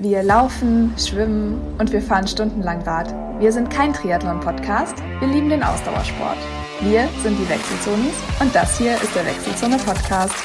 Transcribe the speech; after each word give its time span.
Wir 0.00 0.22
laufen, 0.22 0.94
schwimmen 0.96 1.60
und 1.76 1.92
wir 1.92 2.00
fahren 2.00 2.28
stundenlang 2.28 2.82
Rad. 2.82 3.12
Wir 3.40 3.50
sind 3.50 3.68
kein 3.68 3.92
Triathlon-Podcast, 3.92 4.94
wir 5.18 5.26
lieben 5.26 5.48
den 5.48 5.64
Ausdauersport. 5.64 6.38
Wir 6.82 7.08
sind 7.24 7.36
die 7.36 7.48
Wechselzonis 7.48 8.14
und 8.38 8.54
das 8.54 8.78
hier 8.78 8.94
ist 8.94 9.12
der 9.16 9.26
Wechselzone-Podcast. 9.26 10.36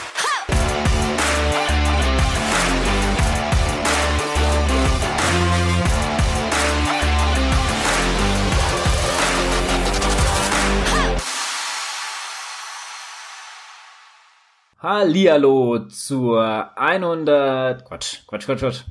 Hallihallo 14.80 15.86
zur 15.90 16.76
100, 16.76 17.86
Quatsch, 17.86 18.26
Quatsch, 18.26 18.46
Quatsch, 18.48 18.60
Quatsch, 18.60 18.84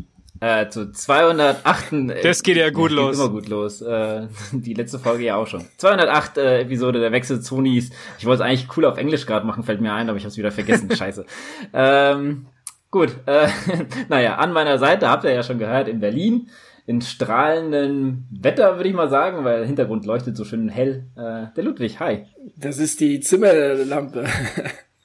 äh, 0.42 0.68
zu 0.68 0.90
208. 0.90 2.24
Das 2.24 2.42
geht 2.42 2.56
ja 2.56 2.70
gut 2.70 2.88
geht 2.88 2.96
los. 2.96 3.16
Immer 3.16 3.28
gut 3.28 3.48
los. 3.48 3.80
Äh, 3.80 4.26
die 4.52 4.74
letzte 4.74 4.98
Folge 4.98 5.24
ja 5.24 5.36
auch 5.36 5.46
schon. 5.46 5.64
208 5.76 6.36
äh, 6.36 6.60
Episode 6.62 6.98
der 6.98 7.12
Wechselzonis. 7.12 7.90
Ich 8.18 8.26
wollte 8.26 8.42
es 8.42 8.48
eigentlich 8.48 8.76
cool 8.76 8.84
auf 8.84 8.98
Englisch 8.98 9.24
gerade 9.24 9.46
machen, 9.46 9.62
fällt 9.62 9.80
mir 9.80 9.92
ein, 9.92 10.08
aber 10.08 10.18
ich 10.18 10.24
habe 10.24 10.32
es 10.32 10.36
wieder 10.36 10.50
vergessen. 10.50 10.90
Scheiße. 10.96 11.24
Ähm, 11.72 12.46
gut. 12.90 13.10
Äh, 13.26 13.46
naja, 14.08 14.34
an 14.34 14.52
meiner 14.52 14.78
Seite 14.78 15.08
habt 15.08 15.22
ihr 15.22 15.32
ja 15.32 15.44
schon 15.44 15.58
gehört 15.58 15.86
in 15.86 16.00
Berlin 16.00 16.48
in 16.84 17.00
strahlendem 17.00 18.24
Wetter, 18.32 18.74
würde 18.74 18.88
ich 18.88 18.94
mal 18.96 19.08
sagen, 19.08 19.44
weil 19.44 19.58
der 19.58 19.66
Hintergrund 19.66 20.04
leuchtet 20.04 20.36
so 20.36 20.44
schön 20.44 20.68
hell. 20.68 21.04
Äh, 21.14 21.54
der 21.54 21.62
Ludwig, 21.62 22.00
hi. 22.00 22.26
Das 22.56 22.78
ist 22.78 22.98
die 22.98 23.20
Zimmerlampe. 23.20 24.24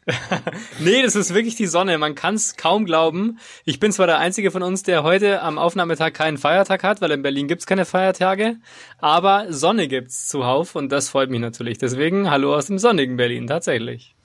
nee, 0.80 1.02
das 1.02 1.16
ist 1.16 1.34
wirklich 1.34 1.56
die 1.56 1.68
Sonne. 1.68 1.98
Man 1.98 2.16
kann 2.16 2.36
es 2.36 2.56
kaum 2.56 2.86
glauben. 2.86 3.40
Ich 3.66 3.80
bin 3.80 3.92
zwar 3.92 4.08
der 4.08 4.20
Einzige 4.20 4.52
von 4.52 4.64
uns, 4.64 4.84
der 4.84 5.04
heute 5.04 5.42
am 5.42 5.58
Aufnahmetag 5.58 6.14
keinen 6.14 6.38
Feiertag 6.38 6.84
hat, 6.84 7.02
weil 7.02 7.12
in 7.12 7.22
Berlin 7.22 7.48
gibt's 7.48 7.66
keine 7.66 7.86
Feiertage, 7.86 8.56
aber 9.00 9.48
Sonne 9.50 9.88
gibt's 9.88 10.28
zuhauf 10.28 10.76
und 10.76 10.92
das 10.92 11.10
freut 11.10 11.30
mich 11.30 11.42
natürlich. 11.42 11.78
Deswegen 11.78 12.30
hallo 12.30 12.56
aus 12.56 12.68
dem 12.68 12.80
sonnigen 12.80 13.18
Berlin, 13.18 13.48
tatsächlich. 13.48 14.16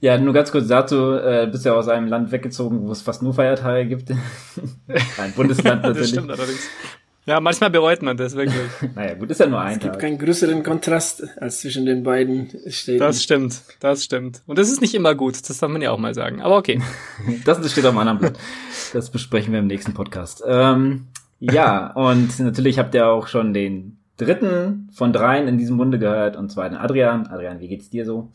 Ja, 0.00 0.18
nur 0.18 0.34
ganz 0.34 0.52
kurz 0.52 0.68
dazu, 0.68 1.14
äh, 1.14 1.48
bist 1.50 1.64
ja 1.64 1.72
aus 1.72 1.88
einem 1.88 2.08
Land 2.08 2.30
weggezogen, 2.30 2.86
wo 2.86 2.92
es 2.92 3.00
fast 3.00 3.22
nur 3.22 3.32
Feiertage 3.32 3.86
gibt. 3.86 4.10
Ein 5.18 5.32
Bundesland 5.34 5.82
natürlich. 5.82 5.98
das 6.00 6.08
stimmt 6.10 6.30
allerdings. 6.30 6.68
Ja, 7.26 7.40
manchmal 7.40 7.70
bereut 7.70 8.02
man 8.02 8.16
das 8.16 8.36
wirklich. 8.36 8.54
naja, 8.94 9.14
gut, 9.14 9.30
ist 9.30 9.40
ja 9.40 9.46
nur 9.46 9.60
ein 9.60 9.74
Es 9.74 9.80
gibt 9.80 9.94
Tag. 9.94 10.00
keinen 10.00 10.16
größeren 10.18 10.62
Kontrast 10.62 11.24
als 11.40 11.60
zwischen 11.60 11.84
den 11.84 12.04
beiden 12.04 12.48
Städten. 12.68 13.00
Das 13.00 13.20
stimmt, 13.20 13.62
das 13.80 14.04
stimmt. 14.04 14.42
Und 14.46 14.58
das 14.60 14.70
ist 14.70 14.80
nicht 14.80 14.94
immer 14.94 15.16
gut, 15.16 15.36
das 15.48 15.58
darf 15.58 15.68
man 15.70 15.82
ja 15.82 15.90
auch 15.90 15.98
mal 15.98 16.14
sagen. 16.14 16.40
Aber 16.40 16.56
okay. 16.56 16.80
Das 17.44 17.58
steht 17.70 17.84
auf 17.84 17.90
einem 17.90 17.98
anderen 17.98 18.18
Blatt. 18.20 18.38
Das 18.92 19.10
besprechen 19.10 19.52
wir 19.52 19.58
im 19.58 19.66
nächsten 19.66 19.92
Podcast. 19.92 20.42
Ähm, 20.46 21.08
ja, 21.40 21.92
und 21.94 22.38
natürlich 22.38 22.78
habt 22.78 22.94
ihr 22.94 23.08
auch 23.08 23.26
schon 23.26 23.52
den 23.52 23.98
dritten 24.18 24.88
von 24.94 25.12
dreien 25.12 25.48
in 25.48 25.58
diesem 25.58 25.76
Munde 25.76 25.98
gehört, 25.98 26.36
und 26.36 26.50
zwar 26.52 26.68
den 26.68 26.78
Adrian. 26.78 27.26
Adrian, 27.26 27.58
wie 27.60 27.68
geht's 27.68 27.90
dir 27.90 28.04
so? 28.06 28.30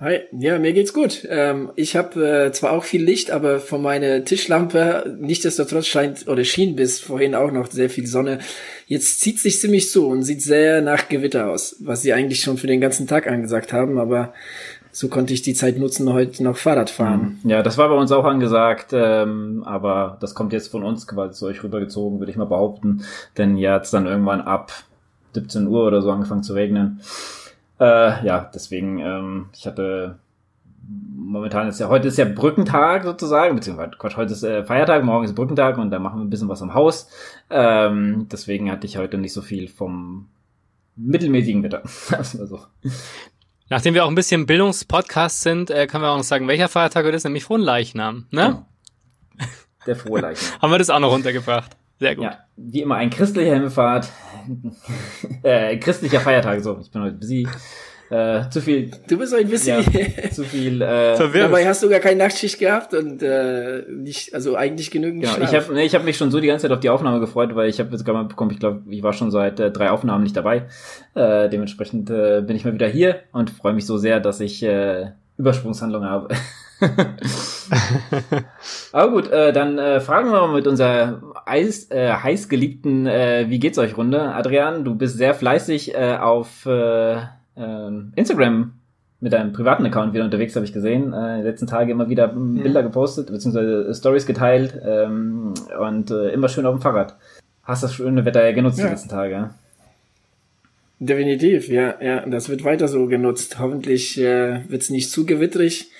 Hi, 0.00 0.20
ja, 0.30 0.60
mir 0.60 0.72
geht's 0.74 0.92
gut. 0.92 1.26
Ähm, 1.28 1.72
ich 1.74 1.96
habe 1.96 2.24
äh, 2.24 2.52
zwar 2.52 2.70
auch 2.70 2.84
viel 2.84 3.02
Licht, 3.02 3.32
aber 3.32 3.58
von 3.58 3.82
meiner 3.82 4.24
Tischlampe 4.24 5.16
nichtsdestotrotz 5.18 5.86
scheint 5.86 6.28
oder 6.28 6.44
schien 6.44 6.76
bis 6.76 7.00
vorhin 7.00 7.34
auch 7.34 7.50
noch 7.50 7.68
sehr 7.68 7.90
viel 7.90 8.06
Sonne. 8.06 8.38
Jetzt 8.86 9.20
zieht 9.20 9.40
sich 9.40 9.60
ziemlich 9.60 9.90
zu 9.90 10.06
und 10.06 10.22
sieht 10.22 10.40
sehr 10.40 10.82
nach 10.82 11.08
Gewitter 11.08 11.50
aus, 11.50 11.74
was 11.80 12.02
sie 12.02 12.12
eigentlich 12.12 12.42
schon 12.42 12.58
für 12.58 12.68
den 12.68 12.80
ganzen 12.80 13.08
Tag 13.08 13.26
angesagt 13.26 13.72
haben, 13.72 13.98
aber 13.98 14.34
so 14.92 15.08
konnte 15.08 15.34
ich 15.34 15.42
die 15.42 15.54
Zeit 15.54 15.78
nutzen, 15.78 16.12
heute 16.12 16.44
noch 16.44 16.56
Fahrrad 16.56 16.90
fahren. 16.90 17.40
Ja, 17.42 17.64
das 17.64 17.76
war 17.76 17.88
bei 17.88 17.96
uns 17.96 18.12
auch 18.12 18.24
angesagt, 18.24 18.90
ähm, 18.92 19.64
aber 19.66 20.16
das 20.20 20.32
kommt 20.36 20.52
jetzt 20.52 20.68
von 20.68 20.84
uns 20.84 21.08
quasi 21.08 21.34
zu 21.34 21.46
euch 21.46 21.64
rübergezogen, 21.64 22.20
würde 22.20 22.30
ich 22.30 22.38
mal 22.38 22.44
behaupten. 22.44 23.02
Denn 23.36 23.56
ja, 23.56 23.72
hat's 23.72 23.90
dann 23.90 24.06
irgendwann 24.06 24.42
ab 24.42 24.72
17 25.34 25.66
Uhr 25.66 25.84
oder 25.84 26.02
so 26.02 26.12
angefangen 26.12 26.44
zu 26.44 26.54
regnen. 26.54 27.00
Äh, 27.80 28.26
ja, 28.26 28.50
deswegen, 28.52 28.98
ähm, 28.98 29.50
ich 29.54 29.66
hatte 29.66 30.18
momentan 30.88 31.68
ist 31.68 31.80
ja, 31.80 31.88
heute 31.88 32.08
ist 32.08 32.18
ja 32.18 32.24
Brückentag 32.24 33.04
sozusagen, 33.04 33.54
beziehungsweise 33.54 33.90
Quatsch, 33.98 34.16
heute 34.16 34.32
ist 34.32 34.42
äh, 34.42 34.64
Feiertag, 34.64 35.04
morgen 35.04 35.24
ist 35.24 35.34
Brückentag 35.34 35.76
und 35.78 35.90
da 35.90 35.98
machen 35.98 36.20
wir 36.20 36.24
ein 36.24 36.30
bisschen 36.30 36.48
was 36.48 36.62
am 36.62 36.74
Haus. 36.74 37.08
Ähm, 37.50 38.26
deswegen 38.30 38.70
hatte 38.70 38.86
ich 38.86 38.96
heute 38.96 39.18
nicht 39.18 39.32
so 39.32 39.42
viel 39.42 39.68
vom 39.68 40.28
mittelmäßigen 40.96 41.62
Wetter. 41.62 41.82
So. 42.48 42.60
Nachdem 43.70 43.92
wir 43.92 44.04
auch 44.04 44.08
ein 44.08 44.14
bisschen 44.14 44.46
Bildungspodcast 44.46 45.42
sind, 45.42 45.70
äh, 45.70 45.86
können 45.86 46.02
wir 46.02 46.10
auch 46.10 46.16
noch 46.16 46.24
sagen, 46.24 46.48
welcher 46.48 46.68
Feiertag 46.68 47.04
heute 47.04 47.16
ist, 47.16 47.24
nämlich 47.24 47.44
Frohenleichnam. 47.44 48.26
Ne? 48.30 48.46
Genau. 48.46 48.66
Der 49.86 49.96
frohe 49.96 50.20
Leichnam. 50.20 50.58
Haben 50.62 50.70
wir 50.70 50.78
das 50.78 50.90
auch 50.90 50.98
noch 51.00 51.12
runtergebracht. 51.12 51.76
Sehr 51.98 52.14
gut. 52.14 52.24
Ja, 52.24 52.38
wie 52.56 52.82
immer 52.82 52.96
ein 52.96 53.10
christlicher 53.10 53.54
Himmelfahrt, 53.54 54.08
äh, 55.42 55.76
christlicher 55.78 56.20
Feiertag, 56.20 56.60
so, 56.62 56.78
ich 56.80 56.90
bin 56.90 57.02
heute 57.02 57.16
busy, 57.16 57.46
äh, 58.10 58.48
zu 58.48 58.62
viel, 58.62 58.90
Du 59.06 59.18
bist 59.18 59.34
ein 59.34 59.48
bisschen... 59.48 59.82
ja, 59.92 60.30
zu 60.30 60.44
viel, 60.44 60.80
äh, 60.80 61.14
Verwirrt. 61.16 61.50
Dabei 61.50 61.66
hast 61.66 61.82
du 61.82 61.90
gar 61.90 62.00
keine 62.00 62.24
Nachtschicht 62.24 62.58
gehabt 62.58 62.94
und 62.94 63.22
äh, 63.22 63.82
nicht, 63.90 64.32
also 64.32 64.56
eigentlich 64.56 64.90
genügend 64.90 65.24
Genau, 65.24 65.34
Schlaf. 65.34 65.52
ich 65.52 65.56
habe 65.58 65.74
nee, 65.74 65.84
ich 65.84 65.94
hab 65.94 66.04
mich 66.04 66.16
schon 66.16 66.30
so 66.30 66.40
die 66.40 66.46
ganze 66.46 66.62
Zeit 66.62 66.72
auf 66.72 66.80
die 66.80 66.88
Aufnahme 66.88 67.20
gefreut, 67.20 67.54
weil 67.54 67.68
ich 67.68 67.80
habe 67.80 67.90
jetzt 67.90 68.04
gerade 68.04 68.18
mal 68.18 68.24
bekommen, 68.24 68.50
ich 68.52 68.60
glaube, 68.60 68.82
ich 68.88 69.02
war 69.02 69.12
schon 69.12 69.30
seit 69.30 69.60
äh, 69.60 69.70
drei 69.70 69.90
Aufnahmen 69.90 70.22
nicht 70.22 70.36
dabei. 70.36 70.68
Äh, 71.14 71.50
dementsprechend 71.50 72.08
äh, 72.08 72.42
bin 72.46 72.56
ich 72.56 72.64
mal 72.64 72.72
wieder 72.72 72.88
hier 72.88 73.20
und 73.32 73.50
freue 73.50 73.74
mich 73.74 73.84
so 73.84 73.98
sehr, 73.98 74.20
dass 74.20 74.40
ich 74.40 74.62
äh, 74.62 75.10
Übersprungshandlung 75.36 76.04
habe. 76.04 76.28
Aber 78.92 79.10
gut, 79.10 79.30
äh, 79.30 79.52
dann 79.52 79.78
äh, 79.78 80.00
fragen 80.00 80.30
wir 80.30 80.40
mal 80.46 80.54
mit 80.54 80.66
unserer 80.66 81.20
Eis, 81.46 81.90
äh, 81.90 82.12
heißgeliebten 82.12 83.06
äh, 83.06 83.46
Wie 83.48 83.58
geht's 83.58 83.78
euch 83.78 83.96
Runde. 83.96 84.20
Adrian, 84.34 84.84
du 84.84 84.94
bist 84.94 85.16
sehr 85.18 85.34
fleißig 85.34 85.94
äh, 85.94 86.16
auf 86.16 86.66
äh, 86.66 87.16
ähm, 87.56 88.12
Instagram 88.16 88.72
mit 89.20 89.32
deinem 89.32 89.52
privaten 89.52 89.84
Account 89.84 90.14
wieder 90.14 90.24
unterwegs, 90.24 90.54
habe 90.54 90.64
ich 90.64 90.72
gesehen. 90.72 91.12
Äh, 91.12 91.38
die 91.38 91.44
letzten 91.48 91.66
Tage 91.66 91.92
immer 91.92 92.08
wieder 92.08 92.28
Bilder 92.28 92.82
gepostet, 92.82 93.30
beziehungsweise 93.30 93.92
Stories 93.94 94.26
geteilt 94.26 94.78
ähm, 94.86 95.54
und 95.80 96.10
äh, 96.10 96.30
immer 96.30 96.48
schön 96.48 96.66
auf 96.66 96.74
dem 96.76 96.82
Fahrrad. 96.82 97.16
Hast 97.64 97.82
das 97.82 97.94
schöne 97.94 98.24
Wetter 98.24 98.44
ja 98.44 98.52
genutzt 98.52 98.78
die 98.78 98.82
Ja. 98.82 98.90
letzten 98.90 99.08
Tage. 99.08 99.50
Definitiv, 101.00 101.68
ja, 101.68 101.94
ja. 102.00 102.26
Das 102.26 102.48
wird 102.48 102.64
weiter 102.64 102.88
so 102.88 103.06
genutzt. 103.06 103.58
Hoffentlich 103.60 104.18
äh, 104.20 104.68
wird 104.68 104.82
es 104.82 104.90
nicht 104.90 105.10
zu 105.10 105.26
gewitterig 105.26 105.90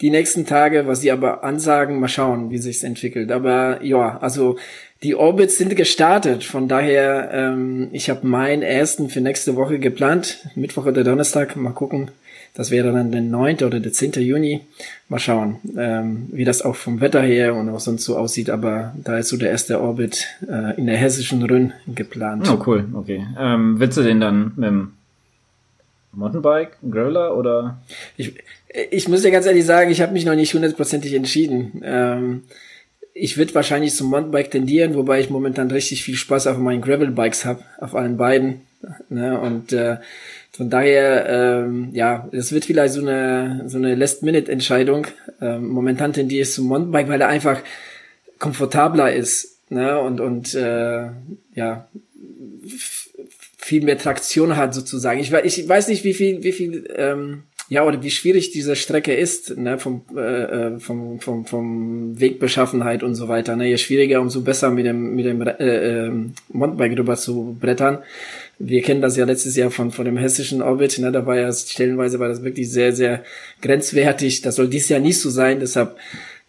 die 0.00 0.10
nächsten 0.10 0.46
Tage, 0.46 0.86
was 0.86 1.00
sie 1.00 1.10
aber 1.10 1.42
ansagen, 1.42 1.98
mal 2.00 2.08
schauen, 2.08 2.50
wie 2.50 2.58
sich's 2.58 2.82
entwickelt. 2.82 3.32
Aber 3.32 3.82
ja, 3.82 4.18
also 4.18 4.56
die 5.02 5.14
Orbits 5.14 5.58
sind 5.58 5.74
gestartet. 5.76 6.44
Von 6.44 6.68
daher, 6.68 7.30
ähm, 7.32 7.88
ich 7.92 8.10
habe 8.10 8.26
meinen 8.26 8.62
ersten 8.62 9.08
für 9.08 9.20
nächste 9.20 9.56
Woche 9.56 9.78
geplant. 9.78 10.46
Mittwoch 10.54 10.86
oder 10.86 11.04
Donnerstag, 11.04 11.56
mal 11.56 11.70
gucken. 11.70 12.10
Das 12.54 12.70
wäre 12.70 12.90
dann 12.90 13.12
der 13.12 13.20
9. 13.20 13.56
oder 13.64 13.80
der 13.80 13.92
10. 13.92 14.12
Juni. 14.12 14.62
Mal 15.10 15.18
schauen, 15.18 15.56
ähm, 15.76 16.28
wie 16.32 16.44
das 16.44 16.62
auch 16.62 16.74
vom 16.74 17.02
Wetter 17.02 17.20
her 17.20 17.54
und 17.54 17.68
auch 17.68 17.80
sonst 17.80 18.04
so 18.04 18.16
aussieht. 18.16 18.48
Aber 18.48 18.94
da 19.02 19.18
ist 19.18 19.28
so 19.28 19.36
der 19.36 19.50
erste 19.50 19.80
Orbit 19.80 20.26
äh, 20.48 20.74
in 20.78 20.86
der 20.86 20.96
hessischen 20.96 21.42
Rhön 21.42 21.74
geplant. 21.86 22.48
Oh, 22.50 22.62
cool, 22.66 22.86
okay. 22.94 23.26
Ähm, 23.38 23.78
willst 23.78 23.98
du 23.98 24.02
den 24.02 24.20
dann 24.20 24.52
mit 24.56 24.68
dem 24.68 24.92
Mountainbike, 26.16 26.78
ein 26.82 26.90
Graveler 26.90 27.36
oder? 27.36 27.82
Ich, 28.16 28.34
ich 28.90 29.08
muss 29.08 29.22
dir 29.22 29.30
ganz 29.30 29.46
ehrlich 29.46 29.64
sagen, 29.64 29.90
ich 29.90 30.00
habe 30.00 30.12
mich 30.12 30.24
noch 30.24 30.34
nicht 30.34 30.54
hundertprozentig 30.54 31.12
entschieden. 31.12 31.82
Ähm, 31.84 32.42
ich 33.12 33.38
würde 33.38 33.54
wahrscheinlich 33.54 33.94
zum 33.94 34.10
Mountainbike 34.10 34.50
tendieren, 34.50 34.94
wobei 34.94 35.20
ich 35.20 35.30
momentan 35.30 35.70
richtig 35.70 36.02
viel 36.02 36.16
Spaß 36.16 36.48
auf 36.48 36.58
meinen 36.58 36.82
Gravelbikes 36.82 37.44
habe, 37.44 37.62
auf 37.78 37.94
allen 37.94 38.16
beiden. 38.16 38.62
Ne? 39.08 39.38
Und 39.38 39.72
äh, 39.72 39.96
von 40.52 40.70
daher, 40.70 41.26
ähm, 41.28 41.90
ja, 41.92 42.28
es 42.32 42.52
wird 42.52 42.64
vielleicht 42.64 42.94
so 42.94 43.00
eine 43.00 43.64
so 43.66 43.78
eine 43.78 43.94
Last-Minute-Entscheidung. 43.94 45.06
Ähm, 45.40 45.68
momentan 45.68 46.12
tendiere 46.12 46.42
ich 46.42 46.52
zum 46.52 46.66
Mountainbike, 46.66 47.08
weil 47.08 47.20
er 47.20 47.28
einfach 47.28 47.60
komfortabler 48.38 49.12
ist. 49.12 49.60
Ne? 49.70 49.98
Und 49.98 50.20
und 50.20 50.54
äh, 50.54 51.08
ja, 51.54 51.88
viel 53.66 53.82
mehr 53.82 53.98
Traktion 53.98 54.56
hat 54.56 54.74
sozusagen. 54.74 55.18
Ich, 55.18 55.32
ich 55.32 55.68
weiß 55.68 55.88
nicht, 55.88 56.04
wie 56.04 56.14
viel, 56.14 56.44
wie 56.44 56.52
viel, 56.52 56.88
ähm, 56.94 57.42
ja, 57.68 57.84
oder 57.84 58.00
wie 58.00 58.12
schwierig 58.12 58.52
diese 58.52 58.76
Strecke 58.76 59.12
ist, 59.12 59.58
ne, 59.58 59.76
vom, 59.76 60.02
äh, 60.16 60.20
äh, 60.20 60.78
vom, 60.78 61.18
vom, 61.18 61.46
vom 61.46 62.20
Wegbeschaffenheit 62.20 63.02
und 63.02 63.16
so 63.16 63.26
weiter. 63.26 63.56
Ne. 63.56 63.68
Je 63.68 63.76
schwieriger, 63.76 64.20
umso 64.20 64.42
besser 64.42 64.70
mit 64.70 64.86
dem, 64.86 65.16
mit 65.16 65.26
dem 65.26 65.42
äh, 65.42 65.50
äh, 65.50 66.12
Mountainbike 66.50 66.96
rüber 66.96 67.16
zu 67.16 67.56
brettern. 67.60 67.98
Wir 68.60 68.82
kennen 68.82 69.02
das 69.02 69.16
ja 69.16 69.24
letztes 69.24 69.56
Jahr 69.56 69.72
von, 69.72 69.90
von 69.90 70.04
dem 70.04 70.16
hessischen 70.16 70.62
Orbit, 70.62 71.00
ne, 71.00 71.10
da 71.10 71.26
war 71.26 71.36
ja 71.36 71.52
stellenweise 71.52 72.20
war 72.20 72.28
das 72.28 72.44
wirklich 72.44 72.70
sehr, 72.70 72.92
sehr 72.92 73.24
grenzwertig. 73.62 74.42
Das 74.42 74.54
soll 74.54 74.68
dies 74.68 74.88
Jahr 74.88 75.00
nicht 75.00 75.20
so 75.20 75.28
sein, 75.28 75.58
deshalb 75.58 75.96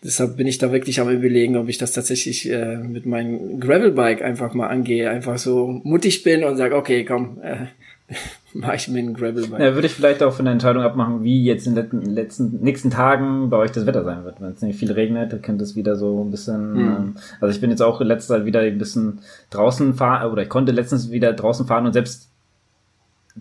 Deshalb 0.08 0.38
bin 0.38 0.48
ich 0.48 0.58
da 0.58 0.72
wirklich 0.72 1.02
am 1.02 1.10
überlegen, 1.10 1.58
ob 1.58 1.68
ich 1.68 1.78
das 1.78 1.92
tatsächlich 1.92 2.50
äh, 2.50 2.78
mit 2.78 3.06
meinem 3.06 3.60
Gravelbike 3.60 4.22
einfach 4.22 4.54
mal 4.54 4.68
angehe, 4.68 5.10
einfach 5.10 5.38
so 5.38 5.82
mutig 5.84 6.24
bin 6.24 6.46
und 6.46 6.56
sage, 6.56 6.78
okay, 6.78 7.04
komm, 7.04 7.40
äh, 7.42 7.66
mache 8.54 8.78
ich 8.78 8.88
mir 8.88 9.00
einen 9.00 9.14
Gravelbike. 9.14 9.60
Ja, 9.60 9.74
würde 9.74 9.88
ich 9.88 9.94
vielleicht 9.94 10.24
auch 10.24 10.32
von 10.32 10.46
der 10.46 10.54
Entscheidung 10.54 10.82
abmachen, 10.84 11.26
wie 11.26 11.44
jetzt 11.44 11.68
in 11.68 11.76
den 11.76 12.16
letzten, 12.16 12.62
nächsten 12.62 12.90
Tagen 12.90 13.50
bei 13.50 13.58
euch 13.58 13.74
das 13.74 13.86
Wetter 13.86 14.06
sein 14.06 14.24
wird. 14.24 14.40
Wenn 14.40 14.54
es 14.54 14.62
nicht 14.62 14.80
viel 14.80 14.94
regnet, 14.94 15.34
dann 15.34 15.42
könnte 15.42 15.66
es 15.66 15.76
wieder 15.76 15.98
so 15.98 16.24
ein 16.24 16.32
bisschen, 16.32 16.72
mhm. 16.72 16.80
ähm, 16.80 17.16
also 17.42 17.54
ich 17.54 17.60
bin 17.60 17.70
jetzt 17.70 17.82
auch 17.82 18.00
letzte 18.00 18.30
Zeit 18.30 18.46
wieder 18.46 18.62
ein 18.62 18.78
bisschen 18.78 19.20
draußen 19.50 19.94
fahren, 19.94 20.32
oder 20.32 20.44
ich 20.44 20.50
konnte 20.50 20.72
letztens 20.72 21.12
wieder 21.12 21.34
draußen 21.34 21.68
fahren 21.68 21.86
und 21.86 21.92
selbst 21.92 22.30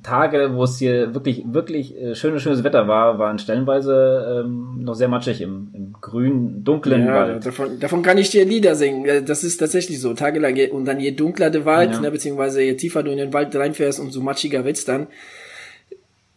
Tage, 0.03 0.51
wo 0.55 0.65
es 0.65 0.79
hier 0.79 1.15
wirklich, 1.15 1.45
wirklich 1.47 1.97
äh, 1.97 2.15
schönes, 2.15 2.43
schönes 2.43 2.65
Wetter 2.65 2.89
war, 2.89 3.19
waren 3.19 3.39
stellenweise 3.39 4.43
ähm, 4.45 4.79
noch 4.83 4.95
sehr 4.95 5.09
matschig 5.09 5.41
im, 5.41 5.71
im 5.73 5.93
grünen, 6.01 6.65
dunklen 6.65 7.07
ja, 7.07 7.15
Wald. 7.15 7.47
Davon, 7.47 7.79
davon 7.81 8.03
kann 8.03 8.19
ich 8.19 8.31
dir 8.31 8.45
Lieder 8.45 8.75
singen. 8.75 9.25
Das 9.27 9.45
ist 9.45 9.59
tatsächlich 9.59 10.01
so. 10.01 10.15
Tagelang 10.15 10.57
und 10.71 10.85
dann 10.85 11.01
je 11.01 11.13
dunkler 11.13 11.51
der 11.51 11.65
Wald, 11.65 11.93
ja. 11.93 12.01
ne, 12.01 12.11
beziehungsweise 12.11 12.63
je 12.63 12.75
tiefer 12.75 13.03
du 13.03 13.11
in 13.11 13.19
den 13.19 13.33
Wald 13.33 13.55
reinfährst, 13.55 14.01
umso 14.01 14.21
matschiger 14.21 14.65
wird's 14.65 14.85
dann. 14.85 15.09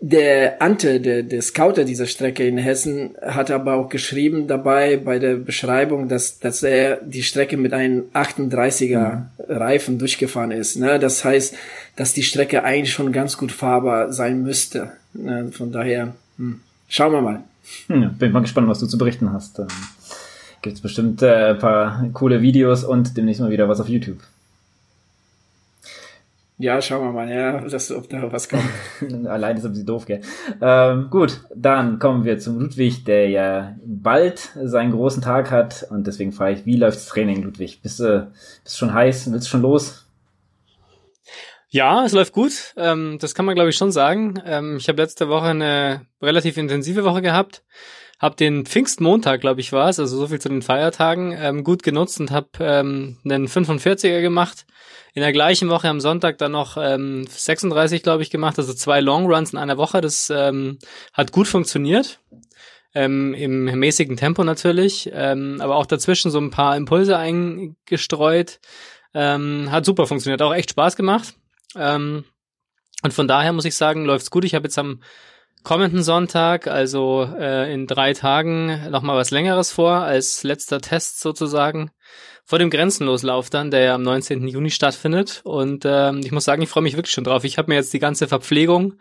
Der 0.01 0.61
Ante, 0.61 1.01
der, 1.01 1.23
der 1.23 1.41
Scouter 1.41 1.83
dieser 1.83 2.05
Strecke 2.05 2.47
in 2.47 2.57
Hessen, 2.57 3.15
hat 3.21 3.51
aber 3.51 3.73
auch 3.73 3.89
geschrieben 3.89 4.47
dabei 4.47 4.95
bei 4.95 5.19
der 5.19 5.35
Beschreibung, 5.35 6.07
dass, 6.07 6.39
dass 6.39 6.63
er 6.63 7.01
die 7.01 7.23
Strecke 7.23 7.57
mit 7.57 7.73
einem 7.73 8.05
38er 8.13 9.15
mhm. 9.15 9.25
Reifen 9.49 9.99
durchgefahren 9.99 10.51
ist. 10.51 10.77
Ne? 10.77 10.99
Das 10.99 11.25
heißt, 11.25 11.53
dass 11.97 12.13
die 12.13 12.23
Strecke 12.23 12.63
eigentlich 12.63 12.93
schon 12.93 13.11
ganz 13.11 13.37
gut 13.37 13.51
fahrbar 13.51 14.13
sein 14.13 14.41
müsste. 14.41 14.93
Ne? 15.13 15.49
Von 15.51 15.73
daher, 15.73 16.13
hm. 16.37 16.61
schauen 16.87 17.11
wir 17.11 17.21
mal. 17.21 17.43
Ja, 17.89 18.13
bin 18.17 18.31
mal 18.31 18.39
gespannt, 18.39 18.69
was 18.69 18.79
du 18.79 18.87
zu 18.87 18.97
berichten 18.97 19.33
hast. 19.33 19.59
Ähm, 19.59 19.67
Gibt 20.61 20.77
es 20.77 20.81
bestimmt 20.81 21.21
äh, 21.21 21.51
ein 21.51 21.59
paar 21.59 22.05
coole 22.13 22.41
Videos 22.41 22.85
und 22.85 23.17
demnächst 23.17 23.41
mal 23.41 23.51
wieder 23.51 23.67
was 23.67 23.81
auf 23.81 23.89
YouTube. 23.89 24.19
Ja, 26.61 26.81
schauen 26.81 27.05
wir 27.05 27.13
mal, 27.13 27.31
ja, 27.31 27.61
dass, 27.61 27.89
ob 27.89 28.09
da 28.09 28.33
was 28.33 28.49
kommt. 28.49 28.65
Allein 29.27 29.55
ist 29.55 29.63
ein 29.63 29.71
bisschen 29.71 29.85
doof, 29.85 30.05
gell? 30.05 30.19
Ähm, 30.61 31.07
gut, 31.09 31.39
dann 31.55 31.99
kommen 31.99 32.25
wir 32.25 32.37
zum 32.37 32.59
Ludwig, 32.59 33.05
der 33.05 33.29
ja 33.29 33.77
bald 33.85 34.51
seinen 34.61 34.91
großen 34.91 35.21
Tag 35.21 35.51
hat 35.51 35.87
und 35.89 36.05
deswegen 36.05 36.33
frage 36.33 36.55
ich, 36.55 36.65
wie 36.65 36.75
läuft 36.75 36.97
das 36.97 37.05
Training, 37.05 37.43
Ludwig? 37.43 37.81
Bist 37.81 38.01
du 38.01 38.29
bist 38.65 38.77
schon 38.77 38.93
heiß? 38.93 39.31
Willst 39.31 39.47
du 39.47 39.51
schon 39.51 39.61
los? 39.61 40.05
Ja, 41.69 42.03
es 42.03 42.11
läuft 42.11 42.33
gut. 42.33 42.73
Ähm, 42.75 43.19
das 43.21 43.33
kann 43.33 43.45
man, 43.45 43.55
glaube 43.55 43.69
ich, 43.69 43.77
schon 43.77 43.93
sagen. 43.93 44.41
Ähm, 44.45 44.77
ich 44.77 44.89
habe 44.89 45.01
letzte 45.01 45.29
Woche 45.29 45.47
eine 45.47 46.07
relativ 46.21 46.57
intensive 46.57 47.05
Woche 47.05 47.21
gehabt. 47.21 47.63
Hab 48.19 48.35
den 48.35 48.65
Pfingstmontag, 48.65 49.39
glaube 49.39 49.61
ich, 49.61 49.71
war 49.71 49.87
es, 49.89 49.99
also 49.99 50.17
so 50.17 50.27
viel 50.27 50.41
zu 50.41 50.49
den 50.49 50.61
Feiertagen, 50.61 51.31
ähm, 51.31 51.63
gut 51.63 51.83
genutzt 51.83 52.19
und 52.19 52.31
habe 52.31 52.49
ähm, 52.59 53.17
einen 53.23 53.47
45er 53.47 54.21
gemacht 54.21 54.65
in 55.13 55.21
der 55.21 55.31
gleichen 55.31 55.69
Woche 55.69 55.87
am 55.87 56.01
Sonntag 56.01 56.37
dann 56.37 56.51
noch 56.51 56.77
ähm, 56.77 57.25
36, 57.27 58.03
glaube 58.03 58.21
ich, 58.21 58.29
gemacht, 58.29 58.57
also 58.57 58.73
zwei 58.73 58.99
Long 58.99 59.31
Runs 59.31 59.53
in 59.53 59.57
einer 59.57 59.77
Woche. 59.77 60.01
Das 60.01 60.29
ähm, 60.29 60.79
hat 61.13 61.31
gut 61.31 61.47
funktioniert. 61.47 62.19
Ähm, 62.93 63.33
Im 63.35 63.65
mäßigen 63.65 64.17
Tempo 64.17 64.43
natürlich, 64.43 65.09
ähm, 65.13 65.61
aber 65.61 65.75
auch 65.75 65.85
dazwischen 65.85 66.31
so 66.31 66.39
ein 66.39 66.49
paar 66.49 66.75
Impulse 66.75 67.17
eingestreut. 67.17 68.59
Ähm, 69.13 69.69
hat 69.71 69.85
super 69.85 70.07
funktioniert, 70.07 70.41
auch 70.41 70.53
echt 70.53 70.71
Spaß 70.71 70.95
gemacht. 70.95 71.35
Ähm, 71.75 72.25
und 73.03 73.13
von 73.13 73.27
daher 73.27 73.53
muss 73.53 73.65
ich 73.65 73.75
sagen, 73.75 74.05
läuft's 74.05 74.31
gut. 74.31 74.43
Ich 74.43 74.55
habe 74.55 74.65
jetzt 74.65 74.77
am 74.77 75.01
kommenden 75.63 76.03
Sonntag, 76.03 76.67
also 76.67 77.23
äh, 77.37 77.73
in 77.73 77.87
drei 77.87 78.13
Tagen, 78.13 78.89
nochmal 78.89 79.17
was 79.17 79.31
Längeres 79.31 79.71
vor, 79.71 79.93
als 79.93 80.43
letzter 80.43 80.81
Test 80.81 81.19
sozusagen 81.19 81.91
vor 82.49 82.57
dem 82.57 82.71
Grenzenloslauf 82.71 83.51
dann, 83.51 83.69
der 83.69 83.81
ja 83.81 83.93
am 83.93 84.01
19. 84.01 84.47
Juni 84.47 84.71
stattfindet. 84.71 85.41
Und 85.43 85.83
ähm, 85.85 86.21
ich 86.23 86.31
muss 86.31 86.45
sagen, 86.45 86.63
ich 86.63 86.69
freue 86.69 86.81
mich 86.81 86.95
wirklich 86.95 87.13
schon 87.13 87.23
drauf. 87.23 87.43
Ich 87.43 87.59
habe 87.59 87.69
mir 87.69 87.75
jetzt 87.75 87.93
die 87.93 87.99
ganze 87.99 88.27
Verpflegung 88.27 88.95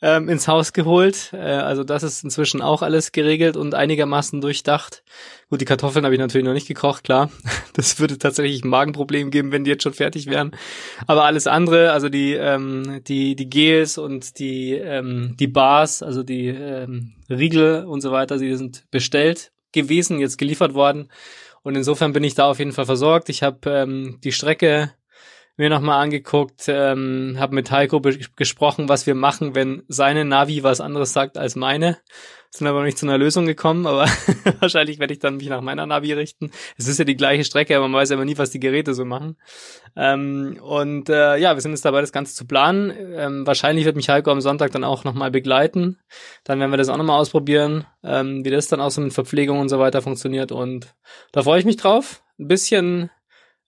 ähm, 0.00 0.28
ins 0.28 0.46
Haus 0.46 0.72
geholt. 0.72 1.30
Äh, 1.32 1.38
also 1.38 1.82
das 1.82 2.04
ist 2.04 2.22
inzwischen 2.22 2.62
auch 2.62 2.80
alles 2.80 3.10
geregelt 3.10 3.56
und 3.56 3.74
einigermaßen 3.74 4.40
durchdacht. 4.40 5.02
Gut, 5.50 5.60
die 5.60 5.64
Kartoffeln 5.64 6.04
habe 6.04 6.14
ich 6.14 6.20
natürlich 6.20 6.46
noch 6.46 6.52
nicht 6.52 6.68
gekocht, 6.68 7.02
klar. 7.02 7.28
Das 7.74 7.98
würde 7.98 8.18
tatsächlich 8.18 8.62
ein 8.62 8.68
Magenproblem 8.68 9.32
geben, 9.32 9.50
wenn 9.50 9.64
die 9.64 9.70
jetzt 9.72 9.82
schon 9.82 9.94
fertig 9.94 10.28
wären. 10.28 10.52
Aber 11.08 11.24
alles 11.24 11.48
andere, 11.48 11.90
also 11.90 12.08
die 12.08 12.34
ähm, 12.34 13.00
die 13.08 13.34
die 13.34 13.50
Gels 13.50 13.98
und 13.98 14.38
die 14.38 14.74
ähm, 14.74 15.34
die 15.40 15.48
Bars, 15.48 16.04
also 16.04 16.22
die 16.22 16.46
ähm, 16.46 17.14
Riegel 17.28 17.84
und 17.84 18.00
so 18.00 18.12
weiter, 18.12 18.38
die 18.38 18.54
sind 18.54 18.84
bestellt 18.92 19.50
gewesen, 19.72 20.20
jetzt 20.20 20.38
geliefert 20.38 20.74
worden. 20.74 21.08
Und 21.62 21.76
insofern 21.76 22.12
bin 22.12 22.24
ich 22.24 22.34
da 22.34 22.50
auf 22.50 22.58
jeden 22.58 22.72
Fall 22.72 22.86
versorgt. 22.86 23.28
Ich 23.28 23.42
habe 23.42 23.70
ähm, 23.70 24.18
die 24.22 24.32
Strecke 24.32 24.92
mir 25.56 25.70
nochmal 25.70 26.02
angeguckt, 26.02 26.64
ähm, 26.68 27.36
habe 27.38 27.54
mit 27.54 27.70
Heiko 27.70 28.00
gesprochen, 28.36 28.88
was 28.88 29.06
wir 29.06 29.14
machen, 29.14 29.54
wenn 29.54 29.82
seine 29.88 30.24
Navi 30.24 30.62
was 30.62 30.80
anderes 30.80 31.12
sagt 31.12 31.38
als 31.38 31.56
meine. 31.56 31.98
Sind 32.54 32.66
aber 32.66 32.80
noch 32.80 32.84
nicht 32.84 32.98
zu 32.98 33.06
einer 33.06 33.16
Lösung 33.16 33.46
gekommen, 33.46 33.86
aber 33.86 34.06
wahrscheinlich 34.60 34.98
werde 34.98 35.14
ich 35.14 35.18
dann 35.18 35.38
mich 35.38 35.48
nach 35.48 35.62
meiner 35.62 35.86
Navi 35.86 36.12
richten. 36.12 36.50
Es 36.76 36.86
ist 36.86 36.98
ja 36.98 37.06
die 37.06 37.16
gleiche 37.16 37.44
Strecke, 37.44 37.74
aber 37.74 37.88
man 37.88 37.98
weiß 37.98 38.10
aber 38.10 38.26
nie, 38.26 38.36
was 38.36 38.50
die 38.50 38.60
Geräte 38.60 38.92
so 38.92 39.06
machen. 39.06 39.38
Ähm, 39.96 40.58
und 40.60 41.08
äh, 41.08 41.38
ja, 41.38 41.54
wir 41.54 41.62
sind 41.62 41.70
jetzt 41.70 41.86
dabei, 41.86 42.02
das 42.02 42.12
Ganze 42.12 42.34
zu 42.34 42.46
planen. 42.46 42.92
Ähm, 43.16 43.46
wahrscheinlich 43.46 43.86
wird 43.86 43.96
mich 43.96 44.10
Heiko 44.10 44.30
am 44.30 44.42
Sonntag 44.42 44.70
dann 44.72 44.84
auch 44.84 45.04
nochmal 45.04 45.30
begleiten. 45.30 45.98
Dann 46.44 46.60
werden 46.60 46.70
wir 46.70 46.76
das 46.76 46.90
auch 46.90 46.98
nochmal 46.98 47.18
ausprobieren, 47.18 47.86
ähm, 48.04 48.44
wie 48.44 48.50
das 48.50 48.68
dann 48.68 48.82
auch 48.82 48.90
so 48.90 49.00
mit 49.00 49.14
Verpflegung 49.14 49.58
und 49.58 49.70
so 49.70 49.78
weiter 49.78 50.02
funktioniert. 50.02 50.52
Und 50.52 50.94
da 51.32 51.42
freue 51.42 51.58
ich 51.58 51.64
mich 51.64 51.78
drauf. 51.78 52.22
Ein 52.38 52.48
bisschen 52.48 53.10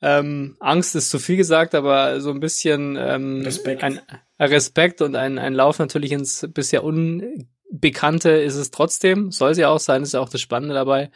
ähm, 0.02 0.58
Angst 0.60 0.94
ist 0.94 1.08
zu 1.08 1.18
viel 1.18 1.38
gesagt, 1.38 1.74
aber 1.74 2.20
so 2.20 2.30
ein 2.32 2.40
bisschen 2.40 2.98
ähm, 3.00 3.40
Respekt. 3.40 3.82
Ein, 3.82 4.02
Respekt 4.38 5.00
und 5.00 5.16
ein, 5.16 5.38
ein 5.38 5.54
Lauf 5.54 5.78
natürlich 5.78 6.12
ins 6.12 6.46
bisher 6.52 6.84
un 6.84 7.48
Bekannte 7.70 8.30
ist 8.30 8.56
es 8.56 8.70
trotzdem, 8.70 9.30
soll 9.30 9.54
sie 9.54 9.64
auch 9.64 9.80
sein, 9.80 10.02
ist 10.02 10.14
ja 10.14 10.20
auch 10.20 10.28
das 10.28 10.40
Spannende 10.40 10.74
dabei. 10.74 11.10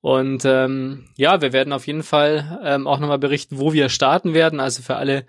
Und 0.00 0.44
ähm, 0.44 1.08
ja, 1.16 1.40
wir 1.40 1.52
werden 1.52 1.72
auf 1.72 1.86
jeden 1.86 2.02
Fall 2.02 2.60
ähm, 2.64 2.86
auch 2.86 3.00
nochmal 3.00 3.18
berichten, 3.18 3.58
wo 3.58 3.72
wir 3.72 3.88
starten 3.88 4.32
werden. 4.32 4.60
Also 4.60 4.82
für 4.82 4.96
alle 4.96 5.26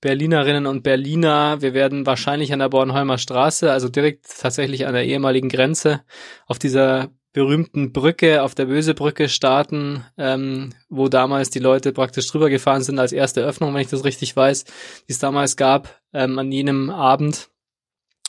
Berlinerinnen 0.00 0.66
und 0.66 0.82
Berliner, 0.82 1.60
wir 1.60 1.74
werden 1.74 2.06
wahrscheinlich 2.06 2.52
an 2.52 2.58
der 2.58 2.68
Bornholmer 2.68 3.18
Straße, 3.18 3.70
also 3.70 3.88
direkt 3.88 4.26
tatsächlich 4.40 4.86
an 4.86 4.94
der 4.94 5.04
ehemaligen 5.04 5.48
Grenze, 5.48 6.02
auf 6.46 6.58
dieser 6.58 7.10
berühmten 7.32 7.92
Brücke, 7.92 8.42
auf 8.42 8.54
der 8.54 8.66
Bösebrücke 8.66 9.28
starten, 9.28 10.04
ähm, 10.18 10.74
wo 10.88 11.08
damals 11.08 11.50
die 11.50 11.60
Leute 11.60 11.92
praktisch 11.92 12.26
drüber 12.28 12.50
gefahren 12.50 12.82
sind 12.82 12.98
als 12.98 13.12
erste 13.12 13.42
Öffnung, 13.42 13.72
wenn 13.72 13.82
ich 13.82 13.88
das 13.88 14.04
richtig 14.04 14.34
weiß, 14.34 14.64
die 14.64 15.12
es 15.12 15.18
damals 15.18 15.56
gab, 15.56 16.00
ähm, 16.12 16.38
an 16.38 16.50
jenem 16.50 16.90
Abend. 16.90 17.50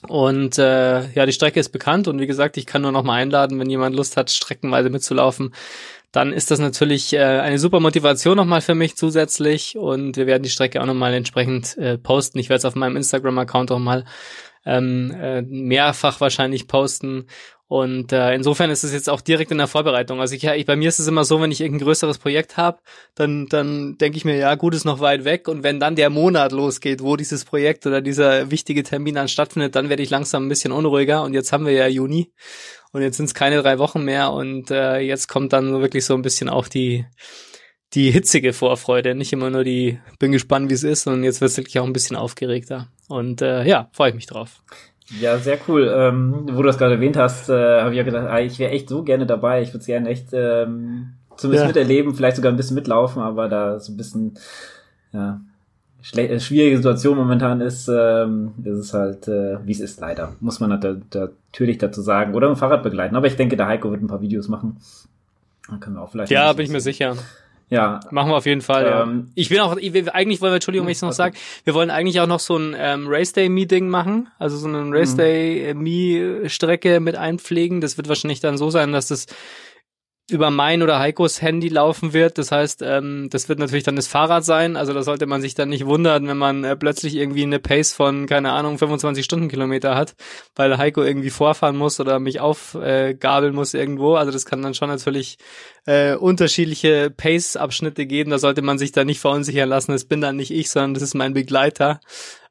Und 0.07 0.57
äh, 0.57 1.07
ja, 1.11 1.25
die 1.25 1.33
Strecke 1.33 1.59
ist 1.59 1.69
bekannt 1.69 2.07
und 2.07 2.19
wie 2.19 2.27
gesagt, 2.27 2.57
ich 2.57 2.65
kann 2.65 2.81
nur 2.81 2.91
noch 2.91 3.03
mal 3.03 3.15
einladen, 3.15 3.59
wenn 3.59 3.69
jemand 3.69 3.95
Lust 3.95 4.17
hat, 4.17 4.31
streckenweise 4.31 4.89
mitzulaufen, 4.89 5.53
dann 6.11 6.33
ist 6.33 6.51
das 6.51 6.59
natürlich 6.59 7.13
äh, 7.13 7.19
eine 7.19 7.59
super 7.59 7.79
Motivation 7.79 8.35
nochmal 8.35 8.61
für 8.61 8.75
mich 8.75 8.97
zusätzlich 8.97 9.77
und 9.77 10.17
wir 10.17 10.27
werden 10.27 10.43
die 10.43 10.49
Strecke 10.49 10.81
auch 10.81 10.85
nochmal 10.85 11.13
entsprechend 11.13 11.77
äh, 11.77 11.97
posten. 11.97 12.39
Ich 12.39 12.49
werde 12.49 12.59
es 12.59 12.65
auf 12.65 12.75
meinem 12.75 12.97
Instagram-Account 12.97 13.71
auch 13.71 13.79
mal 13.79 14.05
ähm, 14.65 15.11
äh, 15.11 15.41
mehrfach 15.41 16.19
wahrscheinlich 16.19 16.67
posten 16.67 17.27
und 17.71 18.11
äh, 18.11 18.35
insofern 18.35 18.69
ist 18.69 18.83
es 18.83 18.91
jetzt 18.91 19.09
auch 19.09 19.21
direkt 19.21 19.49
in 19.49 19.57
der 19.57 19.67
Vorbereitung. 19.67 20.19
Also 20.19 20.35
ich, 20.35 20.41
ja, 20.41 20.55
ich, 20.55 20.65
bei 20.65 20.75
mir 20.75 20.89
ist 20.89 20.99
es 20.99 21.07
immer 21.07 21.23
so, 21.23 21.39
wenn 21.39 21.51
ich 21.51 21.61
irgendein 21.61 21.85
größeres 21.85 22.17
Projekt 22.17 22.57
habe, 22.57 22.79
dann, 23.15 23.45
dann 23.45 23.97
denke 23.97 24.17
ich 24.17 24.25
mir, 24.25 24.35
ja, 24.35 24.55
gut, 24.55 24.75
ist 24.75 24.83
noch 24.83 24.99
weit 24.99 25.23
weg. 25.23 25.47
Und 25.47 25.63
wenn 25.63 25.79
dann 25.79 25.95
der 25.95 26.09
Monat 26.09 26.51
losgeht, 26.51 27.01
wo 27.01 27.15
dieses 27.15 27.45
Projekt 27.45 27.85
oder 27.85 28.01
dieser 28.01 28.51
wichtige 28.51 28.83
Termin 28.83 29.15
dann 29.15 29.29
stattfindet, 29.29 29.73
dann 29.77 29.87
werde 29.87 30.03
ich 30.03 30.09
langsam 30.09 30.45
ein 30.45 30.49
bisschen 30.49 30.73
unruhiger. 30.73 31.23
Und 31.23 31.33
jetzt 31.33 31.53
haben 31.53 31.65
wir 31.65 31.71
ja 31.71 31.87
Juni 31.87 32.33
und 32.91 33.03
jetzt 33.03 33.15
sind 33.15 33.27
es 33.27 33.33
keine 33.33 33.61
drei 33.61 33.79
Wochen 33.79 34.03
mehr. 34.03 34.33
Und 34.33 34.69
äh, 34.69 34.99
jetzt 34.99 35.29
kommt 35.29 35.53
dann 35.53 35.79
wirklich 35.79 36.03
so 36.03 36.13
ein 36.13 36.23
bisschen 36.23 36.49
auch 36.49 36.67
die, 36.67 37.05
die 37.93 38.11
hitzige 38.11 38.51
Vorfreude. 38.51 39.15
Nicht 39.15 39.31
immer 39.31 39.49
nur 39.49 39.63
die, 39.63 39.97
bin 40.19 40.33
gespannt, 40.33 40.69
wie 40.69 40.73
es 40.73 40.83
ist, 40.83 41.03
sondern 41.03 41.23
jetzt 41.23 41.39
wird 41.39 41.51
es 41.51 41.57
wirklich 41.57 41.79
auch 41.79 41.85
ein 41.85 41.93
bisschen 41.93 42.17
aufgeregter. 42.17 42.89
Und 43.07 43.41
äh, 43.41 43.63
ja, 43.63 43.89
freue 43.93 44.09
ich 44.09 44.15
mich 44.15 44.25
drauf. 44.25 44.61
Ja, 45.19 45.37
sehr 45.37 45.57
cool. 45.67 45.91
Ähm, 45.93 46.47
wo 46.51 46.61
du 46.61 46.67
das 46.67 46.77
gerade 46.77 46.95
erwähnt 46.95 47.17
hast, 47.17 47.49
äh, 47.49 47.81
habe 47.81 47.91
ich 47.91 47.97
ja 47.97 48.03
gedacht, 48.03 48.27
ah, 48.29 48.39
ich 48.39 48.59
wäre 48.59 48.71
echt 48.71 48.89
so 48.89 49.03
gerne 49.03 49.25
dabei. 49.25 49.61
Ich 49.61 49.69
würde 49.69 49.79
es 49.79 49.85
gerne 49.85 50.09
echt 50.09 50.27
ähm, 50.31 51.13
zumindest 51.35 51.63
ja. 51.63 51.67
miterleben, 51.67 52.15
vielleicht 52.15 52.37
sogar 52.37 52.51
ein 52.51 52.57
bisschen 52.57 52.75
mitlaufen, 52.75 53.21
aber 53.21 53.49
da 53.49 53.79
so 53.79 53.91
ein 53.91 53.97
bisschen 53.97 54.33
ja, 55.11 55.41
äh, 56.13 56.39
schwierige 56.39 56.77
Situation 56.77 57.17
momentan 57.17 57.61
ist, 57.61 57.87
ähm, 57.87 58.53
ist 58.63 58.77
es 58.77 58.93
halt, 58.93 59.27
äh, 59.27 59.57
wie 59.65 59.71
es 59.71 59.79
ist, 59.79 59.99
leider. 59.99 60.35
Muss 60.39 60.59
man 60.59 60.69
natürlich 60.69 61.77
dazu 61.77 62.01
sagen. 62.01 62.33
Oder 62.33 62.49
im 62.49 62.55
Fahrrad 62.55 62.83
begleiten. 62.83 63.15
Aber 63.15 63.27
ich 63.27 63.35
denke, 63.35 63.57
der 63.57 63.67
Heiko 63.67 63.91
wird 63.91 64.01
ein 64.01 64.07
paar 64.07 64.21
Videos 64.21 64.47
machen. 64.47 64.77
Dann 65.69 65.79
können 65.79 65.95
wir 65.95 66.01
auch 66.01 66.11
vielleicht. 66.11 66.31
Ja, 66.31 66.51
bin 66.53 66.65
ich 66.65 66.71
mir 66.71 66.81
sicher. 66.81 67.15
Ja. 67.71 68.01
Machen 68.11 68.29
wir 68.31 68.35
auf 68.35 68.45
jeden 68.45 68.59
Fall, 68.59 68.83
ähm, 68.85 69.27
ja. 69.27 69.31
Ich 69.35 69.47
bin 69.47 69.59
auch, 69.61 69.77
eigentlich 69.77 70.41
wollen 70.41 70.51
wir, 70.51 70.55
Entschuldigung, 70.55 70.87
wenn 70.87 70.91
ich 70.91 70.97
es 70.97 71.01
noch 71.01 71.13
sage, 71.13 71.37
wir 71.63 71.73
wollen 71.73 71.89
eigentlich 71.89 72.19
auch 72.19 72.27
noch 72.27 72.41
so 72.41 72.57
ein 72.57 72.75
ähm, 72.77 73.05
Race 73.07 73.31
Day 73.31 73.47
Meeting 73.47 73.87
machen, 73.87 74.27
also 74.39 74.57
so 74.57 74.67
eine 74.67 74.91
Race 74.91 75.13
mhm. 75.13 75.17
Day 75.17 75.73
Me 75.73 76.49
Strecke 76.49 76.99
mit 76.99 77.15
einpflegen. 77.15 77.79
Das 77.79 77.95
wird 77.95 78.09
wahrscheinlich 78.09 78.41
dann 78.41 78.57
so 78.57 78.69
sein, 78.69 78.91
dass 78.91 79.07
das 79.07 79.27
über 80.31 80.49
mein 80.49 80.81
oder 80.81 80.99
Heikos 80.99 81.41
Handy 81.41 81.67
laufen 81.67 82.13
wird. 82.13 82.37
Das 82.37 82.51
heißt, 82.51 82.81
ähm, 82.83 83.27
das 83.29 83.49
wird 83.49 83.59
natürlich 83.59 83.83
dann 83.83 83.95
das 83.95 84.07
Fahrrad 84.07 84.45
sein. 84.45 84.77
Also 84.77 84.93
da 84.93 85.03
sollte 85.03 85.25
man 85.25 85.41
sich 85.41 85.55
dann 85.55 85.69
nicht 85.69 85.85
wundern, 85.85 86.27
wenn 86.27 86.37
man 86.37 86.63
äh, 86.63 86.75
plötzlich 86.75 87.15
irgendwie 87.15 87.43
eine 87.43 87.59
Pace 87.59 87.93
von, 87.93 88.27
keine 88.27 88.53
Ahnung, 88.53 88.77
25 88.77 89.25
Stundenkilometer 89.25 89.95
hat, 89.95 90.15
weil 90.55 90.77
Heiko 90.77 91.03
irgendwie 91.03 91.29
vorfahren 91.29 91.75
muss 91.75 91.99
oder 91.99 92.19
mich 92.19 92.39
aufgabeln 92.39 93.53
äh, 93.53 93.55
muss 93.55 93.73
irgendwo. 93.73 94.15
Also 94.15 94.31
das 94.31 94.45
kann 94.45 94.61
dann 94.61 94.73
schon 94.73 94.89
natürlich 94.89 95.37
äh, 95.85 96.15
unterschiedliche 96.15 97.09
Pace-Abschnitte 97.09 98.05
geben. 98.05 98.31
Da 98.31 98.37
sollte 98.37 98.61
man 98.61 98.77
sich 98.77 98.91
da 98.91 99.03
nicht 99.03 99.19
verunsichern 99.19 99.69
lassen. 99.69 99.91
Das 99.91 100.05
bin 100.05 100.21
dann 100.21 100.35
nicht 100.35 100.51
ich, 100.51 100.69
sondern 100.69 100.93
das 100.93 101.03
ist 101.03 101.15
mein 101.15 101.33
Begleiter. 101.33 101.99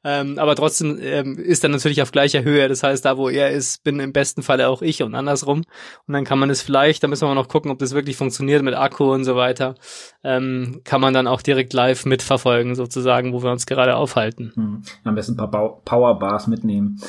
Ähm, 0.03 0.39
aber 0.39 0.55
trotzdem 0.55 0.97
ähm, 0.99 1.37
ist 1.37 1.63
er 1.63 1.69
natürlich 1.69 2.01
auf 2.01 2.11
gleicher 2.11 2.43
Höhe. 2.43 2.67
Das 2.67 2.81
heißt, 2.83 3.05
da 3.05 3.17
wo 3.17 3.29
er 3.29 3.51
ist, 3.51 3.83
bin 3.83 3.99
im 3.99 4.11
besten 4.11 4.41
Falle 4.41 4.67
auch 4.67 4.81
ich 4.81 5.03
und 5.03 5.13
andersrum. 5.15 5.63
Und 6.07 6.13
dann 6.13 6.25
kann 6.25 6.39
man 6.39 6.49
es 6.49 6.61
vielleicht, 6.61 7.03
da 7.03 7.07
müssen 7.07 7.27
wir 7.27 7.35
noch 7.35 7.47
gucken, 7.47 7.71
ob 7.71 7.79
das 7.79 7.93
wirklich 7.93 8.17
funktioniert 8.17 8.63
mit 8.63 8.73
Akku 8.73 9.13
und 9.13 9.23
so 9.23 9.35
weiter, 9.35 9.75
ähm, 10.23 10.81
kann 10.83 11.01
man 11.01 11.13
dann 11.13 11.27
auch 11.27 11.41
direkt 11.41 11.73
live 11.73 12.05
mitverfolgen, 12.05 12.75
sozusagen, 12.75 13.31
wo 13.31 13.43
wir 13.43 13.51
uns 13.51 13.67
gerade 13.67 13.95
aufhalten. 13.95 14.51
Hm. 14.55 14.83
Am 15.03 15.15
besten 15.15 15.39
ein 15.39 15.51
paar 15.51 15.81
Powerbars 15.85 16.47
mitnehmen. 16.47 16.99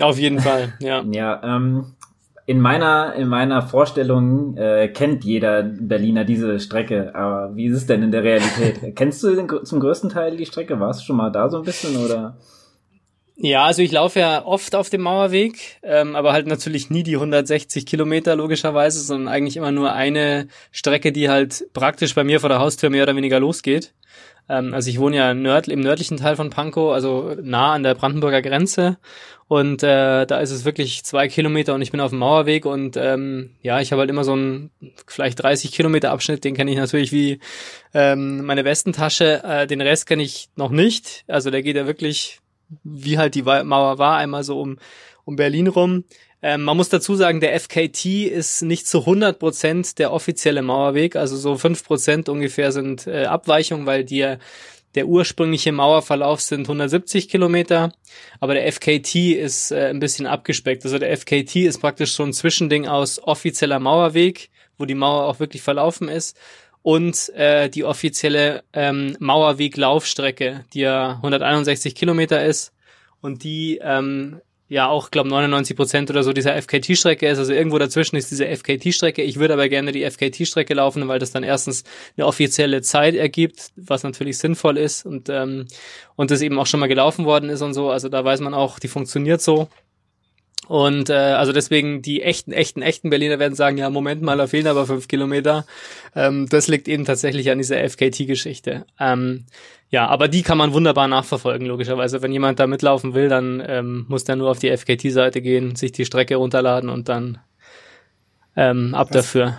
Auf 0.00 0.18
jeden 0.18 0.40
Fall, 0.40 0.74
ja. 0.78 1.02
ja, 1.10 1.42
ähm, 1.42 1.94
in 2.48 2.62
meiner, 2.62 3.14
in 3.14 3.28
meiner 3.28 3.60
Vorstellung 3.60 4.56
äh, 4.56 4.88
kennt 4.88 5.22
jeder 5.22 5.62
Berliner 5.62 6.24
diese 6.24 6.58
Strecke, 6.60 7.14
aber 7.14 7.54
wie 7.54 7.66
ist 7.66 7.76
es 7.76 7.86
denn 7.86 8.02
in 8.02 8.10
der 8.10 8.22
Realität? 8.24 8.80
Kennst 8.96 9.22
du 9.22 9.34
den, 9.34 9.50
zum 9.66 9.80
größten 9.80 10.08
Teil 10.08 10.34
die 10.34 10.46
Strecke? 10.46 10.80
Warst 10.80 11.02
du 11.02 11.04
schon 11.04 11.16
mal 11.16 11.28
da 11.28 11.50
so 11.50 11.58
ein 11.58 11.64
bisschen 11.64 11.94
oder? 11.98 12.38
Ja, 13.36 13.64
also 13.64 13.82
ich 13.82 13.92
laufe 13.92 14.20
ja 14.20 14.46
oft 14.46 14.74
auf 14.74 14.88
dem 14.88 15.02
Mauerweg, 15.02 15.78
ähm, 15.82 16.16
aber 16.16 16.32
halt 16.32 16.46
natürlich 16.46 16.88
nie 16.88 17.02
die 17.02 17.16
160 17.16 17.84
Kilometer 17.84 18.34
logischerweise, 18.34 19.00
sondern 19.00 19.28
eigentlich 19.28 19.58
immer 19.58 19.70
nur 19.70 19.92
eine 19.92 20.48
Strecke, 20.72 21.12
die 21.12 21.28
halt 21.28 21.66
praktisch 21.74 22.14
bei 22.14 22.24
mir 22.24 22.40
vor 22.40 22.48
der 22.48 22.60
Haustür 22.60 22.88
mehr 22.88 23.02
oder 23.02 23.14
weniger 23.14 23.40
losgeht. 23.40 23.92
Ähm, 24.48 24.74
also 24.74 24.90
ich 24.90 24.98
wohne 24.98 25.16
ja 25.16 25.34
nörd 25.34 25.68
im 25.68 25.80
nördlichen 25.80 26.16
Teil 26.16 26.36
von 26.36 26.50
Pankow, 26.50 26.92
also 26.92 27.34
nah 27.42 27.74
an 27.74 27.82
der 27.82 27.94
Brandenburger 27.94 28.42
Grenze 28.42 28.98
und 29.48 29.82
äh, 29.82 30.26
da 30.26 30.40
ist 30.40 30.50
es 30.50 30.66
wirklich 30.66 31.04
zwei 31.04 31.26
Kilometer 31.26 31.74
und 31.74 31.80
ich 31.80 31.90
bin 31.90 32.00
auf 32.00 32.10
dem 32.10 32.18
Mauerweg 32.18 32.66
und 32.66 32.98
ähm, 32.98 33.56
ja, 33.62 33.80
ich 33.80 33.92
habe 33.92 34.00
halt 34.00 34.10
immer 34.10 34.22
so 34.22 34.32
einen 34.32 34.70
vielleicht 35.06 35.42
30 35.42 35.72
Kilometer 35.72 36.10
Abschnitt, 36.10 36.44
den 36.44 36.54
kenne 36.54 36.70
ich 36.70 36.76
natürlich 36.76 37.12
wie 37.12 37.40
ähm, 37.94 38.44
meine 38.44 38.66
Westentasche. 38.66 39.42
Äh, 39.42 39.66
den 39.66 39.80
Rest 39.80 40.06
kenne 40.06 40.22
ich 40.22 40.50
noch 40.56 40.70
nicht. 40.70 41.24
Also 41.28 41.50
der 41.50 41.62
geht 41.62 41.76
ja 41.76 41.86
wirklich, 41.86 42.40
wie 42.84 43.16
halt 43.16 43.34
die 43.34 43.42
Mauer 43.42 43.96
war, 43.96 44.18
einmal 44.18 44.44
so 44.44 44.60
um, 44.60 44.76
um 45.24 45.36
Berlin 45.36 45.68
rum. 45.68 46.04
Ähm, 46.40 46.62
man 46.62 46.76
muss 46.76 46.88
dazu 46.88 47.16
sagen, 47.16 47.40
der 47.40 47.58
FKT 47.58 48.26
ist 48.26 48.62
nicht 48.62 48.86
zu 48.86 49.00
100 49.00 49.38
Prozent 49.38 49.98
der 49.98 50.12
offizielle 50.12 50.62
Mauerweg, 50.62 51.16
also 51.16 51.36
so 51.36 51.56
fünf 51.56 51.84
Prozent 51.84 52.28
ungefähr 52.28 52.70
sind 52.70 53.06
äh, 53.06 53.24
Abweichungen, 53.24 53.86
weil 53.86 54.04
die 54.04 54.36
der 54.94 55.06
ursprüngliche 55.06 55.70
Mauerverlauf 55.70 56.40
sind 56.40 56.62
170 56.62 57.28
Kilometer, 57.28 57.92
aber 58.40 58.54
der 58.54 58.66
FKT 58.72 59.32
ist 59.32 59.70
äh, 59.70 59.88
ein 59.90 60.00
bisschen 60.00 60.26
abgespeckt. 60.26 60.84
Also 60.84 60.98
der 60.98 61.16
FKT 61.16 61.56
ist 61.56 61.80
praktisch 61.80 62.14
so 62.14 62.22
ein 62.22 62.32
Zwischending 62.32 62.86
aus 62.86 63.22
offizieller 63.22 63.80
Mauerweg, 63.80 64.50
wo 64.78 64.86
die 64.86 64.94
Mauer 64.94 65.26
auch 65.26 65.40
wirklich 65.40 65.62
verlaufen 65.62 66.08
ist, 66.08 66.36
und 66.82 67.28
äh, 67.34 67.68
die 67.68 67.84
offizielle 67.84 68.62
ähm, 68.72 69.16
Mauerweg-Laufstrecke, 69.18 70.64
die 70.72 70.80
ja 70.80 71.16
161 71.16 71.94
Kilometer 71.94 72.44
ist 72.44 72.72
und 73.20 73.44
die 73.44 73.78
ähm, 73.82 74.40
ja 74.68 74.88
auch, 74.88 75.10
glaube 75.10 75.28
99 75.28 75.76
Prozent 75.76 76.10
oder 76.10 76.22
so 76.22 76.32
dieser 76.32 76.54
FKT-Strecke 76.60 77.26
ist. 77.26 77.38
Also 77.38 77.52
irgendwo 77.52 77.78
dazwischen 77.78 78.16
ist 78.16 78.30
diese 78.30 78.46
FKT-Strecke. 78.46 79.22
Ich 79.22 79.38
würde 79.38 79.54
aber 79.54 79.68
gerne 79.68 79.92
die 79.92 80.08
FKT-Strecke 80.08 80.74
laufen, 80.74 81.08
weil 81.08 81.18
das 81.18 81.30
dann 81.30 81.42
erstens 81.42 81.84
eine 82.16 82.26
offizielle 82.26 82.82
Zeit 82.82 83.14
ergibt, 83.14 83.70
was 83.76 84.02
natürlich 84.02 84.38
sinnvoll 84.38 84.76
ist 84.76 85.06
und 85.06 85.28
ähm, 85.28 85.66
und 86.16 86.30
das 86.30 86.42
eben 86.42 86.58
auch 86.58 86.66
schon 86.66 86.80
mal 86.80 86.88
gelaufen 86.88 87.24
worden 87.24 87.48
ist 87.48 87.62
und 87.62 87.74
so. 87.74 87.90
Also 87.90 88.08
da 88.08 88.24
weiß 88.24 88.40
man 88.40 88.54
auch, 88.54 88.78
die 88.78 88.88
funktioniert 88.88 89.40
so. 89.40 89.68
Und 90.68 91.08
äh, 91.08 91.14
also 91.14 91.52
deswegen 91.52 92.02
die 92.02 92.22
echten, 92.22 92.52
echten, 92.52 92.82
echten 92.82 93.08
Berliner 93.08 93.38
werden 93.38 93.54
sagen, 93.54 93.78
ja, 93.78 93.88
Moment 93.88 94.20
mal, 94.20 94.36
da 94.36 94.46
fehlen 94.46 94.66
aber 94.66 94.86
fünf 94.86 95.08
Kilometer. 95.08 95.64
Ähm, 96.14 96.46
das 96.50 96.68
liegt 96.68 96.88
eben 96.88 97.06
tatsächlich 97.06 97.50
an 97.50 97.56
dieser 97.56 97.78
FKT-Geschichte. 97.88 98.84
Ähm, 99.00 99.46
ja, 99.88 100.06
aber 100.06 100.28
die 100.28 100.42
kann 100.42 100.58
man 100.58 100.74
wunderbar 100.74 101.08
nachverfolgen, 101.08 101.66
logischerweise. 101.66 102.20
Wenn 102.20 102.32
jemand 102.32 102.60
da 102.60 102.66
mitlaufen 102.66 103.14
will, 103.14 103.30
dann 103.30 103.62
ähm, 103.66 104.04
muss 104.08 104.24
der 104.24 104.36
nur 104.36 104.50
auf 104.50 104.58
die 104.58 104.68
FKT-Seite 104.68 105.40
gehen, 105.40 105.74
sich 105.74 105.92
die 105.92 106.04
Strecke 106.04 106.36
runterladen 106.36 106.90
und 106.90 107.08
dann 107.08 107.38
ähm, 108.54 108.94
ab 108.94 109.08
was, 109.08 109.16
dafür. 109.16 109.58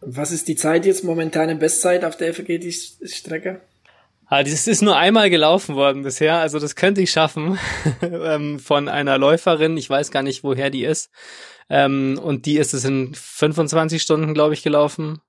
Was 0.00 0.30
ist 0.30 0.46
die 0.46 0.54
Zeit 0.54 0.86
jetzt 0.86 1.02
momentane 1.02 1.56
Bestzeit 1.56 2.04
auf 2.04 2.16
der 2.16 2.32
FKT-Strecke? 2.32 3.60
Ah, 4.30 4.42
das 4.42 4.66
ist 4.66 4.82
nur 4.82 4.96
einmal 4.96 5.30
gelaufen 5.30 5.74
worden 5.74 6.02
bisher, 6.02 6.36
also 6.36 6.58
das 6.58 6.76
könnte 6.76 7.00
ich 7.00 7.10
schaffen 7.10 7.58
ähm, 8.02 8.58
von 8.58 8.88
einer 8.88 9.16
Läuferin. 9.16 9.76
Ich 9.78 9.88
weiß 9.88 10.10
gar 10.10 10.22
nicht, 10.22 10.44
woher 10.44 10.68
die 10.68 10.84
ist. 10.84 11.10
Ähm, 11.70 12.20
und 12.22 12.44
die 12.44 12.58
ist 12.58 12.74
es 12.74 12.84
in 12.84 13.14
25 13.14 14.02
Stunden, 14.02 14.34
glaube 14.34 14.54
ich, 14.54 14.62
gelaufen. 14.62 15.20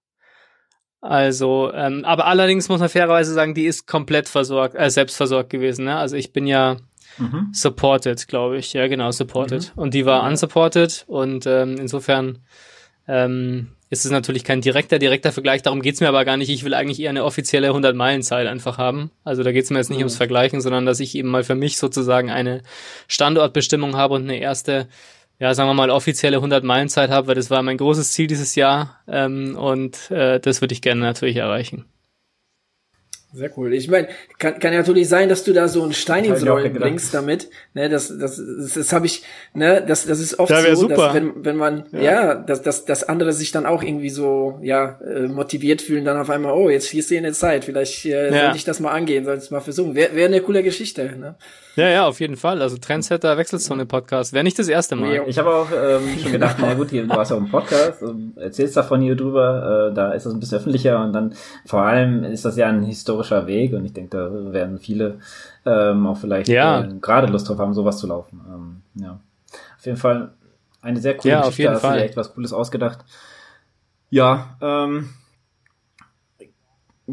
Also, 1.01 1.71
ähm, 1.73 2.03
aber 2.03 2.25
allerdings 2.27 2.67
muss 2.67 2.81
man 2.81 2.89
fairerweise 2.89 3.33
sagen, 3.33 3.53
die 3.53 3.65
ist 3.65 3.87
komplett 3.87 4.27
versorgt, 4.27 4.75
äh, 4.75 4.89
selbst 4.89 5.15
versorgt 5.15 5.49
gewesen. 5.49 5.85
Ne? 5.85 5.95
Also 5.95 6.17
ich 6.17 6.33
bin 6.33 6.45
ja 6.45 6.75
mhm. 7.17 7.51
supported, 7.53 8.27
glaube 8.27 8.57
ich. 8.57 8.73
Ja, 8.73 8.87
genau, 8.87 9.11
supported. 9.11 9.71
Mhm. 9.75 9.81
Und 9.81 9.93
die 9.93 10.05
war 10.05 10.23
unsupported 10.23 11.05
und 11.07 11.45
ähm, 11.45 11.77
insofern 11.79 12.39
ähm, 13.07 13.69
ist 13.89 14.05
es 14.05 14.11
natürlich 14.11 14.43
kein 14.43 14.61
direkter, 14.61 14.99
direkter 14.99 15.31
Vergleich. 15.31 15.63
Darum 15.63 15.81
geht's 15.81 15.99
mir 15.99 16.09
aber 16.09 16.23
gar 16.23 16.37
nicht. 16.37 16.49
Ich 16.49 16.63
will 16.63 16.75
eigentlich 16.75 16.99
eher 16.99 17.09
eine 17.09 17.23
offizielle 17.23 17.71
100-Meilen-Zeit 17.71 18.47
einfach 18.47 18.77
haben. 18.77 19.11
Also 19.23 19.41
da 19.41 19.51
geht's 19.51 19.71
mir 19.71 19.77
jetzt 19.77 19.89
nicht 19.89 19.97
mhm. 19.97 20.03
ums 20.03 20.17
Vergleichen, 20.17 20.61
sondern 20.61 20.85
dass 20.85 20.99
ich 20.99 21.15
eben 21.15 21.29
mal 21.29 21.43
für 21.43 21.55
mich 21.55 21.77
sozusagen 21.77 22.29
eine 22.29 22.61
Standortbestimmung 23.07 23.95
habe 23.95 24.13
und 24.13 24.23
eine 24.23 24.37
erste, 24.37 24.87
ja, 25.39 25.53
sagen 25.55 25.69
wir 25.69 25.73
mal, 25.73 25.89
offizielle 25.89 26.37
100-Meilen-Zeit 26.37 27.09
habe, 27.09 27.27
weil 27.27 27.35
das 27.35 27.49
war 27.49 27.63
mein 27.63 27.77
großes 27.77 28.11
Ziel 28.11 28.27
dieses 28.27 28.53
Jahr. 28.55 28.99
Ähm, 29.07 29.55
und 29.57 30.11
äh, 30.11 30.39
das 30.39 30.61
würde 30.61 30.73
ich 30.73 30.81
gerne 30.81 31.01
natürlich 31.01 31.37
erreichen. 31.37 31.85
Sehr 33.31 33.51
cool. 33.57 33.73
Ich 33.75 33.87
meine, 33.87 34.07
kann, 34.39 34.57
kann 34.57 34.73
ja 34.73 34.79
natürlich 34.79 35.07
sein, 35.07 35.29
dass 35.29 35.43
du 35.43 35.53
da 35.53 35.67
so 35.67 35.83
einen 35.83 35.93
Stein 35.93 36.25
ins 36.25 36.45
Rollen 36.47 36.73
bringst 36.73 37.13
damit. 37.13 37.49
Ne, 37.75 37.87
das, 37.87 38.07
das, 38.17 38.37
das, 38.37 38.73
das 38.73 38.91
habe 38.91 39.05
ich, 39.05 39.23
ne, 39.53 39.83
das, 39.85 40.07
das 40.07 40.19
ist 40.19 40.39
oft 40.39 40.51
so, 40.51 40.75
super. 40.75 40.95
dass 40.95 41.13
wenn, 41.13 41.45
wenn 41.45 41.55
man, 41.55 41.85
ja, 41.91 42.01
ja 42.01 42.35
dass, 42.35 42.63
dass, 42.63 42.85
dass 42.85 43.03
andere 43.03 43.31
sich 43.31 43.51
dann 43.51 43.67
auch 43.67 43.83
irgendwie 43.83 44.09
so, 44.09 44.57
ja, 44.63 44.99
äh, 45.05 45.27
motiviert 45.27 45.83
fühlen, 45.83 46.05
dann 46.05 46.17
auf 46.17 46.31
einmal, 46.31 46.53
oh, 46.53 46.71
jetzt 46.71 46.89
hier 46.89 47.01
ist 47.01 47.11
eine 47.13 47.33
Zeit, 47.33 47.65
vielleicht 47.65 48.03
äh, 48.05 48.31
ja. 48.33 48.41
sollte 48.41 48.57
ich 48.57 48.65
das 48.65 48.79
mal 48.79 48.91
angehen, 48.91 49.25
sollte 49.25 49.43
ich 49.43 49.51
mal 49.51 49.61
versuchen. 49.61 49.93
Wäre 49.93 50.15
wär 50.15 50.25
eine 50.25 50.41
coole 50.41 50.63
Geschichte, 50.63 51.15
ne? 51.15 51.35
Ja, 51.79 51.87
ja, 51.87 52.07
auf 52.07 52.19
jeden 52.19 52.35
Fall. 52.35 52.61
Also 52.61 52.77
Trendsetter 52.77 53.37
Wechselzone 53.37 53.85
Podcast. 53.85 54.33
Wäre 54.33 54.43
nicht 54.43 54.59
das 54.59 54.67
erste 54.67 54.97
Mal. 54.97 55.23
Ich 55.27 55.39
habe 55.39 55.55
auch 55.55 55.69
ähm, 55.71 56.19
schon 56.21 56.33
gedacht, 56.33 56.57
na 56.59 56.73
gut, 56.73 56.89
hier, 56.89 57.07
du 57.07 57.13
hast 57.13 57.29
ja 57.29 57.37
auch 57.37 57.41
einen 57.41 57.49
Podcast, 57.49 58.03
erzählst 58.35 58.75
davon 58.75 58.99
hier 58.99 59.15
drüber, 59.15 59.89
äh, 59.89 59.93
da 59.93 60.11
ist 60.11 60.25
das 60.25 60.33
ein 60.33 60.41
bisschen 60.41 60.57
öffentlicher 60.57 61.01
und 61.01 61.13
dann 61.13 61.33
vor 61.65 61.83
allem 61.83 62.25
ist 62.25 62.43
das 62.43 62.57
ja 62.57 62.67
ein 62.67 62.83
historischer 62.83 63.47
Weg 63.47 63.71
und 63.71 63.85
ich 63.85 63.93
denke, 63.93 64.17
da 64.17 64.53
werden 64.53 64.77
viele 64.77 65.19
ähm, 65.65 66.05
auch 66.05 66.17
vielleicht 66.17 66.49
ja. 66.49 66.81
äh, 66.81 66.89
gerade 66.99 67.27
Lust 67.27 67.47
drauf 67.47 67.59
haben, 67.59 67.73
sowas 67.73 67.97
zu 67.97 68.07
laufen. 68.07 68.41
Ähm, 68.53 69.01
ja. 69.01 69.19
Auf 69.77 69.85
jeden 69.85 69.97
Fall 69.97 70.33
eine 70.81 70.99
sehr 70.99 71.15
coole 71.15 71.31
ja, 71.31 71.39
Geschichte, 71.39 71.49
auf 71.53 71.57
jeden 71.59 71.73
hast 71.75 71.81
Fall. 71.81 71.93
du 71.93 71.99
dir 71.99 72.05
echt 72.05 72.17
was 72.17 72.33
Cooles 72.33 72.51
ausgedacht. 72.51 72.99
Ja, 74.09 74.57
ähm, 74.61 75.11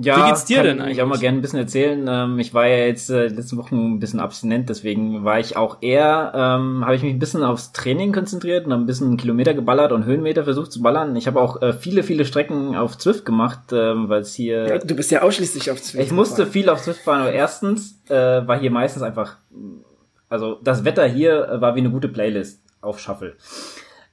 ja, 0.03 0.17
Wie 0.17 0.29
geht's 0.29 0.45
dir 0.45 0.63
denn 0.63 0.81
eigentlich? 0.81 0.99
Ich 0.99 1.03
auch 1.03 1.07
mal 1.07 1.19
gerne 1.19 1.39
ein 1.39 1.41
bisschen 1.41 1.59
erzählen. 1.59 2.07
Ähm, 2.09 2.39
ich 2.39 2.53
war 2.53 2.67
ja 2.67 2.85
jetzt 2.85 3.09
äh, 3.09 3.29
letzten 3.29 3.57
Wochen 3.57 3.95
ein 3.95 3.99
bisschen 3.99 4.21
abstinent, 4.21 4.69
deswegen 4.69 5.25
war 5.25 5.41
ich 5.41 5.57
auch 5.57 5.79
eher, 5.81 6.33
ähm, 6.35 6.85
habe 6.85 6.97
ich 6.97 7.03
mich 7.03 7.15
ein 7.15 7.19
bisschen 7.19 7.43
aufs 7.43 7.73
Training 7.73 8.13
konzentriert 8.13 8.67
und 8.67 8.73
ein 8.73 8.87
bisschen 8.87 9.17
Kilometer 9.17 9.55
geballert 9.55 9.93
und 9.93 10.05
Höhenmeter 10.05 10.45
versucht 10.45 10.73
zu 10.73 10.83
ballern. 10.83 11.17
Ich 11.17 11.27
habe 11.27 11.41
auch 11.41 11.63
äh, 11.63 11.73
viele, 11.73 12.03
viele 12.03 12.25
Strecken 12.25 12.77
auf 12.77 12.99
Zwift 12.99 13.25
gemacht, 13.25 13.73
ähm, 13.73 14.09
weil 14.09 14.21
es 14.21 14.35
hier. 14.35 14.69
Ja, 14.69 14.79
du 14.79 14.95
bist 14.95 15.11
ja 15.11 15.23
ausschließlich 15.23 15.71
auf 15.71 15.81
Zwift. 15.81 16.05
Ich 16.05 16.13
musste 16.13 16.47
viel 16.47 16.69
auf 16.69 16.83
Zwift 16.83 17.01
fahren, 17.01 17.23
aber 17.23 17.33
erstens 17.33 18.03
äh, 18.09 18.15
war 18.15 18.59
hier 18.59 18.71
meistens 18.71 19.03
einfach, 19.03 19.37
also 20.29 20.59
das 20.63 20.85
Wetter 20.85 21.07
hier 21.07 21.57
war 21.61 21.75
wie 21.75 21.81
eine 21.81 21.91
gute 21.91 22.09
Playlist 22.09 22.61
auf 22.83 23.01
Shuffle. 23.01 23.37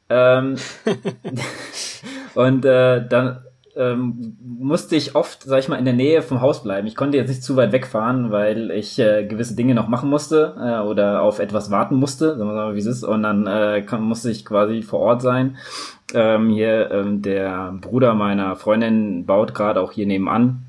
Ähm, 0.09 0.55
und 2.35 2.63
äh, 2.63 3.05
dann 3.07 3.39
ähm, 3.75 4.37
musste 4.41 4.95
ich 4.95 5.15
oft, 5.15 5.43
sag 5.43 5.59
ich 5.59 5.67
mal, 5.67 5.77
in 5.77 5.85
der 5.85 5.93
Nähe 5.93 6.21
vom 6.21 6.41
Haus 6.41 6.63
bleiben. 6.63 6.87
Ich 6.87 6.95
konnte 6.95 7.17
jetzt 7.17 7.29
nicht 7.29 7.43
zu 7.43 7.55
weit 7.55 7.71
wegfahren, 7.71 8.31
weil 8.31 8.71
ich 8.71 8.99
äh, 8.99 9.25
gewisse 9.25 9.55
Dinge 9.55 9.73
noch 9.73 9.87
machen 9.87 10.09
musste 10.09 10.55
äh, 10.59 10.87
oder 10.87 11.21
auf 11.21 11.39
etwas 11.39 11.71
warten 11.71 11.95
musste, 11.95 12.37
sagen 12.37 12.49
wir 12.49 12.55
mal, 12.55 12.75
wie 12.75 12.79
es 12.79 12.85
ist. 12.85 13.03
Und 13.03 13.23
dann 13.23 13.47
äh, 13.47 13.81
kann, 13.81 14.01
musste 14.03 14.29
ich 14.29 14.45
quasi 14.45 14.81
vor 14.83 14.99
Ort 14.99 15.21
sein. 15.21 15.57
Ähm, 16.13 16.49
hier 16.49 16.91
ähm, 16.91 17.21
der 17.21 17.73
Bruder 17.81 18.13
meiner 18.13 18.55
Freundin 18.55 19.25
baut 19.25 19.55
gerade 19.55 19.81
auch 19.81 19.91
hier 19.91 20.05
nebenan 20.05 20.65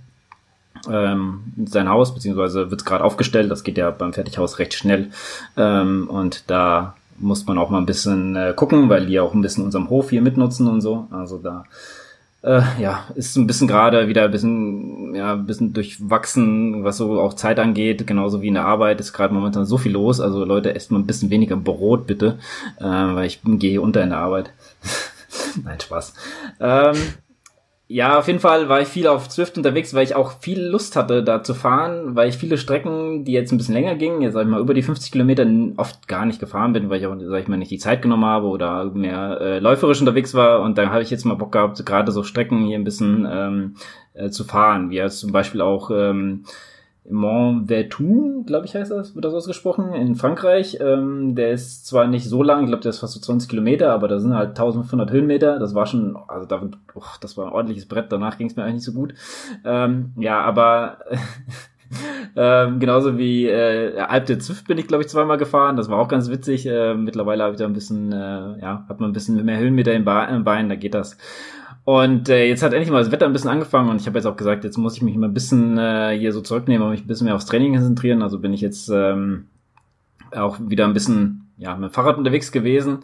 ähm, 0.90 1.42
sein 1.66 1.88
Haus, 1.88 2.14
beziehungsweise 2.14 2.70
wird 2.70 2.80
es 2.80 2.84
gerade 2.84 3.04
aufgestellt. 3.04 3.50
Das 3.50 3.64
geht 3.64 3.78
ja 3.78 3.90
beim 3.90 4.12
Fertighaus 4.12 4.58
recht 4.58 4.74
schnell. 4.74 5.10
Ähm, 5.56 6.08
und 6.08 6.50
da 6.50 6.94
muss 7.18 7.46
man 7.46 7.58
auch 7.58 7.70
mal 7.70 7.78
ein 7.78 7.86
bisschen 7.86 8.34
äh, 8.34 8.54
gucken, 8.56 8.88
weil 8.88 9.06
die 9.06 9.20
auch 9.20 9.34
ein 9.34 9.42
bisschen 9.42 9.64
unserem 9.64 9.90
Hof 9.90 10.10
hier 10.10 10.22
mitnutzen 10.22 10.66
und 10.68 10.80
so. 10.80 11.06
Also 11.10 11.38
da 11.38 11.64
äh, 12.44 12.62
ja, 12.78 13.04
ist 13.14 13.36
ein 13.36 13.46
bisschen 13.46 13.66
gerade 13.66 14.06
wieder 14.06 14.24
ein 14.24 14.30
bisschen, 14.30 15.14
ja, 15.14 15.32
ein 15.32 15.46
bisschen 15.46 15.72
durchwachsen, 15.72 16.84
was 16.84 16.98
so 16.98 17.18
auch 17.18 17.34
Zeit 17.34 17.58
angeht, 17.58 18.06
genauso 18.06 18.42
wie 18.42 18.48
in 18.48 18.54
der 18.54 18.66
Arbeit 18.66 19.00
ist 19.00 19.14
gerade 19.14 19.32
momentan 19.32 19.64
so 19.64 19.78
viel 19.78 19.92
los. 19.92 20.20
Also 20.20 20.44
Leute, 20.44 20.74
esst 20.74 20.90
mal 20.90 20.98
ein 20.98 21.06
bisschen 21.06 21.30
weniger 21.30 21.56
Brot 21.56 22.06
bitte, 22.06 22.38
äh, 22.78 22.84
weil 22.84 23.24
ich 23.26 23.40
gehe 23.42 23.80
unter 23.80 24.02
in 24.02 24.10
der 24.10 24.18
Arbeit. 24.18 24.52
Nein, 25.64 25.80
Spaß. 25.80 26.14
Ähm, 26.60 26.96
ja, 27.86 28.18
auf 28.18 28.28
jeden 28.28 28.40
Fall 28.40 28.70
war 28.70 28.80
ich 28.80 28.88
viel 28.88 29.06
auf 29.06 29.28
Zwift 29.28 29.58
unterwegs, 29.58 29.92
weil 29.92 30.04
ich 30.04 30.14
auch 30.14 30.40
viel 30.40 30.58
Lust 30.58 30.96
hatte, 30.96 31.22
da 31.22 31.42
zu 31.42 31.52
fahren, 31.52 32.16
weil 32.16 32.30
ich 32.30 32.38
viele 32.38 32.56
Strecken, 32.56 33.26
die 33.26 33.32
jetzt 33.32 33.52
ein 33.52 33.58
bisschen 33.58 33.74
länger 33.74 33.94
gingen, 33.94 34.22
jetzt 34.22 34.32
sag 34.32 34.42
ich 34.42 34.48
mal 34.48 34.60
über 34.60 34.72
die 34.72 34.82
50 34.82 35.12
Kilometer, 35.12 35.46
oft 35.76 36.08
gar 36.08 36.24
nicht 36.24 36.40
gefahren 36.40 36.72
bin, 36.72 36.88
weil 36.88 37.00
ich 37.00 37.06
auch, 37.06 37.14
sag 37.18 37.42
ich 37.42 37.48
mal, 37.48 37.58
nicht 37.58 37.70
die 37.70 37.78
Zeit 37.78 38.00
genommen 38.00 38.24
habe 38.24 38.46
oder 38.46 38.86
mehr 38.86 39.38
äh, 39.38 39.58
läuferisch 39.58 40.00
unterwegs 40.00 40.32
war. 40.32 40.62
Und 40.62 40.78
dann 40.78 40.90
habe 40.90 41.02
ich 41.02 41.10
jetzt 41.10 41.26
mal 41.26 41.34
Bock 41.34 41.52
gehabt, 41.52 41.84
gerade 41.84 42.10
so 42.10 42.22
Strecken 42.22 42.64
hier 42.64 42.78
ein 42.78 42.84
bisschen 42.84 43.28
ähm, 43.30 43.74
äh, 44.14 44.30
zu 44.30 44.44
fahren, 44.44 44.88
wie 44.88 44.96
jetzt 44.96 45.20
zum 45.20 45.32
Beispiel 45.32 45.60
auch 45.60 45.90
ähm, 45.90 46.44
Mont 47.08 47.68
Ventoux, 47.68 48.44
glaube 48.46 48.64
ich 48.64 48.74
heißt 48.74 48.90
das, 48.90 49.14
wird 49.14 49.24
das 49.24 49.34
ausgesprochen, 49.34 49.92
in 49.92 50.14
Frankreich. 50.14 50.78
Ähm, 50.80 51.34
der 51.34 51.52
ist 51.52 51.86
zwar 51.86 52.06
nicht 52.06 52.28
so 52.28 52.42
lang, 52.42 52.62
ich 52.62 52.68
glaube, 52.68 52.82
der 52.82 52.90
ist 52.90 53.00
fast 53.00 53.12
so 53.12 53.20
20 53.20 53.48
Kilometer, 53.48 53.92
aber 53.92 54.08
da 54.08 54.18
sind 54.18 54.34
halt 54.34 54.50
1500 54.50 55.10
Höhenmeter. 55.10 55.58
Das 55.58 55.74
war 55.74 55.86
schon, 55.86 56.16
also 56.28 56.46
da, 56.46 56.62
oh, 56.94 57.02
das 57.20 57.36
war 57.36 57.46
ein 57.46 57.52
ordentliches 57.52 57.86
Brett, 57.86 58.10
danach 58.10 58.38
ging 58.38 58.46
es 58.46 58.56
mir 58.56 58.62
eigentlich 58.62 58.76
nicht 58.76 58.84
so 58.84 58.92
gut. 58.92 59.14
Ähm, 59.64 60.12
ja, 60.16 60.40
aber 60.40 60.98
ähm, 62.36 62.80
genauso 62.80 63.18
wie 63.18 63.48
äh, 63.48 63.98
Alp 63.98 64.24
der 64.26 64.38
Zwift 64.38 64.66
bin 64.66 64.78
ich, 64.78 64.86
glaube 64.86 65.04
ich, 65.04 65.10
zweimal 65.10 65.36
gefahren. 65.36 65.76
Das 65.76 65.90
war 65.90 65.98
auch 65.98 66.08
ganz 66.08 66.30
witzig. 66.30 66.66
Äh, 66.66 66.94
mittlerweile 66.94 67.44
habe 67.44 67.52
ich 67.52 67.58
da 67.58 67.66
ein 67.66 67.74
bisschen, 67.74 68.12
äh, 68.12 68.60
ja, 68.60 68.86
hat 68.88 69.00
man 69.00 69.10
ein 69.10 69.14
bisschen 69.14 69.44
mehr 69.44 69.58
Höhenmeter 69.58 69.92
im, 69.92 70.04
ba 70.06 70.24
im 70.24 70.44
Bein, 70.44 70.70
da 70.70 70.74
geht 70.74 70.94
das. 70.94 71.18
Und 71.84 72.30
äh, 72.30 72.46
jetzt 72.46 72.62
hat 72.62 72.72
endlich 72.72 72.90
mal 72.90 73.02
das 73.02 73.12
Wetter 73.12 73.26
ein 73.26 73.32
bisschen 73.32 73.50
angefangen 73.50 73.90
und 73.90 74.00
ich 74.00 74.06
habe 74.06 74.18
jetzt 74.18 74.26
auch 74.26 74.36
gesagt, 74.36 74.64
jetzt 74.64 74.78
muss 74.78 74.96
ich 74.96 75.02
mich 75.02 75.16
mal 75.16 75.28
ein 75.28 75.34
bisschen 75.34 75.76
äh, 75.76 76.16
hier 76.18 76.32
so 76.32 76.40
zurücknehmen 76.40 76.82
und 76.82 76.92
mich 76.92 77.02
ein 77.02 77.06
bisschen 77.06 77.26
mehr 77.26 77.34
aufs 77.34 77.44
Training 77.44 77.74
konzentrieren. 77.74 78.22
Also 78.22 78.38
bin 78.38 78.54
ich 78.54 78.62
jetzt 78.62 78.88
ähm, 78.88 79.48
auch 80.32 80.58
wieder 80.60 80.86
ein 80.86 80.94
bisschen 80.94 81.50
ja 81.58 81.76
mit 81.76 81.90
dem 81.90 81.92
Fahrrad 81.92 82.16
unterwegs 82.16 82.52
gewesen. 82.52 83.00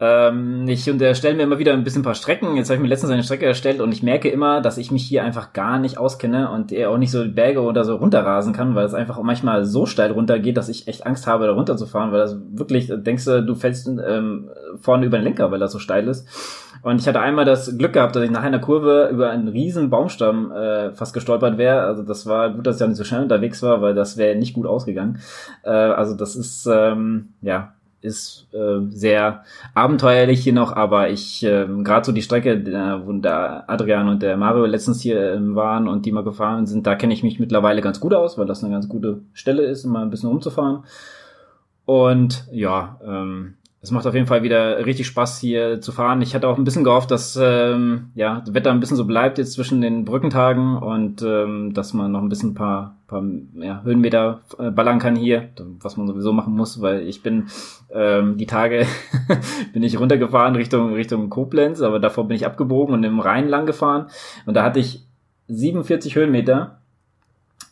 Ähm, 0.00 0.68
ich 0.68 0.88
unterstelle 0.88 1.34
mir 1.34 1.42
immer 1.42 1.58
wieder 1.58 1.72
ein 1.72 1.82
bisschen 1.82 2.02
ein 2.02 2.04
paar 2.04 2.14
Strecken. 2.14 2.56
Jetzt 2.56 2.68
habe 2.68 2.76
ich 2.76 2.82
mir 2.82 2.88
letztens 2.88 3.10
eine 3.10 3.24
Strecke 3.24 3.46
erstellt 3.46 3.80
und 3.80 3.90
ich 3.90 4.02
merke 4.02 4.28
immer, 4.28 4.60
dass 4.60 4.78
ich 4.78 4.92
mich 4.92 5.04
hier 5.04 5.24
einfach 5.24 5.52
gar 5.52 5.78
nicht 5.78 5.98
auskenne 5.98 6.50
und 6.50 6.70
eher 6.70 6.90
auch 6.90 6.98
nicht 6.98 7.10
so 7.10 7.28
Berge 7.28 7.62
oder 7.62 7.84
so 7.84 7.96
runterrasen 7.96 8.52
kann, 8.52 8.76
weil 8.76 8.86
es 8.86 8.94
einfach 8.94 9.18
auch 9.18 9.24
manchmal 9.24 9.64
so 9.64 9.86
steil 9.86 10.12
runtergeht, 10.12 10.56
dass 10.56 10.68
ich 10.68 10.86
echt 10.86 11.04
Angst 11.04 11.26
habe, 11.26 11.46
da 11.46 11.52
runterzufahren, 11.52 12.12
weil 12.12 12.20
das 12.20 12.36
wirklich, 12.52 12.92
denkst 12.94 13.24
du, 13.24 13.42
du 13.42 13.54
fällst 13.56 13.88
ähm, 13.88 14.50
vorne 14.80 15.06
über 15.06 15.18
den 15.18 15.24
Lenker, 15.24 15.50
weil 15.50 15.58
das 15.58 15.72
so 15.72 15.80
steil 15.80 16.06
ist. 16.06 16.28
Und 16.82 17.00
ich 17.00 17.08
hatte 17.08 17.20
einmal 17.20 17.44
das 17.44 17.76
Glück 17.76 17.92
gehabt, 17.92 18.14
dass 18.14 18.22
ich 18.22 18.30
nach 18.30 18.44
einer 18.44 18.60
Kurve 18.60 19.08
über 19.12 19.30
einen 19.30 19.48
riesen 19.48 19.90
Baumstamm 19.90 20.52
äh, 20.52 20.92
fast 20.92 21.12
gestolpert 21.12 21.58
wäre. 21.58 21.80
Also 21.82 22.04
das 22.04 22.24
war 22.24 22.50
gut, 22.50 22.68
dass 22.68 22.76
ich 22.76 22.80
da 22.80 22.86
nicht 22.86 22.98
so 22.98 23.02
schnell 23.02 23.22
unterwegs 23.22 23.64
war, 23.64 23.82
weil 23.82 23.94
das 23.94 24.16
wäre 24.16 24.36
nicht 24.36 24.54
gut 24.54 24.66
ausgegangen. 24.66 25.18
Äh, 25.64 25.70
also 25.70 26.14
das 26.14 26.36
ist, 26.36 26.68
ähm, 26.70 27.30
ja, 27.42 27.72
ist 28.00 28.46
äh, 28.52 28.80
sehr 28.90 29.42
abenteuerlich 29.74 30.40
hier 30.40 30.52
noch, 30.52 30.72
aber 30.72 31.10
ich 31.10 31.44
äh, 31.44 31.66
gerade 31.82 32.06
so 32.06 32.12
die 32.12 32.22
Strecke, 32.22 32.52
äh, 32.52 33.06
wo 33.06 33.12
der 33.12 33.68
Adrian 33.68 34.08
und 34.08 34.22
der 34.22 34.36
Mario 34.36 34.66
letztens 34.66 35.00
hier 35.00 35.32
äh, 35.32 35.54
waren 35.54 35.88
und 35.88 36.06
die 36.06 36.12
mal 36.12 36.24
gefahren 36.24 36.66
sind, 36.66 36.86
da 36.86 36.94
kenne 36.94 37.12
ich 37.12 37.22
mich 37.22 37.40
mittlerweile 37.40 37.80
ganz 37.80 37.98
gut 37.98 38.14
aus, 38.14 38.38
weil 38.38 38.46
das 38.46 38.62
eine 38.62 38.72
ganz 38.72 38.88
gute 38.88 39.20
Stelle 39.32 39.64
ist, 39.64 39.84
mal 39.84 40.02
ein 40.02 40.10
bisschen 40.10 40.28
rumzufahren. 40.28 40.84
Und 41.84 42.46
ja, 42.52 43.00
ähm, 43.04 43.54
es 43.80 43.92
macht 43.92 44.06
auf 44.06 44.14
jeden 44.14 44.26
Fall 44.26 44.42
wieder 44.42 44.84
richtig 44.84 45.06
Spaß 45.06 45.38
hier 45.38 45.80
zu 45.80 45.92
fahren. 45.92 46.20
Ich 46.20 46.34
hatte 46.34 46.48
auch 46.48 46.58
ein 46.58 46.64
bisschen 46.64 46.82
gehofft, 46.82 47.12
dass 47.12 47.38
ähm, 47.40 48.10
ja 48.16 48.40
das 48.40 48.52
Wetter 48.52 48.72
ein 48.72 48.80
bisschen 48.80 48.96
so 48.96 49.04
bleibt 49.04 49.38
jetzt 49.38 49.52
zwischen 49.52 49.80
den 49.80 50.04
Brückentagen 50.04 50.76
und 50.76 51.22
ähm, 51.22 51.74
dass 51.74 51.94
man 51.94 52.10
noch 52.10 52.20
ein 52.20 52.28
bisschen 52.28 52.50
ein 52.50 52.54
paar, 52.54 52.96
paar 53.06 53.22
ja, 53.54 53.82
Höhenmeter 53.84 54.40
äh, 54.58 54.72
ballern 54.72 54.98
kann 54.98 55.14
hier, 55.14 55.50
was 55.80 55.96
man 55.96 56.08
sowieso 56.08 56.32
machen 56.32 56.54
muss, 56.54 56.80
weil 56.82 57.06
ich 57.06 57.22
bin 57.22 57.46
ähm, 57.92 58.36
die 58.36 58.46
Tage 58.46 58.84
bin 59.72 59.84
ich 59.84 60.00
runtergefahren 60.00 60.56
Richtung 60.56 60.94
Richtung 60.94 61.30
Koblenz, 61.30 61.80
aber 61.80 62.00
davor 62.00 62.26
bin 62.26 62.36
ich 62.36 62.46
abgebogen 62.46 62.94
und 62.94 63.04
im 63.04 63.20
Rhein 63.20 63.48
lang 63.48 63.64
gefahren 63.64 64.06
und 64.44 64.54
da 64.54 64.64
hatte 64.64 64.80
ich 64.80 65.06
47 65.46 66.16
Höhenmeter 66.16 66.80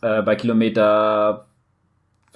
äh, 0.03 0.23
bei 0.23 0.37
Kilometer 0.37 1.47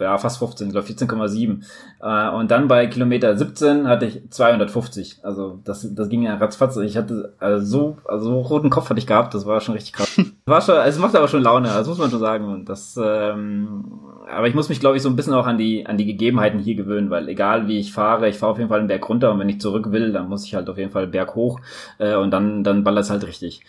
ja, 0.00 0.18
fast 0.18 0.38
15, 0.38 0.68
ich 0.68 0.72
glaube 0.72 0.86
14,7. 0.86 1.62
Äh, 2.00 2.36
und 2.36 2.50
dann 2.50 2.68
bei 2.68 2.86
Kilometer 2.86 3.36
17 3.36 3.86
hatte 3.86 4.06
ich 4.06 4.30
250. 4.30 5.20
Also 5.22 5.60
das, 5.64 5.86
das 5.94 6.08
ging 6.08 6.22
ja 6.22 6.36
ratzfatz. 6.36 6.76
Ich 6.78 6.96
hatte 6.96 7.34
also 7.38 7.66
so, 7.66 7.96
also 8.04 8.24
so 8.26 8.40
roten 8.40 8.70
Kopf 8.70 8.90
hatte 8.90 8.98
ich 8.98 9.06
gehabt, 9.06 9.34
das 9.34 9.46
war 9.46 9.60
schon 9.60 9.74
richtig 9.74 9.92
krass. 9.92 10.20
war 10.46 10.60
schon, 10.60 10.76
also 10.76 10.96
es 10.96 11.02
macht 11.02 11.14
aber 11.16 11.28
schon 11.28 11.42
Laune, 11.42 11.68
das 11.68 11.86
muss 11.86 11.98
man 11.98 12.10
schon 12.10 12.20
sagen. 12.20 12.46
Und 12.46 12.68
das, 12.68 12.98
ähm, 13.02 13.84
aber 14.30 14.48
ich 14.48 14.54
muss 14.54 14.68
mich, 14.68 14.80
glaube 14.80 14.96
ich, 14.96 15.02
so 15.02 15.08
ein 15.08 15.16
bisschen 15.16 15.34
auch 15.34 15.46
an 15.46 15.58
die, 15.58 15.86
an 15.86 15.98
die 15.98 16.06
Gegebenheiten 16.06 16.60
hier 16.60 16.74
gewöhnen, 16.74 17.10
weil 17.10 17.28
egal 17.28 17.68
wie 17.68 17.78
ich 17.78 17.92
fahre, 17.92 18.28
ich 18.28 18.38
fahre 18.38 18.52
auf 18.52 18.58
jeden 18.58 18.70
Fall 18.70 18.78
einen 18.78 18.88
Berg 18.88 19.08
runter 19.08 19.32
und 19.32 19.38
wenn 19.38 19.48
ich 19.48 19.60
zurück 19.60 19.92
will, 19.92 20.12
dann 20.12 20.28
muss 20.28 20.44
ich 20.44 20.54
halt 20.54 20.68
auf 20.68 20.78
jeden 20.78 20.90
Fall 20.90 21.06
Berg 21.06 21.34
hoch 21.34 21.60
äh, 21.98 22.16
und 22.16 22.30
dann, 22.30 22.64
dann 22.64 22.84
ballert 22.84 23.04
es 23.04 23.10
halt 23.10 23.26
richtig. 23.26 23.62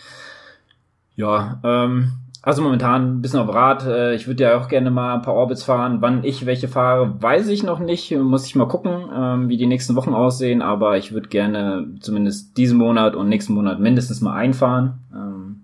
Ja, 1.15 1.59
ähm, 1.63 2.13
also 2.43 2.63
momentan 2.63 3.17
ein 3.17 3.21
bisschen 3.21 3.39
auf 3.39 3.53
Rad. 3.53 3.85
Äh, 3.85 4.15
ich 4.15 4.27
würde 4.27 4.43
ja 4.43 4.59
auch 4.59 4.67
gerne 4.67 4.89
mal 4.89 5.13
ein 5.13 5.21
paar 5.21 5.35
Orbits 5.35 5.63
fahren. 5.63 5.97
Wann 6.01 6.23
ich 6.23 6.45
welche 6.45 6.67
fahre, 6.67 7.21
weiß 7.21 7.47
ich 7.49 7.61
noch 7.61 7.79
nicht. 7.79 8.11
Muss 8.11 8.47
ich 8.47 8.55
mal 8.55 8.67
gucken, 8.67 9.09
ähm, 9.15 9.49
wie 9.49 9.57
die 9.57 9.67
nächsten 9.67 9.95
Wochen 9.95 10.13
aussehen. 10.13 10.61
Aber 10.61 10.97
ich 10.97 11.11
würde 11.13 11.29
gerne 11.29 11.87
zumindest 11.99 12.57
diesen 12.57 12.79
Monat 12.79 13.15
und 13.15 13.29
nächsten 13.29 13.53
Monat 13.53 13.79
mindestens 13.79 14.21
mal 14.21 14.33
einfahren. 14.33 14.99
Ähm, 15.13 15.61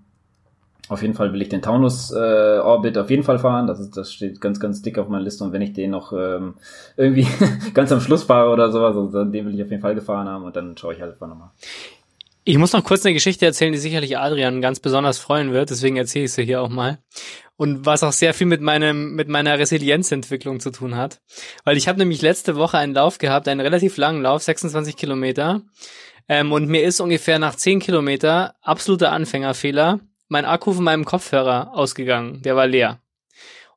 auf 0.90 1.02
jeden 1.02 1.16
Fall 1.16 1.34
will 1.34 1.42
ich 1.42 1.50
den 1.50 1.63
Taunus 1.63 2.12
äh, 2.12 2.60
auf 2.60 3.10
jeden 3.10 3.24
Fall 3.24 3.40
fahren. 3.40 3.66
Das, 3.66 3.80
ist, 3.80 3.98
das 3.98 4.13
steht 4.13 4.40
ganz, 4.40 4.60
ganz 4.60 4.84
dick 4.84 5.00
auf 5.00 5.10
meiner 5.10 5.24
Liste. 5.24 5.44
Und 5.44 5.54
wenn 5.54 5.63
ich 5.63 5.74
den 5.74 5.90
noch 5.92 6.13
ähm, 6.13 6.54
irgendwie 6.96 7.28
ganz 7.74 7.92
am 7.92 8.02
Schluss 8.02 8.24
fahre 8.24 8.52
oder 8.52 8.72
sowas, 8.72 8.96
also 8.96 9.26
den 9.26 9.48
will 9.48 9.56
ich 9.56 9.63
auf 9.63 9.72
jeden 9.72 9.82
Fall 9.82 9.96
gefahren 9.96 10.30
haben. 10.30 10.46
Und 10.46 10.56
dann 10.56 10.78
schaue 10.78 10.94
ich 10.94 11.02
halt 11.02 11.13
einfach 11.13 11.28
nochmal. 11.28 11.50
Ich 12.50 12.58
muss 12.58 12.72
noch 12.72 12.86
kurz 12.86 13.06
eine 13.06 13.14
Geschichte 13.14 13.46
erzählen, 13.46 13.74
die 13.74 13.78
sicherlich 13.78 14.18
Adrian 14.18 14.62
ganz 14.62 14.80
besonders 14.80 15.20
freuen 15.20 15.52
wird, 15.52 15.70
deswegen 15.70 15.98
erzähle 15.98 16.24
ich 16.24 16.32
sie 16.32 16.46
hier 16.46 16.62
auch 16.62 16.70
mal. 16.70 17.00
Und 17.58 17.86
was 17.86 18.04
auch 18.04 18.14
sehr 18.14 18.34
viel 18.34 18.48
mit 18.48 18.62
meinem, 18.62 19.16
mit 19.16 19.28
meiner 19.28 19.60
Resilienzentwicklung 19.60 20.62
zu 20.62 20.72
tun 20.72 20.96
hat. 20.96 21.20
Weil 21.66 21.76
ich 21.76 21.90
habe 21.90 22.00
nämlich 22.00 22.22
letzte 22.22 22.56
Woche 22.56 22.78
einen 22.78 22.94
Lauf 22.94 23.18
gehabt, 23.18 23.50
einen 23.50 23.60
relativ 23.60 23.98
langen 23.98 24.22
Lauf, 24.22 24.44
26 24.44 24.96
Kilometer. 24.96 25.62
Ähm, 26.30 26.54
und 26.54 26.70
mir 26.70 26.86
ist 26.86 27.02
ungefähr 27.02 27.38
nach 27.38 27.56
10 27.56 27.82
Kilometer, 27.82 28.56
absoluter 28.62 29.12
Anfängerfehler, 29.12 30.00
mein 30.30 30.46
Akku 30.46 30.72
von 30.72 30.86
meinem 30.86 31.04
Kopfhörer 31.04 31.74
ausgegangen. 31.74 32.42
Der 32.44 32.56
war 32.56 32.66
leer. 32.66 33.02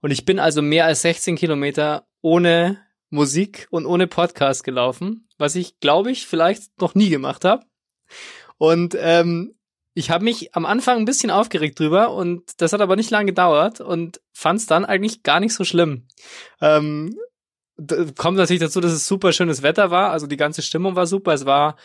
Und 0.01 0.13
ich 0.13 0.25
bin 0.25 0.39
also 0.39 0.63
mehr 0.63 0.85
als 0.85 1.03
16 1.03 1.35
Kilometer 1.35 2.07
ohne 2.21 2.79
Musik 3.09 3.67
und 3.71 3.85
ohne 3.85 4.07
Podcast 4.07 4.63
gelaufen, 4.63 5.27
was 5.39 5.57
ich, 5.57 5.81
glaube 5.81 6.13
ich, 6.13 6.29
vielleicht 6.29 6.81
noch 6.81 6.95
nie 6.95 7.09
gemacht 7.09 7.45
habe. 7.45 7.65
Und 8.61 8.95
ähm, 9.01 9.55
ich 9.95 10.11
habe 10.11 10.23
mich 10.23 10.55
am 10.55 10.67
Anfang 10.67 10.99
ein 10.99 11.07
bisschen 11.07 11.31
aufgeregt 11.31 11.81
drüber 11.81 12.13
und 12.13 12.61
das 12.61 12.75
hat 12.75 12.83
aber 12.83 12.95
nicht 12.95 13.11
lange 13.11 13.25
gedauert 13.25 13.81
und 13.81 14.21
fand 14.35 14.61
es 14.61 14.67
dann 14.67 14.85
eigentlich 14.85 15.23
gar 15.23 15.41
nicht 15.41 15.55
so 15.55 15.65
schlimm. 15.65 16.07
Ähm, 16.61 17.17
kommt 18.19 18.37
natürlich 18.37 18.61
dazu, 18.61 18.83
dass 18.83 18.93
es 18.93 19.07
super 19.07 19.33
schönes 19.33 19.63
Wetter 19.63 19.91
war, 19.91 20.11
also 20.11 20.27
die 20.27 20.37
ganze 20.37 20.61
Stimmung 20.61 20.95
war 20.95 21.07
super. 21.07 21.33
Es 21.33 21.47
war 21.47 21.77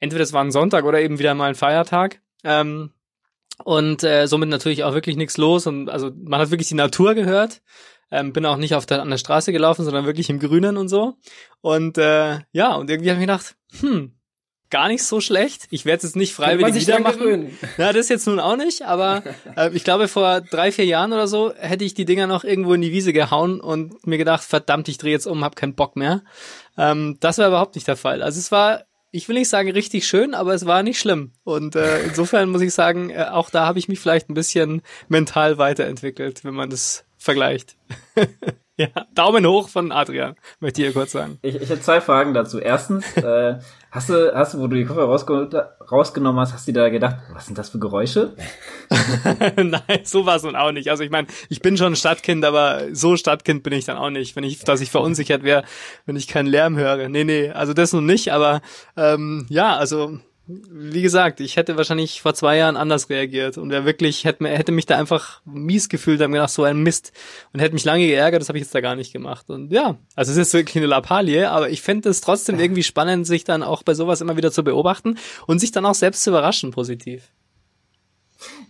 entweder 0.00 0.22
es 0.22 0.34
war 0.34 0.44
ein 0.44 0.52
Sonntag 0.52 0.84
oder 0.84 1.00
eben 1.00 1.18
wieder 1.18 1.34
mal 1.34 1.48
ein 1.48 1.54
Feiertag. 1.54 2.20
Ähm, 2.44 2.92
und 3.64 4.04
äh, 4.04 4.26
somit 4.26 4.50
natürlich 4.50 4.84
auch 4.84 4.92
wirklich 4.92 5.16
nichts 5.16 5.38
los 5.38 5.66
und 5.66 5.88
also 5.88 6.10
man 6.14 6.40
hat 6.40 6.50
wirklich 6.50 6.68
die 6.68 6.74
Natur 6.74 7.14
gehört. 7.14 7.62
Ähm, 8.10 8.34
bin 8.34 8.44
auch 8.44 8.58
nicht 8.58 8.74
auf 8.74 8.84
der, 8.84 9.00
an 9.00 9.08
der 9.08 9.16
Straße 9.16 9.50
gelaufen, 9.50 9.86
sondern 9.86 10.04
wirklich 10.04 10.28
im 10.28 10.40
Grünen 10.40 10.76
und 10.76 10.88
so. 10.88 11.16
Und 11.62 11.96
äh, 11.96 12.40
ja, 12.52 12.74
und 12.74 12.90
irgendwie 12.90 13.10
habe 13.10 13.18
ich 13.18 13.26
gedacht, 13.26 13.56
hm, 13.80 14.17
gar 14.70 14.88
nicht 14.88 15.02
so 15.02 15.20
schlecht. 15.20 15.66
Ich 15.70 15.84
werde 15.84 15.98
es 15.98 16.02
jetzt 16.04 16.16
nicht 16.16 16.34
freiwillig 16.34 16.74
wieder 16.86 17.00
machen. 17.00 17.56
Ja, 17.76 17.92
das 17.92 18.08
jetzt 18.08 18.26
nun 18.26 18.40
auch 18.40 18.56
nicht, 18.56 18.82
aber 18.82 19.22
äh, 19.56 19.70
ich 19.72 19.84
glaube, 19.84 20.08
vor 20.08 20.40
drei, 20.40 20.72
vier 20.72 20.84
Jahren 20.84 21.12
oder 21.12 21.26
so 21.26 21.52
hätte 21.54 21.84
ich 21.84 21.94
die 21.94 22.04
Dinger 22.04 22.26
noch 22.26 22.44
irgendwo 22.44 22.74
in 22.74 22.80
die 22.80 22.92
Wiese 22.92 23.12
gehauen 23.12 23.60
und 23.60 24.06
mir 24.06 24.18
gedacht, 24.18 24.44
verdammt, 24.44 24.88
ich 24.88 24.98
drehe 24.98 25.12
jetzt 25.12 25.26
um, 25.26 25.44
hab 25.44 25.56
keinen 25.56 25.74
Bock 25.74 25.96
mehr. 25.96 26.22
Ähm, 26.76 27.16
das 27.20 27.38
war 27.38 27.48
überhaupt 27.48 27.74
nicht 27.74 27.88
der 27.88 27.96
Fall. 27.96 28.22
Also 28.22 28.38
es 28.38 28.52
war, 28.52 28.84
ich 29.10 29.28
will 29.28 29.38
nicht 29.38 29.48
sagen 29.48 29.70
richtig 29.70 30.06
schön, 30.06 30.34
aber 30.34 30.54
es 30.54 30.66
war 30.66 30.82
nicht 30.82 30.98
schlimm. 30.98 31.32
Und 31.44 31.76
äh, 31.76 32.02
insofern 32.02 32.50
muss 32.50 32.62
ich 32.62 32.74
sagen, 32.74 33.10
äh, 33.10 33.26
auch 33.30 33.50
da 33.50 33.66
habe 33.66 33.78
ich 33.78 33.88
mich 33.88 34.00
vielleicht 34.00 34.28
ein 34.28 34.34
bisschen 34.34 34.82
mental 35.08 35.58
weiterentwickelt, 35.58 36.44
wenn 36.44 36.54
man 36.54 36.70
das 36.70 37.04
vergleicht. 37.16 37.76
Ja, 38.94 39.06
Daumen 39.12 39.44
hoch 39.44 39.68
von 39.68 39.90
Adrian, 39.90 40.36
möchte 40.60 40.80
ich 40.80 40.86
hier 40.86 40.94
kurz 40.94 41.10
sagen. 41.10 41.40
Ich, 41.42 41.56
ich 41.56 41.68
hätte 41.68 41.80
zwei 41.80 42.00
Fragen 42.00 42.32
dazu. 42.32 42.60
Erstens, 42.60 43.04
äh, 43.16 43.58
hast 43.90 44.08
du, 44.08 44.32
hast 44.32 44.54
du, 44.54 44.60
wo 44.60 44.68
du 44.68 44.76
die 44.76 44.84
Koffer 44.84 45.02
rausge 45.02 45.68
rausgenommen 45.90 46.40
hast, 46.40 46.52
hast 46.52 46.68
du 46.68 46.72
da 46.72 46.88
gedacht, 46.88 47.16
was 47.32 47.46
sind 47.46 47.58
das 47.58 47.70
für 47.70 47.80
Geräusche? 47.80 48.36
Nein, 49.56 50.00
so 50.04 50.26
war 50.26 50.36
es 50.36 50.44
nun 50.44 50.54
auch 50.54 50.70
nicht. 50.70 50.90
Also 50.90 51.02
ich 51.02 51.10
meine, 51.10 51.26
ich 51.48 51.60
bin 51.60 51.76
schon 51.76 51.94
ein 51.94 51.96
Stadtkind, 51.96 52.44
aber 52.44 52.82
so 52.92 53.16
Stadtkind 53.16 53.64
bin 53.64 53.72
ich 53.72 53.86
dann 53.86 53.96
auch 53.96 54.10
nicht, 54.10 54.36
wenn 54.36 54.44
ich, 54.44 54.60
dass 54.60 54.80
ich 54.80 54.92
verunsichert 54.92 55.42
wäre, 55.42 55.64
wenn 56.06 56.14
ich 56.14 56.28
keinen 56.28 56.46
Lärm 56.46 56.76
höre. 56.76 57.08
Nee, 57.08 57.24
nee, 57.24 57.50
also 57.50 57.74
das 57.74 57.92
nun 57.92 58.06
nicht, 58.06 58.32
aber 58.32 58.60
ähm, 58.96 59.46
ja, 59.48 59.76
also 59.76 60.20
wie 60.48 61.02
gesagt, 61.02 61.40
ich 61.40 61.56
hätte 61.56 61.76
wahrscheinlich 61.76 62.22
vor 62.22 62.32
zwei 62.32 62.56
Jahren 62.56 62.78
anders 62.78 63.10
reagiert 63.10 63.58
und 63.58 63.70
wäre 63.70 63.84
wirklich, 63.84 64.24
hätte, 64.24 64.48
hätte 64.48 64.72
mich 64.72 64.86
da 64.86 64.96
einfach 64.96 65.42
mies 65.44 65.90
gefühlt, 65.90 66.22
habe 66.22 66.32
gedacht, 66.32 66.50
so 66.50 66.64
ein 66.64 66.82
Mist 66.82 67.12
und 67.52 67.60
hätte 67.60 67.74
mich 67.74 67.84
lange 67.84 68.06
geärgert, 68.06 68.40
das 68.40 68.48
habe 68.48 68.56
ich 68.56 68.64
jetzt 68.64 68.74
da 68.74 68.80
gar 68.80 68.96
nicht 68.96 69.12
gemacht. 69.12 69.50
Und 69.50 69.70
ja, 69.70 69.98
also 70.16 70.32
es 70.32 70.38
ist 70.38 70.54
wirklich 70.54 70.76
eine 70.76 70.86
Lappalie, 70.86 71.50
aber 71.50 71.68
ich 71.68 71.82
finde 71.82 72.08
es 72.08 72.22
trotzdem 72.22 72.58
irgendwie 72.58 72.82
spannend, 72.82 73.26
sich 73.26 73.44
dann 73.44 73.62
auch 73.62 73.82
bei 73.82 73.92
sowas 73.92 74.22
immer 74.22 74.38
wieder 74.38 74.50
zu 74.50 74.64
beobachten 74.64 75.18
und 75.46 75.58
sich 75.58 75.70
dann 75.70 75.84
auch 75.84 75.94
selbst 75.94 76.22
zu 76.24 76.30
überraschen, 76.30 76.70
positiv. 76.70 77.30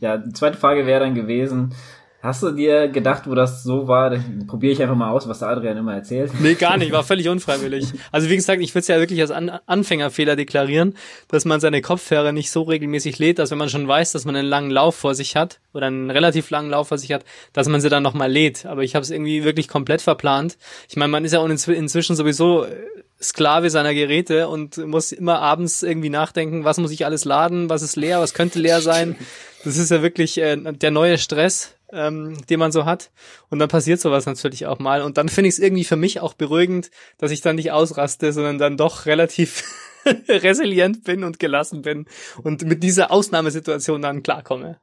Ja, 0.01 0.17
die 0.17 0.33
zweite 0.33 0.59
Frage 0.59 0.85
wäre 0.85 1.01
dann 1.01 1.15
gewesen, 1.15 1.75
Hast 2.21 2.43
du 2.43 2.51
dir 2.51 2.89
gedacht, 2.89 3.31
wo 3.31 3.37
das 3.37 3.63
so 3.63 3.87
war, 3.87 4.11
probiere 4.49 4.73
ich 4.73 4.83
einfach 4.83 4.97
mal 4.97 5.11
aus, 5.11 5.29
was 5.29 5.39
der 5.39 5.51
Adrian 5.51 5.77
immer 5.77 5.95
erzählt? 5.95 6.33
Nee, 6.41 6.55
gar 6.55 6.77
nicht, 6.77 6.91
war 6.91 7.05
völlig 7.05 7.29
unfreiwillig. 7.29 7.93
Also 8.11 8.29
wie 8.29 8.35
gesagt, 8.35 8.61
ich 8.61 8.75
würde 8.75 8.81
es 8.81 8.89
ja 8.89 8.99
wirklich 8.99 9.21
als 9.21 9.31
An 9.31 9.51
Anfängerfehler 9.67 10.35
deklarieren, 10.35 10.97
dass 11.29 11.45
man 11.45 11.61
seine 11.61 11.81
Kopfhörer 11.81 12.33
nicht 12.33 12.51
so 12.51 12.63
regelmäßig 12.63 13.21
lädt, 13.21 13.39
dass 13.39 13.53
wenn 13.53 13.59
man 13.59 13.69
schon 13.69 13.87
weiß, 13.87 14.11
dass 14.11 14.25
man 14.25 14.35
einen 14.35 14.49
langen 14.49 14.71
Lauf 14.71 14.97
vor 14.97 15.15
sich 15.15 15.37
hat 15.37 15.61
oder 15.73 15.87
einen 15.87 16.11
relativ 16.11 16.51
langen 16.51 16.71
Lauf 16.71 16.89
vor 16.89 16.99
sich 16.99 17.13
hat, 17.13 17.25
dass 17.53 17.69
man 17.69 17.81
sie 17.81 17.89
dann 17.89 18.03
nochmal 18.03 18.33
lädt. 18.33 18.67
Aber 18.67 18.83
ich 18.83 18.97
habe 18.97 19.05
es 19.05 19.11
irgendwie 19.11 19.45
wirklich 19.45 19.69
komplett 19.69 20.03
verplant. 20.03 20.59
Ich 20.89 20.97
meine, 20.97 21.13
man 21.13 21.25
ist 21.25 21.35
ja 21.35 21.47
inzwischen 21.47 22.17
sowieso 22.17 22.65
äh, 22.65 22.75
Sklave 23.23 23.71
seiner 23.71 23.95
Geräte 23.95 24.49
und 24.49 24.77
muss 24.79 25.13
immer 25.13 25.41
abends 25.41 25.85
irgendwie 25.85 26.11
nachdenken, 26.11 26.65
was 26.65 26.79
muss 26.79 26.91
ich 26.91 27.05
alles 27.05 27.25
laden, 27.25 27.69
was 27.69 27.83
ist 27.83 27.95
leer, 27.95 28.21
was 28.21 28.35
könnte 28.35 28.59
leer 28.59 28.81
sein. 28.81 29.17
Das 29.65 29.77
ist 29.77 29.91
ja 29.91 30.03
wirklich 30.03 30.39
äh, 30.39 30.57
der 30.57 30.91
neue 30.91 31.19
Stress, 31.19 31.75
ähm, 31.93 32.37
den 32.49 32.59
man 32.59 32.73
so 32.73 32.85
hat. 32.85 33.11
Und 33.51 33.59
dann 33.59 33.69
passiert 33.69 34.01
sowas 34.01 34.27
natürlich 34.27 34.67
auch 34.67 34.79
mal. 34.79 35.03
Und 35.03 35.19
dann 35.19 35.29
finde 35.29 35.49
ich 35.49 35.55
es 35.55 35.59
irgendwie 35.59 35.85
für 35.85 35.97
mich 35.97 36.21
auch 36.21 36.35
beruhigend, 36.35 36.91
dass 37.19 37.31
ich 37.31 37.41
dann 37.41 37.57
nicht 37.57 37.73
ausraste, 37.73 38.33
sondern 38.33 38.59
dann 38.59 38.77
doch 38.77 39.07
relativ 39.07 39.65
resilient 40.29 41.05
bin 41.05 41.25
und 41.25 41.39
gelassen 41.39 41.83
bin 41.83 42.07
und 42.43 42.65
mit 42.65 42.83
dieser 42.83 43.11
Ausnahmesituation 43.11 44.03
dann 44.03 44.23
klarkomme. 44.23 44.79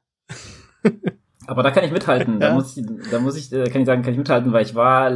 Aber 1.48 1.64
da 1.64 1.72
kann 1.72 1.84
ich 1.84 1.92
mithalten. 1.92 2.40
Da 2.40 2.54
muss 2.56 2.76
ich, 2.78 2.86
da 3.12 3.20
muss 3.20 3.38
ich, 3.38 3.52
äh, 3.52 3.70
kann 3.70 3.82
ich 3.82 3.88
sagen, 3.88 4.02
kann 4.02 4.14
ich 4.14 4.18
mithalten, 4.18 4.52
weil 4.52 4.66
ich 4.66 4.76
war 4.76 5.12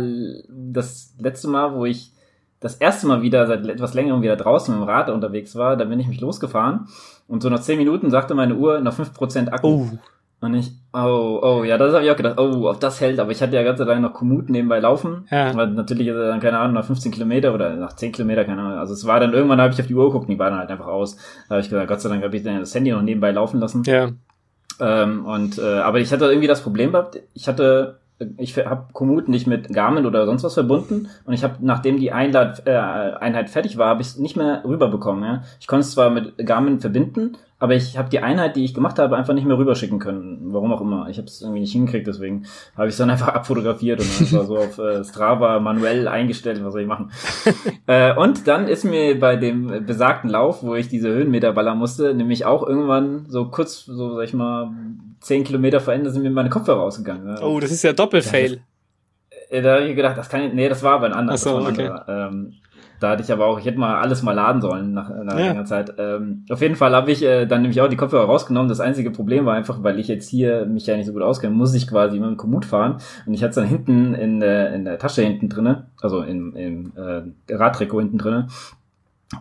das 0.47 1.15
letzte 1.17 1.47
Mal, 1.47 1.73
wo 1.73 1.85
ich 1.85 2.13
das 2.59 2.75
erste 2.75 3.07
Mal 3.07 3.21
wieder 3.21 3.47
seit 3.47 3.65
etwas 3.65 3.93
längerem 3.93 4.21
wieder 4.21 4.35
draußen 4.35 4.73
mit 4.73 4.83
dem 4.83 4.89
Rad 4.89 5.09
unterwegs 5.09 5.55
war, 5.55 5.77
da 5.77 5.85
bin 5.85 5.99
ich 5.99 6.07
mich 6.07 6.19
losgefahren 6.19 6.87
und 7.27 7.41
so 7.41 7.49
nach 7.49 7.61
zehn 7.61 7.77
Minuten 7.77 8.09
sagte 8.09 8.35
meine 8.35 8.55
Uhr 8.55 8.81
noch 8.81 8.93
fünf 8.93 9.13
Prozent 9.13 9.53
Akku. 9.53 9.67
Oh. 9.67 9.89
Und 10.41 10.53
ich, 10.53 10.71
oh, 10.93 11.39
oh, 11.41 11.63
ja, 11.65 11.77
das 11.77 11.93
habe 11.93 12.05
ich 12.05 12.11
auch 12.11 12.15
gedacht, 12.15 12.39
oh, 12.39 12.69
ob 12.69 12.79
das 12.79 13.01
hält, 13.01 13.19
aber 13.19 13.31
ich 13.31 13.41
hatte 13.41 13.55
ja 13.55 13.63
ganz 13.63 13.79
lange 13.79 13.99
noch 13.99 14.13
Kommut 14.13 14.49
nebenbei 14.49 14.79
laufen. 14.79 15.27
Ja. 15.29 15.53
Weil 15.53 15.67
natürlich 15.71 16.07
ist 16.07 16.15
er 16.15 16.29
dann, 16.29 16.39
keine 16.39 16.59
Ahnung, 16.59 16.75
nach 16.75 16.85
15 16.85 17.11
Kilometer 17.11 17.53
oder 17.53 17.75
nach 17.75 17.93
10 17.93 18.13
Kilometer, 18.13 18.45
keine 18.45 18.61
Ahnung. 18.61 18.79
Also 18.79 18.93
es 18.93 19.05
war 19.05 19.19
dann 19.19 19.33
irgendwann, 19.33 19.59
habe 19.59 19.73
ich 19.73 19.79
auf 19.81 19.87
die 19.87 19.95
Uhr 19.95 20.05
geguckt 20.05 20.29
die 20.29 20.39
war 20.39 20.49
dann 20.49 20.59
halt 20.59 20.69
einfach 20.69 20.87
aus. 20.87 21.17
Da 21.47 21.55
habe 21.55 21.61
ich 21.61 21.69
gesagt, 21.69 21.89
Gott 21.89 21.99
sei 21.99 22.09
Dank 22.09 22.23
habe 22.23 22.37
ich 22.37 22.43
dann 22.43 22.59
das 22.59 22.73
Handy 22.73 22.91
noch 22.91 23.01
nebenbei 23.01 23.31
laufen 23.31 23.59
lassen. 23.59 23.83
Ja. 23.83 24.09
Ähm, 24.79 25.25
und 25.25 25.57
äh, 25.57 25.79
aber 25.79 25.99
ich 25.99 26.11
hatte 26.13 26.25
irgendwie 26.25 26.47
das 26.47 26.61
Problem 26.61 26.93
gehabt, 26.93 27.19
ich 27.33 27.47
hatte 27.49 27.99
ich 28.37 28.57
habe 28.57 28.87
Komoot 28.91 29.29
nicht 29.29 29.47
mit 29.47 29.69
Garmin 29.73 30.05
oder 30.05 30.25
sonst 30.25 30.43
was 30.43 30.53
verbunden 30.53 31.07
und 31.25 31.33
ich 31.33 31.43
habe, 31.43 31.55
nachdem 31.61 31.97
die 31.97 32.11
Einlad, 32.11 32.67
äh, 32.67 32.71
Einheit 32.71 33.49
fertig 33.49 33.77
war, 33.77 33.87
habe 33.87 34.01
ich 34.01 34.07
es 34.09 34.17
nicht 34.17 34.35
mehr 34.35 34.63
rüberbekommen. 34.65 35.23
Ja? 35.23 35.43
Ich 35.59 35.67
konnte 35.67 35.81
es 35.81 35.91
zwar 35.91 36.09
mit 36.09 36.37
Garmin 36.45 36.79
verbinden, 36.79 37.37
aber 37.59 37.75
ich 37.75 37.97
habe 37.97 38.09
die 38.09 38.19
Einheit, 38.19 38.55
die 38.55 38.63
ich 38.65 38.73
gemacht 38.73 38.99
habe, 38.99 39.15
einfach 39.15 39.33
nicht 39.33 39.45
mehr 39.45 39.57
rüberschicken 39.57 39.99
können. 39.99 40.53
Warum 40.53 40.71
auch 40.73 40.81
immer. 40.81 41.07
Ich 41.09 41.17
habe 41.17 41.27
es 41.27 41.41
irgendwie 41.41 41.61
nicht 41.61 41.71
hingekriegt, 41.71 42.07
deswegen 42.07 42.45
habe 42.75 42.87
ich 42.87 42.93
es 42.93 42.97
dann 42.97 43.09
einfach 43.09 43.29
abfotografiert 43.29 44.01
und 44.01 44.07
einfach 44.19 44.45
so 44.45 44.57
auf 44.57 44.77
äh, 44.79 45.03
Strava 45.03 45.59
manuell 45.59 46.07
eingestellt, 46.07 46.63
was 46.63 46.73
soll 46.73 46.81
ich 46.81 46.87
machen. 46.87 47.11
äh, 47.87 48.13
und 48.15 48.47
dann 48.47 48.67
ist 48.67 48.83
mir 48.83 49.17
bei 49.17 49.37
dem 49.37 49.85
besagten 49.85 50.29
Lauf, 50.29 50.61
wo 50.61 50.75
ich 50.75 50.89
diese 50.89 51.09
Höhenmeter 51.09 51.53
ballern 51.53 51.77
musste, 51.77 52.13
nämlich 52.13 52.45
auch 52.45 52.67
irgendwann 52.67 53.25
so 53.29 53.45
kurz, 53.45 53.85
so 53.85 54.15
sag 54.15 54.25
ich 54.25 54.33
mal, 54.33 54.71
zehn 55.21 55.43
Kilometer 55.43 55.79
vor 55.79 55.93
Ende 55.93 56.09
sind 56.09 56.23
mir 56.23 56.31
meine 56.31 56.49
Kopfhörer 56.49 56.79
rausgegangen. 56.79 57.27
Ja. 57.27 57.41
Oh, 57.41 57.59
das 57.59 57.71
ist 57.71 57.83
ja 57.83 57.93
Doppelfail. 57.93 58.61
Äh, 59.49 59.61
da 59.61 59.75
habe 59.75 59.85
ich 59.85 59.95
gedacht, 59.95 60.17
das 60.17 60.29
kann 60.29 60.41
ich, 60.41 60.53
nee, 60.53 60.69
das 60.69 60.83
war 60.83 60.93
aber 60.93 61.07
ein 61.07 61.13
anderer. 61.13 61.35
Ach 61.35 61.39
so, 61.39 61.57
okay. 61.57 61.91
Ähm, 62.07 62.53
da 62.99 63.11
hatte 63.11 63.23
ich 63.23 63.31
aber 63.31 63.45
auch, 63.45 63.57
ich 63.59 63.65
hätte 63.65 63.79
mal 63.79 63.99
alles 63.99 64.23
mal 64.23 64.33
laden 64.33 64.61
sollen 64.61 64.93
nach, 64.93 65.09
nach 65.09 65.39
ja. 65.39 65.47
langer 65.47 65.65
Zeit. 65.65 65.93
Ähm, 65.97 66.45
auf 66.49 66.61
jeden 66.61 66.75
Fall 66.75 66.93
habe 66.93 67.11
ich 67.11 67.23
äh, 67.23 67.45
dann 67.45 67.61
nämlich 67.61 67.79
auch 67.79 67.87
die 67.87 67.95
Kopfhörer 67.95 68.25
rausgenommen. 68.25 68.67
Das 68.67 68.81
einzige 68.81 69.09
Problem 69.09 69.45
war 69.45 69.55
einfach, 69.55 69.83
weil 69.83 69.99
ich 69.99 70.09
jetzt 70.09 70.29
hier 70.29 70.65
mich 70.65 70.85
ja 70.85 70.97
nicht 70.97 71.05
so 71.05 71.13
gut 71.13 71.21
auskenne, 71.21 71.55
muss 71.55 71.73
ich 71.73 71.87
quasi 71.87 72.19
mit 72.19 72.29
dem 72.29 72.37
Kommut 72.37 72.65
fahren. 72.65 72.97
Und 73.25 73.33
ich 73.33 73.41
hatte 73.41 73.51
es 73.51 73.55
dann 73.55 73.67
hinten 73.67 74.13
in 74.13 74.41
der, 74.41 74.73
in 74.73 74.83
der 74.83 74.99
Tasche 74.99 75.21
hinten 75.21 75.47
drinne, 75.47 75.87
also 76.01 76.21
im, 76.21 76.55
im 76.55 76.91
äh, 76.95 77.53
Radtrikot 77.53 78.01
hinten 78.01 78.17
drinne. 78.17 78.47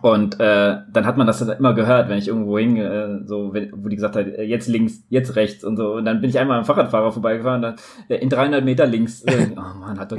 Und 0.01 0.39
äh, 0.39 0.77
dann 0.91 1.05
hat 1.05 1.17
man 1.17 1.25
das 1.25 1.39
dann 1.39 1.57
immer 1.57 1.73
gehört, 1.73 2.09
wenn 2.09 2.19
ich 2.19 2.27
irgendwo 2.27 2.59
hing, 2.59 2.77
äh, 2.77 3.25
so, 3.25 3.53
wenn, 3.53 3.71
wo 3.75 3.89
die 3.89 3.95
gesagt 3.95 4.15
hat, 4.15 4.27
äh, 4.27 4.43
jetzt 4.43 4.67
links, 4.67 5.03
jetzt 5.09 5.35
rechts 5.35 5.63
und 5.63 5.77
so. 5.77 5.93
Und 5.95 6.05
dann 6.05 6.21
bin 6.21 6.29
ich 6.29 6.37
einmal 6.37 6.59
am 6.59 6.65
Fahrradfahrer 6.65 7.11
vorbeigefahren, 7.11 7.61
dann 7.63 7.75
äh, 8.07 8.17
in 8.17 8.29
300 8.29 8.63
Meter 8.63 8.85
links. 8.85 9.23
Äh, 9.23 9.47
oh 9.57 9.79
man, 9.79 9.99
hat 9.99 10.11
doch 10.11 10.17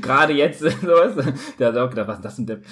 gerade 0.00 0.32
jetzt, 0.32 0.62
jetzt 0.62 0.80
sowas. 0.80 1.14
Der 1.58 1.68
hat 1.68 1.76
auch 1.76 1.90
gedacht, 1.90 2.08
was 2.08 2.16
ist 2.16 2.24
das 2.24 2.36
denn? 2.36 2.62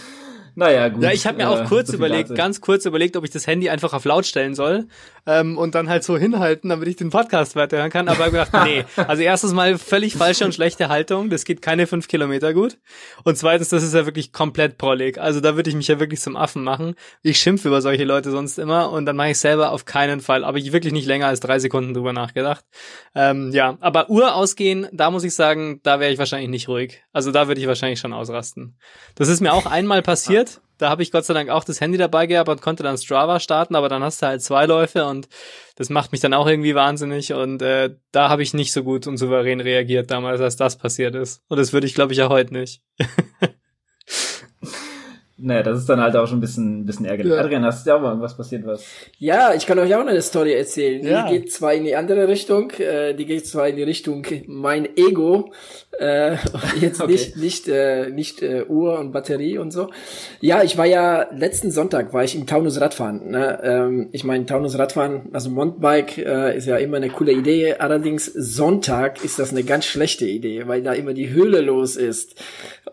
Naja, 0.54 0.88
gut. 0.88 1.02
Ja, 1.02 1.12
ich 1.12 1.26
habe 1.26 1.38
mir 1.38 1.48
auch 1.48 1.60
äh, 1.60 1.64
kurz 1.64 1.88
so 1.88 1.94
überlegt, 1.94 2.34
ganz 2.34 2.60
kurz 2.60 2.84
überlegt, 2.84 3.16
ob 3.16 3.24
ich 3.24 3.30
das 3.30 3.46
Handy 3.46 3.70
einfach 3.70 3.92
auf 3.92 4.04
laut 4.04 4.26
stellen 4.26 4.54
soll 4.54 4.86
ähm, 5.26 5.58
und 5.58 5.74
dann 5.74 5.88
halt 5.88 6.04
so 6.04 6.16
hinhalten, 6.16 6.70
damit 6.70 6.88
ich 6.88 6.96
den 6.96 7.10
Podcast 7.10 7.56
weiterhören 7.56 7.90
kann. 7.90 8.08
Aber 8.08 8.26
ich 8.26 8.32
gedacht, 8.32 8.52
nee. 8.64 8.84
Also 8.96 9.22
erstens 9.22 9.52
mal 9.52 9.78
völlig 9.78 10.14
falsche 10.14 10.44
und 10.44 10.54
schlechte 10.54 10.88
Haltung. 10.88 11.30
Das 11.30 11.44
geht 11.44 11.62
keine 11.62 11.86
fünf 11.86 12.08
Kilometer 12.08 12.54
gut. 12.54 12.78
Und 13.24 13.36
zweitens, 13.36 13.68
das 13.68 13.82
ist 13.82 13.94
ja 13.94 14.06
wirklich 14.06 14.32
komplett 14.32 14.78
prollig. 14.78 15.18
Also 15.18 15.40
da 15.40 15.56
würde 15.56 15.70
ich 15.70 15.76
mich 15.76 15.88
ja 15.88 16.00
wirklich 16.00 16.20
zum 16.20 16.36
Affen 16.36 16.64
machen. 16.64 16.94
Ich 17.22 17.38
schimpfe 17.38 17.68
über 17.68 17.82
solche 17.82 18.04
Leute 18.04 18.30
sonst 18.30 18.58
immer 18.58 18.90
und 18.90 19.06
dann 19.06 19.16
mache 19.16 19.30
ich 19.30 19.38
selber 19.38 19.72
auf 19.72 19.84
keinen 19.84 20.20
Fall. 20.20 20.44
Aber 20.44 20.58
ich 20.58 20.72
wirklich 20.72 20.92
nicht 20.92 21.06
länger 21.06 21.26
als 21.26 21.40
drei 21.40 21.58
Sekunden 21.58 21.94
drüber 21.94 22.12
nachgedacht. 22.12 22.64
Ähm, 23.14 23.50
ja, 23.52 23.76
aber 23.80 24.10
Uhr 24.10 24.34
ausgehen, 24.34 24.88
da 24.92 25.10
muss 25.10 25.24
ich 25.24 25.34
sagen, 25.34 25.80
da 25.82 26.00
wäre 26.00 26.12
ich 26.12 26.18
wahrscheinlich 26.18 26.50
nicht 26.50 26.68
ruhig. 26.68 27.02
Also 27.12 27.32
da 27.32 27.48
würde 27.48 27.60
ich 27.60 27.66
wahrscheinlich 27.66 28.00
schon 28.00 28.12
ausrasten. 28.12 28.76
Das 29.14 29.28
ist 29.28 29.40
mir 29.40 29.52
auch 29.52 29.66
einmal 29.66 30.02
passiert. 30.02 30.49
Da 30.80 30.88
habe 30.88 31.02
ich 31.02 31.12
Gott 31.12 31.26
sei 31.26 31.34
Dank 31.34 31.50
auch 31.50 31.64
das 31.64 31.80
Handy 31.80 31.98
dabei 31.98 32.26
gehabt 32.26 32.48
und 32.48 32.62
konnte 32.62 32.82
dann 32.82 32.96
Strava 32.96 33.38
starten, 33.38 33.74
aber 33.74 33.90
dann 33.90 34.02
hast 34.02 34.22
du 34.22 34.26
halt 34.26 34.42
zwei 34.42 34.64
Läufe 34.64 35.04
und 35.04 35.28
das 35.76 35.90
macht 35.90 36.10
mich 36.10 36.22
dann 36.22 36.32
auch 36.32 36.46
irgendwie 36.46 36.74
wahnsinnig 36.74 37.34
und 37.34 37.60
äh, 37.60 37.96
da 38.12 38.30
habe 38.30 38.42
ich 38.42 38.54
nicht 38.54 38.72
so 38.72 38.82
gut 38.82 39.06
und 39.06 39.18
souverän 39.18 39.60
reagiert 39.60 40.10
damals, 40.10 40.40
als 40.40 40.56
das 40.56 40.78
passiert 40.78 41.14
ist. 41.14 41.42
Und 41.48 41.58
das 41.58 41.74
würde 41.74 41.86
ich, 41.86 41.94
glaube 41.94 42.12
ich, 42.12 42.18
ja 42.18 42.30
heute 42.30 42.54
nicht. 42.54 42.82
Naja, 45.42 45.62
das 45.62 45.78
ist 45.78 45.88
dann 45.88 46.00
halt 46.00 46.16
auch 46.16 46.26
schon 46.26 46.38
ein 46.38 46.40
bisschen, 46.40 46.80
ein 46.80 46.86
bisschen 46.86 47.06
ärgerlich. 47.06 47.32
Ja. 47.32 47.40
Adrian, 47.40 47.64
hast 47.64 47.86
du 47.86 47.90
ja 47.90 47.96
auch 47.96 48.00
mal 48.00 48.08
irgendwas 48.08 48.36
passiert, 48.36 48.66
was? 48.66 48.84
Ja, 49.18 49.54
ich 49.54 49.66
kann 49.66 49.78
euch 49.78 49.94
auch 49.94 50.00
eine 50.00 50.20
Story 50.22 50.52
erzählen. 50.52 51.04
Ja. 51.04 51.26
Die 51.28 51.38
geht 51.38 51.52
zwar 51.52 51.74
in 51.74 51.84
die 51.84 51.96
andere 51.96 52.28
Richtung, 52.28 52.70
äh, 52.72 53.14
die 53.14 53.26
geht 53.26 53.46
zwar 53.46 53.68
in 53.68 53.76
die 53.76 53.82
Richtung 53.82 54.26
mein 54.46 54.96
Ego, 54.96 55.52
äh, 55.98 56.36
jetzt 56.80 57.00
okay. 57.00 57.12
nicht, 57.12 57.36
nicht, 57.36 57.68
äh, 57.68 58.10
nicht 58.10 58.42
äh, 58.42 58.64
Uhr 58.68 58.98
und 58.98 59.12
Batterie 59.12 59.58
und 59.58 59.70
so. 59.70 59.90
Ja, 60.40 60.62
ich 60.62 60.76
war 60.78 60.86
ja, 60.86 61.28
letzten 61.32 61.70
Sonntag 61.70 62.12
war 62.12 62.24
ich 62.24 62.34
im 62.34 62.46
Taunus 62.46 62.80
Radfahren. 62.80 63.30
Ne? 63.30 63.60
Ähm, 63.62 64.08
ich 64.12 64.24
meine, 64.24 64.46
Taunus 64.46 64.78
Radfahren, 64.78 65.30
also 65.32 65.50
Mountainbike 65.50 66.18
äh, 66.18 66.56
ist 66.56 66.66
ja 66.66 66.76
immer 66.76 66.98
eine 66.98 67.10
coole 67.10 67.32
Idee, 67.32 67.74
allerdings 67.74 68.26
Sonntag 68.26 69.24
ist 69.24 69.38
das 69.38 69.50
eine 69.50 69.64
ganz 69.64 69.84
schlechte 69.84 70.26
Idee, 70.26 70.66
weil 70.66 70.82
da 70.82 70.92
immer 70.92 71.14
die 71.14 71.30
Höhle 71.30 71.60
los 71.60 71.96
ist. 71.96 72.40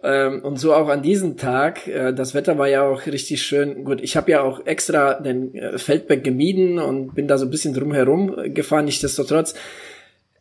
Ähm, 0.04 0.42
und 0.44 0.60
so 0.60 0.74
auch 0.74 0.90
an 0.90 1.02
diesem 1.02 1.38
Tag, 1.38 1.88
äh, 1.88 2.14
das 2.14 2.34
Wetter 2.38 2.58
war 2.58 2.69
ja 2.69 2.88
auch 2.88 3.06
richtig 3.06 3.41
schön. 3.41 3.84
Gut, 3.84 4.02
ich 4.02 4.15
habe 4.15 4.32
ja 4.32 4.41
auch 4.41 4.65
extra 4.65 5.15
den 5.15 5.54
äh, 5.54 5.78
Feldberg 5.78 6.23
gemieden 6.23 6.80
und 6.80 7.13
bin 7.13 7.28
da 7.28 7.38
so 7.38 7.45
ein 7.45 7.52
bisschen 7.52 7.73
drumherum 7.73 8.54
gefahren. 8.54 8.86
Nichtsdestotrotz 8.86 9.56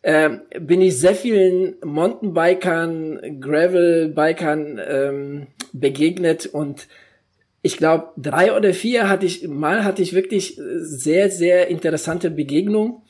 äh, 0.03 0.31
bin 0.61 0.81
ich 0.81 0.97
sehr 0.99 1.17
vielen 1.17 1.75
Mountainbikern, 1.85 3.41
Gravelbikern 3.41 4.81
ähm, 4.89 5.47
begegnet 5.73 6.47
und 6.47 6.87
ich 7.63 7.79
glaube, 7.79 8.11
drei 8.17 8.57
oder 8.57 8.73
vier 8.73 9.09
hatte 9.09 9.27
ich, 9.27 9.49
mal 9.49 9.83
hatte 9.83 10.01
ich 10.01 10.13
wirklich 10.13 10.61
sehr, 10.77 11.33
sehr 11.33 11.67
interessante 11.67 12.31
Begegnungen. 12.31 13.03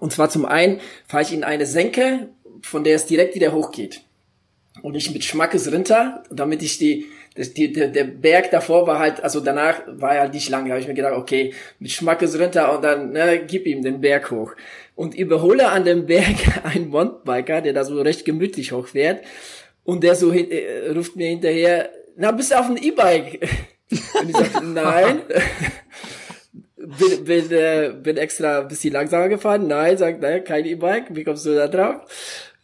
Und 0.00 0.12
zwar 0.12 0.30
zum 0.30 0.46
einen 0.46 0.80
fahre 1.06 1.22
ich 1.22 1.32
in 1.32 1.44
eine 1.44 1.64
Senke, 1.64 2.30
von 2.62 2.82
der 2.82 2.96
es 2.96 3.06
direkt 3.06 3.36
wieder 3.36 3.52
hochgeht. 3.52 4.02
Und 4.82 4.96
ich 4.96 5.12
mit 5.12 5.22
Schmackes 5.22 5.72
runter, 5.72 6.24
damit 6.28 6.62
ich 6.64 6.78
die 6.78 7.06
das, 7.38 7.54
die, 7.54 7.72
der, 7.72 7.86
der 7.88 8.02
Berg 8.04 8.50
davor 8.50 8.86
war 8.88 8.98
halt, 8.98 9.22
also 9.22 9.38
danach 9.38 9.80
war 9.86 10.14
er 10.14 10.22
halt 10.22 10.34
nicht 10.34 10.50
lang, 10.50 10.64
da 10.64 10.72
habe 10.72 10.80
ich 10.80 10.88
mir 10.88 10.94
gedacht, 10.94 11.14
okay, 11.14 11.54
mit 11.78 11.92
Schmackes 11.92 12.38
runter 12.38 12.74
und 12.74 12.82
dann 12.82 13.12
ne, 13.12 13.44
gib 13.46 13.64
ihm 13.66 13.82
den 13.82 14.00
Berg 14.00 14.32
hoch. 14.32 14.52
Und 14.96 15.14
überhole 15.14 15.68
an 15.68 15.84
dem 15.84 16.06
Berg 16.06 16.36
einen 16.64 16.88
Mountainbiker, 16.88 17.60
der 17.60 17.72
da 17.72 17.84
so 17.84 18.00
recht 18.00 18.24
gemütlich 18.24 18.72
hochfährt 18.72 19.24
und 19.84 20.02
der 20.02 20.16
so 20.16 20.32
äh, 20.32 20.90
ruft 20.90 21.14
mir 21.14 21.28
hinterher, 21.28 21.90
na, 22.16 22.32
bist 22.32 22.50
du 22.50 22.58
auf 22.58 22.66
dem 22.66 22.76
E-Bike? 22.76 23.48
Und 24.20 24.28
ich 24.28 24.36
sagte, 24.36 24.66
nein. 24.66 25.22
bin, 26.76 27.24
bin, 27.24 27.52
äh, 27.52 27.92
bin 27.94 28.16
extra 28.16 28.60
ein 28.60 28.68
bisschen 28.68 28.92
langsamer 28.92 29.28
gefahren. 29.28 29.68
Nein, 29.68 29.96
sagt, 29.96 30.20
nein, 30.20 30.42
kein 30.42 30.66
E-Bike. 30.66 31.14
Wie 31.14 31.22
kommst 31.22 31.46
du 31.46 31.54
da 31.54 31.68
drauf? 31.68 32.00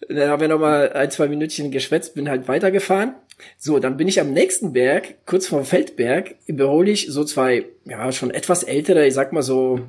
Dann 0.08 0.28
haben 0.28 0.40
wir 0.40 0.48
noch 0.48 0.58
mal 0.58 0.92
ein, 0.92 1.10
zwei 1.10 1.28
Minütchen 1.28 1.70
geschwätzt, 1.70 2.14
bin 2.14 2.28
halt 2.28 2.48
weitergefahren. 2.48 3.14
So, 3.58 3.78
dann 3.78 3.96
bin 3.96 4.08
ich 4.08 4.20
am 4.20 4.32
nächsten 4.32 4.72
Berg, 4.72 5.26
kurz 5.26 5.46
vor 5.46 5.64
Feldberg, 5.64 6.36
überhole 6.46 6.90
ich 6.90 7.06
so 7.08 7.24
zwei, 7.24 7.66
ja, 7.84 8.12
schon 8.12 8.30
etwas 8.30 8.62
ältere, 8.62 9.06
ich 9.06 9.14
sag 9.14 9.32
mal 9.32 9.42
so 9.42 9.80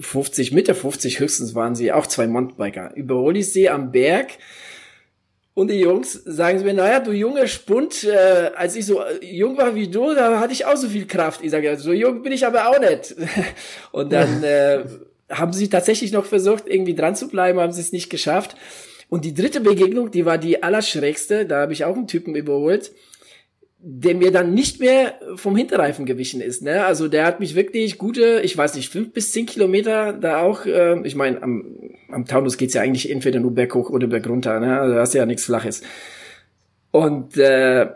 50, 0.00 0.52
Mitte 0.52 0.74
50 0.74 1.20
höchstens 1.20 1.54
waren 1.54 1.74
sie, 1.74 1.92
auch 1.92 2.06
zwei 2.06 2.26
Mountainbiker. 2.26 2.94
Überhole 2.94 3.38
ich 3.38 3.52
sie 3.52 3.68
am 3.68 3.92
Berg 3.92 4.38
und 5.54 5.70
die 5.70 5.80
Jungs 5.80 6.12
sagen 6.12 6.58
sie 6.58 6.64
mir, 6.64 6.72
naja, 6.72 7.00
du 7.00 7.12
junge 7.12 7.46
Spund, 7.46 8.04
äh, 8.04 8.50
als 8.56 8.74
ich 8.74 8.86
so 8.86 9.02
jung 9.20 9.58
war 9.58 9.74
wie 9.74 9.88
du, 9.88 10.14
da 10.14 10.40
hatte 10.40 10.54
ich 10.54 10.64
auch 10.64 10.76
so 10.76 10.88
viel 10.88 11.06
Kraft. 11.06 11.40
Ich 11.42 11.50
sage, 11.50 11.76
so 11.78 11.92
jung 11.92 12.22
bin 12.22 12.32
ich 12.32 12.46
aber 12.46 12.68
auch 12.68 12.80
nicht. 12.80 13.14
Und 13.92 14.12
dann 14.12 14.42
äh, 14.42 14.84
haben 15.30 15.52
sie 15.52 15.68
tatsächlich 15.68 16.10
noch 16.10 16.24
versucht, 16.24 16.64
irgendwie 16.66 16.94
dran 16.94 17.16
zu 17.16 17.28
bleiben, 17.28 17.60
haben 17.60 17.72
sie 17.72 17.82
es 17.82 17.92
nicht 17.92 18.08
geschafft. 18.08 18.56
Und 19.12 19.26
die 19.26 19.34
dritte 19.34 19.60
Begegnung, 19.60 20.10
die 20.10 20.24
war 20.24 20.38
die 20.38 20.62
allerschrägste, 20.62 21.44
da 21.44 21.60
habe 21.60 21.74
ich 21.74 21.84
auch 21.84 21.94
einen 21.94 22.06
Typen 22.06 22.34
überholt 22.34 22.92
der 23.84 24.14
mir 24.14 24.30
dann 24.30 24.54
nicht 24.54 24.78
mehr 24.78 25.14
vom 25.34 25.56
Hinterreifen 25.56 26.06
gewichen 26.06 26.40
ist. 26.40 26.62
Ne? 26.62 26.84
Also 26.84 27.08
der 27.08 27.26
hat 27.26 27.40
mich 27.40 27.56
wirklich 27.56 27.98
gute, 27.98 28.40
ich 28.44 28.56
weiß 28.56 28.76
nicht, 28.76 28.92
fünf 28.92 29.12
bis 29.12 29.32
zehn 29.32 29.44
Kilometer 29.44 30.12
da 30.12 30.40
auch, 30.40 30.66
äh, 30.66 31.00
ich 31.02 31.16
meine, 31.16 31.42
am, 31.42 31.64
am 32.08 32.24
Taunus 32.24 32.58
geht's 32.58 32.74
ja 32.74 32.82
eigentlich 32.82 33.10
entweder 33.10 33.40
nur 33.40 33.52
berghoch 33.52 33.90
oder 33.90 34.06
bergunter, 34.06 34.60
ne? 34.60 34.78
Also 34.78 34.94
da 34.94 35.00
hast 35.00 35.14
ja 35.14 35.26
nichts 35.26 35.46
Flaches. 35.46 35.82
Und 36.92 37.36
äh, 37.38 37.88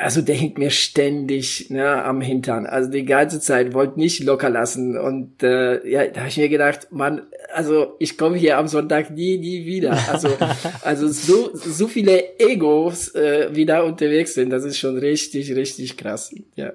also 0.00 0.20
der 0.22 0.34
hängt 0.34 0.58
mir 0.58 0.70
ständig 0.70 1.70
ne, 1.70 2.02
am 2.02 2.20
Hintern. 2.20 2.66
Also 2.66 2.90
die 2.90 3.04
ganze 3.04 3.38
Zeit 3.38 3.72
wollte 3.72 4.00
nicht 4.00 4.24
locker 4.24 4.50
lassen. 4.50 4.98
Und 4.98 5.44
äh, 5.44 5.86
ja, 5.86 6.06
da 6.06 6.20
habe 6.20 6.28
ich 6.28 6.38
mir 6.38 6.48
gedacht, 6.48 6.88
Mann, 6.90 7.22
also 7.52 7.96
ich 7.98 8.16
komme 8.16 8.36
hier 8.36 8.58
am 8.58 8.68
Sonntag 8.68 9.10
nie, 9.10 9.38
nie 9.38 9.64
wieder. 9.64 9.96
Also, 10.10 10.28
also 10.82 11.08
so, 11.08 11.50
so 11.54 11.88
viele 11.88 12.38
Egos 12.38 13.14
äh, 13.14 13.48
wieder 13.52 13.84
unterwegs 13.84 14.34
sind, 14.34 14.50
das 14.50 14.64
ist 14.64 14.78
schon 14.78 14.98
richtig, 14.98 15.54
richtig 15.54 15.96
krass. 15.96 16.34
Ja. 16.56 16.72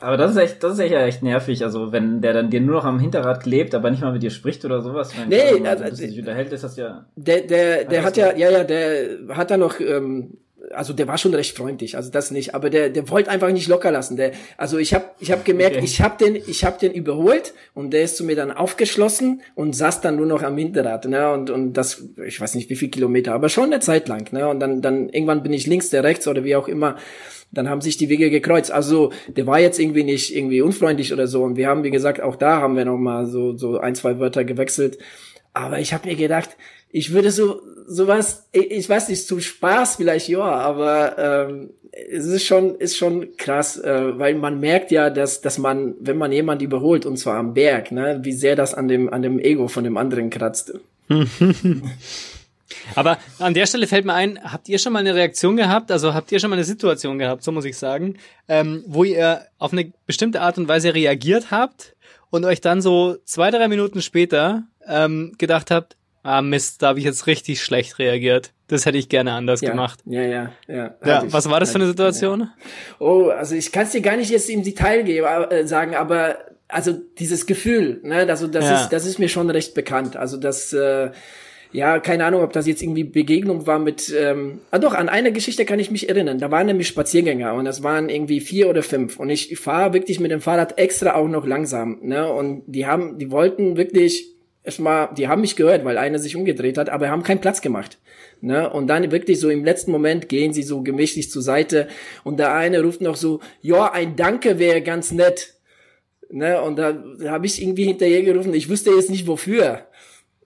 Aber 0.00 0.16
das 0.16 0.32
ist 0.32 0.36
echt, 0.36 0.62
das 0.62 0.74
ist 0.74 0.78
echt, 0.78 0.94
echt 0.94 1.22
nervig. 1.22 1.64
Also 1.64 1.92
wenn 1.92 2.20
der 2.20 2.32
dann 2.32 2.50
dir 2.50 2.60
nur 2.60 2.76
noch 2.76 2.84
am 2.84 3.00
Hinterrad 3.00 3.42
klebt, 3.42 3.74
aber 3.74 3.90
nicht 3.90 4.02
mal 4.02 4.12
mit 4.12 4.22
dir 4.22 4.30
spricht 4.30 4.64
oder 4.64 4.80
sowas. 4.80 5.12
Wenn 5.16 5.28
nee, 5.28 5.66
also, 5.66 5.84
also, 5.84 5.96
sich 5.96 6.18
unterhält, 6.18 6.52
ist 6.52 6.64
das 6.64 6.76
ja. 6.76 7.06
Der, 7.16 7.42
der, 7.42 7.84
der 7.84 8.04
hat 8.04 8.16
ja, 8.16 8.34
ja, 8.36 8.50
ja, 8.50 8.64
der 8.64 9.18
hat 9.36 9.50
da 9.50 9.56
noch. 9.56 9.80
Ähm, 9.80 10.38
also 10.72 10.92
der 10.92 11.08
war 11.08 11.18
schon 11.18 11.34
recht 11.34 11.56
freundlich, 11.56 11.96
also 11.96 12.10
das 12.10 12.30
nicht, 12.30 12.54
aber 12.54 12.70
der 12.70 12.90
der 12.90 13.08
wollte 13.08 13.30
einfach 13.30 13.50
nicht 13.50 13.68
locker 13.68 13.90
lassen. 13.90 14.16
Der 14.16 14.32
also 14.56 14.78
ich 14.78 14.94
habe 14.94 15.04
ich 15.20 15.30
habe 15.32 15.42
gemerkt, 15.44 15.76
okay. 15.76 15.84
ich 15.84 16.00
habe 16.00 16.24
den 16.24 16.36
ich 16.36 16.64
habe 16.64 16.78
den 16.78 16.92
überholt 16.92 17.54
und 17.74 17.92
der 17.92 18.02
ist 18.02 18.16
zu 18.16 18.24
mir 18.24 18.36
dann 18.36 18.52
aufgeschlossen 18.52 19.42
und 19.54 19.74
saß 19.74 20.00
dann 20.00 20.16
nur 20.16 20.26
noch 20.26 20.42
am 20.42 20.56
Hinterrad, 20.56 21.06
ne? 21.06 21.32
Und 21.32 21.50
und 21.50 21.74
das 21.74 22.02
ich 22.26 22.40
weiß 22.40 22.54
nicht 22.54 22.70
wie 22.70 22.76
viel 22.76 22.90
Kilometer, 22.90 23.34
aber 23.34 23.48
schon 23.48 23.64
eine 23.64 23.80
Zeit 23.80 24.08
lang, 24.08 24.32
ne? 24.32 24.48
Und 24.48 24.60
dann 24.60 24.82
dann 24.82 25.08
irgendwann 25.08 25.42
bin 25.42 25.52
ich 25.52 25.66
links, 25.66 25.90
der 25.90 26.04
rechts 26.04 26.26
oder 26.28 26.44
wie 26.44 26.56
auch 26.56 26.68
immer 26.68 26.96
dann 27.52 27.68
haben 27.68 27.80
sich 27.80 27.96
die 27.96 28.08
Wege 28.08 28.30
gekreuzt. 28.30 28.70
Also 28.72 29.12
der 29.28 29.46
war 29.46 29.60
jetzt 29.60 29.78
irgendwie 29.78 30.04
nicht 30.04 30.34
irgendwie 30.34 30.62
unfreundlich 30.62 31.12
oder 31.12 31.26
so. 31.26 31.42
Und 31.42 31.56
wir 31.56 31.68
haben, 31.68 31.84
wie 31.84 31.90
gesagt, 31.90 32.20
auch 32.20 32.36
da 32.36 32.60
haben 32.60 32.76
wir 32.76 32.84
noch 32.84 32.98
mal 32.98 33.26
so 33.26 33.56
so 33.56 33.78
ein 33.78 33.94
zwei 33.94 34.18
Wörter 34.18 34.44
gewechselt. 34.44 34.98
Aber 35.52 35.78
ich 35.78 35.94
habe 35.94 36.08
mir 36.08 36.16
gedacht, 36.16 36.50
ich 36.90 37.12
würde 37.12 37.30
so 37.30 37.62
sowas, 37.86 38.48
ich 38.52 38.88
weiß 38.88 39.08
nicht, 39.08 39.26
zum 39.26 39.40
Spaß 39.40 39.96
vielleicht 39.96 40.28
ja, 40.28 40.42
aber 40.42 41.18
ähm, 41.18 41.70
es 41.92 42.26
ist 42.26 42.44
schon 42.44 42.74
ist 42.76 42.96
schon 42.96 43.36
krass, 43.36 43.78
äh, 43.78 44.18
weil 44.18 44.34
man 44.34 44.60
merkt 44.60 44.90
ja, 44.90 45.10
dass 45.10 45.40
dass 45.40 45.58
man, 45.58 45.94
wenn 46.00 46.18
man 46.18 46.32
jemand 46.32 46.62
überholt 46.62 47.06
und 47.06 47.16
zwar 47.16 47.36
am 47.36 47.54
Berg, 47.54 47.92
ne, 47.92 48.20
wie 48.22 48.32
sehr 48.32 48.56
das 48.56 48.74
an 48.74 48.88
dem 48.88 49.12
an 49.12 49.22
dem 49.22 49.38
Ego 49.38 49.68
von 49.68 49.84
dem 49.84 49.96
anderen 49.96 50.30
kratzt. 50.30 50.74
Aber 52.94 53.18
an 53.38 53.54
der 53.54 53.66
Stelle 53.66 53.86
fällt 53.86 54.04
mir 54.04 54.14
ein, 54.14 54.38
habt 54.42 54.68
ihr 54.68 54.78
schon 54.78 54.92
mal 54.92 55.00
eine 55.00 55.14
Reaktion 55.14 55.56
gehabt, 55.56 55.90
also 55.90 56.14
habt 56.14 56.30
ihr 56.30 56.38
schon 56.38 56.50
mal 56.50 56.56
eine 56.56 56.64
Situation 56.64 57.18
gehabt, 57.18 57.42
so 57.42 57.50
muss 57.52 57.64
ich 57.64 57.76
sagen, 57.76 58.16
ähm, 58.48 58.84
wo 58.86 59.04
ihr 59.04 59.46
auf 59.58 59.72
eine 59.72 59.92
bestimmte 60.06 60.40
Art 60.40 60.58
und 60.58 60.68
Weise 60.68 60.94
reagiert 60.94 61.50
habt 61.50 61.96
und 62.30 62.44
euch 62.44 62.60
dann 62.60 62.82
so 62.82 63.16
zwei, 63.24 63.50
drei 63.50 63.68
Minuten 63.68 64.02
später 64.02 64.64
ähm, 64.86 65.32
gedacht 65.38 65.70
habt, 65.70 65.96
ah 66.26 66.42
Mist, 66.42 66.82
da 66.82 66.88
habe 66.88 66.98
ich 66.98 67.04
jetzt 67.04 67.26
richtig 67.26 67.62
schlecht 67.62 67.98
reagiert. 67.98 68.52
Das 68.68 68.84
hätte 68.84 68.98
ich 68.98 69.08
gerne 69.08 69.32
anders 69.32 69.60
ja, 69.60 69.70
gemacht. 69.70 70.00
Ja, 70.06 70.22
ja, 70.22 70.52
ja. 70.66 70.94
ja 71.04 71.24
ich, 71.24 71.32
was 71.32 71.48
war 71.48 71.60
das 71.60 71.70
für 71.70 71.76
eine 71.76 71.86
Situation? 71.86 72.40
Ja. 72.40 72.54
Oh, 72.98 73.28
also 73.28 73.54
ich 73.54 73.70
kann 73.70 73.84
es 73.84 73.92
dir 73.92 74.00
gar 74.00 74.16
nicht 74.16 74.30
jetzt 74.30 74.50
im 74.50 74.64
Detail 74.64 75.04
geben, 75.04 75.26
äh, 75.26 75.66
sagen, 75.66 75.94
aber 75.94 76.38
also 76.68 76.92
dieses 77.18 77.46
Gefühl, 77.46 78.00
ne, 78.02 78.26
also 78.28 78.48
das 78.48 78.68
ist 78.68 78.88
das 78.90 79.06
ist 79.06 79.20
mir 79.20 79.28
schon 79.28 79.48
recht 79.50 79.74
bekannt. 79.74 80.16
Also 80.16 80.36
das 80.36 80.72
äh, 80.72 81.10
ja, 81.72 81.98
keine 82.00 82.24
Ahnung, 82.24 82.42
ob 82.42 82.52
das 82.52 82.66
jetzt 82.66 82.82
irgendwie 82.82 83.04
Begegnung 83.04 83.66
war 83.66 83.78
mit, 83.78 84.12
ähm, 84.16 84.60
ah 84.70 84.78
doch, 84.78 84.94
an 84.94 85.08
eine 85.08 85.32
Geschichte 85.32 85.64
kann 85.64 85.78
ich 85.78 85.90
mich 85.90 86.08
erinnern. 86.08 86.38
Da 86.38 86.50
waren 86.50 86.66
nämlich 86.66 86.88
Spaziergänger 86.88 87.54
und 87.54 87.66
das 87.66 87.82
waren 87.82 88.08
irgendwie 88.08 88.40
vier 88.40 88.68
oder 88.68 88.82
fünf 88.82 89.18
und 89.18 89.30
ich 89.30 89.56
fahre 89.58 89.92
wirklich 89.92 90.18
mit 90.18 90.30
dem 90.30 90.40
Fahrrad 90.40 90.78
extra 90.78 91.14
auch 91.14 91.28
noch 91.28 91.46
langsam, 91.46 91.98
ne, 92.02 92.32
und 92.32 92.62
die 92.66 92.86
haben, 92.86 93.18
die 93.18 93.30
wollten 93.30 93.76
wirklich 93.76 94.35
erstmal, 94.66 95.08
die 95.14 95.28
haben 95.28 95.40
mich 95.40 95.56
gehört, 95.56 95.84
weil 95.84 95.96
einer 95.96 96.18
sich 96.18 96.36
umgedreht 96.36 96.76
hat, 96.76 96.90
aber 96.90 97.08
haben 97.08 97.22
keinen 97.22 97.40
Platz 97.40 97.60
gemacht. 97.62 97.98
Ne? 98.40 98.68
Und 98.68 98.88
dann 98.88 99.10
wirklich 99.10 99.40
so 99.40 99.48
im 99.48 99.64
letzten 99.64 99.92
Moment 99.92 100.28
gehen 100.28 100.52
sie 100.52 100.62
so 100.62 100.82
gemächlich 100.82 101.30
zur 101.30 101.42
Seite 101.42 101.88
und 102.24 102.38
der 102.38 102.52
eine 102.52 102.82
ruft 102.82 103.00
noch 103.00 103.16
so, 103.16 103.40
ja, 103.62 103.90
ein 103.92 104.16
Danke 104.16 104.58
wäre 104.58 104.82
ganz 104.82 105.12
nett. 105.12 105.54
Ne? 106.30 106.60
Und 106.60 106.76
da, 106.76 107.02
habe 107.28 107.46
ich 107.46 107.62
irgendwie 107.62 107.84
hinterher 107.84 108.22
gerufen, 108.22 108.52
ich 108.52 108.68
wüsste 108.68 108.90
jetzt 108.90 109.10
nicht 109.10 109.26
wofür. 109.26 109.86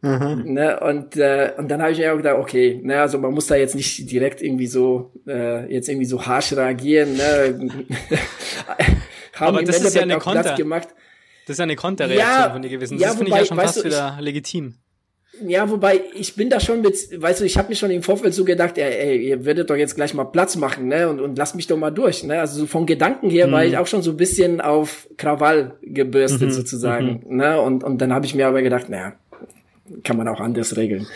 Mhm. 0.02 0.54
Ne, 0.54 0.80
und, 0.80 1.16
äh, 1.18 1.52
und 1.58 1.70
dann 1.70 1.82
habe 1.82 1.92
ich 1.92 1.98
mir 1.98 2.10
auch 2.10 2.16
gedacht, 2.16 2.38
okay, 2.38 2.80
ne, 2.82 3.02
also 3.02 3.18
man 3.18 3.34
muss 3.34 3.48
da 3.48 3.56
jetzt 3.56 3.74
nicht 3.74 4.10
direkt 4.10 4.40
irgendwie 4.40 4.66
so 4.66 5.12
äh, 5.26 5.70
jetzt 5.70 5.90
irgendwie 5.90 6.06
so 6.06 6.24
harsch 6.24 6.54
reagieren. 6.54 7.18
Ne? 7.18 7.68
Haben 9.34 9.56
Aber 9.56 9.62
das 9.62 9.82
ist 9.82 9.94
ja 9.94 10.00
eine 10.02 10.16
Konter. 10.18 10.54
Gemacht. 10.54 10.88
Das 11.46 11.54
ist 11.54 11.58
ja 11.58 11.64
eine 11.64 11.76
Konterreaktion 11.76 12.28
ja, 12.28 12.50
von 12.50 12.62
dir 12.62 12.68
gewesen. 12.68 12.98
Das 12.98 13.02
ja, 13.02 13.10
finde 13.10 13.30
ich 13.30 13.36
ja 13.36 13.44
schon 13.44 13.58
fast 13.58 13.80
du, 13.80 13.84
wieder 13.84 14.18
legitim. 14.20 14.74
Ja, 15.46 15.70
wobei 15.70 16.02
ich 16.14 16.34
bin 16.34 16.50
da 16.50 16.60
schon 16.60 16.82
mit, 16.82 16.96
weißt 17.20 17.40
du, 17.40 17.44
ich 17.44 17.56
habe 17.56 17.68
mir 17.68 17.74
schon 17.74 17.90
im 17.90 18.02
Vorfeld 18.02 18.34
so 18.34 18.44
gedacht, 18.44 18.76
ey, 18.76 18.92
ey, 18.92 19.28
ihr 19.28 19.44
werdet 19.44 19.70
doch 19.70 19.76
jetzt 19.76 19.94
gleich 19.94 20.12
mal 20.12 20.24
Platz 20.24 20.56
machen, 20.56 20.88
ne, 20.88 21.08
und, 21.08 21.20
und 21.20 21.38
lasst 21.38 21.54
mich 21.54 21.66
doch 21.66 21.78
mal 21.78 21.90
durch, 21.90 22.24
ne. 22.24 22.40
Also 22.40 22.60
so 22.60 22.66
von 22.66 22.84
Gedanken 22.84 23.30
her 23.30 23.46
mhm. 23.46 23.52
war 23.52 23.64
ich 23.64 23.78
auch 23.78 23.86
schon 23.86 24.02
so 24.02 24.10
ein 24.10 24.16
bisschen 24.16 24.60
auf 24.60 25.08
Krawall 25.16 25.78
gebürstet 25.82 26.48
mhm. 26.48 26.52
sozusagen, 26.52 27.22
mhm. 27.26 27.36
ne. 27.36 27.60
Und 27.60 27.84
und 27.84 27.98
dann 27.98 28.12
habe 28.12 28.26
ich 28.26 28.34
mir 28.34 28.48
aber 28.48 28.60
gedacht, 28.62 28.88
naja, 28.88 29.14
kann 30.04 30.16
man 30.16 30.28
auch 30.28 30.40
anders 30.40 30.76
regeln. 30.76 31.06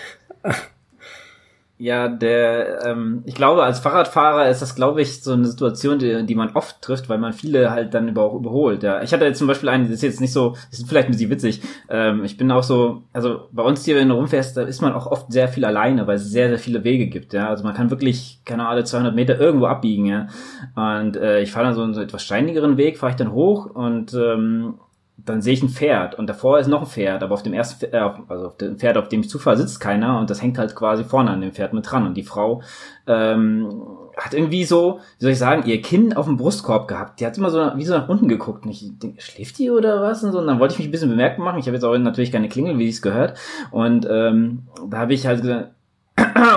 Ja, 1.76 2.06
der, 2.06 2.84
ähm, 2.86 3.22
ich 3.26 3.34
glaube, 3.34 3.64
als 3.64 3.80
Fahrradfahrer 3.80 4.48
ist 4.48 4.62
das, 4.62 4.76
glaube 4.76 5.02
ich, 5.02 5.24
so 5.24 5.32
eine 5.32 5.44
Situation, 5.44 5.98
die, 5.98 6.24
die 6.24 6.36
man 6.36 6.54
oft 6.54 6.80
trifft, 6.80 7.08
weil 7.08 7.18
man 7.18 7.32
viele 7.32 7.72
halt 7.72 7.94
dann 7.94 8.06
über, 8.06 8.32
überholt. 8.32 8.84
Ja, 8.84 9.02
ich 9.02 9.12
hatte 9.12 9.24
jetzt 9.24 9.38
zum 9.38 9.48
Beispiel 9.48 9.68
einen, 9.68 9.84
das 9.84 9.94
ist 9.94 10.02
jetzt 10.02 10.20
nicht 10.20 10.32
so, 10.32 10.50
das 10.70 10.78
ist 10.78 10.88
vielleicht 10.88 11.08
ein 11.08 11.12
bisschen 11.12 11.30
witzig. 11.30 11.62
Ähm, 11.88 12.22
ich 12.22 12.36
bin 12.36 12.52
auch 12.52 12.62
so, 12.62 13.02
also 13.12 13.48
bei 13.50 13.64
uns 13.64 13.84
hier, 13.84 13.96
wenn 13.96 14.08
du 14.08 14.14
rumfährst, 14.14 14.56
da 14.56 14.62
ist 14.62 14.82
man 14.82 14.92
auch 14.92 15.08
oft 15.08 15.32
sehr 15.32 15.48
viel 15.48 15.64
alleine, 15.64 16.06
weil 16.06 16.14
es 16.14 16.30
sehr, 16.30 16.48
sehr 16.48 16.60
viele 16.60 16.84
Wege 16.84 17.08
gibt. 17.08 17.32
Ja, 17.32 17.48
also 17.48 17.64
man 17.64 17.74
kann 17.74 17.90
wirklich, 17.90 18.40
keine 18.44 18.62
Ahnung, 18.62 18.74
alle 18.74 18.84
200 18.84 19.12
Meter 19.12 19.40
irgendwo 19.40 19.66
abbiegen. 19.66 20.06
Ja, 20.06 20.28
und 20.76 21.16
äh, 21.16 21.40
ich 21.40 21.50
fahre 21.50 21.66
dann 21.66 21.74
so 21.74 21.82
einen 21.82 21.94
so 21.94 22.02
etwas 22.02 22.22
steinigeren 22.22 22.76
Weg, 22.76 22.98
fahre 22.98 23.10
ich 23.10 23.16
dann 23.16 23.32
hoch 23.32 23.66
und 23.66 24.14
ähm, 24.14 24.74
dann 25.16 25.42
sehe 25.42 25.54
ich 25.54 25.62
ein 25.62 25.68
Pferd 25.68 26.18
und 26.18 26.28
davor 26.28 26.58
ist 26.58 26.66
noch 26.66 26.82
ein 26.82 26.86
Pferd, 26.86 27.22
aber 27.22 27.34
auf 27.34 27.42
dem 27.42 27.54
ersten, 27.54 27.92
äh, 27.92 28.10
also 28.28 28.46
auf 28.46 28.56
dem 28.56 28.78
Pferd, 28.78 28.96
auf 28.96 29.08
dem 29.08 29.20
ich 29.20 29.30
zufahre, 29.30 29.56
sitzt 29.56 29.80
keiner 29.80 30.18
und 30.18 30.28
das 30.28 30.42
hängt 30.42 30.58
halt 30.58 30.74
quasi 30.74 31.04
vorne 31.04 31.30
an 31.30 31.40
dem 31.40 31.52
Pferd 31.52 31.72
mit 31.72 31.90
dran 31.90 32.06
und 32.06 32.16
die 32.16 32.24
Frau 32.24 32.62
ähm, 33.06 33.68
hat 34.16 34.34
irgendwie 34.34 34.64
so, 34.64 35.00
wie 35.18 35.24
soll 35.24 35.32
ich 35.32 35.38
sagen, 35.38 35.68
ihr 35.68 35.80
Kinn 35.82 36.14
auf 36.14 36.26
dem 36.26 36.36
Brustkorb 36.36 36.88
gehabt. 36.88 37.20
Die 37.20 37.26
hat 37.26 37.38
immer 37.38 37.50
so 37.50 37.58
wie 37.76 37.84
so 37.84 37.94
nach 37.94 38.08
unten 38.08 38.28
geguckt 38.28 38.64
und 38.64 38.70
ich 38.70 38.98
denke, 38.98 39.20
schläft 39.20 39.58
die 39.58 39.70
oder 39.70 40.02
was 40.02 40.24
und 40.24 40.32
so 40.32 40.38
und 40.38 40.46
dann 40.46 40.58
wollte 40.58 40.74
ich 40.74 40.78
mich 40.78 40.88
ein 40.88 40.92
bisschen 40.92 41.10
bemerkbar 41.10 41.44
machen. 41.44 41.58
Ich 41.58 41.66
habe 41.66 41.76
jetzt 41.76 41.84
auch 41.84 41.96
natürlich 41.96 42.32
keine 42.32 42.48
Klingel, 42.48 42.78
wie 42.78 42.88
es 42.88 43.00
gehört 43.00 43.38
und 43.70 44.06
ähm, 44.10 44.64
da 44.88 44.98
habe 44.98 45.14
ich 45.14 45.26
halt 45.26 45.42
gesagt, 45.42 45.73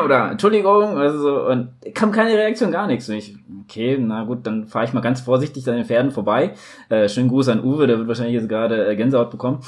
oder 0.08 0.32
Entschuldigung, 0.32 0.98
also 0.98 1.20
so, 1.20 1.48
und 1.48 1.70
kam 1.94 2.12
keine 2.12 2.32
Reaktion, 2.32 2.72
gar 2.72 2.88
nichts. 2.88 3.10
Und 3.10 3.16
ich, 3.16 3.36
okay, 3.64 3.98
na 4.00 4.24
gut, 4.24 4.48
dann 4.48 4.66
fahre 4.66 4.86
ich 4.86 4.94
mal 4.94 5.02
ganz 5.02 5.22
vorsichtig 5.22 5.68
an 5.70 5.76
den 5.76 5.86
Pferden 5.86 6.12
vorbei. 6.12 6.54
Äh, 6.90 7.10
schönen 7.10 7.30
Gruß 7.30 7.50
an 7.50 7.64
Uwe, 7.64 7.88
der 7.88 7.98
wird 7.98 8.08
wahrscheinlich 8.08 8.36
jetzt 8.36 8.50
gerade 8.50 8.88
äh, 8.88 8.96
Gänsehaut 8.96 9.30
bekommen. 9.30 9.60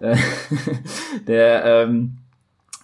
Äh, 0.00 0.16
der, 1.26 1.64
ähm, 1.64 2.18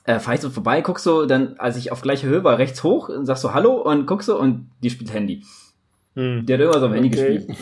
äh, 0.05 0.19
fahr 0.19 0.35
ich 0.35 0.41
so 0.41 0.51
vorbei, 0.51 0.81
guck 0.83 0.99
so, 0.99 1.27
dann, 1.27 1.55
als 1.59 1.77
ich 1.77 1.93
auf 1.93 2.01
gleiche 2.01 2.27
Höhe 2.27 2.43
war, 2.43 2.59
rechts 2.59 2.83
hoch, 2.83 3.09
und 3.09 3.27
sag 3.27 3.37
so 3.37 3.55
Hallo 3.55 3.75
und 3.75 4.07
guck 4.07 4.23
so 4.23 4.39
und 4.39 4.71
die 4.83 4.91
spielt 4.91 5.13
Handy. 5.13 5.45
Hm. 6.15 6.45
Die 6.45 6.53
hat 6.53 6.61
immer 6.61 6.79
so 6.79 6.87
am 6.87 6.95
Handy 6.95 7.09
okay. 7.09 7.35
gespielt. 7.35 7.59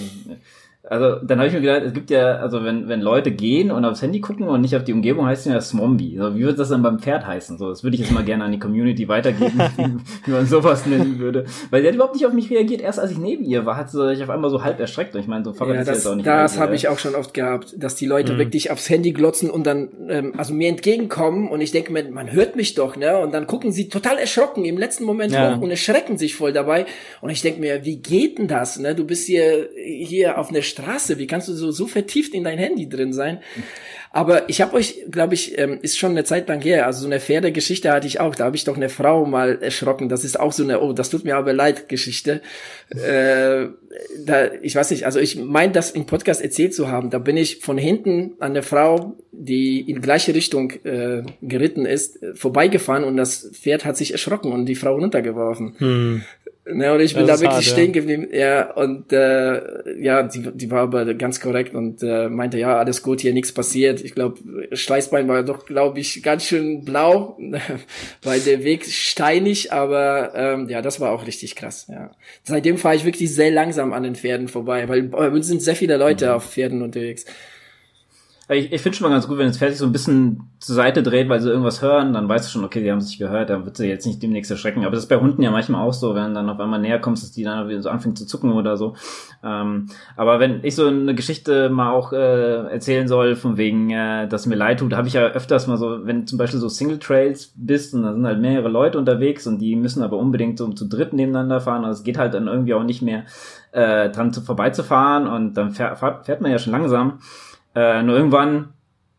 Also 0.90 1.24
dann 1.24 1.38
habe 1.38 1.46
ich 1.46 1.54
mir 1.54 1.60
gedacht, 1.60 1.82
es 1.84 1.92
gibt 1.92 2.10
ja, 2.10 2.38
also 2.38 2.64
wenn, 2.64 2.88
wenn 2.88 3.00
Leute 3.00 3.30
gehen 3.30 3.70
und 3.70 3.84
aufs 3.84 4.02
Handy 4.02 4.20
gucken 4.20 4.48
und 4.48 4.60
nicht 4.60 4.74
auf 4.74 4.82
die 4.82 4.92
Umgebung, 4.92 5.24
heißt 5.24 5.46
ja 5.46 5.60
Smombie. 5.60 6.16
So, 6.18 6.34
wie 6.34 6.40
würde 6.40 6.58
das 6.58 6.70
dann 6.70 6.82
beim 6.82 6.98
Pferd 6.98 7.28
heißen? 7.28 7.58
So, 7.58 7.68
das 7.68 7.84
würde 7.84 7.94
ich 7.94 8.00
jetzt 8.00 8.10
mal 8.10 8.24
gerne 8.24 8.42
an 8.42 8.50
die 8.50 8.58
Community 8.58 9.06
weitergeben, 9.06 9.56
wie, 9.76 10.26
wie 10.26 10.30
man 10.32 10.46
sowas 10.46 10.86
nennen 10.86 11.20
würde. 11.20 11.44
Weil 11.70 11.82
der 11.82 11.92
hat 11.92 11.94
überhaupt 11.94 12.16
nicht 12.16 12.26
auf 12.26 12.32
mich 12.32 12.50
reagiert. 12.50 12.80
Erst 12.80 12.98
als 12.98 13.12
ich 13.12 13.18
neben 13.18 13.44
ihr 13.44 13.66
war, 13.66 13.76
hat 13.76 13.88
sie 13.88 14.04
sich 14.08 14.24
auf 14.24 14.30
einmal 14.30 14.50
so 14.50 14.64
halb 14.64 14.80
erschreckt. 14.80 15.14
Und 15.14 15.20
ich 15.20 15.28
meine, 15.28 15.44
so 15.44 15.52
Fahrrad 15.52 15.76
ja, 15.76 15.84
das, 15.84 15.98
ist 15.98 16.06
auch 16.08 16.16
nicht 16.16 16.26
Das 16.26 16.58
habe 16.58 16.74
ich 16.74 16.88
auch 16.88 16.98
schon 16.98 17.14
oft 17.14 17.34
gehabt, 17.34 17.76
dass 17.78 17.94
die 17.94 18.06
Leute 18.06 18.32
mhm. 18.32 18.38
wirklich 18.38 18.72
aufs 18.72 18.90
Handy 18.90 19.12
glotzen 19.12 19.48
und 19.48 19.68
dann 19.68 19.90
ähm, 20.08 20.32
also 20.38 20.52
mir 20.52 20.68
entgegenkommen 20.68 21.50
und 21.50 21.60
ich 21.60 21.70
denke 21.70 21.92
mir, 21.92 22.10
man 22.10 22.32
hört 22.32 22.56
mich 22.56 22.74
doch, 22.74 22.96
ne? 22.96 23.16
Und 23.18 23.32
dann 23.32 23.46
gucken 23.46 23.70
sie 23.70 23.88
total 23.88 24.18
erschrocken 24.18 24.64
im 24.64 24.76
letzten 24.76 25.04
Moment 25.04 25.32
ja. 25.32 25.54
hoch 25.54 25.62
und 25.62 25.70
erschrecken 25.70 26.18
sich 26.18 26.34
voll 26.34 26.52
dabei. 26.52 26.86
Und 27.20 27.30
ich 27.30 27.42
denke 27.42 27.60
mir, 27.60 27.84
wie 27.84 27.98
geht 27.98 28.38
denn 28.38 28.48
das? 28.48 28.76
Ne? 28.80 28.96
Du 28.96 29.04
bist 29.04 29.28
hier 29.28 29.68
hier 29.76 30.36
auf 30.36 30.50
einer 30.50 30.62
Straße, 30.62 30.79
wie 31.18 31.26
kannst 31.26 31.48
du 31.48 31.54
so, 31.54 31.70
so 31.70 31.86
vertieft 31.86 32.34
in 32.34 32.44
dein 32.44 32.58
Handy 32.58 32.88
drin 32.88 33.12
sein? 33.12 33.40
Aber 34.12 34.48
ich 34.48 34.60
habe 34.60 34.74
euch, 34.74 35.04
glaube 35.08 35.34
ich, 35.34 35.56
ähm, 35.56 35.78
ist 35.82 35.96
schon 35.96 36.10
eine 36.10 36.24
Zeit 36.24 36.48
lang 36.48 36.60
her, 36.60 36.86
also 36.86 37.02
so 37.02 37.06
eine 37.06 37.20
Pferdegeschichte 37.20 37.92
hatte 37.92 38.08
ich 38.08 38.18
auch. 38.18 38.34
Da 38.34 38.44
habe 38.46 38.56
ich 38.56 38.64
doch 38.64 38.76
eine 38.76 38.88
Frau 38.88 39.24
mal 39.24 39.62
erschrocken. 39.62 40.08
Das 40.08 40.24
ist 40.24 40.38
auch 40.38 40.52
so 40.52 40.64
eine, 40.64 40.80
oh, 40.80 40.92
das 40.92 41.10
tut 41.10 41.24
mir 41.24 41.36
aber 41.36 41.52
leid, 41.52 41.88
Geschichte. 41.88 42.42
Äh, 42.90 43.68
da, 44.24 44.52
ich 44.62 44.74
weiß 44.74 44.90
nicht, 44.90 45.06
also 45.06 45.20
ich 45.20 45.36
meine, 45.36 45.72
das 45.72 45.92
im 45.92 46.06
Podcast 46.06 46.42
erzählt 46.42 46.74
zu 46.74 46.88
haben. 46.88 47.10
Da 47.10 47.18
bin 47.18 47.36
ich 47.36 47.60
von 47.60 47.78
hinten 47.78 48.32
an 48.40 48.54
der 48.54 48.64
Frau, 48.64 49.16
die 49.30 49.80
in 49.88 50.00
gleiche 50.00 50.34
Richtung 50.34 50.72
äh, 50.84 51.22
geritten 51.40 51.86
ist, 51.86 52.18
vorbeigefahren 52.34 53.04
und 53.04 53.16
das 53.16 53.50
Pferd 53.52 53.84
hat 53.84 53.96
sich 53.96 54.10
erschrocken 54.10 54.50
und 54.50 54.66
die 54.66 54.74
Frau 54.74 54.96
runtergeworfen. 54.96 55.74
Hm. 55.78 56.22
Ne, 56.72 56.92
und 56.92 57.00
ich 57.00 57.14
bin 57.14 57.26
da 57.26 57.34
wirklich 57.40 57.50
hart, 57.50 57.64
stehen 57.64 57.92
geblieben. 57.92 58.28
Ja, 58.32 58.72
und 58.72 59.12
äh, 59.12 60.00
ja, 60.00 60.22
die, 60.22 60.50
die 60.52 60.70
war 60.70 60.82
aber 60.82 61.14
ganz 61.14 61.40
korrekt 61.40 61.74
und 61.74 62.02
äh, 62.02 62.28
meinte, 62.28 62.58
ja, 62.58 62.78
alles 62.78 63.02
gut, 63.02 63.20
hier 63.20 63.32
nichts 63.32 63.52
passiert. 63.52 64.02
Ich 64.02 64.14
glaube, 64.14 64.38
Steißbein 64.72 65.28
war 65.28 65.42
doch, 65.42 65.66
glaube 65.66 66.00
ich, 66.00 66.22
ganz 66.22 66.44
schön 66.44 66.84
blau, 66.84 67.38
weil 68.22 68.40
der 68.40 68.64
Weg 68.64 68.86
steinig, 68.86 69.72
aber 69.72 70.32
ähm, 70.34 70.68
ja, 70.68 70.82
das 70.82 71.00
war 71.00 71.12
auch 71.12 71.26
richtig 71.26 71.56
krass. 71.56 71.86
Ja. 71.90 72.10
Seitdem 72.44 72.78
fahre 72.78 72.96
ich 72.96 73.04
wirklich 73.04 73.34
sehr 73.34 73.50
langsam 73.50 73.92
an 73.92 74.02
den 74.02 74.14
Pferden 74.14 74.48
vorbei, 74.48 74.88
weil 74.88 75.02
bei 75.04 75.28
uns 75.28 75.46
sind 75.46 75.62
sehr 75.62 75.76
viele 75.76 75.96
Leute 75.96 76.26
mhm. 76.26 76.32
auf 76.32 76.50
Pferden 76.50 76.82
unterwegs 76.82 77.24
ich, 78.50 78.72
ich 78.72 78.80
finde 78.80 78.96
schon 78.96 79.08
mal 79.08 79.14
ganz 79.14 79.28
gut, 79.28 79.38
wenn 79.38 79.46
das 79.46 79.58
Pferd 79.58 79.70
sich 79.70 79.78
so 79.78 79.86
ein 79.86 79.92
bisschen 79.92 80.50
zur 80.58 80.74
Seite 80.74 81.02
dreht, 81.02 81.28
weil 81.28 81.40
sie 81.40 81.48
irgendwas 81.50 81.82
hören, 81.82 82.12
dann 82.12 82.28
weißt 82.28 82.46
du 82.46 82.50
schon, 82.50 82.64
okay, 82.64 82.82
die 82.82 82.90
haben 82.90 83.00
sich 83.00 83.18
gehört, 83.18 83.50
dann 83.50 83.64
wird 83.64 83.76
sie 83.76 83.86
jetzt 83.86 84.06
nicht 84.06 84.22
demnächst 84.22 84.50
erschrecken. 84.50 84.82
Aber 84.84 84.90
das 84.90 85.04
ist 85.04 85.08
bei 85.08 85.16
Hunden 85.16 85.42
ja 85.42 85.50
manchmal 85.50 85.86
auch 85.86 85.92
so, 85.92 86.14
wenn 86.14 86.34
dann 86.34 86.50
auf 86.50 86.58
einmal 86.58 86.80
näher 86.80 86.98
kommst, 86.98 87.22
dass 87.22 87.32
die 87.32 87.44
dann 87.44 87.68
wieder 87.68 87.80
so 87.80 87.90
anfängt 87.90 88.18
zu 88.18 88.26
zucken 88.26 88.52
oder 88.52 88.76
so. 88.76 88.94
Ähm, 89.44 89.88
aber 90.16 90.40
wenn 90.40 90.64
ich 90.64 90.74
so 90.74 90.86
eine 90.86 91.14
Geschichte 91.14 91.70
mal 91.70 91.92
auch 91.92 92.12
äh, 92.12 92.66
erzählen 92.72 93.08
soll, 93.08 93.36
von 93.36 93.56
wegen, 93.56 93.90
äh, 93.90 94.26
dass 94.26 94.46
mir 94.46 94.56
leid 94.56 94.80
tut, 94.80 94.94
habe 94.94 95.06
ich 95.06 95.14
ja 95.14 95.22
öfters 95.22 95.66
mal 95.66 95.76
so, 95.76 96.06
wenn 96.06 96.26
zum 96.26 96.38
Beispiel 96.38 96.60
so 96.60 96.68
Single 96.68 96.98
Trails 96.98 97.52
bist 97.56 97.94
und 97.94 98.02
da 98.02 98.12
sind 98.12 98.26
halt 98.26 98.40
mehrere 98.40 98.68
Leute 98.68 98.98
unterwegs 98.98 99.46
und 99.46 99.58
die 99.58 99.76
müssen 99.76 100.02
aber 100.02 100.16
unbedingt 100.16 100.58
so 100.58 100.68
zu 100.72 100.88
dritt 100.88 101.12
nebeneinander 101.12 101.60
fahren, 101.60 101.84
also 101.84 101.98
es 101.98 102.04
geht 102.04 102.18
halt 102.18 102.34
dann 102.34 102.48
irgendwie 102.48 102.74
auch 102.74 102.84
nicht 102.84 103.02
mehr 103.02 103.24
äh, 103.72 104.10
dran 104.10 104.32
zu, 104.32 104.40
vorbeizufahren 104.40 105.26
und 105.26 105.54
dann 105.54 105.70
fährt, 105.70 105.98
fährt 105.98 106.40
man 106.40 106.50
ja 106.50 106.58
schon 106.58 106.72
langsam. 106.72 107.20
Äh, 107.74 108.02
nur 108.02 108.16
irgendwann 108.16 108.70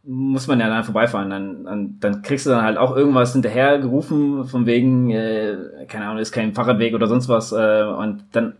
muss 0.03 0.47
man 0.47 0.59
ja 0.59 0.67
dann 0.67 0.83
vorbeifahren. 0.83 1.29
Dann, 1.29 1.63
dann, 1.63 1.99
dann 1.99 2.21
kriegst 2.21 2.45
du 2.45 2.49
dann 2.49 2.63
halt 2.63 2.77
auch 2.77 2.95
irgendwas 2.95 3.33
hinterher 3.33 3.79
gerufen, 3.79 4.45
von 4.45 4.65
wegen, 4.65 5.11
äh, 5.11 5.85
keine 5.87 6.05
Ahnung, 6.05 6.19
ist 6.19 6.31
kein 6.31 6.53
Fahrradweg 6.53 6.93
oder 6.93 7.07
sonst 7.07 7.29
was. 7.29 7.51
Äh, 7.51 7.83
und 7.83 8.25
dann 8.31 8.55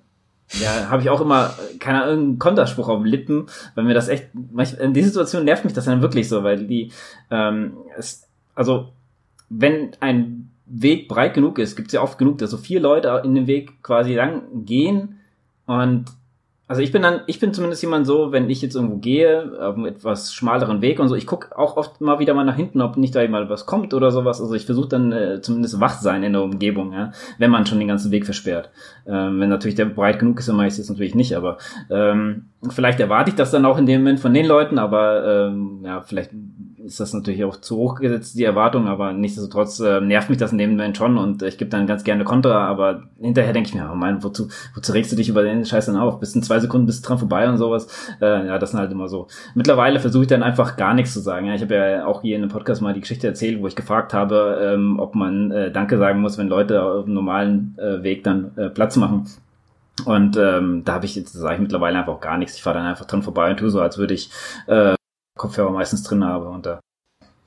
ja, 0.60 0.90
habe 0.90 1.02
ich 1.02 1.10
auch 1.10 1.22
immer, 1.22 1.54
keine 1.80 2.00
Ahnung, 2.00 2.10
irgendeinen 2.10 2.40
Konterspruch 2.40 2.90
auf 2.90 3.04
Lippen, 3.06 3.46
weil 3.76 3.86
mir 3.86 3.94
das 3.94 4.10
echt, 4.10 4.30
in 4.34 4.94
dieser 4.94 5.08
Situation 5.08 5.46
nervt 5.46 5.64
mich 5.64 5.74
das 5.74 5.86
dann 5.86 6.02
wirklich 6.02 6.28
so, 6.28 6.44
weil 6.44 6.68
die, 6.68 6.92
ähm, 7.30 7.74
es, 7.98 8.28
also 8.54 8.90
wenn 9.50 9.92
ein 10.00 10.50
Weg 10.66 11.08
breit 11.08 11.34
genug 11.34 11.58
ist, 11.60 11.76
gibt 11.76 11.88
es 11.88 11.94
ja 11.94 12.02
oft 12.02 12.18
genug, 12.18 12.38
dass 12.38 12.52
so 12.52 12.58
vier 12.58 12.80
Leute 12.80 13.22
in 13.24 13.36
den 13.36 13.48
Weg 13.48 13.82
quasi 13.84 14.14
lang 14.14 14.66
gehen 14.66 15.20
und 15.66 16.06
also 16.72 16.82
ich 16.82 16.94
bin 16.94 17.02
dann, 17.02 17.20
ich 17.28 17.42
bin 17.42 17.54
zumindest 17.54 17.82
jemand 17.82 18.08
so, 18.08 18.32
wenn 18.32 18.50
ich 18.50 18.62
jetzt 18.62 18.76
irgendwo 18.76 18.96
gehe, 18.96 19.60
auf 19.60 19.76
einem 19.76 19.88
etwas 19.88 20.34
schmaleren 20.34 20.82
Weg 20.82 21.02
und 21.02 21.10
so, 21.10 21.16
ich 21.16 21.28
gucke 21.28 21.58
auch 21.60 21.76
oft 21.76 22.00
mal 22.00 22.20
wieder 22.20 22.34
mal 22.34 22.46
nach 22.46 22.56
hinten, 22.56 22.80
ob 22.80 22.96
nicht 22.96 23.14
da 23.14 23.28
mal 23.28 23.50
was 23.50 23.66
kommt 23.66 23.94
oder 23.94 24.10
sowas. 24.10 24.40
Also 24.40 24.54
ich 24.54 24.66
versuche 24.66 24.88
dann 24.88 25.12
äh, 25.12 25.42
zumindest 25.42 25.82
wach 25.82 26.00
sein 26.00 26.24
in 26.24 26.32
der 26.32 26.44
Umgebung, 26.44 26.94
ja, 26.94 27.12
wenn 27.38 27.52
man 27.52 27.66
schon 27.66 27.80
den 27.80 27.90
ganzen 27.90 28.10
Weg 28.12 28.24
versperrt. 28.24 28.70
Ähm, 29.06 29.42
wenn 29.42 29.50
natürlich 29.50 29.76
der 29.76 29.84
breit 29.84 30.20
genug 30.20 30.40
ist, 30.40 30.48
dann 30.48 30.56
mache 30.56 30.68
ich 30.68 30.80
es 30.80 30.90
natürlich 30.90 31.14
nicht, 31.14 31.36
aber 31.36 31.58
ähm, 31.90 32.46
vielleicht 32.70 33.02
erwarte 33.02 33.32
ich 33.32 33.36
das 33.36 33.52
dann 33.52 33.66
auch 33.66 33.78
in 33.78 33.86
dem 33.86 34.00
Moment 34.00 34.22
von 34.22 34.34
den 34.34 34.46
Leuten, 34.46 34.80
aber 34.80 35.50
ähm, 35.50 35.82
ja, 35.84 36.00
vielleicht 36.00 36.32
ist 36.86 37.00
das 37.00 37.14
natürlich 37.14 37.44
auch 37.44 37.58
zu 37.58 37.78
hoch 37.78 37.96
gesetzt, 38.00 38.38
die 38.38 38.44
Erwartung, 38.44 38.88
aber 38.88 39.14
nichtsdestotrotz 39.14 39.80
äh, 39.80 40.02
nervt 40.02 40.30
mich 40.30 40.38
das 40.38 40.52
in 40.52 40.58
dem 40.58 40.72
Moment 40.72 40.98
schon 40.98 41.18
und 41.18 41.42
äh, 41.42 41.48
ich 41.48 41.58
gebe 41.58 41.70
dann 41.70 41.88
ganz 41.88 42.04
gerne 42.04 42.24
Kontra, 42.24 42.68
aber 42.68 43.04
hinterher 43.20 43.54
denke 43.54 43.70
ich 43.70 43.76
mir, 43.76 43.90
oh 43.92 43.96
mein, 43.96 44.24
wozu, 44.24 44.48
wozu 44.76 44.92
regst 44.92 45.12
du 45.12 45.16
dich 45.16 45.30
über 45.30 45.44
den 45.44 45.66
Scheiß 45.66 45.88
dann 45.88 45.98
auf? 45.98 46.20
Bis 46.20 46.36
in 46.36 46.44
zwei 46.44 46.60
Sekunden 46.60 46.86
bist 46.86 47.08
dran 47.08 47.18
vorbei 47.18 47.48
und 47.50 47.58
sowas. 47.58 47.88
Äh, 48.22 48.48
ja, 48.48 48.58
das 48.58 48.72
sind 48.72 48.80
halt 48.80 48.92
immer 48.92 49.08
so. 49.08 49.28
Mittlerweile 49.56 50.00
versuche 50.00 50.24
ich 50.24 50.30
dann 50.30 50.44
einfach 50.44 50.78
gar 50.78 50.94
nichts 50.94 51.14
zu 51.14 51.20
sagen. 51.20 51.48
Ja, 51.48 51.56
ich 51.56 51.62
habe 51.62 51.76
ja 51.76 52.06
auch 52.06 52.22
hier 52.22 52.36
in 52.36 52.42
einem 52.42 52.52
Podcast 52.52 52.82
mal 52.82 52.94
die 52.94 53.02
Geschichte 53.02 53.28
erzählt, 53.28 53.62
wo 53.62 53.68
ich 53.68 53.76
gefragt 53.76 54.14
habe, 54.14 54.60
ähm, 54.74 55.00
ob 55.00 55.16
man 55.16 55.52
äh, 55.52 55.72
Danke 55.72 55.98
sagen 55.98 56.22
muss, 56.22 56.38
wenn 56.38 56.48
Leute 56.48 56.84
auf 56.84 57.06
dem 57.06 57.14
normalen 57.14 57.78
äh, 57.78 58.04
Weg 58.04 58.24
dann 58.24 58.52
äh, 58.58 58.70
Platz 58.70 58.96
machen. 58.96 59.28
Und 60.06 60.38
ähm, 60.38 60.84
da 60.86 60.94
habe 60.94 61.06
ich 61.06 61.16
jetzt 61.16 61.34
sage 61.34 61.56
ich 61.56 61.62
mittlerweile 61.62 62.00
einfach 62.00 62.20
gar 62.20 62.38
nichts. 62.38 62.56
Ich 62.56 62.64
fahre 62.64 62.78
dann 62.78 62.88
einfach 62.88 63.06
dran 63.06 63.24
vorbei 63.24 63.52
und 63.52 63.58
tue 63.58 63.70
so, 63.70 63.82
als 63.82 63.98
würde 63.98 64.14
ich 64.14 64.32
äh, 64.68 64.96
Kopfhörer 65.42 65.72
meistens 65.72 66.04
drin 66.04 66.24
habe 66.24 66.50
und 66.50 66.68
da, 66.68 66.80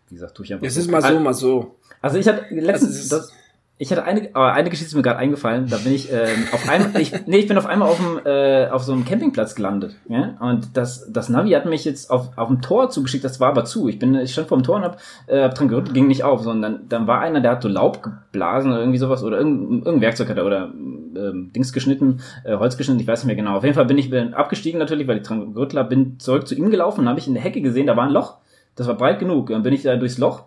wie 0.09 0.17
gesagt, 0.17 0.35
tue 0.35 0.45
ich 0.45 0.53
einfach. 0.53 0.67
Es 0.67 0.77
ist 0.77 0.91
mal 0.91 1.01
so, 1.01 1.21
mal 1.21 1.33
so. 1.33 1.77
Also 2.01 2.19
ich 2.19 2.27
hatte 2.27 2.53
letztens, 2.53 3.13
also 3.13 3.17
das, 3.17 3.33
ich 3.77 3.91
hatte 3.91 4.05
eine, 4.05 4.29
aber 4.35 4.53
eine 4.53 4.71
Geschichte 4.71 4.91
ist 4.91 4.95
mir 4.95 5.03
gerade 5.03 5.19
eingefallen. 5.19 5.67
Da 5.69 5.79
bin 5.79 5.93
ich 5.93 6.13
ähm, 6.13 6.47
auf 6.53 6.69
einmal, 6.69 7.01
ich, 7.01 7.13
nee, 7.27 7.39
ich 7.39 7.49
bin 7.49 7.59
auf 7.59 7.67
einmal 7.67 7.89
auf 7.89 7.97
dem, 7.97 8.25
äh, 8.25 8.69
auf 8.69 8.85
so 8.85 8.93
einem 8.93 9.05
Campingplatz 9.05 9.57
gelandet. 9.57 9.97
Ja? 10.09 10.37
Und 10.39 10.77
das, 10.77 11.11
das 11.11 11.29
Navi 11.29 11.51
hat 11.51 11.67
mich 11.67 11.85
jetzt 11.85 12.09
auf, 12.09 12.39
auf 12.39 12.47
dem 12.47 12.63
Tor 12.63 12.91
zugeschickt. 12.91 13.25
Das 13.25 13.41
war 13.41 13.49
aber 13.49 13.65
zu. 13.65 13.89
Ich 13.89 13.99
bin, 13.99 14.15
ich 14.15 14.33
stand 14.33 14.47
vor 14.47 14.59
dem 14.59 14.63
Tor 14.63 14.77
und 14.77 14.85
hab, 14.85 15.01
äh, 15.27 15.43
hab 15.43 15.57
dran 15.57 15.67
gerüttelt, 15.67 15.93
ging 15.93 16.07
nicht 16.07 16.23
auf. 16.23 16.43
Sondern 16.43 16.89
dann 16.89 17.09
war 17.09 17.21
einer, 17.21 17.41
der 17.41 17.51
hat 17.51 17.63
so 17.63 17.69
Laub 17.69 18.01
geblasen 18.05 18.71
oder 18.71 18.79
irgendwie 18.79 18.99
sowas 18.99 19.25
oder 19.25 19.39
irgendein, 19.39 19.79
irgendein 19.79 20.01
Werkzeug 20.03 20.29
hat 20.29 20.37
er 20.37 20.47
oder 20.47 20.73
ähm, 20.73 21.51
Dings 21.53 21.73
geschnitten, 21.73 22.21
äh, 22.45 22.57
Holz 22.57 22.77
geschnitten. 22.77 23.01
Ich 23.01 23.09
weiß 23.09 23.25
nicht 23.25 23.27
mehr 23.27 23.37
genau. 23.37 23.57
Auf 23.57 23.65
jeden 23.65 23.75
Fall 23.75 23.87
bin 23.87 23.99
ich 23.99 24.09
bin 24.09 24.35
abgestiegen 24.35 24.79
natürlich, 24.79 25.09
weil 25.09 25.17
ich 25.17 25.25
dran 25.25 25.53
gerüttelt 25.53 25.81
habe, 25.81 25.89
bin 25.89 26.21
zurück 26.21 26.47
zu 26.47 26.55
ihm 26.55 26.71
gelaufen 26.71 27.01
und 27.01 27.09
habe 27.09 27.19
ich 27.19 27.27
in 27.27 27.35
der 27.35 27.43
Hecke 27.43 27.61
gesehen, 27.61 27.89
da 27.89 27.97
war 27.97 28.05
ein 28.05 28.13
Loch. 28.13 28.37
Das 28.77 28.87
war 28.87 28.95
breit 28.95 29.19
genug. 29.19 29.49
Dann 29.49 29.65
bin 29.65 29.75
ich 29.75 29.83
da 29.83 29.97
durchs 29.97 30.19
Loch 30.19 30.45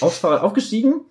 aufs 0.00 0.18
Fahrrad 0.18 0.42
aufgestiegen 0.42 1.02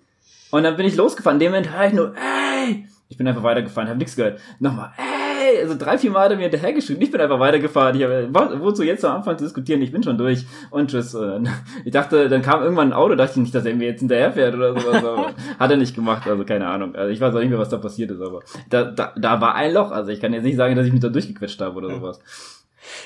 und 0.52 0.62
dann 0.62 0.76
bin 0.76 0.86
ich 0.86 0.96
losgefahren. 0.96 1.36
In 1.36 1.40
dem 1.40 1.52
Moment 1.52 1.74
höre 1.74 1.86
ich 1.86 1.92
nur, 1.94 2.14
ey! 2.14 2.86
Ich 3.08 3.16
bin 3.16 3.26
einfach 3.26 3.42
weitergefahren, 3.42 3.88
habe 3.88 3.98
nichts 3.98 4.14
gehört. 4.16 4.38
Nochmal, 4.60 4.90
ey! 4.98 5.62
Also 5.62 5.74
drei, 5.78 5.96
vier 5.96 6.10
Mal 6.10 6.24
hat 6.24 6.30
er 6.30 6.36
mir 6.36 6.44
hinterhergeschrieben. 6.44 7.02
Ich 7.02 7.10
bin 7.10 7.20
einfach 7.20 7.40
weitergefahren. 7.40 7.96
Ich 7.96 8.04
habe, 8.04 8.28
wozu 8.60 8.82
jetzt 8.82 9.04
am 9.04 9.16
Anfang 9.16 9.38
zu 9.38 9.44
diskutieren? 9.44 9.80
Ich 9.80 9.92
bin 9.92 10.02
schon 10.02 10.18
durch. 10.18 10.44
Und 10.70 10.90
tschüss. 10.90 11.16
Ich 11.84 11.92
dachte, 11.92 12.28
dann 12.28 12.42
kam 12.42 12.62
irgendwann 12.62 12.88
ein 12.88 12.92
Auto, 12.92 13.14
dachte 13.14 13.32
ich 13.32 13.36
nicht, 13.38 13.54
dass 13.54 13.64
er 13.64 13.74
mir 13.74 13.88
jetzt 13.88 14.00
hinterherfährt 14.00 14.54
oder 14.54 14.78
sowas. 14.78 15.04
Aber 15.04 15.34
hat 15.58 15.70
er 15.70 15.76
nicht 15.76 15.94
gemacht, 15.94 16.28
also 16.28 16.44
keine 16.44 16.66
Ahnung. 16.66 16.94
Also 16.94 17.10
ich 17.10 17.20
weiß 17.20 17.34
auch 17.34 17.40
nicht 17.40 17.50
mehr, 17.50 17.58
was 17.58 17.70
da 17.70 17.78
passiert 17.78 18.10
ist, 18.10 18.20
aber 18.20 18.40
da, 18.68 18.84
da, 18.84 19.12
da 19.16 19.40
war 19.40 19.54
ein 19.54 19.72
Loch. 19.72 19.90
Also 19.90 20.10
ich 20.10 20.20
kann 20.20 20.32
jetzt 20.32 20.44
nicht 20.44 20.56
sagen, 20.56 20.76
dass 20.76 20.86
ich 20.86 20.92
mich 20.92 21.00
da 21.00 21.08
durchgequetscht 21.08 21.60
habe 21.60 21.76
oder 21.76 21.90
sowas. 21.90 22.20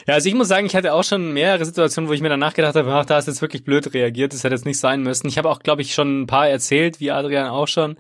Ja, 0.07 0.15
also 0.15 0.29
ich 0.29 0.35
muss 0.35 0.49
sagen, 0.49 0.67
ich 0.67 0.77
hatte 0.77 0.93
auch 0.93 1.05
schon 1.05 1.33
mehrere 1.33 1.65
Situationen, 1.65 2.09
wo 2.09 2.13
ich 2.13 2.21
mir 2.21 2.29
danach 2.29 2.55
gedacht 2.55 2.77
habe, 2.77 2.93
ach, 2.93 3.05
da 3.05 3.19
ist 3.19 3.29
jetzt 3.29 3.43
wirklich 3.43 3.65
blöd 3.65 3.93
reagiert, 3.95 4.33
das 4.33 4.45
hätte 4.45 4.55
jetzt 4.55 4.67
nicht 4.67 4.79
sein 4.79 5.03
müssen. 5.03 5.29
Ich 5.29 5.39
habe 5.39 5.51
auch, 5.51 5.61
glaube 5.61 5.83
ich, 5.83 5.95
schon 5.95 6.23
ein 6.23 6.27
paar 6.27 6.49
erzählt, 6.49 7.01
wie 7.01 7.11
Adrian 7.11 7.49
auch 7.49 7.69
schon. 7.69 7.97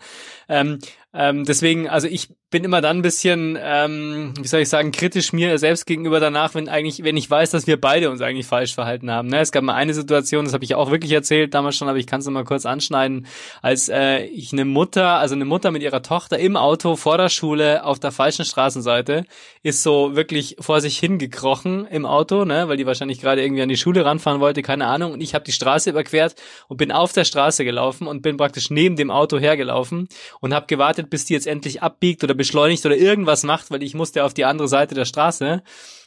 Ähm, 0.48 0.78
ähm, 1.12 1.44
deswegen, 1.44 1.88
also 1.88 2.08
ich 2.08 2.28
bin 2.50 2.62
immer 2.62 2.80
dann 2.80 2.98
ein 2.98 3.02
bisschen, 3.02 3.58
ähm, 3.60 4.34
wie 4.38 4.46
soll 4.46 4.60
ich 4.60 4.68
sagen, 4.68 4.92
kritisch 4.92 5.32
mir 5.32 5.58
selbst 5.58 5.86
gegenüber 5.86 6.20
danach, 6.20 6.54
wenn 6.54 6.68
eigentlich, 6.68 7.02
wenn 7.02 7.16
ich 7.16 7.28
weiß, 7.28 7.50
dass 7.50 7.66
wir 7.66 7.80
beide 7.80 8.10
uns 8.10 8.20
eigentlich 8.20 8.46
falsch 8.46 8.74
verhalten 8.74 9.10
haben. 9.10 9.28
Ne? 9.28 9.40
Es 9.40 9.50
gab 9.50 9.64
mal 9.64 9.74
eine 9.74 9.94
Situation, 9.94 10.44
das 10.44 10.54
habe 10.54 10.64
ich 10.64 10.74
auch 10.74 10.90
wirklich 10.90 11.10
erzählt 11.12 11.54
damals 11.54 11.76
schon, 11.76 11.88
aber 11.88 11.98
ich 11.98 12.06
kann 12.06 12.20
es 12.20 12.28
mal 12.28 12.44
kurz 12.44 12.66
anschneiden, 12.66 13.26
als 13.62 13.88
äh, 13.88 14.24
ich 14.26 14.52
eine 14.52 14.64
Mutter, 14.64 15.14
also 15.14 15.34
eine 15.34 15.44
Mutter 15.44 15.70
mit 15.70 15.82
ihrer 15.82 16.02
Tochter 16.02 16.38
im 16.38 16.56
Auto 16.56 16.96
vor 16.96 17.18
der 17.18 17.30
Schule 17.30 17.84
auf 17.84 17.98
der 17.98 18.12
falschen 18.12 18.44
Straßenseite 18.44 19.24
ist 19.62 19.82
so 19.82 20.14
wirklich 20.14 20.56
vor 20.60 20.80
sich 20.80 20.98
hingekrochen 20.98 21.86
im 21.86 22.06
Auto, 22.06 22.44
ne, 22.44 22.68
weil 22.68 22.76
die 22.76 22.86
wahrscheinlich 22.86 23.20
gerade 23.20 23.42
irgendwie 23.42 23.62
an 23.62 23.68
die 23.68 23.76
Schule 23.76 24.04
ranfahren 24.04 24.40
wollte, 24.40 24.62
keine 24.62 24.86
Ahnung. 24.86 25.12
Und 25.12 25.20
ich 25.20 25.34
habe 25.34 25.44
die 25.44 25.52
Straße 25.52 25.90
überquert 25.90 26.36
und 26.68 26.76
bin 26.76 26.92
auf 26.92 27.12
der 27.12 27.24
Straße 27.24 27.64
gelaufen 27.64 28.06
und 28.06 28.22
bin 28.22 28.36
praktisch 28.36 28.70
neben 28.70 28.94
dem 28.94 29.10
Auto 29.10 29.38
hergelaufen 29.38 30.08
und 30.40 30.54
habe 30.54 30.66
gewartet, 30.66 31.10
bis 31.10 31.24
die 31.24 31.34
jetzt 31.34 31.46
endlich 31.46 31.82
abbiegt 31.82 32.24
oder 32.24 32.34
beschleunigt 32.34 32.84
oder 32.86 32.96
irgendwas 32.96 33.42
macht, 33.42 33.70
weil 33.70 33.82
ich 33.82 33.94
musste 33.94 34.24
auf 34.24 34.34
die 34.34 34.44
andere 34.44 34.68
Seite 34.68 34.94
der 34.94 35.04
Straße. 35.04 35.62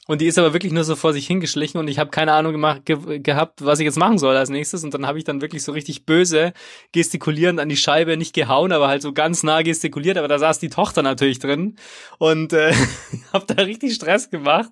Und 0.10 0.22
die 0.22 0.26
ist 0.26 0.39
aber 0.39 0.54
wirklich 0.54 0.74
nur 0.74 0.84
so 0.84 0.95
vor 0.95 1.13
sich 1.13 1.28
hingeschlichen 1.28 1.80
und 1.80 1.88
ich 1.88 2.00
habe 2.00 2.10
keine 2.10 2.34
Ahnung 2.34 2.52
gemacht, 2.52 2.84
ge 2.84 3.19
gehabt, 3.19 3.63
was 3.63 3.80
ich 3.80 3.86
jetzt 3.86 4.00
machen 4.00 4.17
soll 4.17 4.36
als 4.36 4.50
nächstes. 4.50 4.84
Und 4.84 4.91
dann 4.95 5.06
habe 5.06 5.19
ich 5.19 5.24
dann 5.24 5.39
wirklich 5.39 5.62
so 5.62 5.72
richtig 5.72 6.08
böse 6.08 6.54
gestikulierend 6.93 7.60
an 7.60 7.69
die 7.69 7.78
Scheibe, 7.78 8.17
nicht 8.17 8.34
gehauen, 8.34 8.72
aber 8.72 8.88
halt 8.88 9.04
so 9.04 9.13
ganz 9.13 9.43
nah 9.43 9.62
gestikuliert, 9.62 10.17
aber 10.17 10.28
da 10.28 10.39
saß 10.39 10.58
die 10.58 10.69
Tochter 10.69 11.04
natürlich 11.04 11.38
drin 11.38 11.76
und 12.17 12.54
äh, 12.54 12.74
habe 13.34 13.54
da 13.54 13.62
richtig 13.62 13.93
Stress 13.93 14.32
gemacht 14.32 14.72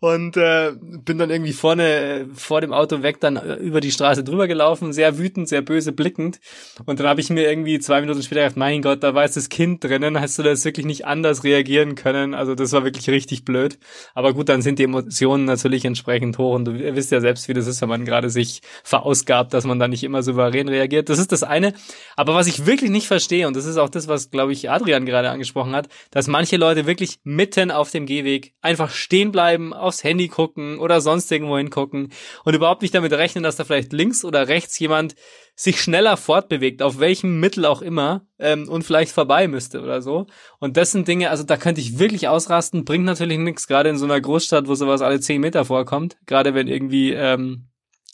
und 0.00 0.38
äh, 0.38 0.72
bin 0.80 1.18
dann 1.18 1.28
irgendwie 1.28 1.52
vorne 1.52 1.82
äh, 1.82 2.24
vor 2.32 2.62
dem 2.62 2.72
Auto 2.72 3.02
weg 3.02 3.20
dann 3.20 3.36
äh, 3.36 3.56
über 3.56 3.82
die 3.82 3.92
Straße 3.92 4.24
drüber 4.24 4.48
gelaufen, 4.48 4.94
sehr 4.94 5.18
wütend, 5.18 5.50
sehr 5.50 5.60
böse 5.60 5.92
blickend. 5.92 6.40
Und 6.86 6.98
dann 6.98 7.08
habe 7.08 7.20
ich 7.20 7.28
mir 7.28 7.46
irgendwie 7.46 7.78
zwei 7.78 8.00
Minuten 8.00 8.22
später 8.22 8.40
gedacht, 8.40 8.56
mein 8.56 8.80
Gott, 8.80 9.02
da 9.02 9.14
war 9.14 9.24
jetzt 9.24 9.36
das 9.36 9.50
Kind 9.50 9.84
drinnen, 9.84 10.18
hast 10.18 10.38
du 10.38 10.42
das 10.42 10.64
wirklich 10.64 10.86
nicht 10.86 11.04
anders 11.04 11.44
reagieren 11.44 11.94
können, 11.94 12.32
also 12.32 12.54
das 12.54 12.72
war 12.72 12.84
wirklich 12.84 13.10
richtig 13.10 13.44
blöd, 13.44 13.78
aber 14.14 14.32
gut, 14.32 14.48
dann 14.48 14.62
sind 14.62 14.77
die 14.78 14.84
Emotionen 14.84 15.44
natürlich 15.44 15.84
entsprechend 15.84 16.38
hoch 16.38 16.54
und 16.54 16.64
du 16.64 16.72
wisst 16.94 17.10
ja 17.10 17.20
selbst, 17.20 17.48
wie 17.48 17.54
das 17.54 17.66
ist, 17.66 17.80
wenn 17.80 17.88
man 17.88 18.04
gerade 18.04 18.30
sich 18.30 18.60
verausgabt, 18.84 19.52
dass 19.54 19.64
man 19.64 19.78
da 19.78 19.88
nicht 19.88 20.04
immer 20.04 20.22
souverän 20.22 20.68
reagiert. 20.68 21.08
Das 21.08 21.18
ist 21.18 21.32
das 21.32 21.42
eine. 21.42 21.72
Aber 22.16 22.34
was 22.34 22.46
ich 22.46 22.66
wirklich 22.66 22.90
nicht 22.90 23.06
verstehe, 23.06 23.46
und 23.46 23.56
das 23.56 23.66
ist 23.66 23.76
auch 23.76 23.88
das, 23.88 24.08
was, 24.08 24.30
glaube 24.30 24.52
ich, 24.52 24.70
Adrian 24.70 25.06
gerade 25.06 25.30
angesprochen 25.30 25.74
hat, 25.74 25.88
dass 26.10 26.26
manche 26.26 26.56
Leute 26.56 26.86
wirklich 26.86 27.18
mitten 27.24 27.70
auf 27.70 27.90
dem 27.90 28.06
Gehweg 28.06 28.54
einfach 28.60 28.90
stehen 28.90 29.32
bleiben, 29.32 29.72
aufs 29.72 30.04
Handy 30.04 30.28
gucken 30.28 30.78
oder 30.78 31.00
sonst 31.00 31.30
irgendwo 31.30 31.58
hingucken 31.58 32.12
und 32.44 32.54
überhaupt 32.54 32.82
nicht 32.82 32.94
damit 32.94 33.12
rechnen, 33.12 33.44
dass 33.44 33.56
da 33.56 33.64
vielleicht 33.64 33.92
links 33.92 34.24
oder 34.24 34.48
rechts 34.48 34.78
jemand 34.78 35.14
sich 35.58 35.80
schneller 35.82 36.16
fortbewegt, 36.16 36.82
auf 36.82 37.00
welchem 37.00 37.40
Mittel 37.40 37.66
auch 37.66 37.82
immer, 37.82 38.24
ähm, 38.38 38.68
und 38.68 38.84
vielleicht 38.84 39.10
vorbei 39.10 39.48
müsste 39.48 39.82
oder 39.82 40.00
so. 40.00 40.28
Und 40.60 40.76
das 40.76 40.92
sind 40.92 41.08
Dinge, 41.08 41.30
also 41.30 41.42
da 41.42 41.56
könnte 41.56 41.80
ich 41.80 41.98
wirklich 41.98 42.28
ausrasten, 42.28 42.84
bringt 42.84 43.04
natürlich 43.04 43.38
nichts, 43.38 43.66
gerade 43.66 43.88
in 43.88 43.98
so 43.98 44.04
einer 44.04 44.20
Großstadt, 44.20 44.68
wo 44.68 44.76
sowas 44.76 45.02
alle 45.02 45.18
zehn 45.18 45.40
Meter 45.40 45.64
vorkommt, 45.64 46.16
gerade 46.26 46.54
wenn 46.54 46.68
irgendwie 46.68 47.12
ähm, 47.12 47.66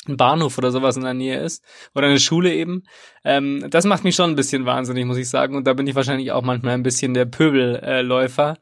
ein 0.08 0.16
Bahnhof 0.16 0.56
oder 0.56 0.70
sowas 0.70 0.96
in 0.96 1.02
der 1.02 1.12
Nähe 1.12 1.38
ist 1.38 1.62
oder 1.94 2.06
eine 2.06 2.18
Schule 2.18 2.54
eben. 2.54 2.84
Ähm, 3.24 3.66
das 3.68 3.84
macht 3.84 4.04
mich 4.04 4.14
schon 4.14 4.30
ein 4.30 4.36
bisschen 4.36 4.64
wahnsinnig, 4.64 5.04
muss 5.04 5.18
ich 5.18 5.28
sagen. 5.28 5.54
Und 5.54 5.66
da 5.66 5.74
bin 5.74 5.86
ich 5.86 5.94
wahrscheinlich 5.94 6.32
auch 6.32 6.42
manchmal 6.42 6.74
ein 6.74 6.82
bisschen 6.82 7.12
der 7.12 7.26
Pöbelläufer. 7.26 8.56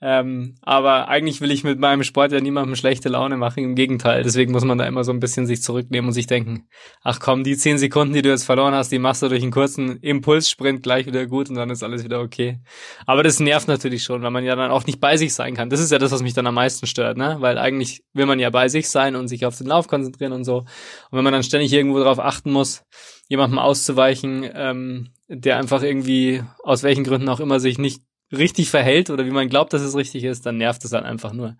Ähm, 0.00 0.54
aber 0.62 1.08
eigentlich 1.08 1.40
will 1.40 1.50
ich 1.50 1.64
mit 1.64 1.80
meinem 1.80 2.04
Sport 2.04 2.30
ja 2.30 2.40
niemandem 2.40 2.76
schlechte 2.76 3.08
Laune 3.08 3.36
machen, 3.36 3.64
im 3.64 3.74
Gegenteil. 3.74 4.22
Deswegen 4.22 4.52
muss 4.52 4.64
man 4.64 4.78
da 4.78 4.86
immer 4.86 5.02
so 5.02 5.10
ein 5.10 5.18
bisschen 5.18 5.46
sich 5.46 5.60
zurücknehmen 5.60 6.08
und 6.08 6.12
sich 6.12 6.28
denken, 6.28 6.68
ach 7.02 7.18
komm, 7.18 7.42
die 7.42 7.56
zehn 7.56 7.78
Sekunden, 7.78 8.14
die 8.14 8.22
du 8.22 8.28
jetzt 8.28 8.44
verloren 8.44 8.74
hast, 8.74 8.92
die 8.92 9.00
machst 9.00 9.22
du 9.22 9.28
durch 9.28 9.42
einen 9.42 9.50
kurzen 9.50 9.96
Impulssprint 9.96 10.84
gleich 10.84 11.06
wieder 11.06 11.26
gut 11.26 11.50
und 11.50 11.56
dann 11.56 11.70
ist 11.70 11.82
alles 11.82 12.04
wieder 12.04 12.20
okay. 12.20 12.60
Aber 13.06 13.24
das 13.24 13.40
nervt 13.40 13.66
natürlich 13.66 14.04
schon, 14.04 14.22
weil 14.22 14.30
man 14.30 14.44
ja 14.44 14.54
dann 14.54 14.70
auch 14.70 14.86
nicht 14.86 15.00
bei 15.00 15.16
sich 15.16 15.34
sein 15.34 15.54
kann. 15.54 15.68
Das 15.68 15.80
ist 15.80 15.90
ja 15.90 15.98
das, 15.98 16.12
was 16.12 16.22
mich 16.22 16.34
dann 16.34 16.46
am 16.46 16.54
meisten 16.54 16.86
stört, 16.86 17.16
ne? 17.16 17.36
Weil 17.40 17.58
eigentlich 17.58 18.04
will 18.12 18.26
man 18.26 18.38
ja 18.38 18.50
bei 18.50 18.68
sich 18.68 18.88
sein 18.88 19.16
und 19.16 19.26
sich 19.26 19.46
auf 19.46 19.58
den 19.58 19.66
Lauf 19.66 19.88
konzentrieren 19.88 20.32
und 20.32 20.44
so. 20.44 20.58
Und 20.58 20.66
wenn 21.10 21.24
man 21.24 21.32
dann 21.32 21.42
ständig 21.42 21.72
irgendwo 21.72 21.98
darauf 21.98 22.20
achten 22.20 22.52
muss, 22.52 22.84
jemandem 23.28 23.58
auszuweichen, 23.58 24.48
ähm, 24.54 25.08
der 25.28 25.58
einfach 25.58 25.82
irgendwie 25.82 26.42
aus 26.62 26.82
welchen 26.82 27.04
Gründen 27.04 27.28
auch 27.28 27.40
immer 27.40 27.60
sich 27.60 27.78
nicht 27.78 28.02
richtig 28.32 28.70
verhält 28.70 29.10
oder 29.10 29.24
wie 29.24 29.30
man 29.30 29.48
glaubt, 29.48 29.72
dass 29.72 29.82
es 29.82 29.96
richtig 29.96 30.24
ist, 30.24 30.46
dann 30.46 30.56
nervt 30.56 30.84
es 30.84 30.90
dann 30.90 31.04
einfach 31.04 31.32
nur. 31.32 31.56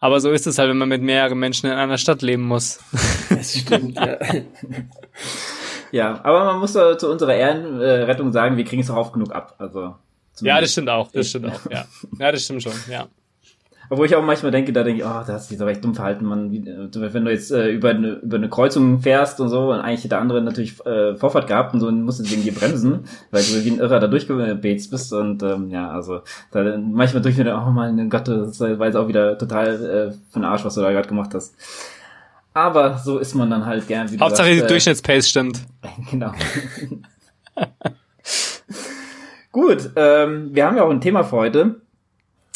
Aber 0.00 0.20
so 0.20 0.30
ist 0.30 0.46
es 0.46 0.58
halt, 0.58 0.68
wenn 0.68 0.76
man 0.76 0.88
mit 0.88 1.02
mehreren 1.02 1.38
Menschen 1.38 1.66
in 1.66 1.72
einer 1.72 1.98
Stadt 1.98 2.20
leben 2.20 2.42
muss. 2.42 2.78
Das 3.30 3.58
stimmt, 3.58 3.96
ja. 3.96 4.18
ja, 5.92 6.24
aber 6.24 6.44
man 6.44 6.58
muss 6.58 6.72
zu 6.72 7.10
unserer 7.10 7.34
Ehrenrettung 7.34 8.32
sagen, 8.32 8.56
wir 8.56 8.64
kriegen 8.64 8.82
es 8.82 8.90
auch 8.90 8.96
oft 8.96 9.12
genug 9.14 9.32
ab. 9.32 9.54
Also 9.58 9.94
ja, 10.40 10.60
das 10.60 10.72
stimmt 10.72 10.90
auch, 10.90 11.10
das 11.12 11.28
stimmt 11.28 11.46
auch, 11.46 11.70
ja. 11.70 11.86
Ja, 12.18 12.32
das 12.32 12.42
stimmt 12.44 12.62
schon, 12.62 12.72
ja. 12.90 13.06
Obwohl 13.90 14.06
ich 14.06 14.16
auch 14.16 14.24
manchmal 14.24 14.52
denke, 14.52 14.72
da 14.72 14.82
denke 14.82 15.02
ich, 15.02 15.06
oh, 15.06 15.22
da 15.26 15.34
hast 15.34 15.50
du 15.50 15.54
dich 15.54 15.58
doch 15.58 15.68
echt 15.68 15.84
dumm 15.84 15.94
verhalten, 15.94 16.24
man. 16.24 16.50
Wenn 16.52 17.24
du 17.24 17.30
jetzt 17.30 17.50
äh, 17.50 17.70
über, 17.70 17.90
eine, 17.90 18.14
über 18.14 18.36
eine 18.36 18.48
Kreuzung 18.48 19.00
fährst 19.00 19.40
und 19.40 19.48
so 19.48 19.72
und 19.72 19.80
eigentlich 19.80 20.08
der 20.08 20.20
andere 20.20 20.42
natürlich 20.42 20.84
äh, 20.86 21.14
Vorfahrt 21.16 21.46
gehabt 21.46 21.74
und 21.74 21.80
so 21.80 21.88
und 21.88 22.02
musst 22.02 22.30
wegen 22.30 22.42
dir 22.42 22.54
bremsen, 22.54 23.04
weil 23.30 23.42
du 23.42 23.64
wie 23.64 23.70
ein 23.70 23.78
Irrer 23.78 24.00
da 24.00 24.06
durchgebetzt 24.06 24.90
bist 24.90 25.12
und 25.12 25.42
ähm, 25.42 25.70
ja, 25.70 25.90
also 25.90 26.20
da 26.50 26.76
manchmal 26.78 27.22
durch 27.22 27.36
mir, 27.36 27.54
oh 27.54 27.70
mein 27.70 28.08
Gott, 28.08 28.28
das 28.28 28.60
war 28.60 28.86
jetzt 28.86 28.96
auch 28.96 29.08
wieder 29.08 29.36
total 29.38 30.12
äh, 30.12 30.12
von 30.32 30.44
Arsch, 30.44 30.64
was 30.64 30.74
du 30.74 30.80
da 30.80 30.90
gerade 30.90 31.08
gemacht 31.08 31.34
hast. 31.34 31.54
Aber 32.54 32.98
so 32.98 33.18
ist 33.18 33.34
man 33.34 33.50
dann 33.50 33.66
halt 33.66 33.88
gern. 33.88 34.10
Wie 34.10 34.18
Hauptsache 34.18 34.46
sagst, 34.46 34.60
die 34.60 34.64
äh, 34.64 34.68
Durchschnittspace 34.68 35.28
stimmt. 35.28 35.60
genau. 36.10 36.32
Gut, 39.52 39.90
ähm, 39.96 40.50
wir 40.52 40.66
haben 40.66 40.76
ja 40.76 40.84
auch 40.84 40.90
ein 40.90 41.00
Thema 41.00 41.22
für 41.24 41.36
heute 41.36 41.80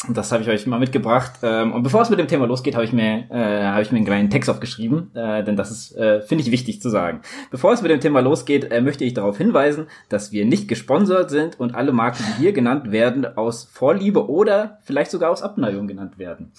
das 0.07 0.31
habe 0.31 0.43
ich 0.43 0.49
euch 0.49 0.65
mal 0.65 0.79
mitgebracht. 0.79 1.33
Ähm, 1.43 1.73
und 1.73 1.83
bevor 1.83 2.01
es 2.01 2.09
mit 2.09 2.19
dem 2.19 2.27
Thema 2.29 2.47
losgeht, 2.47 2.75
habe 2.75 2.85
ich 2.85 2.93
mir 2.93 3.29
äh, 3.29 3.63
habe 3.65 3.81
ich 3.81 3.91
mir 3.91 3.97
einen 3.97 4.05
kleinen 4.05 4.29
Text 4.29 4.49
aufgeschrieben, 4.49 5.13
äh, 5.13 5.43
denn 5.43 5.57
das 5.57 5.71
ist 5.71 5.95
äh, 5.97 6.21
finde 6.21 6.45
ich 6.45 6.51
wichtig 6.51 6.81
zu 6.81 6.89
sagen. 6.89 7.21
Bevor 7.51 7.73
es 7.73 7.81
mit 7.81 7.91
dem 7.91 7.99
Thema 7.99 8.21
losgeht, 8.21 8.71
äh, 8.71 8.79
möchte 8.79 9.03
ich 9.03 9.13
darauf 9.13 9.37
hinweisen, 9.37 9.87
dass 10.07 10.31
wir 10.31 10.45
nicht 10.45 10.69
gesponsert 10.69 11.29
sind 11.29 11.59
und 11.59 11.75
alle 11.75 11.91
Marken, 11.91 12.23
die 12.29 12.43
hier 12.43 12.53
genannt 12.53 12.91
werden, 12.91 13.25
aus 13.37 13.65
Vorliebe 13.65 14.29
oder 14.29 14.79
vielleicht 14.83 15.11
sogar 15.11 15.31
aus 15.31 15.41
Abneigung 15.41 15.87
genannt 15.87 16.17
werden. 16.17 16.53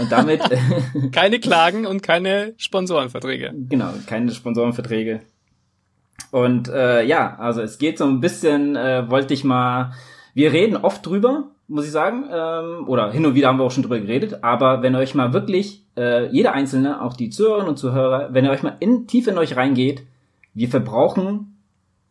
Und 0.00 0.10
damit 0.10 0.40
äh, 0.50 1.08
keine 1.12 1.38
Klagen 1.38 1.84
und 1.84 2.02
keine 2.02 2.54
Sponsorenverträge. 2.56 3.52
Genau, 3.68 3.90
keine 4.06 4.32
Sponsorenverträge. 4.32 5.20
Und 6.30 6.68
äh, 6.68 7.04
ja, 7.04 7.36
also 7.38 7.60
es 7.60 7.76
geht 7.76 7.98
so 7.98 8.06
ein 8.06 8.20
bisschen, 8.20 8.74
äh, 8.74 9.10
wollte 9.10 9.34
ich 9.34 9.44
mal. 9.44 9.92
Wir 10.34 10.52
reden 10.52 10.76
oft 10.76 11.06
drüber, 11.06 11.50
muss 11.68 11.86
ich 11.86 11.92
sagen. 11.92 12.24
Ähm, 12.30 12.88
oder 12.88 13.10
hin 13.10 13.26
und 13.26 13.34
wieder 13.34 13.48
haben 13.48 13.58
wir 13.58 13.64
auch 13.64 13.70
schon 13.70 13.82
drüber 13.82 13.98
geredet. 13.98 14.42
Aber 14.42 14.82
wenn 14.82 14.94
euch 14.94 15.14
mal 15.14 15.32
wirklich, 15.32 15.84
äh, 15.96 16.26
jeder 16.28 16.52
Einzelne, 16.52 17.02
auch 17.02 17.14
die 17.16 17.30
Zuhörerinnen 17.30 17.68
und 17.68 17.76
Zuhörer, 17.76 18.28
wenn 18.32 18.44
ihr 18.44 18.50
euch 18.50 18.62
mal 18.62 18.76
in, 18.80 19.06
tief 19.06 19.26
in 19.26 19.38
euch 19.38 19.56
reingeht, 19.56 20.02
wir 20.54 20.68
verbrauchen 20.68 21.56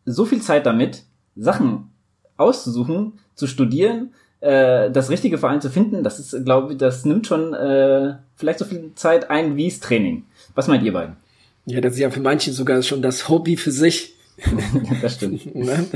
so 0.04 0.24
viel 0.24 0.40
Zeit 0.40 0.66
damit, 0.66 1.02
Sachen 1.34 1.90
auszusuchen, 2.36 3.14
zu 3.34 3.46
studieren, 3.46 4.12
äh, 4.40 4.90
das 4.90 5.10
richtige 5.10 5.38
Verein 5.38 5.60
zu 5.60 5.70
finden. 5.70 6.04
Das 6.04 6.18
ist, 6.18 6.44
glaube 6.44 6.72
ich, 6.72 6.78
das 6.78 7.04
nimmt 7.04 7.26
schon 7.26 7.54
äh, 7.54 8.14
vielleicht 8.34 8.58
so 8.58 8.64
viel 8.64 8.92
Zeit 8.94 9.30
ein 9.30 9.56
wie 9.56 9.68
das 9.68 9.80
Training. 9.80 10.24
Was 10.54 10.68
meint 10.68 10.82
ihr 10.82 10.92
beiden? 10.92 11.16
Ja, 11.64 11.80
das 11.80 11.94
ist 11.94 11.98
ja 11.98 12.10
für 12.10 12.20
manche 12.20 12.52
sogar 12.52 12.82
schon 12.82 13.02
das 13.02 13.28
Hobby 13.28 13.56
für 13.56 13.72
sich. 13.72 14.15
das 15.02 15.14
stimmt. 15.14 15.54
ne? 15.54 15.86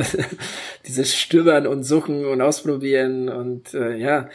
Dieses 0.87 1.15
Stöbern 1.15 1.67
und 1.67 1.85
Suchen 1.85 2.25
und 2.25 2.41
Ausprobieren 2.41 3.29
und 3.29 3.75
äh, 3.75 3.97
ja, 3.97 4.29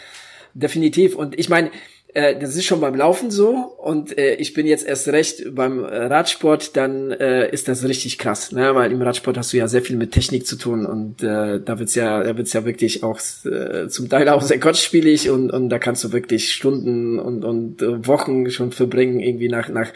definitiv. 0.53 1.15
Und 1.15 1.37
ich 1.37 1.49
meine, 1.49 1.71
äh, 2.15 2.39
das 2.39 2.55
ist 2.55 2.63
schon 2.63 2.79
beim 2.79 2.95
Laufen 2.95 3.29
so 3.29 3.49
und 3.77 4.17
äh, 4.17 4.35
ich 4.35 4.53
bin 4.53 4.65
jetzt 4.65 4.87
erst 4.87 5.09
recht 5.09 5.53
beim 5.53 5.83
Radsport, 5.83 6.77
dann 6.77 7.11
äh, 7.11 7.51
ist 7.51 7.67
das 7.67 7.83
richtig 7.83 8.17
krass, 8.17 8.53
ne? 8.53 8.73
weil 8.73 8.91
im 8.93 9.01
Radsport 9.01 9.37
hast 9.37 9.51
du 9.51 9.57
ja 9.57 9.67
sehr 9.67 9.81
viel 9.81 9.97
mit 9.97 10.11
Technik 10.11 10.47
zu 10.47 10.55
tun 10.55 10.85
und 10.85 11.21
äh, 11.23 11.59
da 11.59 11.77
wird's 11.77 11.93
ja, 11.93 12.23
da 12.23 12.37
wird's 12.37 12.53
ja 12.53 12.63
wirklich 12.63 13.03
auch 13.03 13.19
äh, 13.45 13.89
zum 13.89 14.07
Teil 14.07 14.29
auch 14.29 14.41
sehr 14.41 14.61
kostspielig 14.61 15.29
und 15.29 15.51
und 15.51 15.67
da 15.67 15.77
kannst 15.77 16.05
du 16.05 16.13
wirklich 16.13 16.53
Stunden 16.53 17.19
und 17.19 17.43
und 17.43 17.81
Wochen 18.07 18.49
schon 18.49 18.71
verbringen 18.71 19.19
irgendwie 19.19 19.49
nach 19.49 19.67
nach 19.67 19.91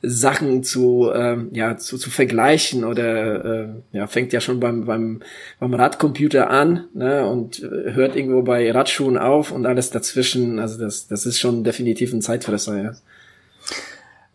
Sachen 0.00 0.62
zu, 0.62 1.10
ähm, 1.12 1.48
ja, 1.52 1.76
zu, 1.76 1.98
zu 1.98 2.10
vergleichen 2.10 2.84
oder 2.84 3.44
äh, 3.44 3.68
ja, 3.92 4.06
fängt 4.06 4.32
ja 4.32 4.40
schon 4.40 4.60
beim, 4.60 4.84
beim, 4.84 5.20
beim 5.58 5.74
Radcomputer 5.74 6.50
an 6.50 6.84
ne, 6.94 7.26
und 7.26 7.62
äh, 7.62 7.92
hört 7.94 8.14
irgendwo 8.14 8.42
bei 8.42 8.70
Radschuhen 8.70 9.18
auf 9.18 9.50
und 9.50 9.66
alles 9.66 9.90
dazwischen. 9.90 10.60
Also 10.60 10.78
das, 10.78 11.08
das 11.08 11.26
ist 11.26 11.40
schon 11.40 11.64
definitiv 11.64 12.12
ein 12.12 12.22
Zeitfresser, 12.22 12.80
ja. 12.80 12.92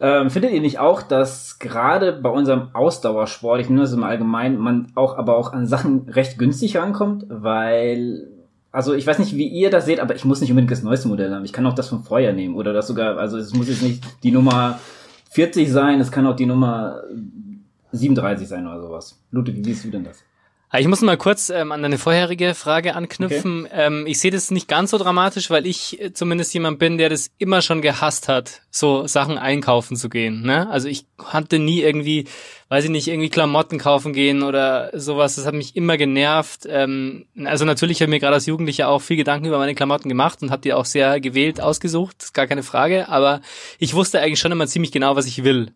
Ähm, 0.02 0.30
findet 0.30 0.52
ihr 0.52 0.60
nicht 0.60 0.80
auch, 0.80 1.02
dass 1.02 1.60
gerade 1.60 2.12
bei 2.12 2.30
unserem 2.30 2.70
Ausdauersport, 2.74 3.62
ich 3.62 3.70
nenne 3.70 3.82
das 3.82 3.94
im 3.94 4.04
Allgemeinen, 4.04 4.58
man 4.58 4.92
auch 4.96 5.18
aber 5.18 5.38
auch 5.38 5.54
an 5.54 5.66
Sachen 5.66 6.10
recht 6.10 6.38
günstig 6.38 6.76
rankommt, 6.76 7.26
weil 7.30 8.28
also 8.74 8.94
ich 8.94 9.06
weiß 9.08 9.20
nicht, 9.20 9.38
wie 9.38 9.48
ihr 9.48 9.70
das 9.70 9.86
seht, 9.86 10.00
aber 10.00 10.16
ich 10.16 10.26
muss 10.26 10.42
nicht 10.42 10.50
unbedingt 10.50 10.72
das 10.72 10.82
neueste 10.82 11.08
Modell 11.08 11.34
haben. 11.34 11.46
Ich 11.46 11.54
kann 11.54 11.66
auch 11.68 11.76
das 11.76 11.88
von 11.88 12.04
vorher 12.04 12.34
nehmen 12.34 12.56
oder 12.56 12.74
das 12.74 12.88
sogar, 12.88 13.18
also 13.18 13.38
es 13.38 13.54
muss 13.54 13.70
jetzt 13.70 13.84
nicht 13.84 14.04
die 14.24 14.32
Nummer 14.32 14.80
40 15.34 15.72
sein, 15.72 16.00
es 16.00 16.12
kann 16.12 16.28
auch 16.28 16.36
die 16.36 16.46
Nummer 16.46 17.02
37 17.92 18.48
sein 18.48 18.68
oder 18.68 18.80
sowas. 18.80 19.20
Ludwig, 19.32 19.56
wie 19.56 19.64
siehst 19.64 19.86
du 19.86 19.90
denn 19.90 20.04
das? 20.04 20.24
Ich 20.76 20.88
muss 20.88 21.02
mal 21.02 21.18
kurz 21.18 21.52
ähm, 21.52 21.72
an 21.72 21.84
deine 21.84 22.00
vorherige 22.00 22.56
Frage 22.56 22.96
anknüpfen. 22.96 23.66
Okay. 23.66 23.76
Ähm, 23.76 24.08
ich 24.08 24.20
sehe 24.20 24.32
das 24.32 24.50
nicht 24.50 24.68
ganz 24.68 24.90
so 24.90 24.98
dramatisch, 24.98 25.52
weil 25.52 25.68
ich 25.68 26.02
äh, 26.02 26.14
zumindest 26.14 26.52
jemand 26.56 26.80
bin, 26.80 26.98
der 26.98 27.10
das 27.10 27.30
immer 27.38 27.62
schon 27.62 27.84
gehasst 27.84 28.28
hat, 28.28 28.62
so 28.72 29.06
Sachen 29.06 29.38
einkaufen 29.38 29.96
zu 29.96 30.10
gehen. 30.10 30.42
Ne? 30.42 30.68
Also 30.72 30.88
ich 30.88 31.06
hatte 31.24 31.60
nie 31.60 31.82
irgendwie, 31.82 32.26
weiß 32.70 32.86
ich 32.86 32.90
nicht, 32.90 33.08
irgendwie 33.08 33.30
Klamotten 33.30 33.78
kaufen 33.78 34.14
gehen 34.14 34.42
oder 34.42 34.90
sowas. 35.00 35.36
Das 35.36 35.46
hat 35.46 35.54
mich 35.54 35.76
immer 35.76 35.96
genervt. 35.96 36.66
Ähm, 36.68 37.28
also 37.46 37.66
natürlich 37.66 38.02
habe 38.02 38.06
ich 38.06 38.16
mir 38.16 38.20
gerade 38.20 38.34
als 38.34 38.48
Jugendlicher 38.48 38.90
auch 38.90 39.04
viel 39.04 39.18
Gedanken 39.18 39.46
über 39.46 39.60
meine 39.60 39.76
Klamotten 39.76 40.10
gemacht 40.10 40.42
und 40.42 40.50
habe 40.50 40.64
die 40.64 40.74
auch 40.74 40.86
sehr 40.86 41.20
gewählt 41.20 41.62
ausgesucht, 41.62 42.24
ist 42.24 42.34
gar 42.34 42.48
keine 42.48 42.64
Frage. 42.64 43.10
Aber 43.10 43.42
ich 43.78 43.94
wusste 43.94 44.22
eigentlich 44.22 44.40
schon 44.40 44.52
immer 44.52 44.66
ziemlich 44.66 44.92
genau, 44.92 45.16
was 45.16 45.28
ich 45.28 45.44
will. 45.44 45.72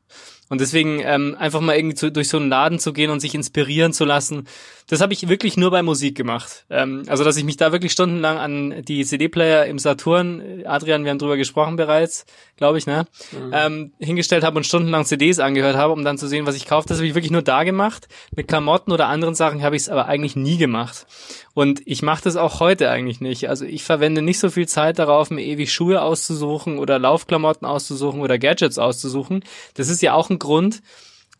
Und 0.50 0.62
deswegen 0.62 1.02
ähm, 1.04 1.36
einfach 1.38 1.60
mal 1.60 1.76
irgendwie 1.76 1.96
zu, 1.96 2.12
durch 2.12 2.30
so 2.30 2.38
einen 2.38 2.50
Laden 2.50 2.80
zu 2.80 2.94
gehen 2.94 3.12
und 3.12 3.20
sich 3.20 3.36
inspirieren 3.36 3.94
zu 3.94 4.06
lassen, 4.06 4.48
Das 4.88 5.02
habe 5.02 5.12
ich 5.12 5.28
wirklich 5.28 5.58
nur 5.58 5.70
bei 5.70 5.84
Musik 5.84 6.16
gemacht. 6.16 6.66
Ähm, 6.70 7.04
also, 7.08 7.26
dass 7.26 7.36
ich 7.36 7.44
mich 7.44 7.58
da 7.58 7.74
wirklich 7.74 7.92
stundenlang 7.92 8.38
an 8.38 8.84
die 8.84 9.04
CD-Player 9.04 9.66
im 9.66 9.80
Saturn, 9.80 10.64
Adrian, 10.66 11.04
wir 11.04 11.12
haben 11.12 11.20
drüber 11.20 11.36
gesprochen 11.36 11.76
bereits, 11.76 12.26
glaube 12.56 12.78
ich, 12.78 12.88
ne? 12.88 13.06
Mhm. 13.34 13.52
Ähm, 13.54 13.92
hingestellt 14.00 14.46
habe 14.46 14.56
und 14.56 14.64
stundenlang 14.64 15.04
CDs 15.04 15.40
angehört 15.40 15.76
habe, 15.76 15.92
um 15.92 16.06
dann 16.06 16.18
zu 16.18 16.28
sehen, 16.28 16.46
was 16.46 16.56
ich 16.56 16.66
kaufe. 16.66 16.88
Das 16.88 16.98
habe 16.98 17.08
ich 17.08 17.16
wirklich 17.16 17.32
nur 17.32 17.42
da 17.42 17.66
gemacht. 17.66 18.08
Mit 18.34 18.48
Klamotten 18.48 18.94
oder 18.94 19.08
anderen 19.08 19.36
Sachen 19.36 19.62
habe 19.62 19.76
ich 19.76 19.84
es 19.84 19.90
aber 19.90 20.06
eigentlich 20.06 20.38
nie 20.38 20.58
gemacht. 20.58 21.06
Und 21.54 21.82
ich 21.86 22.02
mache 22.02 22.24
das 22.24 22.38
auch 22.38 22.62
heute 22.62 22.90
eigentlich 22.90 23.20
nicht. 23.20 23.50
Also 23.50 23.66
ich 23.66 23.84
verwende 23.84 24.22
nicht 24.22 24.40
so 24.40 24.50
viel 24.50 24.70
Zeit 24.70 25.00
darauf, 25.00 25.32
mir 25.32 25.44
ewig 25.44 25.74
Schuhe 25.74 26.02
auszusuchen 26.02 26.80
oder 26.80 26.98
Laufklamotten 26.98 27.68
auszusuchen 27.68 28.22
oder 28.22 28.40
Gadgets 28.40 28.80
auszusuchen. 28.80 29.44
Das 29.74 29.90
ist 29.90 30.02
ja 30.02 30.14
auch 30.14 30.30
ein 30.30 30.40
Grund, 30.40 30.82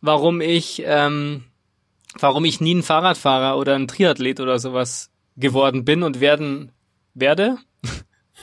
warum 0.02 0.42
ich 0.42 0.84
ähm, 0.86 1.46
warum 2.20 2.46
ich 2.46 2.62
nie 2.62 2.76
ein 2.76 2.84
Fahrradfahrer 2.84 3.58
oder 3.58 3.76
ein 3.76 3.88
Triathlet 3.88 4.40
oder 4.40 4.60
sowas 4.60 5.10
geworden 5.36 5.86
bin 5.86 6.04
und 6.04 6.20
werden 6.20 6.72
werde. 7.14 7.58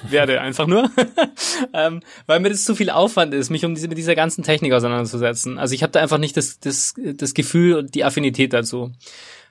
werde 0.08 0.40
einfach 0.40 0.66
nur, 0.66 0.90
ähm, 1.72 2.00
weil 2.26 2.40
mir 2.40 2.50
das 2.50 2.64
zu 2.64 2.74
viel 2.74 2.90
Aufwand 2.90 3.32
ist, 3.32 3.50
mich 3.50 3.64
um 3.64 3.74
diese, 3.74 3.86
mit 3.88 3.96
dieser 3.96 4.16
ganzen 4.16 4.42
Technik 4.42 4.72
auseinanderzusetzen. 4.72 5.58
Also 5.58 5.74
ich 5.74 5.82
habe 5.82 5.92
da 5.92 6.00
einfach 6.00 6.18
nicht 6.18 6.36
das, 6.36 6.58
das, 6.58 6.94
das 6.96 7.34
Gefühl 7.34 7.76
und 7.76 7.94
die 7.94 8.04
Affinität 8.04 8.52
dazu. 8.52 8.90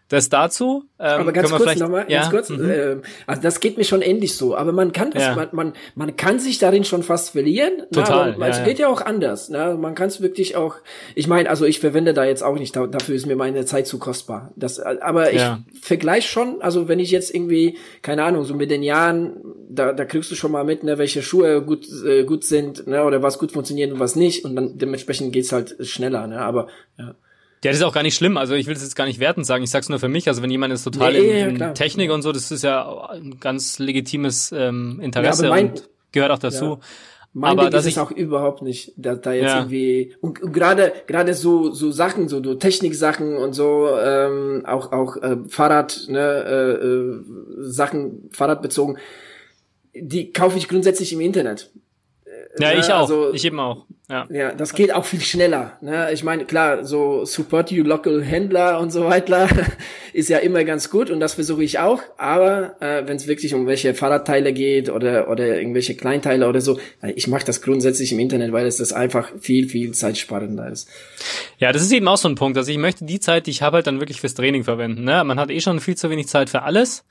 Das 0.09 0.29
dazu. 0.29 0.83
Ähm, 0.99 1.21
aber 1.21 1.31
ganz 1.31 1.49
kurz 1.51 1.75
nochmal, 1.77 2.05
ja? 2.07 2.21
ganz 2.21 2.29
kurz. 2.29 2.49
Mhm. 2.49 2.69
Äh, 2.69 2.95
also 3.25 3.41
das 3.41 3.59
geht 3.59 3.77
mir 3.77 3.83
schon 3.83 4.01
ähnlich 4.01 4.35
so. 4.35 4.55
Aber 4.55 4.71
man 4.71 4.91
kann 4.91 5.11
das, 5.11 5.23
ja. 5.23 5.35
man, 5.35 5.47
man, 5.51 5.73
man 5.95 6.15
kann 6.15 6.39
sich 6.39 6.59
darin 6.59 6.83
schon 6.83 7.03
fast 7.03 7.31
verlieren. 7.31 7.83
Total. 7.91 8.35
Na, 8.37 8.47
ja, 8.47 8.51
es 8.51 8.63
geht 8.63 8.79
ja 8.79 8.89
auch 8.89 9.01
anders. 9.01 9.49
Na, 9.49 9.75
man 9.75 9.95
kann 9.95 10.07
es 10.07 10.21
wirklich 10.21 10.55
auch. 10.55 10.75
Ich 11.15 11.27
meine, 11.27 11.49
also 11.49 11.65
ich 11.65 11.79
verwende 11.79 12.13
da 12.13 12.25
jetzt 12.25 12.43
auch 12.43 12.57
nicht. 12.59 12.75
dafür 12.75 13.15
ist 13.15 13.25
mir 13.25 13.35
meine 13.35 13.65
Zeit 13.65 13.87
zu 13.87 13.97
kostbar. 13.97 14.51
Das, 14.55 14.79
aber 14.79 15.31
ich 15.33 15.41
vergleiche 15.81 16.27
schon. 16.27 16.61
Also 16.61 16.87
wenn 16.87 16.99
ich 16.99 17.11
jetzt 17.11 17.33
irgendwie, 17.33 17.77
keine 18.01 18.23
Ahnung, 18.23 18.43
so 18.43 18.53
mit 18.53 18.71
den 18.71 18.83
Jahren, 18.83 19.37
da, 19.69 19.93
da 19.93 20.05
kriegst 20.05 20.29
du 20.31 20.35
schon 20.35 20.51
mal 20.51 20.63
mit, 20.63 20.83
ne, 20.83 20.97
welche 20.97 21.23
Schuhe 21.23 21.61
gut, 21.63 21.87
äh, 22.05 22.23
gut 22.23 22.43
sind, 22.43 22.87
ne, 22.87 23.03
oder 23.03 23.23
was 23.23 23.39
gut 23.39 23.51
funktioniert 23.51 23.91
und 23.91 23.99
was 23.99 24.15
nicht. 24.15 24.45
Und 24.45 24.55
dann 24.55 24.77
dementsprechend 24.77 25.33
geht's 25.33 25.51
halt 25.51 25.75
schneller. 25.79 26.27
Ne, 26.27 26.39
aber 26.39 26.67
ja. 26.99 27.15
Ja, 27.63 27.71
das 27.71 27.79
ist 27.79 27.83
auch 27.83 27.93
gar 27.93 28.03
nicht 28.03 28.15
schlimm. 28.15 28.37
Also 28.37 28.55
ich 28.55 28.67
will 28.67 28.73
das 28.73 28.83
jetzt 28.83 28.95
gar 28.95 29.05
nicht 29.05 29.19
wertend 29.19 29.45
sagen. 29.45 29.63
Ich 29.63 29.69
sag's 29.69 29.89
nur 29.89 29.99
für 29.99 30.09
mich. 30.09 30.27
Also 30.27 30.41
wenn 30.41 30.49
jemand 30.49 30.73
ist 30.73 30.83
total 30.83 31.13
nee, 31.13 31.41
in, 31.41 31.49
in 31.49 31.57
ja, 31.57 31.71
Technik 31.71 32.11
und 32.11 32.21
so, 32.21 32.31
das 32.31 32.51
ist 32.51 32.63
ja 32.63 33.09
ein 33.09 33.39
ganz 33.39 33.79
legitimes 33.79 34.51
ähm, 34.51 34.99
Interesse 35.01 35.45
ja, 35.45 35.49
mein, 35.49 35.69
und 35.69 35.89
gehört 36.11 36.31
auch 36.31 36.39
dazu. 36.39 36.79
Mein 37.31 37.51
aber 37.53 37.63
Ding 37.63 37.71
dass 37.71 37.85
ist 37.85 37.93
es 37.93 37.97
auch 37.97 38.11
überhaupt 38.11 38.61
nicht, 38.61 38.93
da, 38.95 39.15
da 39.15 39.33
jetzt 39.33 39.45
ja. 39.45 39.59
irgendwie 39.59 40.13
und, 40.21 40.41
und 40.43 40.53
gerade 40.53 40.93
gerade 41.07 41.33
so 41.33 41.71
so 41.71 41.89
Sachen, 41.91 42.27
so, 42.27 42.43
so 42.43 42.53
Technik-Sachen 42.53 43.37
und 43.37 43.53
so 43.53 43.89
ähm, 43.97 44.65
auch 44.67 44.91
auch 44.91 45.17
äh, 45.17 45.37
Fahrrad 45.47 46.05
ne, 46.09 46.19
äh, 46.19 46.85
äh, 46.85 47.23
Sachen 47.61 48.29
Fahrradbezogen, 48.31 48.97
die 49.95 50.31
kaufe 50.31 50.59
ich 50.59 50.67
grundsätzlich 50.67 51.11
im 51.11 51.21
Internet. 51.21 51.71
Ja, 52.59 52.73
ich 52.73 52.91
auch. 52.91 53.01
Also, 53.01 53.33
ich 53.33 53.45
eben 53.45 53.59
auch. 53.59 53.85
Ja. 54.13 54.27
ja, 54.29 54.51
das 54.51 54.75
geht 54.75 54.93
auch 54.93 55.05
viel 55.05 55.21
schneller. 55.21 55.71
Ne? 55.81 56.11
Ich 56.13 56.23
meine, 56.23 56.45
klar, 56.45 56.85
so 56.85 57.25
Support 57.25 57.71
You 57.71 57.83
Local 57.83 58.21
Händler 58.21 58.79
und 58.79 58.91
so 58.91 59.05
weiter 59.05 59.49
ist 60.13 60.29
ja 60.29 60.37
immer 60.37 60.63
ganz 60.65 60.91
gut 60.91 61.09
und 61.09 61.19
das 61.19 61.33
versuche 61.33 61.63
ich 61.63 61.79
auch. 61.79 61.99
Aber 62.19 62.75
äh, 62.79 63.07
wenn 63.07 63.15
es 63.15 63.25
wirklich 63.25 63.55
um 63.55 63.65
welche 63.65 63.95
Fahrradteile 63.95 64.53
geht 64.53 64.91
oder 64.91 65.31
oder 65.31 65.57
irgendwelche 65.57 65.95
Kleinteile 65.95 66.47
oder 66.47 66.61
so, 66.61 66.77
ich 67.15 67.27
mache 67.27 67.43
das 67.43 67.63
grundsätzlich 67.63 68.11
im 68.11 68.19
Internet, 68.19 68.51
weil 68.51 68.67
es 68.67 68.77
das 68.77 68.93
einfach 68.93 69.31
viel 69.39 69.67
viel 69.67 69.93
zeitsparender 69.93 70.69
ist. 70.69 70.87
Ja, 71.57 71.71
das 71.71 71.81
ist 71.81 71.91
eben 71.91 72.07
auch 72.07 72.17
so 72.17 72.29
ein 72.29 72.35
Punkt. 72.35 72.55
Also 72.55 72.71
ich 72.71 72.77
möchte 72.77 73.05
die 73.05 73.19
Zeit, 73.19 73.47
die 73.47 73.51
ich 73.51 73.63
habe, 73.63 73.77
halt 73.77 73.87
dann 73.87 73.99
wirklich 73.99 74.21
fürs 74.21 74.35
Training 74.35 74.63
verwenden. 74.63 75.05
Ne? 75.05 75.23
Man 75.23 75.39
hat 75.39 75.49
eh 75.49 75.59
schon 75.59 75.79
viel 75.79 75.97
zu 75.97 76.11
wenig 76.11 76.27
Zeit 76.27 76.51
für 76.51 76.61
alles 76.61 77.03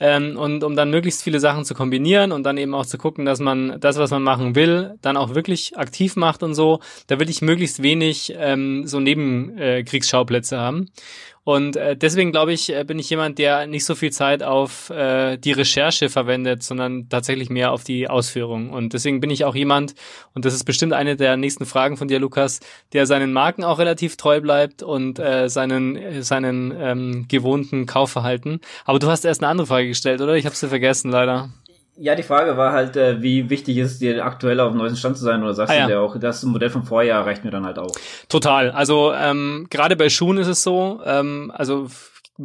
ähm, 0.00 0.36
und 0.36 0.64
um 0.64 0.74
dann 0.76 0.90
möglichst 0.90 1.22
viele 1.22 1.40
Sachen 1.40 1.64
zu 1.64 1.74
kombinieren 1.74 2.32
und 2.32 2.42
dann 2.42 2.56
eben 2.56 2.74
auch 2.74 2.86
zu 2.86 2.98
gucken, 2.98 3.24
dass 3.24 3.38
man 3.38 3.78
das, 3.80 3.98
was 3.98 4.10
man 4.10 4.22
machen 4.22 4.54
will, 4.54 4.94
dann 5.02 5.16
auch 5.16 5.34
wirklich 5.34 5.76
aktiv 5.76 6.16
macht 6.16 6.42
und 6.42 6.49
so, 6.54 6.80
da 7.06 7.18
will 7.20 7.30
ich 7.30 7.42
möglichst 7.42 7.82
wenig 7.82 8.34
ähm, 8.36 8.86
so 8.86 9.00
Nebenkriegsschauplätze 9.00 10.56
äh, 10.56 10.58
haben. 10.58 10.90
Und 11.42 11.76
äh, 11.76 11.96
deswegen 11.96 12.32
glaube 12.32 12.52
ich, 12.52 12.72
äh, 12.72 12.84
bin 12.84 12.98
ich 12.98 13.08
jemand, 13.08 13.38
der 13.38 13.66
nicht 13.66 13.84
so 13.84 13.94
viel 13.94 14.12
Zeit 14.12 14.42
auf 14.42 14.90
äh, 14.90 15.38
die 15.38 15.52
Recherche 15.52 16.10
verwendet, 16.10 16.62
sondern 16.62 17.08
tatsächlich 17.08 17.48
mehr 17.48 17.72
auf 17.72 17.82
die 17.82 18.08
Ausführung. 18.08 18.70
Und 18.70 18.92
deswegen 18.92 19.20
bin 19.20 19.30
ich 19.30 19.44
auch 19.44 19.54
jemand, 19.54 19.94
und 20.34 20.44
das 20.44 20.54
ist 20.54 20.64
bestimmt 20.64 20.92
eine 20.92 21.16
der 21.16 21.36
nächsten 21.36 21.64
Fragen 21.64 21.96
von 21.96 22.08
dir, 22.08 22.18
Lukas, 22.18 22.60
der 22.92 23.06
seinen 23.06 23.32
Marken 23.32 23.64
auch 23.64 23.78
relativ 23.78 24.16
treu 24.16 24.40
bleibt 24.40 24.82
und 24.82 25.18
äh, 25.18 25.48
seinen 25.48 26.22
seinen 26.22 26.72
ähm, 26.78 27.26
gewohnten 27.28 27.86
Kaufverhalten. 27.86 28.60
Aber 28.84 28.98
du 28.98 29.08
hast 29.08 29.24
erst 29.24 29.42
eine 29.42 29.50
andere 29.50 29.66
Frage 29.66 29.88
gestellt, 29.88 30.20
oder? 30.20 30.36
Ich 30.36 30.44
habe 30.44 30.54
sie 30.54 30.68
vergessen, 30.68 31.10
leider. 31.10 31.50
Ja, 31.96 32.14
die 32.14 32.22
Frage 32.22 32.56
war 32.56 32.72
halt, 32.72 32.96
äh, 32.96 33.20
wie 33.20 33.50
wichtig 33.50 33.76
ist 33.76 33.92
es 33.92 33.98
dir 33.98 34.24
aktuell 34.24 34.60
auf 34.60 34.72
dem 34.72 34.78
neuesten 34.78 34.96
Stand 34.98 35.18
zu 35.18 35.24
sein 35.24 35.42
oder 35.42 35.54
sagst 35.54 35.72
ah, 35.72 35.74
du 35.74 35.80
ja. 35.80 35.86
dir 35.86 36.00
auch, 36.00 36.18
das 36.18 36.42
Modell 36.44 36.70
vom 36.70 36.84
Vorjahr 36.84 37.26
reicht 37.26 37.44
mir 37.44 37.50
dann 37.50 37.66
halt 37.66 37.78
auch? 37.78 37.92
Total. 38.28 38.70
Also 38.70 39.12
ähm, 39.12 39.66
gerade 39.70 39.96
bei 39.96 40.08
Schuhen 40.08 40.38
ist 40.38 40.46
es 40.46 40.62
so, 40.62 41.00
ähm, 41.04 41.52
also 41.54 41.88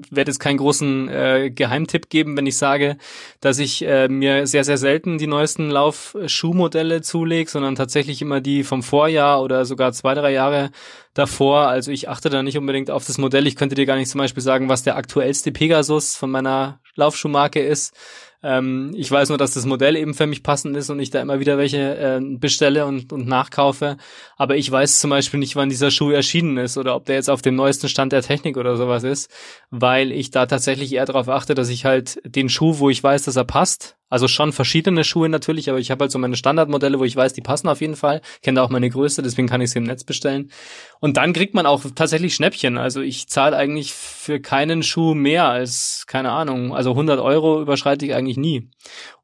werde 0.10 0.30
jetzt 0.32 0.39
keinen 0.39 0.58
großen 0.58 1.10
äh, 1.10 1.52
Geheimtipp 1.52 2.10
geben, 2.10 2.36
wenn 2.36 2.46
ich 2.46 2.58
sage, 2.58 2.98
dass 3.39 3.60
ich 3.60 3.86
äh, 3.86 4.08
mir 4.08 4.48
sehr, 4.48 4.64
sehr 4.64 4.78
selten 4.78 5.18
die 5.18 5.28
neuesten 5.28 5.70
Laufschuhmodelle 5.70 7.02
zulege, 7.02 7.50
sondern 7.50 7.76
tatsächlich 7.76 8.22
immer 8.22 8.41
die 8.41 8.64
vom 8.64 8.84
Vorjahr 8.84 9.41
oder 9.41 9.66
sogar 9.66 9.93
zwei, 9.93 10.14
drei 10.14 10.32
Jahre 10.32 10.72
davor. 11.14 11.68
Also 11.68 11.91
ich 11.91 12.10
achte 12.10 12.30
da 12.30 12.43
nicht 12.43 12.58
unbedingt 12.58 12.91
auf 12.91 13.06
das 13.06 13.18
Modell. 13.18 13.48
Ich 13.48 13.56
könnte 13.56 13.76
dir 13.76 13.86
gar 13.86 13.96
nicht 13.96 14.10
zum 14.10 14.20
Beispiel 14.20 14.43
sagen, 14.43 14.70
was 14.70 14.84
der 14.84 14.98
aktuellste 14.98 15.52
Pegasus 15.52 16.16
von 16.16 16.32
meiner 16.32 16.80
Laufschuhmarke 16.96 17.62
ist. 17.62 17.96
Ähm, 18.44 18.92
ich 18.96 19.10
weiß 19.10 19.30
nur, 19.30 19.38
dass 19.38 19.54
das 19.54 19.66
Modell 19.66 19.96
eben 19.96 20.14
für 20.14 20.28
mich 20.28 20.44
passend 20.44 20.76
ist 20.78 20.90
und 20.90 21.00
ich 21.00 21.10
da 21.10 21.22
immer 21.22 21.40
wieder 21.40 21.58
welche 21.58 21.98
äh, 21.98 22.20
bestelle 22.22 22.86
und, 22.86 23.12
und 23.12 23.28
nachkaufe. 23.28 23.98
Aber 24.38 24.56
ich 24.56 24.70
weiß 24.70 25.00
zum 25.00 25.10
Beispiel 25.10 25.40
nicht, 25.40 25.56
wann 25.56 25.70
dieser 25.70 25.92
Schuh 25.92 26.12
erschienen 26.12 26.58
ist 26.58 26.78
oder 26.78 26.96
ob 26.96 27.06
der 27.06 27.16
jetzt 27.16 27.30
auf 27.30 27.42
dem 27.42 27.56
neuesten 27.56 27.90
Stand 27.90 28.12
der 28.12 28.22
Technik 28.22 28.58
oder 28.58 28.78
sowas 28.78 29.04
ist, 29.04 29.32
weil 29.70 30.12
ich 30.12 30.32
da 30.32 30.46
tatsächlich 30.46 30.94
eher 30.94 31.06
darauf 31.06 31.30
achte, 31.30 31.56
dass 31.56 31.70
ich 31.70 31.86
halt 31.86 32.22
den 32.26 32.50
Schuh, 32.50 32.80
wo 32.80 32.90
ich 32.90 33.04
weiß, 33.04 33.24
dass 33.24 33.36
er 33.36 33.46
passt, 33.46 33.98
also 34.10 34.28
schon 34.28 34.53
verschiedene 34.53 35.03
Schuhe 35.03 35.30
natürlich, 35.30 35.70
aber 35.70 35.80
ich 35.80 35.91
habe 35.91 36.03
halt 36.03 36.12
so 36.12 36.20
meine 36.20 36.36
Standardmodelle, 36.36 36.99
wo 36.99 37.03
ich 37.03 37.16
weiß, 37.16 37.34
die 37.34 37.41
passen 37.41 37.68
auf 37.68 37.82
jeden 37.82 37.95
Fall. 37.95 38.22
Kenne 38.43 38.62
auch 38.62 38.70
meine 38.70 38.89
Größe, 38.89 39.24
deswegen 39.24 39.47
kann 39.47 39.62
ich 39.62 39.72
sie 39.72 39.80
im 39.80 39.86
Netz 39.86 40.03
bestellen. 40.03 40.51
Und 40.99 41.18
dann 41.18 41.34
kriegt 41.34 41.53
man 41.53 41.66
auch 41.66 41.84
tatsächlich 41.95 42.36
Schnäppchen. 42.36 42.78
Also 42.78 43.01
ich 43.01 43.28
zahle 43.28 43.58
eigentlich 43.58 43.93
für 43.93 44.39
keinen 44.39 44.84
Schuh 44.84 45.16
mehr 45.16 45.45
als, 45.45 46.06
keine 46.08 46.32
Ahnung, 46.32 46.76
also 46.76 46.91
100 46.91 47.20
Euro 47.20 47.62
überschreite 47.62 48.06
ich 48.06 48.14
eigentlich 48.14 48.38
nie. 48.38 48.70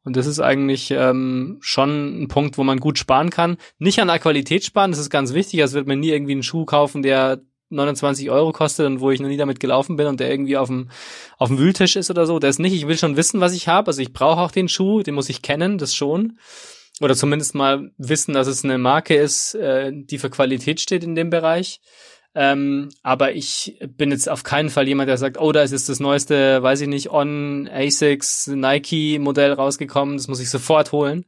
Und 0.03 0.15
das 0.15 0.25
ist 0.25 0.39
eigentlich 0.39 0.89
ähm, 0.91 1.59
schon 1.61 2.23
ein 2.23 2.27
Punkt, 2.27 2.57
wo 2.57 2.63
man 2.63 2.79
gut 2.79 2.97
sparen 2.97 3.29
kann. 3.29 3.57
Nicht 3.77 3.99
an 3.99 4.07
der 4.07 4.17
Qualität 4.17 4.63
sparen, 4.63 4.91
das 4.91 4.99
ist 4.99 5.11
ganz 5.11 5.34
wichtig. 5.34 5.61
Also 5.61 5.75
wird 5.75 5.88
man 5.88 5.99
nie 5.99 6.09
irgendwie 6.09 6.32
einen 6.32 6.43
Schuh 6.43 6.65
kaufen, 6.65 7.03
der 7.03 7.39
29 7.72 8.30
Euro 8.30 8.51
kostet 8.51 8.86
und 8.86 8.99
wo 8.99 9.11
ich 9.11 9.19
noch 9.19 9.28
nie 9.28 9.38
damit 9.38 9.59
gelaufen 9.59 9.95
bin 9.95 10.07
und 10.07 10.19
der 10.19 10.30
irgendwie 10.30 10.57
auf 10.57 10.67
dem, 10.67 10.89
auf 11.38 11.47
dem 11.47 11.57
Wühltisch 11.57 11.95
ist 11.95 12.09
oder 12.09 12.26
so. 12.26 12.39
Der 12.39 12.49
ist 12.49 12.59
nicht, 12.59 12.74
ich 12.74 12.88
will 12.88 12.97
schon 12.97 13.17
wissen, 13.17 13.41
was 13.41 13.53
ich 13.53 13.67
habe. 13.67 13.88
Also 13.88 14.01
ich 14.01 14.13
brauche 14.13 14.41
auch 14.41 14.51
den 14.51 14.69
Schuh, 14.69 15.01
den 15.01 15.15
muss 15.15 15.30
ich 15.30 15.41
kennen, 15.41 15.78
das 15.78 15.95
schon. 15.95 16.38
Oder 17.01 17.15
zumindest 17.15 17.55
mal 17.55 17.91
wissen, 17.97 18.34
dass 18.34 18.47
es 18.47 18.63
eine 18.63 18.78
Marke 18.78 19.15
ist, 19.15 19.55
äh, 19.55 19.91
die 19.93 20.19
für 20.19 20.30
Qualität 20.30 20.80
steht 20.80 21.03
in 21.03 21.15
dem 21.15 21.30
Bereich. 21.30 21.80
Ähm, 22.34 22.89
aber 23.03 23.34
ich 23.34 23.78
bin 23.97 24.11
jetzt 24.11 24.30
auf 24.30 24.43
keinen 24.43 24.69
Fall 24.69 24.88
jemand, 24.88 25.09
der 25.09 25.17
sagt, 25.17 25.39
oh, 25.39 25.51
da 25.51 25.63
ist 25.63 25.72
jetzt 25.72 25.89
das 25.89 25.99
neueste, 25.99 26.63
weiß 26.63 26.82
ich 26.82 26.88
nicht, 26.88 27.11
On, 27.11 27.69
Asics, 27.72 28.47
Nike 28.47 29.19
Modell 29.19 29.51
rausgekommen, 29.51 30.15
das 30.15 30.28
muss 30.28 30.39
ich 30.39 30.49
sofort 30.49 30.91
holen. 30.91 31.26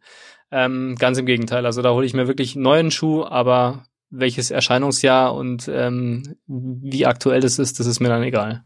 Ähm, 0.51 0.95
ganz 0.97 1.17
im 1.17 1.25
Gegenteil. 1.25 1.65
Also 1.65 1.81
da 1.81 1.91
hole 1.91 2.05
ich 2.05 2.13
mir 2.13 2.27
wirklich 2.27 2.55
neuen 2.55 2.91
Schuh, 2.91 3.23
aber 3.23 3.85
welches 4.13 4.51
Erscheinungsjahr 4.51 5.33
und 5.33 5.67
ähm, 5.67 6.35
wie 6.47 7.05
aktuell 7.05 7.41
das 7.41 7.59
ist, 7.59 7.79
das 7.79 7.87
ist 7.87 7.99
mir 7.99 8.09
dann 8.09 8.23
egal. 8.23 8.63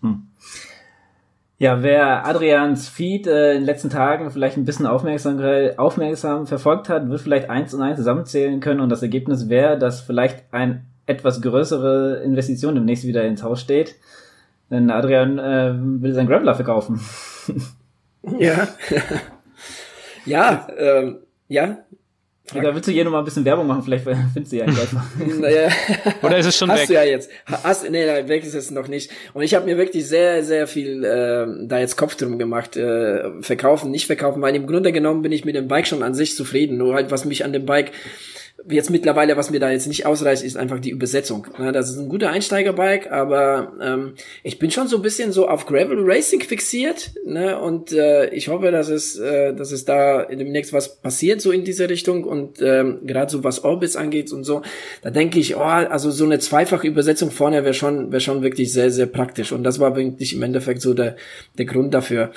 Hm. 0.00 0.28
Ja, 1.58 1.82
wer 1.82 2.26
Adrians 2.26 2.88
Feed 2.88 3.28
äh, 3.28 3.52
in 3.52 3.60
den 3.60 3.66
letzten 3.66 3.88
Tagen 3.88 4.32
vielleicht 4.32 4.56
ein 4.56 4.64
bisschen 4.64 4.86
aufmerksam, 4.86 5.40
aufmerksam 5.76 6.48
verfolgt 6.48 6.88
hat, 6.88 7.08
wird 7.08 7.20
vielleicht 7.20 7.50
eins 7.50 7.72
und 7.72 7.82
eins 7.82 7.98
zusammenzählen 7.98 8.58
können 8.58 8.80
und 8.80 8.88
das 8.88 9.02
Ergebnis 9.02 9.48
wäre, 9.48 9.78
dass 9.78 10.00
vielleicht 10.00 10.52
ein 10.52 10.86
etwas 11.06 11.40
größere 11.40 12.22
Investition 12.24 12.74
demnächst 12.74 13.06
wieder 13.06 13.24
ins 13.24 13.44
Haus 13.44 13.60
steht. 13.60 13.94
Denn 14.70 14.90
Adrian 14.90 15.38
äh, 15.38 15.72
will 15.76 16.14
seinen 16.14 16.26
Graveler 16.26 16.54
verkaufen. 16.56 17.00
ja. 18.38 18.66
ja, 20.26 20.66
ähm, 20.76 21.18
ja, 21.46 21.78
da 22.60 22.74
willst 22.74 22.88
du 22.88 22.92
hier 22.92 23.04
nochmal 23.04 23.22
ein 23.22 23.24
bisschen 23.24 23.44
Werbung 23.44 23.66
machen, 23.66 23.82
vielleicht 23.82 24.04
findest 24.04 24.52
du 24.52 24.56
ja 24.56 24.66
mal. 24.66 24.86
naja. 25.40 25.68
Oder 26.22 26.38
ist 26.38 26.46
es 26.46 26.56
schon 26.56 26.70
Hast 26.70 26.80
weg? 26.80 26.88
du 26.88 26.94
ja 26.94 27.04
jetzt. 27.04 27.30
Hast, 27.46 27.88
nee, 27.90 28.06
nein, 28.06 28.28
weg 28.28 28.44
ist 28.44 28.54
es 28.54 28.70
noch 28.70 28.88
nicht. 28.88 29.10
Und 29.34 29.42
ich 29.42 29.54
habe 29.54 29.66
mir 29.66 29.78
wirklich 29.78 30.06
sehr, 30.06 30.44
sehr 30.44 30.66
viel 30.66 31.04
äh, 31.04 31.66
da 31.66 31.78
jetzt 31.78 31.96
Kopf 31.96 32.16
drum 32.16 32.38
gemacht. 32.38 32.76
Äh, 32.76 33.42
verkaufen, 33.42 33.90
nicht 33.90 34.06
verkaufen, 34.06 34.42
weil 34.42 34.54
im 34.54 34.66
Grunde 34.66 34.92
genommen 34.92 35.22
bin 35.22 35.32
ich 35.32 35.44
mit 35.44 35.54
dem 35.54 35.68
Bike 35.68 35.86
schon 35.86 36.02
an 36.02 36.14
sich 36.14 36.36
zufrieden. 36.36 36.76
Nur 36.76 36.94
halt, 36.94 37.10
was 37.10 37.24
mich 37.24 37.44
an 37.44 37.52
dem 37.52 37.66
Bike 37.66 37.92
jetzt 38.68 38.90
mittlerweile, 38.90 39.36
was 39.36 39.50
mir 39.50 39.60
da 39.60 39.70
jetzt 39.70 39.86
nicht 39.86 40.06
ausreicht, 40.06 40.42
ist 40.42 40.56
einfach 40.56 40.80
die 40.80 40.90
Übersetzung. 40.90 41.46
Das 41.72 41.90
ist 41.90 41.98
ein 41.98 42.08
guter 42.08 42.30
Einsteigerbike, 42.30 43.10
aber 43.10 43.72
ähm, 43.80 44.14
ich 44.42 44.58
bin 44.58 44.70
schon 44.70 44.88
so 44.88 44.96
ein 44.96 45.02
bisschen 45.02 45.32
so 45.32 45.48
auf 45.48 45.66
Gravel 45.66 45.98
Racing 46.00 46.40
fixiert, 46.42 47.12
ne? 47.24 47.58
Und 47.60 47.92
äh, 47.92 48.28
ich 48.30 48.48
hoffe, 48.48 48.70
dass 48.70 48.88
es, 48.88 49.18
äh, 49.18 49.54
dass 49.54 49.72
es 49.72 49.84
da 49.84 50.24
demnächst 50.24 50.72
was 50.72 51.00
passiert 51.00 51.40
so 51.40 51.50
in 51.50 51.64
diese 51.64 51.88
Richtung 51.88 52.24
und 52.24 52.60
ähm, 52.62 53.00
gerade 53.06 53.30
so 53.30 53.44
was 53.44 53.64
Orbits 53.64 53.96
angeht 53.96 54.32
und 54.32 54.44
so, 54.44 54.62
da 55.02 55.10
denke 55.10 55.38
ich, 55.38 55.56
oh, 55.56 55.60
also 55.60 56.10
so 56.10 56.24
eine 56.24 56.38
zweifache 56.38 56.86
Übersetzung 56.86 57.30
vorne 57.30 57.64
wäre 57.64 57.74
schon, 57.74 58.12
wäre 58.12 58.20
schon 58.20 58.42
wirklich 58.42 58.72
sehr, 58.72 58.90
sehr 58.90 59.06
praktisch. 59.06 59.52
Und 59.52 59.64
das 59.64 59.80
war 59.80 59.96
wirklich 59.96 60.34
im 60.34 60.42
Endeffekt 60.42 60.82
so 60.82 60.94
der 60.94 61.16
der 61.58 61.66
Grund 61.66 61.94
dafür 61.94 62.32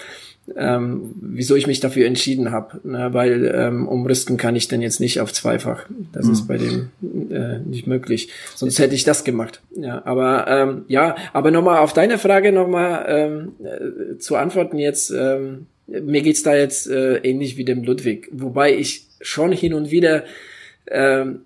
ähm, 0.55 1.11
wieso 1.21 1.55
ich 1.55 1.67
mich 1.67 1.79
dafür 1.79 2.05
entschieden 2.05 2.51
habe. 2.51 2.79
Ne? 2.83 3.09
Weil 3.13 3.51
ähm, 3.55 3.87
umrüsten 3.87 4.37
kann 4.37 4.55
ich 4.55 4.67
denn 4.67 4.81
jetzt 4.81 4.99
nicht 4.99 5.19
auf 5.19 5.33
zweifach. 5.33 5.85
Das 6.13 6.27
mhm. 6.27 6.31
ist 6.33 6.47
bei 6.47 6.57
dem 6.57 6.89
äh, 7.31 7.59
nicht 7.59 7.87
möglich. 7.87 8.29
Sonst 8.55 8.79
hätte 8.79 8.95
ich 8.95 9.03
das 9.03 9.23
gemacht. 9.23 9.61
Ja, 9.75 10.03
aber 10.05 10.47
ähm, 10.47 10.85
ja, 10.87 11.15
aber 11.33 11.51
nochmal 11.51 11.79
auf 11.79 11.93
deine 11.93 12.19
Frage 12.19 12.51
nochmal 12.51 13.05
ähm, 13.07 13.51
äh, 13.63 14.17
zu 14.17 14.35
antworten 14.35 14.77
jetzt. 14.77 15.11
Ähm, 15.11 15.65
mir 15.87 16.21
geht's 16.21 16.43
da 16.43 16.55
jetzt 16.55 16.87
äh, 16.87 17.17
ähnlich 17.17 17.57
wie 17.57 17.65
dem 17.65 17.83
Ludwig, 17.83 18.29
wobei 18.31 18.75
ich 18.75 19.07
schon 19.21 19.51
hin 19.51 19.73
und 19.73 19.91
wieder 19.91 20.23
ähm, 20.87 21.41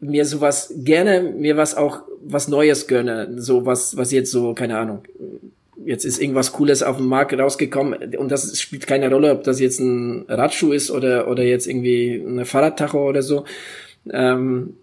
mir 0.00 0.24
sowas 0.26 0.72
gerne, 0.76 1.22
mir 1.22 1.56
was 1.56 1.74
auch 1.76 2.02
was 2.24 2.48
Neues 2.48 2.86
gönne, 2.86 3.34
so 3.36 3.66
was, 3.66 3.96
was 3.96 4.12
jetzt 4.12 4.30
so, 4.30 4.54
keine 4.54 4.78
Ahnung, 4.78 5.02
jetzt 5.84 6.04
ist 6.04 6.20
irgendwas 6.20 6.52
Cooles 6.52 6.82
auf 6.82 6.98
dem 6.98 7.06
Markt 7.06 7.38
rausgekommen 7.38 8.14
und 8.16 8.30
das 8.30 8.60
spielt 8.60 8.86
keine 8.86 9.10
Rolle, 9.10 9.32
ob 9.32 9.44
das 9.44 9.60
jetzt 9.60 9.80
ein 9.80 10.24
Radschuh 10.28 10.72
ist 10.72 10.90
oder, 10.90 11.28
oder 11.28 11.42
jetzt 11.42 11.66
irgendwie 11.66 12.22
eine 12.26 12.44
Fahrradtacho 12.44 13.08
oder 13.08 13.22
so. 13.22 13.44
Ähm, 14.10 14.74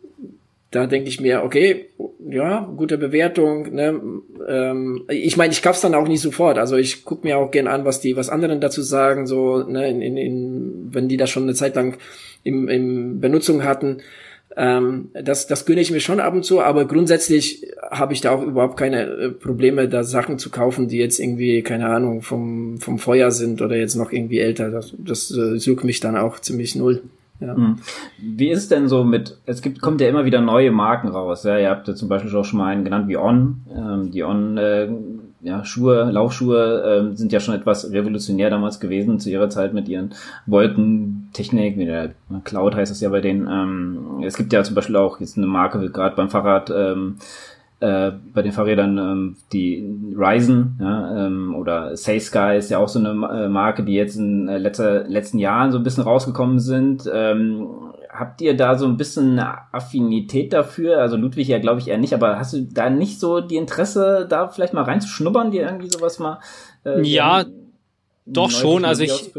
da 0.72 0.86
denke 0.86 1.10
ich 1.10 1.20
mir, 1.20 1.44
okay, 1.44 1.88
ja, 2.30 2.70
gute 2.78 3.00
Bewertung. 3.00 3.74
Ne? 3.74 4.00
Ähm, 4.48 5.04
ich 5.10 5.36
meine, 5.36 5.52
ich 5.52 5.64
kauf's 5.64 5.82
dann 5.82 5.96
auch 5.96 6.08
nicht 6.08 6.22
sofort. 6.22 6.60
Also 6.60 6.76
ich 6.76 7.06
guck 7.06 7.24
mir 7.24 7.40
auch 7.40 7.50
gern 7.50 7.68
an, 7.68 7.86
was 7.86 8.02
die, 8.02 8.16
was 8.16 8.30
anderen 8.30 8.62
dazu 8.62 8.84
sagen, 8.84 9.26
so, 9.26 9.64
ne, 9.64 9.90
in, 9.90 10.02
in, 10.02 10.18
in, 10.18 10.90
wenn 10.92 11.08
die 11.08 11.18
das 11.18 11.32
schon 11.32 11.44
eine 11.44 11.56
Zeit 11.56 11.76
lang 11.76 11.98
im, 12.44 12.68
im 12.68 13.20
Benutzung 13.20 13.64
hatten. 13.64 14.02
Ähm, 14.62 15.08
das, 15.14 15.48
das 15.48 15.66
gönne 15.66 15.80
ich 15.80 15.90
mir 15.90 16.02
schon 16.02 16.20
ab 16.20 16.34
und 16.34 16.44
zu, 16.44 16.60
aber 16.60 16.84
grundsätzlich 16.84 17.66
habe 17.92 18.12
ich 18.12 18.20
da 18.20 18.32
auch 18.32 18.44
überhaupt 18.44 18.76
keine 18.76 19.04
äh, 19.04 19.30
Probleme, 19.30 19.88
da 19.88 20.04
Sachen 20.04 20.38
zu 20.38 20.50
kaufen, 20.50 20.90
die 20.90 20.98
jetzt 20.98 21.18
irgendwie, 21.18 21.62
keine 21.62 21.88
Ahnung, 21.88 22.22
vom, 22.22 22.78
vom 22.78 23.00
Feuer 23.00 23.32
sind 23.32 23.62
oder 23.62 23.78
jetzt 23.78 23.96
noch 23.96 24.12
irgendwie 24.12 24.40
älter. 24.40 24.70
Das, 24.70 24.94
das 24.98 25.32
äh, 25.32 25.58
sucht 25.60 25.86
mich 25.86 26.02
dann 26.02 26.18
auch 26.18 26.40
ziemlich 26.40 26.76
null. 26.76 27.04
Ja. 27.40 27.56
Hm. 27.56 27.78
Wie 28.18 28.50
ist 28.50 28.64
es 28.64 28.68
denn 28.68 28.90
so 28.90 29.06
mit, 29.06 29.38
es 29.46 29.62
gibt, 29.62 29.80
kommt 29.80 30.02
ja 30.02 30.10
immer 30.10 30.26
wieder 30.26 30.42
neue 30.42 30.72
Marken 30.72 31.08
raus, 31.08 31.46
ja, 31.46 31.58
ihr 31.58 31.70
habt 31.70 31.88
ja 31.88 31.96
zum 31.96 32.10
Beispiel 32.10 32.36
auch 32.36 32.44
schon 32.44 32.60
mal 32.60 32.68
einen 32.68 32.84
genannt 32.84 33.08
wie 33.08 33.16
On, 33.16 33.62
ähm, 33.74 34.12
die 34.12 34.26
On, 34.26 34.58
äh, 34.58 34.90
ja, 35.42 35.64
Schuhe, 35.64 36.10
Laufschuhe 36.12 36.84
ähm, 36.86 37.16
sind 37.16 37.32
ja 37.32 37.40
schon 37.40 37.56
etwas 37.56 37.92
revolutionär 37.92 38.50
damals 38.50 38.80
gewesen 38.80 39.20
zu 39.20 39.30
ihrer 39.30 39.50
Zeit 39.50 39.74
mit 39.74 39.88
ihren 39.88 40.14
Wolkentechnik, 40.46 41.78
mit 41.78 41.88
der 41.88 42.12
Cloud 42.44 42.76
heißt 42.76 42.92
es 42.92 43.02
ja 43.02 43.10
bei 43.10 43.22
denen. 43.22 43.48
Ähm, 43.48 44.24
es 44.24 44.36
gibt 44.36 44.52
ja 44.52 44.64
zum 44.64 44.76
Beispiel 44.76 44.98
auch 44.98 45.20
jetzt 45.20 45.38
eine 45.38 45.48
Marke, 45.48 45.90
gerade 45.92 46.16
beim 46.16 46.30
Fahrrad, 46.30 46.70
ähm, 46.76 47.18
äh, 47.80 48.12
bei 48.34 48.42
den 48.42 48.52
Fahrrädern 48.52 48.98
ähm, 48.98 49.36
die 49.54 49.86
Ryzen 50.18 50.78
ja, 50.82 51.28
ähm, 51.28 51.56
oder 51.56 51.96
Say 51.96 52.20
Sky 52.20 52.58
ist 52.58 52.70
ja 52.70 52.78
auch 52.78 52.90
so 52.90 53.00
eine 53.00 53.10
äh, 53.10 53.48
Marke, 53.48 53.84
die 53.84 53.94
jetzt 53.94 54.18
in 54.18 54.50
äh, 54.50 54.58
letzter, 54.58 55.06
letzten 55.08 55.40
Jahren 55.40 55.72
so 55.72 55.78
ein 55.78 55.84
bisschen 55.84 56.04
rausgekommen 56.04 56.60
sind. 56.60 57.10
Ähm, 57.12 57.68
habt 58.20 58.42
ihr 58.42 58.56
da 58.56 58.78
so 58.78 58.86
ein 58.86 58.98
bisschen 58.98 59.40
eine 59.40 59.74
Affinität 59.74 60.54
dafür? 60.54 61.00
Also 61.00 61.16
Ludwig 61.16 61.48
ja, 61.48 61.60
glaube 61.60 61.80
ich, 61.80 61.88
eher 61.88 61.98
nicht, 61.98 62.14
aber 62.14 62.38
hast 62.38 62.54
du 62.54 62.64
da 62.64 62.90
nicht 62.90 63.20
so 63.20 63.40
die 63.40 63.56
Interesse, 63.56 64.28
da 64.30 64.48
vielleicht 64.48 64.74
mal 64.74 64.84
reinzuschnuppern, 64.84 65.52
dir 65.52 65.64
irgendwie 65.64 65.90
sowas 65.90 66.20
mal? 66.20 66.40
Äh, 66.86 67.02
ja, 67.08 67.46
doch 68.26 68.52
schon. 68.52 68.86
Also 68.86 69.04
ich, 69.04 69.32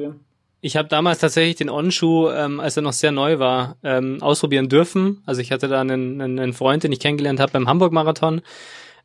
ich 0.62 0.76
habe 0.76 0.89
damals 0.89 1.18
tatsächlich 1.18 1.57
den 1.57 1.70
On-Schuh, 1.70 2.31
ähm, 2.31 2.59
als 2.59 2.76
er 2.76 2.83
noch 2.83 2.93
sehr 2.93 3.12
neu 3.12 3.39
war, 3.39 3.76
ähm, 3.83 4.22
ausprobieren 4.22 4.68
dürfen. 4.68 5.22
Also 5.26 5.41
ich 5.41 5.53
hatte 5.53 5.68
da 5.68 5.81
einen, 5.81 6.20
einen, 6.20 6.53
Freund, 6.53 6.83
den 6.83 6.93
ich 6.93 7.01
kennengelernt 7.01 7.39
habe 7.39 7.53
beim 7.53 7.68
Hamburg-Marathon. 7.68 8.41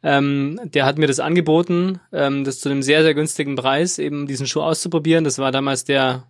Ähm, 0.03 0.59
der 0.63 0.85
hat 0.85 0.97
mir 0.97 1.07
das 1.07 1.19
angeboten, 1.19 1.99
ähm, 2.13 2.43
das 2.43 2.59
zu 2.59 2.69
einem 2.69 2.83
sehr, 2.83 3.03
sehr 3.03 3.13
günstigen 3.13 3.55
Preis, 3.55 3.99
eben 3.99 4.27
diesen 4.27 4.47
Schuh 4.47 4.61
auszuprobieren. 4.61 5.23
Das 5.23 5.39
war 5.39 5.51
damals 5.51 5.83
der 5.83 6.23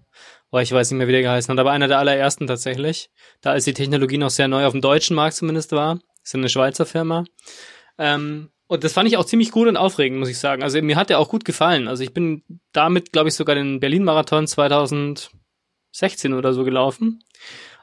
boah, 0.51 0.61
ich 0.61 0.71
weiß 0.71 0.91
nicht 0.91 0.97
mehr, 0.97 1.07
wie 1.07 1.13
der 1.13 1.21
geheißen 1.21 1.51
hat, 1.51 1.59
aber 1.59 1.71
einer 1.71 1.87
der 1.87 1.99
allerersten 1.99 2.47
tatsächlich. 2.47 3.09
Da 3.41 3.51
als 3.51 3.65
die 3.65 3.73
Technologie 3.73 4.17
noch 4.17 4.29
sehr 4.29 4.47
neu 4.47 4.65
auf 4.65 4.73
dem 4.73 4.81
deutschen 4.81 5.15
Markt 5.15 5.35
zumindest 5.35 5.71
war. 5.71 5.99
Ist 6.23 6.35
eine 6.35 6.49
Schweizer 6.49 6.85
Firma. 6.85 7.25
Ähm, 7.97 8.49
und 8.67 8.83
das 8.83 8.93
fand 8.93 9.07
ich 9.07 9.17
auch 9.17 9.25
ziemlich 9.25 9.51
gut 9.51 9.67
und 9.67 9.77
aufregend, 9.77 10.19
muss 10.19 10.29
ich 10.29 10.39
sagen. 10.39 10.63
Also 10.63 10.81
mir 10.81 10.95
hat 10.95 11.09
der 11.09 11.19
auch 11.19 11.29
gut 11.29 11.45
gefallen. 11.45 11.87
Also 11.87 12.03
ich 12.03 12.13
bin 12.13 12.43
damit, 12.71 13.11
glaube 13.11 13.29
ich, 13.29 13.35
sogar 13.35 13.55
den 13.55 13.79
Berlin-Marathon 13.79 14.47
2016 14.47 16.33
oder 16.33 16.53
so 16.53 16.63
gelaufen. 16.63 17.23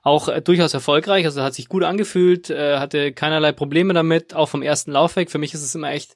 Auch 0.03 0.29
äh, 0.29 0.43
durchaus 0.43 0.75
erfolgreich, 0.75 1.25
also 1.25 1.43
hat 1.43 1.55
sich 1.55 1.69
gut 1.69 1.85
angefühlt, 1.85 2.51
äh, 2.51 2.79
hatte 2.79 3.13
keinerlei 3.13 3.53
Probleme 3.53 3.95
damit, 3.95 4.35
auch 4.35 4.49
vom 4.49 4.63
ersten 4.63 4.91
Laufweg. 4.91 5.31
Für 5.31 5.39
mich 5.39 5.55
ist 5.55 5.63
es 5.63 5.77
immer 5.77 5.93
echt 5.93 6.15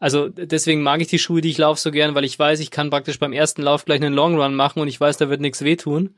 also 0.00 0.30
deswegen 0.30 0.82
mag 0.82 1.02
ich 1.02 1.08
die 1.08 1.18
Schuhe, 1.18 1.42
die 1.42 1.50
ich 1.50 1.58
laufe, 1.58 1.80
so 1.80 1.90
gern, 1.90 2.14
weil 2.14 2.24
ich 2.24 2.38
weiß, 2.38 2.58
ich 2.60 2.70
kann 2.70 2.90
praktisch 2.90 3.18
beim 3.18 3.34
ersten 3.34 3.62
Lauf 3.62 3.84
gleich 3.84 4.00
einen 4.00 4.14
Long 4.14 4.40
Run 4.40 4.54
machen 4.54 4.80
und 4.80 4.88
ich 4.88 4.98
weiß, 4.98 5.18
da 5.18 5.28
wird 5.28 5.42
nichts 5.42 5.62
wehtun. 5.62 6.16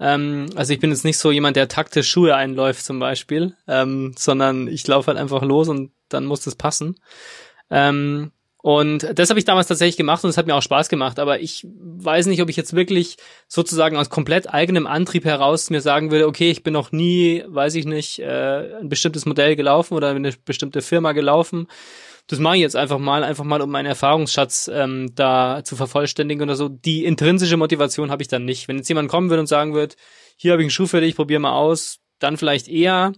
Ähm, 0.00 0.46
also 0.56 0.72
ich 0.72 0.80
bin 0.80 0.90
jetzt 0.90 1.04
nicht 1.04 1.18
so 1.18 1.30
jemand, 1.30 1.56
der 1.56 1.68
taktisch 1.68 2.10
Schuhe 2.10 2.34
einläuft 2.34 2.84
zum 2.84 2.98
Beispiel, 2.98 3.54
ähm, 3.68 4.12
sondern 4.18 4.66
ich 4.66 4.86
laufe 4.88 5.06
halt 5.06 5.18
einfach 5.18 5.42
los 5.42 5.68
und 5.68 5.92
dann 6.08 6.24
muss 6.26 6.42
das 6.42 6.56
passen. 6.56 6.96
Ähm, 7.70 8.32
und 8.56 9.08
das 9.18 9.28
habe 9.28 9.40
ich 9.40 9.44
damals 9.44 9.66
tatsächlich 9.66 9.96
gemacht 9.96 10.22
und 10.22 10.30
es 10.30 10.36
hat 10.36 10.46
mir 10.46 10.54
auch 10.54 10.62
Spaß 10.62 10.88
gemacht. 10.88 11.18
Aber 11.18 11.40
ich 11.40 11.66
weiß 11.66 12.26
nicht, 12.26 12.42
ob 12.42 12.48
ich 12.48 12.56
jetzt 12.56 12.74
wirklich 12.74 13.16
sozusagen 13.48 13.96
aus 13.96 14.08
komplett 14.08 14.52
eigenem 14.52 14.86
Antrieb 14.86 15.24
heraus 15.24 15.70
mir 15.70 15.80
sagen 15.80 16.12
würde, 16.12 16.28
okay, 16.28 16.50
ich 16.50 16.62
bin 16.62 16.72
noch 16.72 16.92
nie, 16.92 17.44
weiß 17.46 17.74
ich 17.76 17.86
nicht, 17.86 18.20
äh, 18.20 18.76
ein 18.80 18.88
bestimmtes 18.88 19.26
Modell 19.26 19.56
gelaufen 19.56 19.94
oder 19.94 20.10
eine 20.10 20.32
bestimmte 20.44 20.80
Firma 20.80 21.12
gelaufen 21.12 21.68
das 22.28 22.38
mache 22.38 22.56
ich 22.56 22.62
jetzt 22.62 22.76
einfach 22.76 22.98
mal, 22.98 23.24
einfach 23.24 23.44
mal, 23.44 23.60
um 23.60 23.70
meinen 23.70 23.86
Erfahrungsschatz 23.86 24.70
ähm, 24.72 25.12
da 25.14 25.62
zu 25.64 25.76
vervollständigen 25.76 26.42
oder 26.42 26.56
so. 26.56 26.68
Die 26.68 27.04
intrinsische 27.04 27.56
Motivation 27.56 28.10
habe 28.10 28.22
ich 28.22 28.28
dann 28.28 28.44
nicht. 28.44 28.68
Wenn 28.68 28.76
jetzt 28.76 28.88
jemand 28.88 29.10
kommen 29.10 29.28
würde 29.28 29.40
und 29.40 29.46
sagen 29.46 29.74
würde, 29.74 29.96
hier 30.36 30.52
habe 30.52 30.62
ich 30.62 30.66
einen 30.66 30.70
Schuh 30.70 30.86
für 30.86 31.00
dich, 31.00 31.16
probier 31.16 31.40
mal 31.40 31.52
aus, 31.52 31.98
dann 32.18 32.36
vielleicht 32.36 32.68
eher. 32.68 33.12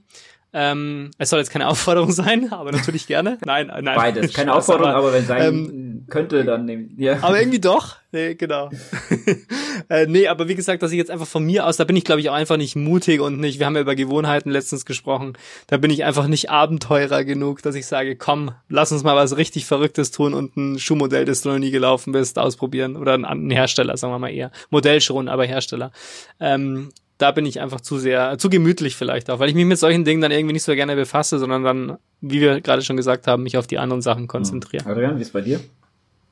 Ähm, 0.53 1.11
es 1.19 1.31
soll 1.31 1.41
jetzt 1.41 1.51
keine 1.51 1.69
Aufforderung 1.69 2.13
sein, 2.13 2.53
aber 2.53 2.73
natürlich 2.73 3.07
gerne. 3.07 3.39
Nein, 3.45 3.67
nein. 3.67 3.85
Beides. 3.85 4.33
Keine 4.33 4.55
Aufforderung, 4.55 4.93
aber, 4.93 5.09
aber 5.09 5.13
wenn 5.13 5.27
sein 5.27 5.55
ähm, 5.55 6.07
könnte, 6.09 6.45
dann 6.45 6.65
nehmen. 6.65 6.95
Ja. 6.97 7.19
Aber 7.23 7.39
irgendwie 7.39 7.61
doch. 7.61 7.97
Nee, 8.13 8.35
genau. 8.35 8.71
äh, 9.89 10.07
nee, 10.07 10.29
aber 10.29 10.49
wie 10.49 10.55
gesagt, 10.55 10.83
dass 10.83 10.93
ich 10.93 10.99
jetzt 10.99 11.11
einfach 11.11 11.27
von 11.27 11.45
mir 11.45 11.67
aus, 11.67 11.77
da 11.77 11.85
bin 11.85 11.97
ich 11.97 12.05
glaube 12.05 12.21
ich 12.21 12.31
auch 12.31 12.35
einfach 12.35 12.57
nicht 12.57 12.77
mutig 12.77 13.21
und 13.21 13.39
nicht, 13.39 13.59
wir 13.59 13.67
haben 13.67 13.75
ja 13.75 13.83
über 13.83 13.95
Gewohnheiten 13.95 14.51
letztens 14.51 14.85
gesprochen, 14.85 15.35
da 15.67 15.77
bin 15.77 15.91
ich 15.91 16.05
einfach 16.05 16.27
nicht 16.27 16.51
Abenteurer 16.51 17.25
genug, 17.25 17.63
dass 17.63 17.75
ich 17.75 17.87
sage, 17.87 18.17
komm, 18.17 18.53
lass 18.69 18.93
uns 18.93 19.03
mal 19.03 19.17
was 19.17 19.37
richtig 19.37 19.67
Verrücktes 19.67 20.11
tun 20.11 20.35
und 20.35 20.57
ein 20.57 20.79
Schuhmodell, 20.79 21.25
das 21.25 21.43
du 21.43 21.51
noch 21.51 21.59
nie 21.59 21.71
gelaufen 21.71 22.13
bist, 22.13 22.39
ausprobieren. 22.39 22.97
Oder 22.97 23.15
ein 23.15 23.51
Hersteller, 23.51 23.97
sagen 23.97 24.13
wir 24.13 24.19
mal 24.19 24.33
eher. 24.33 24.51
Modell 24.71 25.01
schon, 25.01 25.29
aber 25.29 25.45
Hersteller. 25.45 25.93
Ähm, 26.41 26.91
da 27.19 27.31
bin 27.31 27.47
ich 27.47 27.61
einfach 27.61 27.81
zu 27.81 27.99
sehr, 27.99 28.39
zu 28.39 28.51
gemütlich 28.51 28.97
vielleicht 28.97 29.31
auch, 29.31 29.39
weil 29.39 29.49
ich 29.49 29.55
mich 29.55 29.65
mit 29.65 29.79
solchen 29.79 30.05
Dingen 30.05 30.21
dann 30.21 30.33
irgendwie 30.33 30.55
nicht 30.55 30.65
so 30.65 30.75
gerne 30.75 30.97
befasse, 30.97 31.39
sondern 31.39 31.63
dann, 31.63 31.99
wie 32.21 32.41
wir 32.41 32.61
gerade 32.61 32.83
schon 32.83 32.97
gesagt 32.97 33.27
haben, 33.27 33.45
mich 33.45 33.57
auf 33.57 33.67
die 33.67 33.79
anderen 33.79 34.03
Sachen 34.03 34.27
konzentriere. 34.27 34.85
Adrian, 34.87 35.17
wie 35.19 35.23
ist 35.23 35.33
bei 35.33 35.41
dir? 35.41 35.61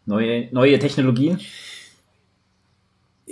Neue, 0.07 0.49
neue 0.51 0.79
Technologien? 0.79 1.39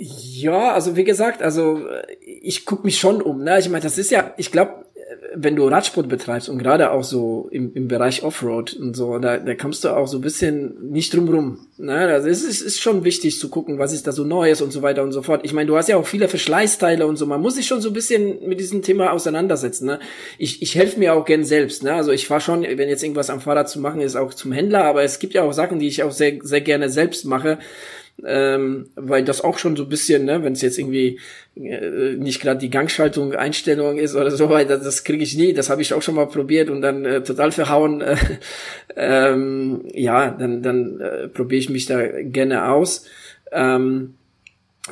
Ja, 0.03 0.73
also 0.73 0.95
wie 0.95 1.03
gesagt, 1.03 1.43
also 1.43 1.85
ich 2.21 2.65
guck 2.65 2.83
mich 2.83 2.97
schon 2.97 3.21
um. 3.21 3.43
Ne? 3.43 3.59
Ich 3.59 3.69
meine, 3.69 3.83
das 3.83 3.99
ist 3.99 4.09
ja, 4.09 4.33
ich 4.35 4.51
glaube, 4.51 4.85
wenn 5.35 5.55
du 5.55 5.67
Radsport 5.67 6.09
betreibst 6.09 6.49
und 6.49 6.57
gerade 6.57 6.89
auch 6.89 7.03
so 7.03 7.49
im, 7.51 7.71
im 7.75 7.87
Bereich 7.87 8.23
Offroad 8.23 8.73
und 8.73 8.95
so, 8.95 9.19
da, 9.19 9.37
da 9.37 9.53
kommst 9.53 9.83
du 9.83 9.89
auch 9.89 10.07
so 10.07 10.17
ein 10.17 10.21
bisschen 10.21 10.89
nicht 10.89 11.13
drum 11.13 11.29
rum. 11.29 11.67
Ne? 11.77 11.93
Also 11.93 12.29
es 12.29 12.43
ist, 12.43 12.61
ist 12.61 12.81
schon 12.81 13.03
wichtig 13.03 13.39
zu 13.39 13.49
gucken, 13.49 13.77
was 13.77 13.93
ist 13.93 14.07
da 14.07 14.11
so 14.11 14.23
Neues 14.23 14.63
und 14.63 14.71
so 14.71 14.81
weiter 14.81 15.03
und 15.03 15.11
so 15.11 15.21
fort. 15.21 15.41
Ich 15.43 15.53
meine, 15.53 15.67
du 15.67 15.77
hast 15.77 15.87
ja 15.87 15.97
auch 15.97 16.07
viele 16.07 16.27
Verschleißteile 16.27 17.05
und 17.05 17.17
so. 17.17 17.27
Man 17.27 17.39
muss 17.39 17.55
sich 17.55 17.67
schon 17.67 17.81
so 17.81 17.91
ein 17.91 17.93
bisschen 17.93 18.47
mit 18.47 18.59
diesem 18.59 18.81
Thema 18.81 19.11
auseinandersetzen. 19.11 19.85
Ne? 19.85 19.99
Ich, 20.39 20.63
ich 20.63 20.73
helfe 20.73 20.97
mir 20.97 21.13
auch 21.13 21.25
gern 21.25 21.43
selbst. 21.43 21.83
Ne? 21.83 21.93
Also 21.93 22.11
ich 22.11 22.25
fahre 22.25 22.41
schon, 22.41 22.63
wenn 22.63 22.89
jetzt 22.89 23.03
irgendwas 23.03 23.29
am 23.29 23.39
Fahrrad 23.39 23.69
zu 23.69 23.79
machen 23.79 24.01
ist, 24.01 24.15
auch 24.15 24.33
zum 24.33 24.51
Händler, 24.51 24.85
aber 24.85 25.03
es 25.03 25.19
gibt 25.19 25.35
ja 25.35 25.43
auch 25.43 25.53
Sachen, 25.53 25.77
die 25.77 25.87
ich 25.87 26.01
auch 26.01 26.11
sehr, 26.11 26.39
sehr 26.41 26.61
gerne 26.61 26.89
selbst 26.89 27.25
mache 27.25 27.59
ähm, 28.25 28.87
weil 28.95 29.23
das 29.23 29.41
auch 29.41 29.57
schon 29.57 29.75
so 29.75 29.85
bisschen, 29.85 30.25
ne, 30.25 30.43
wenn 30.43 30.53
es 30.53 30.61
jetzt 30.61 30.77
irgendwie 30.77 31.19
äh, 31.55 32.15
nicht 32.15 32.41
gerade 32.41 32.59
die 32.59 32.69
Gangschaltung, 32.69 33.33
Einstellung 33.33 33.97
ist 33.97 34.15
oder 34.15 34.31
so 34.31 34.49
weiter, 34.49 34.77
das 34.77 35.03
kriege 35.03 35.23
ich 35.23 35.35
nie. 35.35 35.53
Das 35.53 35.69
habe 35.69 35.81
ich 35.81 35.93
auch 35.93 36.01
schon 36.01 36.15
mal 36.15 36.27
probiert 36.27 36.69
und 36.69 36.81
dann 36.81 37.05
äh, 37.05 37.23
total 37.23 37.51
verhauen. 37.51 38.01
Äh, 38.01 38.17
ähm, 38.95 39.83
ja, 39.93 40.31
dann, 40.31 40.61
dann 40.61 40.99
äh, 40.99 41.27
probiere 41.27 41.59
ich 41.59 41.69
mich 41.69 41.85
da 41.85 42.21
gerne 42.21 42.69
aus. 42.69 43.05
Ähm, 43.51 44.15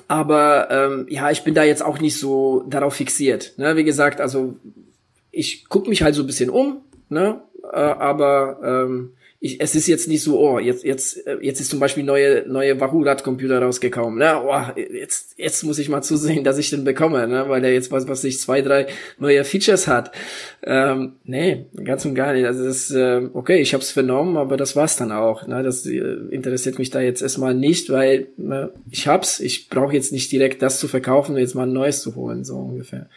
aber 0.07 0.67
ähm, 0.69 1.05
ja, 1.09 1.31
ich 1.31 1.43
bin 1.43 1.53
da 1.53 1.63
jetzt 1.63 1.83
auch 1.83 1.99
nicht 1.99 2.17
so 2.17 2.63
darauf 2.67 2.95
fixiert. 2.95 3.53
Ne? 3.57 3.75
Wie 3.75 3.83
gesagt, 3.83 4.21
also 4.21 4.55
ich 5.31 5.67
gucke 5.67 5.89
mich 5.89 6.03
halt 6.03 6.15
so 6.15 6.23
ein 6.23 6.27
bisschen 6.27 6.49
um, 6.49 6.81
ne? 7.09 7.41
Äh, 7.71 7.77
aber 7.77 8.59
ähm, 8.63 9.13
ich, 9.41 9.61
es 9.61 9.73
ist 9.73 9.87
jetzt 9.87 10.09
nicht 10.09 10.21
so, 10.21 10.37
oh, 10.37 10.59
jetzt, 10.59 10.83
jetzt, 10.83 11.25
äh, 11.25 11.37
jetzt 11.41 11.61
ist 11.61 11.69
zum 11.69 11.79
Beispiel 11.79 12.03
neue, 12.03 12.43
neue 12.45 12.79
Wahoo-Rad-Computer 12.79 13.61
rausgekommen. 13.61 14.19
Ne? 14.19 14.41
Oh, 14.43 14.77
jetzt, 14.77 15.35
jetzt 15.37 15.63
muss 15.63 15.79
ich 15.79 15.87
mal 15.87 16.01
zusehen, 16.01 16.43
dass 16.43 16.57
ich 16.57 16.69
den 16.69 16.83
bekomme, 16.83 17.25
ne? 17.25 17.45
weil 17.47 17.61
der 17.61 17.73
jetzt 17.73 17.89
was, 17.89 18.09
was 18.09 18.23
ich 18.25 18.39
zwei, 18.39 18.61
drei 18.61 18.87
neue 19.17 19.45
Features 19.45 19.87
hat. 19.87 20.11
Ähm, 20.61 21.13
nee, 21.23 21.67
ganz 21.85 22.03
und 22.03 22.15
gar 22.15 22.33
nicht. 22.33 22.45
Also 22.45 22.65
das 22.65 22.91
äh, 22.91 23.29
okay, 23.33 23.61
ich 23.61 23.73
habe 23.73 23.81
es 23.81 23.91
vernommen, 23.91 24.35
aber 24.35 24.57
das 24.57 24.75
war's 24.75 24.97
dann 24.97 25.13
auch. 25.13 25.47
Ne? 25.47 25.63
Das 25.63 25.85
äh, 25.85 25.97
interessiert 26.31 26.77
mich 26.77 26.89
da 26.89 26.99
jetzt 26.99 27.21
erstmal 27.21 27.53
nicht, 27.53 27.89
weil 27.89 28.27
ne, 28.35 28.71
ich 28.91 29.07
hab's, 29.07 29.39
ich 29.39 29.69
brauche 29.69 29.93
jetzt 29.93 30.11
nicht 30.11 30.29
direkt 30.33 30.61
das 30.61 30.79
zu 30.79 30.89
verkaufen 30.89 31.37
jetzt 31.37 31.55
mal 31.55 31.63
ein 31.63 31.71
neues 31.71 32.01
zu 32.01 32.15
holen, 32.15 32.43
so 32.43 32.57
ungefähr. 32.57 33.07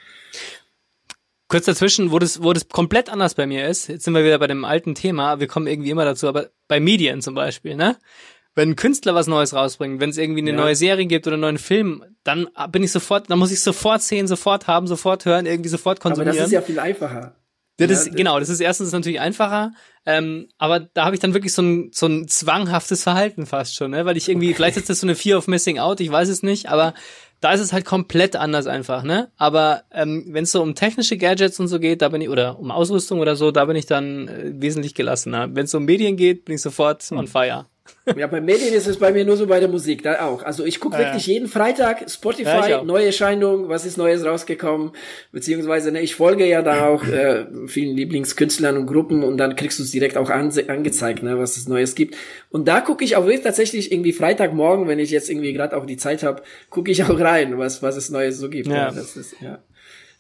Kurz 1.53 1.66
dazwischen, 1.66 2.12
wo 2.12 2.18
das, 2.18 2.42
wo 2.42 2.55
das 2.55 2.66
komplett 2.70 3.11
anders 3.11 3.34
bei 3.34 3.46
mir 3.46 3.68
ist, 3.68 3.86
jetzt 3.88 4.05
sind 4.05 4.14
wir 4.14 4.24
wieder 4.24 4.38
bei 4.38 4.46
dem 4.46 4.64
alten 4.64 4.94
Thema, 4.94 5.38
wir 5.38 5.48
kommen 5.48 5.66
irgendwie 5.66 5.90
immer 5.90 6.07
dazu, 6.07 6.26
aber 6.26 6.46
bei 6.66 6.80
Medien 6.80 7.20
zum 7.20 7.34
Beispiel, 7.34 7.76
ne? 7.76 7.98
Wenn 8.55 8.70
ein 8.70 8.76
Künstler 8.76 9.14
was 9.14 9.26
Neues 9.26 9.53
rausbringt, 9.53 10.00
wenn 10.00 10.09
es 10.09 10.16
irgendwie 10.16 10.40
eine 10.40 10.53
ja. 10.53 10.57
neue 10.57 10.74
Serie 10.74 11.05
gibt 11.05 11.26
oder 11.26 11.34
einen 11.34 11.42
neuen 11.42 11.59
Film, 11.59 12.05
dann 12.24 12.48
bin 12.70 12.82
ich 12.82 12.90
sofort, 12.90 13.28
dann 13.28 13.38
muss 13.38 13.53
ich 13.53 13.61
sofort 13.61 14.00
sehen, 14.00 14.28
sofort 14.28 14.66
haben, 14.66 14.86
sofort 14.86 15.26
hören, 15.26 15.44
irgendwie 15.44 15.68
sofort 15.68 16.00
konsumieren. 16.00 16.30
Aber 16.30 16.38
das 16.38 16.46
ist 16.46 16.53
ja 16.55 16.62
viel 16.62 16.78
einfacher. 16.78 17.36
Ja, 17.78 17.86
das, 17.86 18.07
ja, 18.07 18.12
genau, 18.14 18.40
das 18.40 18.48
ist 18.48 18.61
erstens 18.61 18.92
natürlich 18.92 19.20
einfacher, 19.20 19.72
ähm, 20.07 20.48
aber 20.57 20.80
da 20.80 21.05
habe 21.05 21.14
ich 21.14 21.20
dann 21.20 21.34
wirklich 21.34 21.53
so 21.53 21.61
ein, 21.61 21.90
so 21.92 22.07
ein 22.07 22.28
zwanghaftes 22.28 23.03
Verhalten 23.03 23.44
fast 23.44 23.74
schon, 23.74 23.90
ne? 23.90 24.07
weil 24.07 24.16
ich 24.16 24.30
irgendwie, 24.30 24.55
vielleicht 24.55 24.78
ist 24.78 24.88
das 24.88 25.00
so 25.00 25.07
eine 25.07 25.16
Fear 25.16 25.36
of 25.36 25.48
Missing 25.48 25.78
Out, 25.78 26.00
ich 26.00 26.11
weiß 26.11 26.30
es 26.30 26.42
nicht, 26.42 26.70
aber 26.70 26.94
da 27.43 27.53
ist 27.53 27.61
es 27.61 27.72
halt 27.72 27.84
komplett 27.84 28.36
anders 28.36 28.68
einfach, 28.68 29.03
ne? 29.03 29.30
Aber 29.36 29.82
ähm, 29.93 30.24
wenn 30.28 30.45
es 30.45 30.53
so 30.53 30.62
um 30.62 30.76
technische 30.76 31.18
Gadgets 31.18 31.59
und 31.59 31.66
so 31.66 31.80
geht, 31.80 32.01
da 32.01 32.09
bin 32.09 32.20
ich, 32.20 32.28
oder 32.28 32.59
um 32.59 32.70
Ausrüstung 32.70 33.18
oder 33.18 33.34
so, 33.34 33.51
da 33.51 33.64
bin 33.64 33.74
ich 33.74 33.86
dann 33.86 34.28
äh, 34.28 34.53
wesentlich 34.55 34.95
gelassener. 34.95 35.55
Wenn 35.55 35.64
es 35.64 35.74
um 35.74 35.84
Medien 35.84 36.16
geht, 36.16 36.45
bin 36.45 36.55
ich 36.55 36.62
sofort 36.62 37.05
on 37.11 37.26
fire. 37.26 37.66
Ja, 38.16 38.26
bei 38.26 38.40
Medien 38.40 38.74
ist 38.74 38.88
es 38.88 38.98
bei 38.98 39.12
mir 39.12 39.24
nur 39.24 39.36
so 39.36 39.46
bei 39.46 39.60
der 39.60 39.68
Musik, 39.68 40.02
da 40.02 40.26
auch. 40.26 40.42
Also 40.42 40.64
ich 40.64 40.80
gucke 40.80 40.96
ja, 40.96 41.04
wirklich 41.06 41.26
jeden 41.26 41.46
Freitag 41.46 42.10
Spotify, 42.10 42.70
ja, 42.70 42.82
neue 42.82 43.06
Erscheinungen, 43.06 43.68
was 43.68 43.86
ist 43.86 43.96
Neues 43.96 44.24
rausgekommen, 44.24 44.92
beziehungsweise 45.30 45.92
ne, 45.92 46.00
ich 46.00 46.16
folge 46.16 46.46
ja 46.46 46.62
da 46.62 46.88
auch 46.88 47.04
äh, 47.04 47.46
vielen 47.66 47.96
Lieblingskünstlern 47.96 48.76
und 48.76 48.86
Gruppen 48.86 49.22
und 49.22 49.36
dann 49.36 49.54
kriegst 49.54 49.78
du 49.78 49.84
es 49.84 49.92
direkt 49.92 50.16
auch 50.16 50.30
an, 50.30 50.52
angezeigt, 50.66 51.22
ne, 51.22 51.38
was 51.38 51.56
es 51.56 51.68
Neues 51.68 51.94
gibt. 51.94 52.16
Und 52.50 52.66
da 52.66 52.80
gucke 52.80 53.04
ich 53.04 53.14
auch 53.16 53.24
wirklich 53.24 53.42
tatsächlich 53.42 53.92
irgendwie 53.92 54.12
Freitagmorgen, 54.12 54.88
wenn 54.88 54.98
ich 54.98 55.10
jetzt 55.10 55.30
irgendwie 55.30 55.52
gerade 55.52 55.76
auch 55.76 55.86
die 55.86 55.96
Zeit 55.96 56.24
habe, 56.24 56.42
gucke 56.70 56.90
ich 56.90 57.04
auch 57.04 57.20
rein, 57.20 57.58
was 57.58 57.82
was 57.82 57.96
es 57.96 58.10
Neues 58.10 58.38
so 58.38 58.50
gibt. 58.50 58.68
Ja. 58.68 58.90
Das 58.90 59.16
ist, 59.16 59.36
ja. 59.40 59.62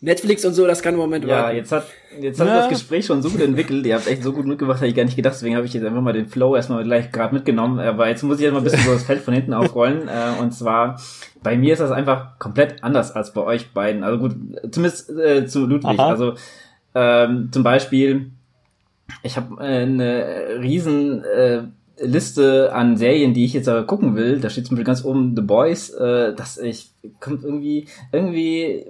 Netflix 0.04 0.44
und 0.44 0.52
so, 0.52 0.66
das 0.66 0.82
kann 0.82 0.94
im 0.94 1.00
Moment 1.00 1.24
Ja, 1.24 1.44
warten. 1.44 1.56
jetzt 1.56 1.70
hat, 1.70 1.86
jetzt 2.20 2.40
hat 2.40 2.48
ja. 2.48 2.56
das 2.56 2.68
Gespräch 2.68 3.06
schon 3.06 3.22
so 3.22 3.30
gut 3.30 3.40
entwickelt. 3.40 3.86
Ihr 3.86 3.94
habt 3.94 4.08
echt 4.08 4.24
so 4.24 4.32
gut 4.32 4.46
mitgemacht, 4.46 4.78
habe 4.78 4.88
ich 4.88 4.96
gar 4.96 5.04
nicht 5.04 5.14
gedacht. 5.14 5.36
Deswegen 5.36 5.54
habe 5.54 5.64
ich 5.64 5.72
jetzt 5.72 5.84
einfach 5.84 6.00
mal 6.00 6.12
den 6.12 6.26
Flow 6.26 6.56
erstmal 6.56 6.82
gleich 6.82 7.12
gerade 7.12 7.32
mitgenommen. 7.32 7.78
Aber 7.78 8.08
jetzt 8.08 8.24
muss 8.24 8.38
ich 8.38 8.42
jetzt 8.42 8.52
mal 8.52 8.58
ein 8.58 8.64
bisschen 8.64 8.80
so 8.80 8.92
das 8.92 9.04
Feld 9.04 9.20
von 9.20 9.32
hinten 9.32 9.54
aufrollen. 9.54 10.02
Äh, 10.12 10.40
und 10.42 10.52
zwar, 10.52 11.00
bei 11.42 11.56
mir 11.56 11.72
ist 11.72 11.78
das 11.78 11.92
einfach 11.92 12.38
komplett 12.40 12.82
anders 12.82 13.12
als 13.12 13.32
bei 13.32 13.42
euch 13.42 13.72
beiden. 13.72 14.02
Also 14.02 14.18
gut, 14.18 14.34
zumindest 14.72 15.10
äh, 15.10 15.46
zu 15.46 15.66
Ludwig. 15.66 15.98
Aha. 15.98 16.08
Also 16.08 16.34
ähm, 16.94 17.48
zum 17.52 17.62
Beispiel, 17.62 18.30
ich 19.22 19.36
habe 19.36 19.62
äh, 19.62 19.82
eine 19.82 20.58
riesen 20.60 21.22
äh, 21.24 21.62
Liste 22.00 22.74
an 22.74 22.96
Serien, 22.96 23.34
die 23.34 23.44
ich 23.44 23.52
jetzt 23.52 23.68
aber 23.68 23.84
gucken 23.84 24.16
will. 24.16 24.40
Da 24.40 24.50
steht 24.50 24.66
zum 24.66 24.74
Beispiel 24.74 24.86
ganz 24.86 25.04
oben 25.04 25.34
The 25.36 25.42
Boys, 25.42 25.90
äh, 25.90 26.34
dass 26.34 26.58
ich 26.58 26.90
kommt 27.20 27.44
irgendwie 27.44 27.86
irgendwie 28.10 28.84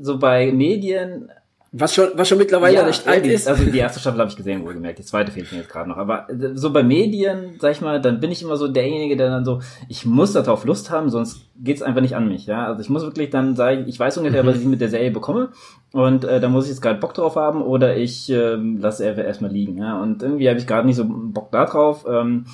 so 0.00 0.18
bei 0.18 0.52
Medien 0.52 1.30
was 1.76 1.92
schon, 1.92 2.10
was 2.14 2.28
schon 2.28 2.38
mittlerweile 2.38 2.76
ja, 2.76 2.84
recht 2.84 3.06
alt 3.08 3.26
ist. 3.26 3.48
Also 3.48 3.64
die 3.64 3.78
erste 3.78 3.98
Staffel 3.98 4.20
habe 4.20 4.30
ich 4.30 4.36
gesehen, 4.36 4.64
wohlgemerkt. 4.64 5.00
Die 5.00 5.04
zweite 5.04 5.32
fehlt 5.32 5.50
mir 5.50 5.58
jetzt 5.58 5.70
gerade 5.70 5.88
noch. 5.88 5.96
Aber 5.96 6.30
äh, 6.30 6.54
so 6.54 6.72
bei 6.72 6.84
Medien, 6.84 7.56
sag 7.58 7.72
ich 7.72 7.80
mal, 7.80 8.00
dann 8.00 8.20
bin 8.20 8.30
ich 8.30 8.42
immer 8.42 8.56
so 8.56 8.68
derjenige, 8.68 9.16
der 9.16 9.28
dann 9.28 9.44
so, 9.44 9.60
ich 9.88 10.06
muss 10.06 10.32
darauf 10.32 10.64
Lust 10.64 10.92
haben, 10.92 11.10
sonst 11.10 11.48
geht's 11.56 11.82
einfach 11.82 12.00
nicht 12.00 12.14
an 12.14 12.28
mich. 12.28 12.46
Ja, 12.46 12.66
also 12.66 12.80
ich 12.80 12.90
muss 12.90 13.02
wirklich 13.02 13.30
dann 13.30 13.56
sagen, 13.56 13.86
ich 13.88 13.98
weiß 13.98 14.18
ungefähr, 14.18 14.44
mhm. 14.44 14.46
was 14.46 14.58
ich 14.58 14.66
mit 14.66 14.80
der 14.80 14.88
Serie 14.88 15.10
bekomme 15.10 15.48
und 15.92 16.24
äh, 16.24 16.38
da 16.38 16.48
muss 16.48 16.64
ich 16.64 16.70
jetzt 16.70 16.80
gerade 16.80 17.00
Bock 17.00 17.14
drauf 17.14 17.34
haben 17.34 17.60
oder 17.60 17.96
ich 17.96 18.30
äh, 18.30 18.54
lasse 18.54 19.04
er 19.04 19.16
erstmal 19.24 19.50
liegen. 19.50 19.78
Ja, 19.78 20.00
und 20.00 20.22
irgendwie 20.22 20.48
habe 20.48 20.60
ich 20.60 20.68
gerade 20.68 20.86
nicht 20.86 20.96
so 20.96 21.04
Bock 21.08 21.50
da 21.50 21.64
drauf. 21.64 22.06
Ähm, 22.08 22.46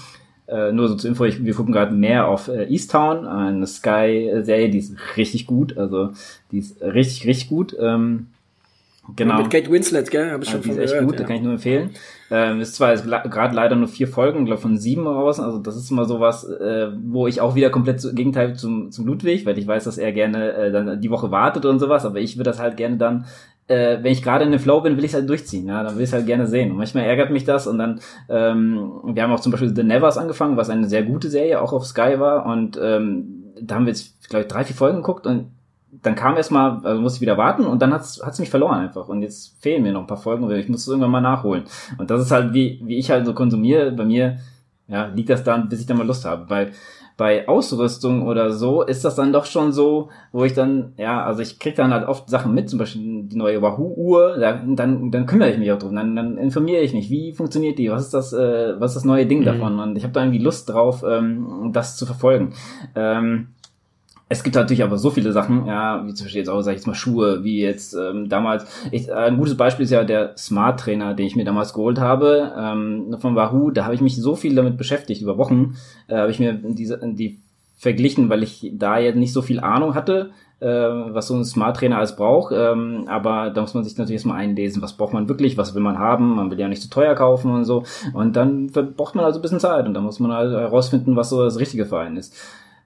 äh, 0.50 0.72
nur 0.72 0.88
so 0.88 0.96
zur 0.96 1.10
Info, 1.10 1.24
ich, 1.24 1.44
wir 1.44 1.54
gucken 1.54 1.72
gerade 1.72 1.94
mehr 1.94 2.28
auf 2.28 2.48
äh, 2.48 2.64
Easttown, 2.64 3.26
eine 3.26 3.66
Sky-Serie, 3.66 4.68
die 4.68 4.78
ist 4.78 4.96
richtig 5.16 5.46
gut, 5.46 5.78
also 5.78 6.10
die 6.50 6.58
ist 6.58 6.80
richtig, 6.82 7.26
richtig 7.26 7.48
gut. 7.48 7.76
Ähm, 7.78 8.26
genau. 9.16 9.36
Und 9.36 9.42
mit 9.42 9.50
Kate 9.50 9.70
Winslet, 9.70 10.10
gell? 10.10 10.30
Hab 10.30 10.42
ich 10.42 10.50
schon 10.50 10.60
ja, 10.60 10.64
die 10.64 10.70
ist 10.72 10.78
echt 10.78 10.92
gehört, 10.92 11.06
gut, 11.06 11.14
ja. 11.14 11.20
da 11.20 11.26
kann 11.26 11.36
ich 11.36 11.42
nur 11.42 11.52
empfehlen. 11.52 11.90
Ähm, 12.32 12.60
ist 12.60 12.74
zwar 12.74 12.96
gerade 12.96 13.54
leider 13.54 13.76
nur 13.76 13.88
vier 13.88 14.08
Folgen, 14.08 14.44
glaube 14.44 14.60
von 14.60 14.76
sieben 14.76 15.06
raus, 15.06 15.40
also 15.40 15.58
das 15.58 15.76
ist 15.76 15.90
immer 15.90 16.04
sowas, 16.04 16.44
äh, 16.44 16.88
wo 17.04 17.26
ich 17.26 17.40
auch 17.40 17.54
wieder 17.54 17.70
komplett 17.70 18.00
zu, 18.00 18.14
Gegenteil 18.14 18.54
zum, 18.54 18.90
zum 18.92 19.06
Ludwig, 19.06 19.46
weil 19.46 19.58
ich 19.58 19.66
weiß, 19.66 19.84
dass 19.84 19.98
er 19.98 20.12
gerne 20.12 20.52
äh, 20.52 20.72
dann 20.72 21.00
die 21.00 21.10
Woche 21.10 21.30
wartet 21.30 21.64
und 21.64 21.78
sowas, 21.80 22.04
aber 22.04 22.20
ich 22.20 22.36
würde 22.36 22.50
das 22.50 22.60
halt 22.60 22.76
gerne 22.76 22.98
dann 22.98 23.24
äh, 23.70 24.02
wenn 24.02 24.12
ich 24.12 24.22
gerade 24.22 24.44
in 24.44 24.50
den 24.50 24.60
Flow 24.60 24.80
bin, 24.80 24.96
will 24.96 25.04
ich 25.04 25.12
es 25.12 25.14
halt 25.14 25.28
durchziehen, 25.28 25.66
ja, 25.68 25.82
dann 25.82 25.94
will 25.94 26.02
ich 26.02 26.10
es 26.10 26.12
halt 26.12 26.26
gerne 26.26 26.46
sehen. 26.46 26.72
Und 26.72 26.76
manchmal 26.76 27.04
ärgert 27.04 27.30
mich 27.30 27.44
das 27.44 27.66
und 27.66 27.78
dann, 27.78 28.00
ähm, 28.28 29.00
wir 29.04 29.22
haben 29.22 29.32
auch 29.32 29.40
zum 29.40 29.52
Beispiel 29.52 29.74
The 29.74 29.84
Nevers 29.84 30.18
angefangen, 30.18 30.56
was 30.56 30.70
eine 30.70 30.88
sehr 30.88 31.04
gute 31.04 31.30
Serie 31.30 31.60
auch 31.60 31.72
auf 31.72 31.86
Sky 31.86 32.18
war 32.18 32.46
und 32.46 32.78
ähm, 32.82 33.44
da 33.60 33.76
haben 33.76 33.86
wir 33.86 33.92
jetzt, 33.92 34.28
glaube 34.28 34.42
ich, 34.42 34.48
drei, 34.48 34.64
vier 34.64 34.74
Folgen 34.74 34.98
geguckt 34.98 35.26
und 35.26 35.52
dann 36.02 36.14
kam 36.14 36.36
erstmal, 36.36 36.84
also 36.84 37.00
musste 37.00 37.18
ich 37.18 37.22
wieder 37.22 37.36
warten 37.36 37.64
und 37.64 37.82
dann 37.82 37.92
hat's 37.92 38.20
hat's 38.24 38.38
mich 38.38 38.50
verloren 38.50 38.78
einfach 38.78 39.08
und 39.08 39.22
jetzt 39.22 39.60
fehlen 39.60 39.82
mir 39.82 39.92
noch 39.92 40.02
ein 40.02 40.06
paar 40.06 40.16
Folgen 40.16 40.48
ich 40.50 40.68
muss 40.68 40.82
es 40.82 40.88
irgendwann 40.88 41.10
mal 41.10 41.20
nachholen. 41.20 41.64
Und 41.98 42.10
das 42.10 42.22
ist 42.22 42.30
halt 42.30 42.54
wie 42.54 42.80
wie 42.84 42.98
ich 42.98 43.10
halt 43.10 43.26
so 43.26 43.34
konsumiere. 43.34 43.90
Bei 43.92 44.04
mir 44.04 44.38
ja 44.86 45.06
liegt 45.06 45.30
das 45.30 45.42
dann, 45.42 45.68
bis 45.68 45.80
ich 45.80 45.86
dann 45.86 45.96
mal 45.96 46.06
Lust 46.06 46.24
habe, 46.24 46.48
weil 46.48 46.72
bei 47.20 47.46
Ausrüstung 47.46 48.26
oder 48.26 48.50
so 48.50 48.80
ist 48.80 49.04
das 49.04 49.14
dann 49.14 49.30
doch 49.30 49.44
schon 49.44 49.72
so, 49.72 50.08
wo 50.32 50.42
ich 50.44 50.54
dann, 50.54 50.94
ja, 50.96 51.22
also 51.22 51.42
ich 51.42 51.58
krieg 51.58 51.76
dann 51.76 51.92
halt 51.92 52.08
oft 52.08 52.30
Sachen 52.30 52.54
mit, 52.54 52.70
zum 52.70 52.78
Beispiel 52.78 53.24
die 53.24 53.36
neue 53.36 53.60
Wahoo-Uhr, 53.60 54.38
dann, 54.38 54.74
dann 54.74 55.26
kümmere 55.26 55.50
ich 55.50 55.58
mich 55.58 55.70
auch 55.70 55.78
drum, 55.78 55.94
dann, 55.94 56.16
dann 56.16 56.38
informiere 56.38 56.80
ich 56.80 56.94
mich, 56.94 57.10
wie 57.10 57.34
funktioniert 57.34 57.78
die, 57.78 57.90
was 57.90 58.04
ist 58.04 58.14
das, 58.14 58.32
äh, 58.32 58.80
was 58.80 58.92
ist 58.92 58.94
das 58.94 59.04
neue 59.04 59.26
Ding 59.26 59.40
mhm. 59.40 59.44
davon 59.44 59.78
und 59.80 59.96
ich 59.98 60.02
habe 60.04 60.14
da 60.14 60.22
irgendwie 60.22 60.38
Lust 60.38 60.70
drauf, 60.70 61.04
ähm, 61.06 61.68
das 61.74 61.98
zu 61.98 62.06
verfolgen. 62.06 62.54
Ähm, 62.94 63.48
es 64.32 64.44
gibt 64.44 64.54
natürlich 64.54 64.84
aber 64.84 64.96
so 64.96 65.10
viele 65.10 65.32
Sachen, 65.32 65.66
ja, 65.66 66.06
wie 66.06 66.14
zum 66.14 66.26
Beispiel 66.26 66.38
jetzt 66.38 66.48
auch, 66.48 66.62
sag 66.62 66.70
ich 66.70 66.78
jetzt 66.78 66.86
mal, 66.86 66.94
Schuhe, 66.94 67.42
wie 67.42 67.60
jetzt 67.60 67.94
ähm, 67.94 68.28
damals. 68.28 68.64
Ich, 68.92 69.08
äh, 69.08 69.12
ein 69.12 69.36
gutes 69.36 69.56
Beispiel 69.56 69.84
ist 69.84 69.90
ja 69.90 70.04
der 70.04 70.36
Smart 70.38 70.78
Trainer, 70.78 71.14
den 71.14 71.26
ich 71.26 71.34
mir 71.34 71.44
damals 71.44 71.74
geholt 71.74 71.98
habe, 71.98 72.52
ähm, 72.56 73.16
von 73.18 73.34
Wahoo. 73.34 73.72
Da 73.72 73.84
habe 73.84 73.94
ich 73.96 74.00
mich 74.00 74.14
so 74.16 74.36
viel 74.36 74.54
damit 74.54 74.78
beschäftigt, 74.78 75.20
über 75.20 75.36
Wochen, 75.36 75.74
äh, 76.06 76.14
habe 76.14 76.30
ich 76.30 76.38
mir 76.38 76.52
diese, 76.54 77.00
die 77.02 77.40
verglichen, 77.76 78.30
weil 78.30 78.44
ich 78.44 78.70
da 78.74 79.00
jetzt 79.00 79.16
nicht 79.16 79.32
so 79.32 79.42
viel 79.42 79.58
Ahnung 79.58 79.96
hatte, 79.96 80.30
äh, 80.60 80.68
was 80.68 81.26
so 81.26 81.34
ein 81.34 81.44
Smart 81.44 81.78
Trainer 81.78 81.98
alles 81.98 82.14
braucht. 82.14 82.54
Ähm, 82.56 83.06
aber 83.08 83.50
da 83.50 83.62
muss 83.62 83.74
man 83.74 83.82
sich 83.82 83.98
natürlich 83.98 84.18
erstmal 84.18 84.38
einlesen, 84.38 84.80
was 84.80 84.96
braucht 84.96 85.12
man 85.12 85.28
wirklich, 85.28 85.58
was 85.58 85.74
will 85.74 85.82
man 85.82 85.98
haben, 85.98 86.36
man 86.36 86.52
will 86.52 86.60
ja 86.60 86.68
nicht 86.68 86.82
zu 86.82 86.90
teuer 86.90 87.16
kaufen 87.16 87.50
und 87.50 87.64
so. 87.64 87.82
Und 88.14 88.36
dann 88.36 88.68
braucht 88.68 89.16
man 89.16 89.24
also 89.24 89.40
ein 89.40 89.42
bisschen 89.42 89.58
Zeit 89.58 89.86
und 89.86 89.94
da 89.94 90.00
muss 90.00 90.20
man 90.20 90.30
halt 90.30 90.52
herausfinden, 90.52 91.16
was 91.16 91.30
so 91.30 91.42
das 91.42 91.58
Richtige 91.58 91.84
für 91.84 91.98
einen 91.98 92.16
ist. 92.16 92.36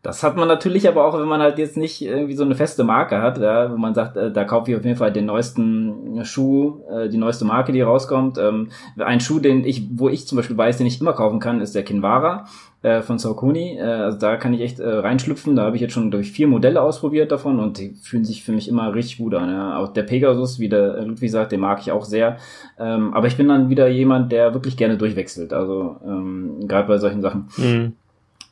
Das 0.04 0.22
hat 0.22 0.36
man 0.36 0.46
natürlich 0.46 0.86
aber 0.86 1.06
auch, 1.06 1.18
wenn 1.18 1.26
man 1.26 1.40
halt 1.40 1.56
jetzt 1.56 1.78
nicht 1.78 2.02
irgendwie 2.02 2.36
so 2.36 2.44
eine 2.44 2.54
feste 2.54 2.84
Marke 2.84 3.22
hat, 3.22 3.38
ja, 3.38 3.72
wo 3.72 3.78
man 3.78 3.94
sagt, 3.94 4.18
äh, 4.18 4.30
da 4.30 4.44
kaufe 4.44 4.70
ich 4.70 4.76
auf 4.76 4.84
jeden 4.84 4.98
Fall 4.98 5.10
den 5.10 5.24
neuesten 5.24 6.22
Schuh, 6.26 6.82
äh, 6.90 7.08
die 7.08 7.16
neueste 7.16 7.46
Marke, 7.46 7.72
die 7.72 7.80
rauskommt. 7.80 8.36
Ähm, 8.36 8.68
ein 8.98 9.20
Schuh, 9.20 9.40
den 9.40 9.64
ich, 9.64 9.88
wo 9.94 10.10
ich 10.10 10.28
zum 10.28 10.36
Beispiel 10.36 10.58
weiß, 10.58 10.76
den 10.76 10.86
ich 10.86 11.00
immer 11.00 11.14
kaufen 11.14 11.40
kann, 11.40 11.62
ist 11.62 11.74
der 11.74 11.84
Kinvara 11.84 12.44
äh, 12.82 13.00
von 13.00 13.18
Saucony. 13.18 13.78
Äh, 13.78 13.82
also 13.82 14.18
da 14.18 14.36
kann 14.36 14.52
ich 14.52 14.60
echt 14.60 14.78
äh, 14.78 14.86
reinschlüpfen. 14.86 15.56
Da 15.56 15.62
habe 15.62 15.76
ich 15.76 15.80
jetzt 15.80 15.94
schon 15.94 16.10
durch 16.10 16.30
vier 16.30 16.48
Modelle 16.48 16.82
ausprobiert 16.82 17.32
davon 17.32 17.58
und 17.58 17.78
die 17.78 17.94
fühlen 17.94 18.26
sich 18.26 18.44
für 18.44 18.52
mich 18.52 18.68
immer 18.68 18.94
richtig 18.94 19.16
gut 19.16 19.34
an. 19.34 19.48
Ja. 19.48 19.78
Auch 19.78 19.94
der 19.94 20.02
Pegasus, 20.02 20.58
wie 20.58 20.68
der 20.68 21.02
Ludwig 21.02 21.30
sagt, 21.30 21.50
den 21.50 21.60
mag 21.60 21.80
ich 21.80 21.92
auch 21.92 22.04
sehr. 22.04 22.36
Ähm, 22.78 23.14
aber 23.14 23.26
ich 23.26 23.38
bin 23.38 23.48
dann 23.48 23.70
wieder 23.70 23.88
jemand, 23.88 24.32
der 24.32 24.52
wirklich 24.52 24.76
gerne 24.76 24.98
durchwechselt. 24.98 25.54
Also 25.54 25.96
ähm, 26.04 26.68
gerade 26.68 26.88
bei 26.88 26.98
solchen 26.98 27.22
Sachen. 27.22 27.48
Mhm. 27.56 27.92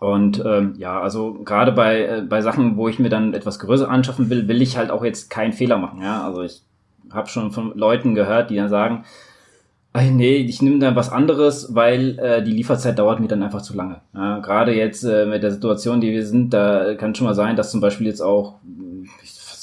Und 0.03 0.42
ähm, 0.44 0.74
ja, 0.78 1.00
also 1.00 1.34
gerade 1.44 1.70
bei, 1.70 2.05
äh, 2.05 2.22
bei 2.22 2.42
Sachen, 2.42 2.76
wo 2.76 2.88
ich 2.88 2.98
mir 2.98 3.09
dann 3.09 3.34
etwas 3.34 3.61
größer 3.61 3.88
anschaffen 3.88 4.30
will, 4.30 4.48
will 4.48 4.61
ich 4.61 4.76
halt 4.76 4.90
auch 4.90 5.05
jetzt 5.05 5.30
keinen 5.30 5.53
Fehler 5.53 5.78
machen. 5.78 6.03
Ja, 6.03 6.26
also 6.26 6.42
ich 6.42 6.62
habe 7.12 7.28
schon 7.28 7.53
von 7.53 7.78
Leuten 7.78 8.16
gehört, 8.16 8.50
die 8.50 8.57
dann 8.57 8.68
sagen, 8.68 9.05
Ey, 9.94 10.11
nee, 10.11 10.36
ich 10.36 10.62
nehme 10.62 10.78
dann 10.78 10.96
was 10.96 11.12
anderes, 11.12 11.74
weil 11.74 12.18
äh, 12.18 12.42
die 12.42 12.50
Lieferzeit 12.50 12.98
dauert 12.98 13.20
mir 13.20 13.28
dann 13.28 13.42
einfach 13.42 13.61
zu 13.61 13.76
lange. 13.76 14.00
Ja, 14.14 14.38
gerade 14.38 14.74
jetzt 14.74 15.05
äh, 15.05 15.26
mit 15.26 15.42
der 15.42 15.50
Situation, 15.50 16.00
die 16.00 16.12
wir 16.12 16.24
sind, 16.24 16.55
da 16.55 16.94
kann 16.94 17.14
schon 17.14 17.26
mal 17.26 17.34
sein, 17.34 17.57
dass 17.57 17.70
zum 17.70 17.82
Beispiel 17.82 18.07
jetzt 18.07 18.22
auch 18.22 18.55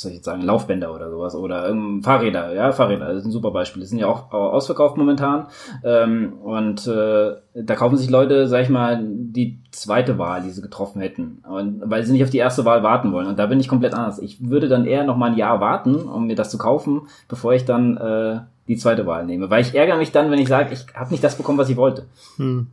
soll 0.02 0.12
ich 0.12 0.18
jetzt 0.18 0.26
sagen, 0.26 0.42
Laufbänder 0.42 0.94
oder 0.94 1.10
sowas 1.10 1.36
oder 1.36 1.70
ähm, 1.70 2.02
Fahrräder, 2.04 2.54
ja, 2.54 2.72
Fahrräder, 2.72 3.12
ist 3.12 3.26
ein 3.26 3.32
super 3.32 3.52
Beispiel. 3.52 3.82
Die 3.82 3.88
sind 3.88 4.00
ja 4.00 4.08
auch 4.08 4.32
ausverkauft 4.32 4.98
momentan. 4.98 5.48
Ähm, 5.84 6.34
und 6.42 6.88
äh, 6.88 7.36
da 7.54 7.76
kaufen 7.76 7.98
sich 7.98 8.10
Leute, 8.10 8.48
sag 8.48 8.64
ich 8.64 8.70
mal, 8.70 9.00
die 9.04 9.60
zweite 9.72 10.18
Wahl, 10.18 10.42
die 10.42 10.52
sie 10.52 10.62
getroffen 10.62 11.02
hätten. 11.02 11.44
Und 11.48 11.82
weil 11.86 12.04
sie 12.04 12.14
nicht 12.14 12.24
auf 12.24 12.30
die 12.30 12.38
erste 12.38 12.66
Wahl 12.66 12.84
warten 12.84 13.12
wollen. 13.12 13.28
Und 13.28 13.40
da 13.40 13.46
bin 13.46 13.60
ich 13.60 13.68
komplett 13.68 13.94
anders. 13.94 14.20
Ich 14.20 14.50
würde 14.50 14.68
dann 14.68 14.86
eher 14.86 15.04
noch 15.04 15.18
mal 15.18 15.32
ein 15.32 15.38
Jahr 15.38 15.60
warten, 15.60 15.96
um 15.96 16.28
mir 16.28 16.36
das 16.36 16.50
zu 16.50 16.58
kaufen, 16.58 17.08
bevor 17.28 17.54
ich 17.54 17.66
dann 17.66 17.98
äh, 17.98 18.40
die 18.68 18.78
zweite 18.78 19.06
Wahl 19.06 19.26
nehme. 19.26 19.50
Weil 19.50 19.62
ich 19.62 19.76
ärgere 19.76 19.98
mich 19.98 20.12
dann, 20.12 20.32
wenn 20.32 20.40
ich 20.40 20.48
sage, 20.48 20.74
ich 20.74 20.86
habe 20.94 21.12
nicht 21.12 21.24
das 21.24 21.38
bekommen, 21.38 21.58
was 21.58 21.70
ich 21.70 21.78
wollte. 21.78 22.06
Hm. 22.38 22.68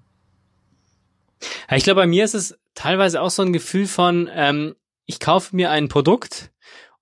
Ich 1.74 1.84
glaube, 1.84 2.00
bei 2.00 2.06
mir 2.06 2.24
ist 2.24 2.34
es 2.34 2.58
teilweise 2.74 3.20
auch 3.20 3.30
so 3.30 3.42
ein 3.42 3.52
Gefühl 3.52 3.86
von, 3.86 4.30
ähm, 4.32 4.74
ich 5.06 5.20
kaufe 5.20 5.54
mir 5.54 5.70
ein 5.70 5.88
Produkt 5.88 6.50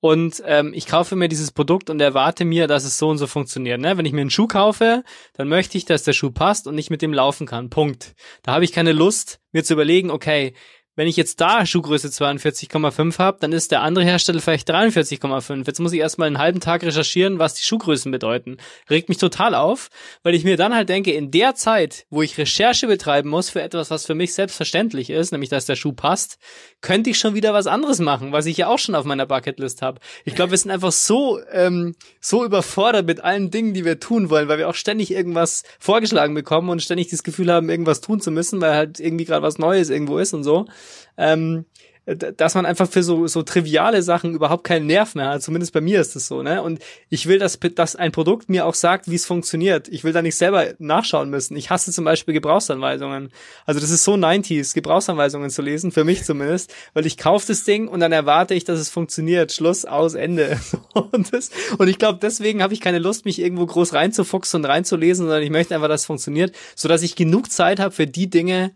und 0.05 0.43
ähm, 0.45 0.75
ich 0.75 0.87
kaufe 0.87 1.17
mir 1.17 1.29
dieses 1.31 1.51
Produkt 1.51 1.89
und 1.89 1.99
erwarte 1.99 2.45
mir, 2.45 2.67
dass 2.67 2.85
es 2.85 2.99
so 2.99 3.09
und 3.09 3.17
so 3.17 3.27
funktioniert. 3.27 3.81
Ne? 3.81 3.97
Wenn 3.97 4.05
ich 4.05 4.13
mir 4.13 4.21
einen 4.21 4.29
Schuh 4.29 4.47
kaufe, 4.47 5.03
dann 5.33 5.49
möchte 5.49 5.79
ich, 5.79 5.87
dass 5.87 6.03
der 6.03 6.13
Schuh 6.13 6.31
passt 6.31 6.67
und 6.67 6.75
nicht 6.75 6.91
mit 6.91 7.01
dem 7.01 7.15
laufen 7.15 7.47
kann. 7.47 7.71
Punkt. 7.71 8.15
Da 8.43 8.53
habe 8.53 8.65
ich 8.65 8.73
keine 8.73 8.93
Lust, 8.93 9.41
mir 9.53 9.65
zu 9.65 9.73
überlegen, 9.73 10.11
okay, 10.11 10.53
wenn 10.97 11.09
ich 11.09 11.17
jetzt 11.17 11.41
da 11.41 11.67
Schuhgröße 11.67 12.09
42,5 12.09 13.19
habe, 13.19 13.39
dann 13.41 13.53
ist 13.53 13.73
der 13.73 13.83
andere 13.83 14.05
Hersteller 14.05 14.41
vielleicht 14.41 14.71
43,5. 14.71 15.67
Jetzt 15.67 15.81
muss 15.81 15.93
ich 15.93 16.01
erstmal 16.01 16.29
einen 16.29 16.39
halben 16.39 16.61
Tag 16.61 16.85
recherchieren, 16.85 17.39
was 17.39 17.55
die 17.55 17.65
Schuhgrößen 17.65 18.13
bedeuten. 18.13 18.59
Regt 18.89 19.09
mich 19.09 19.19
total 19.19 19.55
auf, 19.55 19.91
weil 20.23 20.35
ich 20.35 20.45
mir 20.45 20.57
dann 20.57 20.75
halt 20.75 20.89
denke, 20.89 21.13
in 21.13 21.31
der 21.31 21.55
Zeit, 21.55 22.07
wo 22.11 22.23
ich 22.23 22.39
Recherche 22.39 22.87
betreiben 22.87 23.29
muss 23.29 23.51
für 23.51 23.63
etwas, 23.63 23.91
was 23.91 24.07
für 24.07 24.15
mich 24.15 24.35
selbstverständlich 24.35 25.11
ist, 25.11 25.33
nämlich 25.33 25.51
dass 25.51 25.67
der 25.67 25.77
Schuh 25.77 25.93
passt, 25.93 26.39
könnte 26.81 27.11
ich 27.11 27.19
schon 27.19 27.35
wieder 27.35 27.53
was 27.53 27.67
anderes 27.67 27.99
machen, 27.99 28.33
was 28.33 28.47
ich 28.47 28.57
ja 28.57 28.69
auch 28.69 28.79
schon 28.79 28.95
auf 28.95 29.05
meiner 29.05 29.27
Bucketlist 29.27 29.83
habe. 29.83 30.01
Ich 30.25 30.35
glaube, 30.35 30.53
wir 30.53 30.59
sind 30.59 30.71
einfach 30.71 30.93
so 30.93 31.41
ähm, 31.51 31.97
so 32.21 32.45
überfordert 32.45 33.07
mit 33.07 33.21
allen 33.21 33.51
Dingen, 33.51 33.75
die 33.75 33.85
wir 33.85 33.99
tun 33.99 34.31
wollen, 34.31 34.49
weil 34.49 34.59
wir 34.59 34.69
auch 34.69 34.75
ständig 34.75 35.11
irgendwas 35.11 35.65
vorgeschlagen 35.81 36.35
bekommen 36.35 36.69
und 36.69 36.83
ständig 36.83 37.09
das 37.09 37.23
Gefühl 37.23 37.53
haben, 37.53 37.69
irgendwas 37.69 38.01
tun 38.01 38.21
zu 38.21 38.31
müssen, 38.31 38.61
weil 38.61 38.75
halt 38.75 39.01
irgendwie 39.01 39.25
gerade 39.25 39.43
was 39.43 39.59
Neues 39.59 39.91
irgendwo 39.91 40.19
ist 40.19 40.35
und 40.35 40.45
so 40.45 40.67
ähm, 41.17 41.65
dass 42.07 42.55
man 42.55 42.67
einfach 42.67 42.89
für 42.89 43.03
so, 43.03 43.27
so 43.27 43.43
triviale 43.43 44.03
Sachen 44.03 44.35
überhaupt 44.35 44.65
keinen 44.65 44.87
Nerv 44.87 45.15
mehr 45.15 45.31
hat. 45.31 45.43
Zumindest 45.43 45.73
bei 45.73 45.81
mir 45.81 46.03
ist 46.03 46.15
es 46.17 46.27
so, 46.27 46.43
ne? 46.43 46.63
Und 46.63 46.81
ich 47.09 47.27
will, 47.27 47.39
dass, 47.39 47.59
dass 47.59 47.97
ein 47.97 48.13
Produkt 48.13 48.51
mir 48.51 48.67
auch 48.67 48.75
sagt, 48.75 49.11
wie 49.11 49.15
es 49.15 49.25
funktioniert. 49.25 49.89
Ich 49.89 50.05
will 50.05 50.13
da 50.13 50.21
nicht 50.21 50.37
selber 50.37 50.67
nachschauen 50.79 51.31
müssen. 51.31 51.57
Ich 51.57 51.71
hasse 51.71 51.93
zum 51.93 52.05
Beispiel 52.05 52.35
Gebrauchsanweisungen. 52.35 53.31
Also 53.65 53.81
das 53.81 53.91
ist 53.91 54.05
so 54.05 54.15
90s, 54.15 54.75
Gebrauchsanweisungen 54.75 55.49
zu 55.49 55.63
lesen, 55.63 55.93
für 55.93 56.05
mich 56.05 56.25
zumindest, 56.25 56.75
weil 56.93 57.07
ich 57.07 57.17
kaufe 57.17 57.47
das 57.47 57.65
Ding 57.65 57.89
und 57.89 58.01
dann 58.01 58.13
erwarte 58.13 58.53
ich, 58.53 58.65
dass 58.65 58.79
es 58.79 58.91
funktioniert. 58.91 59.53
Schluss, 59.53 59.87
aus, 59.87 60.13
Ende. 60.13 60.61
und, 60.93 61.33
das, 61.33 61.51
und 61.79 61.89
ich 61.89 61.99
glaube, 61.99 62.19
deswegen 62.21 62.63
habe 62.63 62.75
ich 62.75 62.83
keine 62.83 62.99
Lust, 62.99 63.25
mich 63.25 63.41
irgendwo 63.41 63.65
groß 63.65 63.95
reinzufuchsen 63.95 64.61
und 64.61 64.67
reinzulesen, 64.67 65.25
sondern 65.25 65.43
ich 65.43 65.51
möchte 65.51 65.75
einfach, 65.75 65.89
dass 65.89 66.03
es 66.03 66.07
funktioniert, 66.07 66.55
sodass 66.77 67.03
ich 67.03 67.17
genug 67.17 67.51
Zeit 67.51 67.81
habe 67.81 67.95
für 67.95 68.07
die 68.07 68.29
Dinge, 68.29 68.73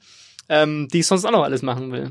ähm, 0.48 0.88
die 0.88 1.00
ich 1.00 1.06
sonst 1.06 1.24
auch 1.24 1.32
noch 1.32 1.44
alles 1.44 1.62
machen 1.62 1.92
will. 1.92 2.10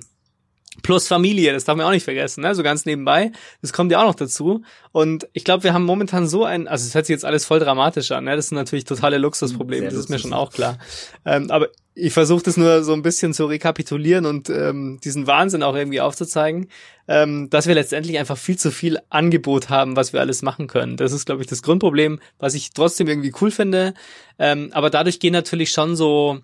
Plus 0.83 1.07
Familie, 1.07 1.53
das 1.53 1.63
darf 1.63 1.75
man 1.75 1.85
auch 1.85 1.91
nicht 1.91 2.03
vergessen, 2.03 2.41
ne? 2.41 2.53
so 2.53 2.61
ganz 2.61 2.85
nebenbei. 2.85 3.31
Das 3.61 3.73
kommt 3.73 3.91
ja 3.91 3.99
auch 3.99 4.07
noch 4.07 4.15
dazu. 4.15 4.63
Und 4.91 5.27
ich 5.33 5.43
glaube, 5.43 5.63
wir 5.63 5.73
haben 5.73 5.85
momentan 5.85 6.27
so 6.27 6.43
ein, 6.43 6.67
also 6.67 6.85
es 6.85 6.93
hört 6.93 7.07
sich 7.07 7.13
jetzt 7.13 7.25
alles 7.25 7.45
voll 7.45 7.59
dramatisch 7.59 8.11
an, 8.11 8.25
ne? 8.25 8.35
das 8.35 8.49
sind 8.49 8.57
natürlich 8.57 8.85
totale 8.85 9.17
Luxusprobleme, 9.17 9.85
das 9.85 9.95
ist 9.95 10.09
mir 10.09 10.19
schon 10.19 10.33
auch 10.33 10.51
klar. 10.51 10.77
Ähm, 11.25 11.49
aber 11.49 11.69
ich 11.95 12.13
versuche 12.13 12.43
das 12.43 12.57
nur 12.57 12.83
so 12.83 12.93
ein 12.93 13.01
bisschen 13.01 13.33
zu 13.33 13.45
rekapitulieren 13.45 14.27
und 14.27 14.49
ähm, 14.51 14.99
diesen 15.03 15.25
Wahnsinn 15.25 15.63
auch 15.63 15.75
irgendwie 15.75 15.99
aufzuzeigen, 15.99 16.69
ähm, 17.07 17.49
dass 17.49 17.65
wir 17.65 17.73
letztendlich 17.73 18.19
einfach 18.19 18.37
viel 18.37 18.57
zu 18.57 18.69
viel 18.71 18.99
Angebot 19.09 19.69
haben, 19.69 19.95
was 19.95 20.13
wir 20.13 20.19
alles 20.19 20.43
machen 20.43 20.67
können. 20.67 20.95
Das 20.95 21.11
ist, 21.11 21.25
glaube 21.25 21.41
ich, 21.41 21.47
das 21.47 21.63
Grundproblem, 21.63 22.19
was 22.37 22.53
ich 22.53 22.71
trotzdem 22.71 23.07
irgendwie 23.07 23.33
cool 23.41 23.49
finde. 23.49 23.95
Ähm, 24.37 24.69
aber 24.73 24.91
dadurch 24.91 25.19
gehen 25.19 25.33
natürlich 25.33 25.71
schon 25.71 25.95
so 25.95 26.39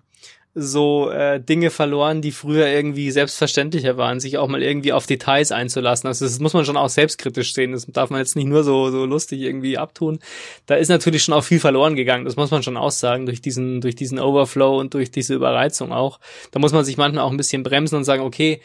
so 0.54 1.10
äh, 1.10 1.40
Dinge 1.40 1.70
verloren, 1.70 2.22
die 2.22 2.30
früher 2.30 2.68
irgendwie 2.68 3.10
selbstverständlicher 3.10 3.96
waren, 3.96 4.20
sich 4.20 4.38
auch 4.38 4.46
mal 4.46 4.62
irgendwie 4.62 4.92
auf 4.92 5.06
Details 5.06 5.50
einzulassen. 5.50 6.06
Also 6.06 6.24
das 6.24 6.38
muss 6.38 6.54
man 6.54 6.64
schon 6.64 6.76
auch 6.76 6.88
selbstkritisch 6.88 7.54
sehen. 7.54 7.72
Das 7.72 7.86
darf 7.86 8.10
man 8.10 8.20
jetzt 8.20 8.36
nicht 8.36 8.46
nur 8.46 8.62
so 8.62 8.90
so 8.90 9.04
lustig 9.04 9.40
irgendwie 9.40 9.78
abtun. 9.78 10.20
Da 10.66 10.76
ist 10.76 10.88
natürlich 10.88 11.24
schon 11.24 11.34
auch 11.34 11.42
viel 11.42 11.58
verloren 11.58 11.96
gegangen. 11.96 12.24
Das 12.24 12.36
muss 12.36 12.52
man 12.52 12.62
schon 12.62 12.76
aussagen 12.76 13.26
durch 13.26 13.40
diesen 13.42 13.80
durch 13.80 13.96
diesen 13.96 14.20
Overflow 14.20 14.78
und 14.78 14.94
durch 14.94 15.10
diese 15.10 15.34
Überreizung 15.34 15.92
auch. 15.92 16.20
Da 16.52 16.60
muss 16.60 16.72
man 16.72 16.84
sich 16.84 16.96
manchmal 16.96 17.24
auch 17.24 17.32
ein 17.32 17.36
bisschen 17.36 17.64
bremsen 17.64 17.96
und 17.96 18.04
sagen, 18.04 18.22
okay, 18.22 18.60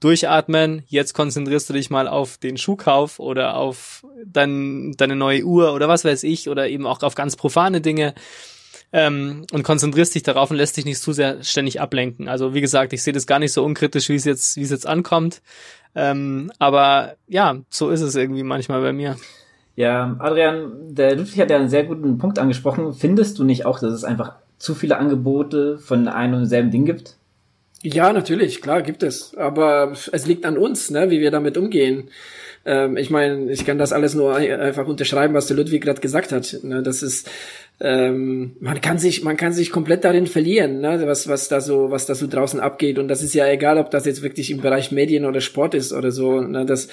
durchatmen, 0.00 0.82
jetzt 0.88 1.12
konzentrierst 1.12 1.68
du 1.68 1.74
dich 1.74 1.90
mal 1.90 2.08
auf 2.08 2.38
den 2.38 2.56
Schuhkauf 2.56 3.20
oder 3.20 3.56
auf 3.56 4.04
dein, 4.24 4.92
deine 4.96 5.14
neue 5.14 5.44
Uhr 5.44 5.74
oder 5.74 5.88
was 5.88 6.04
weiß 6.04 6.24
ich 6.24 6.48
oder 6.48 6.68
eben 6.68 6.86
auch 6.86 7.02
auf 7.02 7.14
ganz 7.14 7.36
profane 7.36 7.80
Dinge 7.80 8.14
ähm, 8.92 9.46
und 9.52 9.62
konzentrierst 9.62 10.14
dich 10.14 10.22
darauf 10.22 10.50
und 10.50 10.56
lässt 10.56 10.76
dich 10.76 10.84
nicht 10.84 11.00
zu 11.00 11.12
sehr 11.12 11.42
ständig 11.42 11.80
ablenken. 11.80 12.28
Also 12.28 12.54
wie 12.54 12.60
gesagt, 12.60 12.92
ich 12.92 13.02
sehe 13.02 13.12
das 13.12 13.26
gar 13.26 13.38
nicht 13.38 13.52
so 13.52 13.64
unkritisch, 13.64 14.08
wie 14.08 14.16
es 14.16 14.24
jetzt, 14.24 14.56
wie 14.56 14.62
es 14.62 14.70
jetzt 14.70 14.86
ankommt. 14.86 15.42
Ähm, 15.94 16.52
aber 16.58 17.14
ja, 17.26 17.58
so 17.68 17.90
ist 17.90 18.00
es 18.00 18.14
irgendwie 18.14 18.42
manchmal 18.42 18.80
bei 18.80 18.92
mir. 18.92 19.16
Ja, 19.76 20.16
Adrian, 20.18 20.94
der 20.94 21.16
Ludwig 21.16 21.40
hat 21.40 21.50
ja 21.50 21.56
einen 21.56 21.68
sehr 21.68 21.84
guten 21.84 22.18
Punkt 22.18 22.38
angesprochen. 22.38 22.92
Findest 22.92 23.38
du 23.38 23.44
nicht 23.44 23.64
auch, 23.64 23.80
dass 23.80 23.92
es 23.92 24.04
einfach 24.04 24.34
zu 24.58 24.74
viele 24.74 24.98
Angebote 24.98 25.78
von 25.78 26.06
einem 26.06 26.34
und 26.34 26.40
demselben 26.40 26.70
Ding 26.70 26.84
gibt? 26.84 27.16
Ja, 27.82 28.12
natürlich, 28.12 28.60
klar 28.60 28.82
gibt 28.82 29.02
es. 29.02 29.34
Aber 29.36 29.92
es 30.12 30.26
liegt 30.26 30.44
an 30.44 30.58
uns, 30.58 30.90
ne, 30.90 31.10
wie 31.10 31.20
wir 31.20 31.30
damit 31.30 31.56
umgehen. 31.56 32.10
Ähm, 32.66 32.98
ich 32.98 33.08
meine, 33.08 33.50
ich 33.50 33.64
kann 33.64 33.78
das 33.78 33.92
alles 33.92 34.14
nur 34.14 34.36
einfach 34.36 34.86
unterschreiben, 34.86 35.32
was 35.32 35.46
der 35.46 35.56
Ludwig 35.56 35.82
gerade 35.82 36.00
gesagt 36.00 36.30
hat. 36.30 36.58
Ne, 36.62 36.82
das 36.82 37.02
ist 37.02 37.30
ähm, 37.82 38.56
man 38.60 38.78
kann 38.82 38.98
sich, 38.98 39.24
man 39.24 39.38
kann 39.38 39.54
sich 39.54 39.70
komplett 39.70 40.04
darin 40.04 40.26
verlieren, 40.26 40.80
ne, 40.80 41.00
was, 41.06 41.28
was 41.28 41.48
da 41.48 41.62
so, 41.62 41.90
was 41.90 42.04
da 42.04 42.14
so 42.14 42.26
draußen 42.26 42.60
abgeht. 42.60 42.98
Und 42.98 43.08
das 43.08 43.22
ist 43.22 43.32
ja 43.32 43.48
egal, 43.48 43.78
ob 43.78 43.90
das 43.90 44.04
jetzt 44.04 44.22
wirklich 44.22 44.50
im 44.50 44.60
Bereich 44.60 44.92
Medien 44.92 45.24
oder 45.24 45.40
Sport 45.40 45.74
ist 45.74 45.94
oder 45.94 46.12
so. 46.12 46.42
Ne, 46.42 46.66
das, 46.66 46.88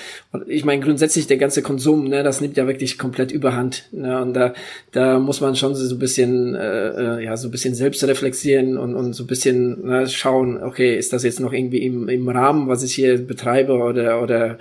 ich 0.48 0.64
meine 0.64 0.82
grundsätzlich 0.82 1.28
der 1.28 1.38
ganze 1.38 1.62
Konsum, 1.62 2.06
ne, 2.06 2.24
das 2.24 2.40
nimmt 2.40 2.56
ja 2.56 2.68
wirklich 2.68 2.98
komplett 2.98 3.34
Überhand. 3.34 3.90
Ne, 3.92 4.22
und 4.22 4.34
da, 4.34 4.54
da 4.94 5.20
muss 5.20 5.42
man 5.42 5.58
schon 5.58 5.76
so 5.76 5.94
ein 5.94 6.00
bisschen, 6.00 6.56
äh, 6.56 7.18
äh, 7.18 7.24
ja, 7.26 7.36
so 7.36 7.50
ein 7.50 7.52
bisschen 7.52 7.76
selbst 7.76 8.02
reflektieren 8.06 8.78
und, 8.78 8.96
und 8.96 9.12
so 9.12 9.26
ein 9.26 9.28
bisschen 9.28 9.86
ne, 9.86 10.08
schauen, 10.08 10.64
okay, 10.64 10.98
ist 10.98 11.12
das 11.12 11.24
jetzt 11.24 11.42
noch 11.42 11.52
irgendwie 11.52 11.84
im, 11.84 12.08
im 12.08 12.30
Rahmen, 12.30 12.70
was 12.70 12.84
ich 12.84 12.96
hier 12.96 13.18
betreibe 13.18 13.74
oder, 13.74 14.22
oder 14.22 14.58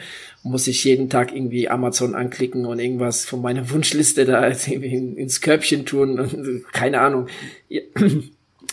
muss 0.46 0.66
ich 0.66 0.84
jeden 0.84 1.10
Tag 1.10 1.34
irgendwie 1.34 1.68
Amazon 1.68 2.14
anklicken 2.14 2.64
und 2.66 2.78
irgendwas 2.78 3.24
von 3.24 3.42
meiner 3.42 3.70
Wunschliste 3.70 4.24
da 4.24 4.48
irgendwie 4.48 5.20
ins 5.20 5.40
Körbchen 5.40 5.84
tun 5.86 6.18
und 6.20 6.64
keine 6.72 7.00
Ahnung. 7.00 7.28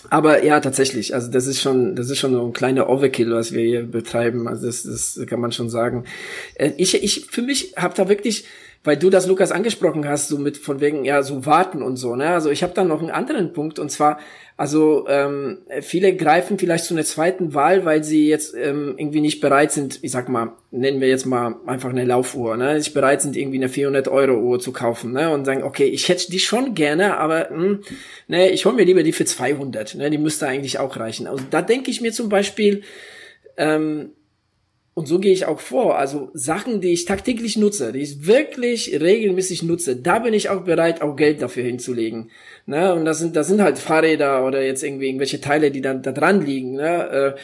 Aber 0.09 0.43
ja, 0.43 0.59
tatsächlich, 0.59 1.15
also 1.15 1.31
das 1.31 1.47
ist 1.47 1.61
schon, 1.61 1.95
das 1.95 2.09
ist 2.09 2.19
schon 2.19 2.33
so 2.33 2.45
ein 2.45 2.53
kleiner 2.53 2.89
Overkill, 2.89 3.31
was 3.31 3.53
wir 3.53 3.63
hier 3.63 3.83
betreiben. 3.83 4.47
Also 4.47 4.67
das, 4.67 4.83
das 4.83 5.19
kann 5.27 5.39
man 5.39 5.51
schon 5.51 5.69
sagen. 5.69 6.03
Äh, 6.55 6.71
ich, 6.77 7.01
ich 7.01 7.27
für 7.29 7.41
mich 7.41 7.73
habe 7.77 7.95
da 7.95 8.09
wirklich 8.09 8.45
weil 8.83 8.97
du 8.97 9.09
das 9.09 9.27
Lukas 9.27 9.51
angesprochen 9.51 10.07
hast, 10.07 10.27
so 10.27 10.37
mit 10.37 10.57
von 10.57 10.81
wegen 10.81 11.05
ja 11.05 11.23
so 11.23 11.45
warten 11.45 11.81
und 11.81 11.97
so. 11.97 12.15
Ne? 12.15 12.29
Also 12.29 12.49
ich 12.49 12.63
habe 12.63 12.73
da 12.73 12.83
noch 12.83 13.01
einen 13.01 13.11
anderen 13.11 13.53
Punkt 13.53 13.79
und 13.79 13.89
zwar 13.89 14.19
also 14.55 15.07
ähm, 15.09 15.59
viele 15.81 16.15
greifen 16.15 16.59
vielleicht 16.59 16.85
zu 16.85 16.93
einer 16.93 17.03
zweiten 17.03 17.55
Wahl, 17.55 17.85
weil 17.85 18.03
sie 18.03 18.27
jetzt 18.29 18.53
ähm, 18.55 18.93
irgendwie 18.97 19.21
nicht 19.21 19.41
bereit 19.41 19.71
sind. 19.71 19.99
Ich 20.03 20.11
sag 20.11 20.29
mal, 20.29 20.53
nennen 20.69 21.01
wir 21.01 21.07
jetzt 21.07 21.25
mal 21.25 21.55
einfach 21.65 21.89
eine 21.89 22.05
Laufuhr, 22.05 22.55
ne? 22.55 22.75
Nicht 22.75 22.93
bereit 22.93 23.23
sind 23.23 23.35
irgendwie 23.35 23.57
eine 23.57 23.69
400 23.69 24.07
Euro 24.09 24.33
Uhr 24.39 24.59
zu 24.59 24.71
kaufen, 24.71 25.11
ne? 25.11 25.31
Und 25.31 25.45
sagen, 25.45 25.63
okay, 25.63 25.85
ich 25.85 26.07
hätte 26.07 26.29
die 26.29 26.39
schon 26.39 26.75
gerne, 26.75 27.17
aber 27.17 27.49
hm, 27.49 27.81
ne, 28.27 28.51
ich 28.51 28.65
hole 28.65 28.75
mir 28.75 28.85
lieber 28.85 29.01
die 29.01 29.11
für 29.11 29.25
200. 29.25 29.95
Ne? 29.95 30.11
Die 30.11 30.19
müsste 30.19 30.47
eigentlich 30.47 30.77
auch 30.77 30.97
reichen. 30.97 31.25
Also 31.25 31.43
da 31.49 31.63
denke 31.63 31.89
ich 31.89 32.01
mir 32.01 32.11
zum 32.11 32.29
Beispiel 32.29 32.83
ähm, 33.57 34.11
und 34.95 35.07
so 35.07 35.19
gehe 35.19 35.33
ich 35.33 35.45
auch 35.47 35.59
vor. 35.59 35.97
Also 35.97 36.29
Sachen, 36.33 36.79
die 36.79 36.93
ich 36.93 37.05
tagtäglich 37.05 37.57
nutze, 37.57 37.91
die 37.91 38.01
ich 38.01 38.27
wirklich 38.27 38.99
regelmäßig 38.99 39.63
nutze, 39.63 39.95
da 39.95 40.19
bin 40.19 40.33
ich 40.33 40.49
auch 40.49 40.61
bereit, 40.63 41.01
auch 41.01 41.15
Geld 41.15 41.41
dafür 41.41 41.63
hinzulegen. 41.63 42.29
Ne? 42.67 42.93
Und 42.93 43.05
das 43.05 43.17
sind, 43.17 43.35
das 43.35 43.47
sind 43.47 43.61
halt 43.61 43.79
Fahrräder 43.79 44.45
oder 44.45 44.63
jetzt 44.63 44.83
irgendwie 44.83 45.07
irgendwelche 45.07 45.41
Teile, 45.41 45.71
die 45.71 45.81
dann 45.81 46.03
da 46.03 46.11
dran 46.11 46.45
liegen. 46.45 46.73
Ne? 46.73 47.35
Äh, 47.35 47.39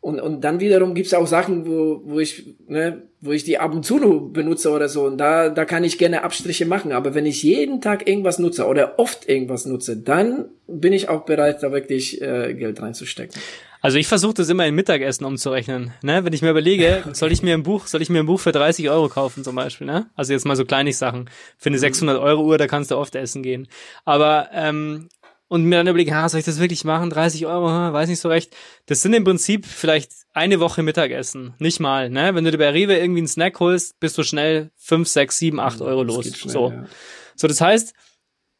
und, 0.00 0.20
und 0.20 0.42
dann 0.42 0.60
wiederum 0.60 0.94
gibt's 0.94 1.12
auch 1.12 1.26
Sachen, 1.26 1.66
wo, 1.66 2.00
wo 2.04 2.20
ich, 2.20 2.54
ne, 2.68 3.02
wo 3.20 3.32
ich 3.32 3.42
die 3.42 3.58
ab 3.58 3.74
und 3.74 3.84
zu 3.84 3.98
nur 3.98 4.32
benutze 4.32 4.70
oder 4.70 4.88
so. 4.88 5.04
Und 5.04 5.18
da, 5.18 5.48
da 5.48 5.64
kann 5.64 5.82
ich 5.82 5.98
gerne 5.98 6.22
Abstriche 6.22 6.66
machen. 6.66 6.92
Aber 6.92 7.16
wenn 7.16 7.26
ich 7.26 7.42
jeden 7.42 7.80
Tag 7.80 8.08
irgendwas 8.08 8.38
nutze 8.38 8.66
oder 8.66 9.00
oft 9.00 9.28
irgendwas 9.28 9.66
nutze, 9.66 9.96
dann 9.96 10.44
bin 10.68 10.92
ich 10.92 11.08
auch 11.08 11.24
bereit, 11.24 11.64
da 11.64 11.72
wirklich 11.72 12.22
äh, 12.22 12.54
Geld 12.54 12.80
reinzustecken. 12.80 13.40
Also 13.80 13.98
ich 13.98 14.08
versuche 14.08 14.34
das 14.34 14.48
immer 14.48 14.66
in 14.66 14.74
Mittagessen 14.74 15.24
umzurechnen. 15.24 15.92
Ne? 16.02 16.24
Wenn 16.24 16.32
ich 16.32 16.42
mir 16.42 16.50
überlege, 16.50 17.04
soll 17.12 17.32
ich 17.32 17.42
mir 17.42 17.54
ein 17.54 17.62
Buch, 17.62 17.86
soll 17.86 18.02
ich 18.02 18.10
mir 18.10 18.20
ein 18.20 18.26
Buch 18.26 18.40
für 18.40 18.52
30 18.52 18.90
Euro 18.90 19.08
kaufen 19.08 19.44
zum 19.44 19.54
Beispiel? 19.54 19.86
Ne? 19.86 20.10
Also 20.16 20.32
jetzt 20.32 20.46
mal 20.46 20.56
so 20.56 20.64
kleinig 20.64 20.96
Sachen. 20.96 21.30
Für 21.56 21.68
eine 21.68 21.78
600 21.78 22.20
Euro 22.20 22.42
Uhr, 22.42 22.58
da 22.58 22.66
kannst 22.66 22.90
du 22.90 22.96
oft 22.96 23.14
essen 23.14 23.42
gehen. 23.42 23.68
Aber 24.04 24.48
ähm, 24.52 25.08
und 25.48 25.64
mir 25.64 25.76
dann 25.76 25.86
überlegen, 25.86 26.14
ha, 26.14 26.28
soll 26.28 26.40
ich 26.40 26.46
das 26.46 26.60
wirklich 26.60 26.84
machen? 26.84 27.08
30 27.08 27.46
Euro, 27.46 27.68
hm, 27.68 27.92
weiß 27.92 28.08
nicht 28.08 28.20
so 28.20 28.28
recht. 28.28 28.54
Das 28.86 29.00
sind 29.00 29.14
im 29.14 29.24
Prinzip 29.24 29.64
vielleicht 29.64 30.12
eine 30.34 30.60
Woche 30.60 30.82
Mittagessen. 30.82 31.54
Nicht 31.58 31.80
mal, 31.80 32.10
ne? 32.10 32.34
Wenn 32.34 32.44
du 32.44 32.50
dir 32.50 32.58
bei 32.58 32.70
Rewe 32.70 32.96
irgendwie 32.96 33.20
einen 33.20 33.28
Snack 33.28 33.58
holst, 33.58 33.98
bist 33.98 34.18
du 34.18 34.22
schnell 34.22 34.70
5, 34.76 35.08
6, 35.08 35.38
7, 35.38 35.60
8 35.60 35.80
Euro 35.80 36.02
los. 36.02 36.26
Schnell, 36.26 36.52
so. 36.52 36.70
Ja. 36.70 36.86
so, 37.34 37.48
das 37.48 37.60
heißt, 37.60 37.94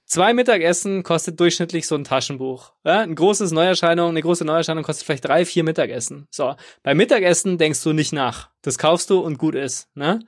Zwei 0.08 0.32
Mittagessen 0.32 1.02
kostet 1.02 1.38
durchschnittlich 1.38 1.86
so 1.86 1.94
ein 1.94 2.04
Taschenbuch. 2.04 2.72
Ja, 2.84 3.00
ein 3.00 3.14
großes 3.14 3.52
Neuerscheinung, 3.52 4.08
eine 4.08 4.22
große 4.22 4.44
Neuerscheinung 4.44 4.82
kostet 4.82 5.04
vielleicht 5.04 5.26
drei, 5.26 5.44
vier 5.44 5.64
Mittagessen. 5.64 6.26
So, 6.30 6.54
beim 6.82 6.96
Mittagessen 6.96 7.58
denkst 7.58 7.82
du 7.82 7.92
nicht 7.92 8.12
nach. 8.12 8.48
Das 8.62 8.78
kaufst 8.78 9.10
du 9.10 9.20
und 9.20 9.38
gut 9.38 9.54
ist. 9.54 9.88
Ne? 9.94 10.20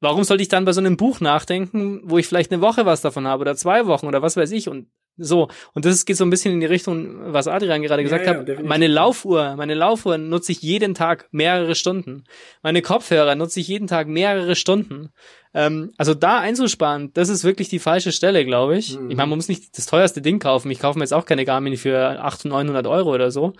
warum 0.00 0.24
sollte 0.24 0.42
ich 0.42 0.48
dann 0.48 0.64
bei 0.64 0.72
so 0.72 0.80
einem 0.80 0.96
Buch 0.96 1.20
nachdenken, 1.20 2.02
wo 2.04 2.18
ich 2.18 2.26
vielleicht 2.26 2.52
eine 2.52 2.62
Woche 2.62 2.86
was 2.86 3.00
davon 3.00 3.26
habe 3.26 3.42
oder 3.42 3.56
zwei 3.56 3.86
Wochen 3.86 4.06
oder 4.06 4.22
was 4.22 4.36
weiß 4.36 4.52
ich 4.52 4.68
und 4.68 4.88
so, 5.20 5.48
und 5.74 5.84
das 5.84 6.06
geht 6.06 6.16
so 6.16 6.24
ein 6.24 6.30
bisschen 6.30 6.54
in 6.54 6.60
die 6.60 6.66
Richtung, 6.66 7.32
was 7.32 7.48
Adrian 7.48 7.82
gerade 7.82 8.04
gesagt 8.04 8.24
ja, 8.24 8.32
ja, 8.32 8.38
hat. 8.38 8.46
Definitiv. 8.46 8.68
Meine 8.68 8.86
Laufuhr, 8.86 9.56
meine 9.56 9.74
Laufuhr 9.74 10.16
nutze 10.16 10.52
ich 10.52 10.62
jeden 10.62 10.94
Tag 10.94 11.26
mehrere 11.32 11.74
Stunden. 11.74 12.22
Meine 12.62 12.82
Kopfhörer 12.82 13.34
nutze 13.34 13.58
ich 13.58 13.66
jeden 13.66 13.88
Tag 13.88 14.06
mehrere 14.06 14.54
Stunden. 14.54 15.10
Ähm, 15.58 15.92
also 15.96 16.14
da 16.14 16.38
einzusparen, 16.38 17.12
das 17.14 17.28
ist 17.28 17.42
wirklich 17.42 17.68
die 17.68 17.80
falsche 17.80 18.12
Stelle, 18.12 18.44
glaube 18.44 18.78
ich. 18.78 18.96
Mhm. 18.96 19.10
Ich 19.10 19.16
meine, 19.16 19.30
man 19.30 19.38
muss 19.38 19.48
nicht 19.48 19.76
das 19.76 19.86
teuerste 19.86 20.22
Ding 20.22 20.38
kaufen. 20.38 20.70
Ich 20.70 20.78
kaufe 20.78 20.96
mir 20.96 21.02
jetzt 21.02 21.12
auch 21.12 21.24
keine 21.24 21.44
Garmin 21.44 21.76
für 21.76 22.22
800, 22.22 22.44
900 22.44 22.86
Euro 22.86 23.12
oder 23.12 23.32
so. 23.32 23.54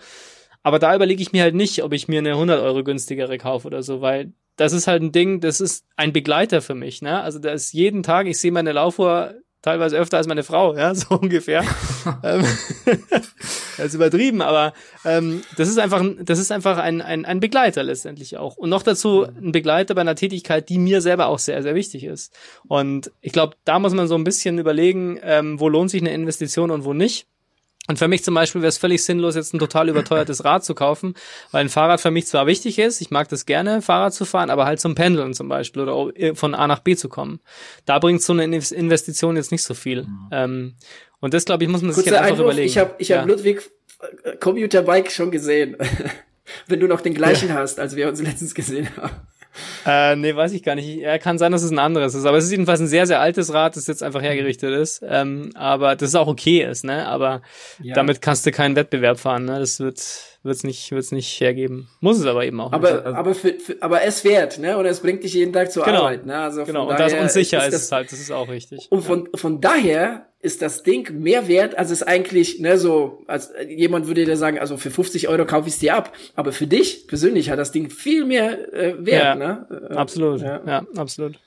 Aber 0.63 0.79
da 0.79 0.95
überlege 0.95 1.21
ich 1.21 1.33
mir 1.33 1.43
halt 1.43 1.55
nicht, 1.55 1.83
ob 1.83 1.91
ich 1.91 2.07
mir 2.07 2.19
eine 2.19 2.31
100 2.31 2.61
Euro 2.61 2.85
günstigere 2.85 3.37
kaufe 3.37 3.67
oder 3.67 3.83
so, 3.83 3.99
weil 3.99 4.31
das 4.55 4.71
ist 4.71 4.87
halt 4.87 5.01
ein 5.03 5.11
Ding, 5.11 5.41
das 5.41 5.59
ist 5.59 5.85
ein 5.97 6.13
Begleiter 6.13 6.61
für 6.61 6.75
mich. 6.75 7.01
Ne? 7.01 7.21
Also 7.21 7.37
da 7.37 7.51
ist 7.51 7.73
jeden 7.73 8.01
Tag, 8.01 8.27
ich 8.27 8.39
sehe 8.39 8.53
meine 8.53 8.71
Laufuhr 8.71 9.35
teilweise 9.61 9.97
öfter 9.97 10.17
als 10.17 10.27
meine 10.27 10.43
Frau, 10.43 10.75
ja, 10.75 10.93
so 10.95 11.15
ungefähr. 11.15 11.63
Ähm, 12.23 12.43
das 13.77 13.87
ist 13.87 13.93
übertrieben, 13.93 14.41
aber 14.41 14.73
ähm, 15.05 15.41
das 15.57 15.69
ist 15.69 15.79
einfach, 15.79 16.03
das 16.21 16.39
ist 16.39 16.51
einfach 16.51 16.77
ein, 16.77 17.01
ein, 17.01 17.25
ein 17.25 17.39
Begleiter 17.39 17.83
letztendlich 17.83 18.37
auch. 18.37 18.57
Und 18.57 18.69
noch 18.69 18.83
dazu 18.83 19.23
ein 19.23 19.51
Begleiter 19.51 19.95
bei 19.95 20.01
einer 20.01 20.15
Tätigkeit, 20.15 20.69
die 20.69 20.77
mir 20.77 21.01
selber 21.01 21.27
auch 21.27 21.39
sehr, 21.39 21.61
sehr 21.63 21.75
wichtig 21.75 22.03
ist. 22.03 22.33
Und 22.67 23.11
ich 23.21 23.31
glaube, 23.31 23.55
da 23.65 23.79
muss 23.79 23.93
man 23.93 24.07
so 24.07 24.15
ein 24.15 24.23
bisschen 24.23 24.57
überlegen, 24.57 25.19
ähm, 25.23 25.59
wo 25.59 25.69
lohnt 25.69 25.91
sich 25.91 26.01
eine 26.01 26.13
Investition 26.13 26.71
und 26.71 26.85
wo 26.85 26.93
nicht. 26.93 27.27
Und 27.89 27.97
für 27.97 28.07
mich 28.07 28.23
zum 28.23 28.35
Beispiel 28.35 28.61
wäre 28.61 28.69
es 28.69 28.77
völlig 28.77 29.03
sinnlos, 29.03 29.33
jetzt 29.33 29.51
ein 29.55 29.57
total 29.57 29.89
überteuertes 29.89 30.45
Rad 30.45 30.63
zu 30.63 30.75
kaufen, 30.75 31.15
weil 31.49 31.61
ein 31.61 31.69
Fahrrad 31.69 31.99
für 31.99 32.11
mich 32.11 32.27
zwar 32.27 32.45
wichtig 32.45 32.77
ist, 32.77 33.01
ich 33.01 33.09
mag 33.09 33.27
das 33.29 33.47
gerne, 33.47 33.81
Fahrrad 33.81 34.13
zu 34.13 34.25
fahren, 34.25 34.51
aber 34.51 34.67
halt 34.67 34.79
zum 34.79 34.93
Pendeln 34.93 35.33
zum 35.33 35.49
Beispiel 35.49 35.81
oder 35.81 36.35
von 36.35 36.53
A 36.53 36.67
nach 36.67 36.79
B 36.79 36.95
zu 36.95 37.09
kommen. 37.09 37.39
Da 37.87 37.97
bringt 37.97 38.21
so 38.21 38.31
eine 38.31 38.43
Investition 38.43 39.37
jetzt 39.37 39.51
nicht 39.51 39.63
so 39.63 39.73
viel. 39.73 40.03
Mhm. 40.03 40.29
Ähm, 40.31 40.75
und 41.19 41.33
das, 41.33 41.45
glaube 41.45 41.63
ich, 41.63 41.69
muss 41.71 41.81
man 41.81 41.91
sich 41.91 42.05
einfach 42.07 42.25
Einwurf, 42.25 42.41
überlegen. 42.41 42.67
Ich 42.67 42.77
habe 42.77 42.93
ich 42.99 43.07
ja. 43.07 43.21
hab 43.21 43.27
Ludwig 43.27 43.71
äh, 44.23 44.35
Commuter 44.37 44.83
Bike 44.83 45.11
schon 45.11 45.31
gesehen. 45.31 45.75
Wenn 46.67 46.79
du 46.79 46.85
noch 46.85 47.01
den 47.01 47.15
gleichen 47.15 47.49
ja. 47.49 47.55
hast, 47.55 47.79
als 47.79 47.95
wir 47.95 48.07
uns 48.07 48.21
letztens 48.21 48.53
gesehen 48.53 48.87
haben. 48.97 49.15
Äh, 49.85 50.15
nee, 50.15 50.35
weiß 50.35 50.53
ich 50.53 50.63
gar 50.63 50.75
nicht. 50.75 50.87
Ja, 50.99 51.17
kann 51.17 51.37
sein, 51.37 51.51
dass 51.51 51.63
es 51.63 51.71
ein 51.71 51.79
anderes 51.79 52.15
ist. 52.15 52.25
Aber 52.25 52.37
es 52.37 52.45
ist 52.45 52.51
jedenfalls 52.51 52.79
ein 52.79 52.87
sehr, 52.87 53.07
sehr 53.07 53.19
altes 53.19 53.53
Rad, 53.53 53.75
das 53.75 53.87
jetzt 53.87 54.03
einfach 54.03 54.21
hergerichtet 54.21 54.73
ist. 54.73 55.03
Ähm, 55.07 55.51
aber 55.55 55.95
das 55.95 56.09
ist 56.09 56.15
auch 56.15 56.27
okay 56.27 56.63
ist, 56.63 56.83
ne? 56.83 57.07
Aber 57.07 57.41
ja. 57.81 57.95
damit 57.95 58.21
kannst 58.21 58.45
du 58.45 58.51
keinen 58.51 58.75
Wettbewerb 58.75 59.19
fahren, 59.19 59.45
ne? 59.45 59.59
Das 59.59 59.79
wird 59.79 59.99
wird's 60.43 60.63
nicht 60.63 60.91
wird's 60.91 61.11
nicht 61.11 61.39
hergeben. 61.39 61.87
Muss 61.99 62.19
es 62.19 62.25
aber 62.25 62.45
eben 62.45 62.59
auch. 62.59 62.71
Aber 62.71 62.91
nicht. 62.91 63.05
Also, 63.05 63.17
aber 63.17 63.35
für, 63.35 63.53
für, 63.53 63.77
aber 63.81 64.03
es 64.03 64.21
fährt, 64.21 64.59
ne? 64.59 64.77
Oder 64.77 64.89
es 64.89 64.99
bringt 65.01 65.23
dich 65.23 65.33
jeden 65.33 65.53
Tag 65.53 65.71
zur 65.71 65.83
genau. 65.83 65.99
Arbeit, 65.99 66.25
ne? 66.25 66.37
Also 66.37 66.63
genau. 66.65 66.89
Und 66.89 66.99
das 66.99 67.13
unsicher 67.13 67.59
ist, 67.67 67.73
ist 67.73 67.83
es 67.83 67.91
halt. 67.91 68.11
Das 68.11 68.19
ist 68.19 68.31
auch 68.31 68.49
richtig. 68.49 68.87
Und 68.89 69.03
von 69.03 69.29
von 69.35 69.61
daher 69.61 70.29
ist 70.41 70.61
das 70.61 70.83
Ding 70.83 71.19
mehr 71.19 71.47
wert, 71.47 71.77
als 71.77 71.91
es 71.91 72.01
eigentlich, 72.01 72.59
ne, 72.59 72.77
so, 72.77 73.23
als 73.27 73.51
jemand 73.67 74.07
würde 74.07 74.23
dir 74.23 74.37
sagen, 74.37 74.57
also 74.57 74.77
für 74.77 74.89
50 74.89 75.27
Euro 75.27 75.45
kaufe 75.45 75.67
ich 75.67 75.73
es 75.73 75.79
dir 75.79 75.95
ab. 75.95 76.13
Aber 76.35 76.53
für 76.53 76.65
dich 76.65 77.07
persönlich 77.07 77.49
hat 77.49 77.59
das 77.59 77.73
Ding 77.73 77.89
viel 77.89 78.23
mehr 78.23 78.73
äh, 78.73 79.05
Wert, 79.05 79.23
ja, 79.23 79.35
ne? 79.35 79.89
Äh, 79.89 79.95
absolut, 79.95 80.41
ja. 80.41 80.61
ja, 80.65 80.85
absolut. 80.95 81.39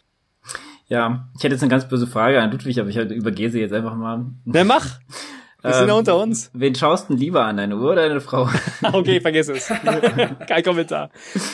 Ja, 0.88 1.30
ich 1.38 1.42
hätte 1.42 1.54
jetzt 1.54 1.62
eine 1.62 1.70
ganz 1.70 1.88
böse 1.88 2.06
Frage 2.06 2.38
an 2.40 2.50
Ludwig, 2.50 2.78
aber 2.78 2.90
ich 2.90 2.96
übergehe 2.96 3.48
sie 3.48 3.60
jetzt 3.60 3.72
einfach 3.72 3.96
mal. 3.96 4.26
Na, 4.44 4.64
mach! 4.64 4.98
Wir 5.62 5.74
sind 5.74 5.86
ja 5.86 5.94
ähm, 5.94 5.98
unter 6.00 6.18
uns. 6.18 6.50
Wen 6.54 6.74
schaust 6.74 7.08
du 7.08 7.14
lieber 7.14 7.44
an, 7.44 7.56
deine 7.56 7.76
Uhr 7.76 7.92
oder 7.92 8.08
deine 8.08 8.20
Frau? 8.20 8.48
okay, 8.92 9.20
vergiss 9.20 9.48
es. 9.48 9.68
Kein 10.48 10.62
Kommentar. 10.64 11.10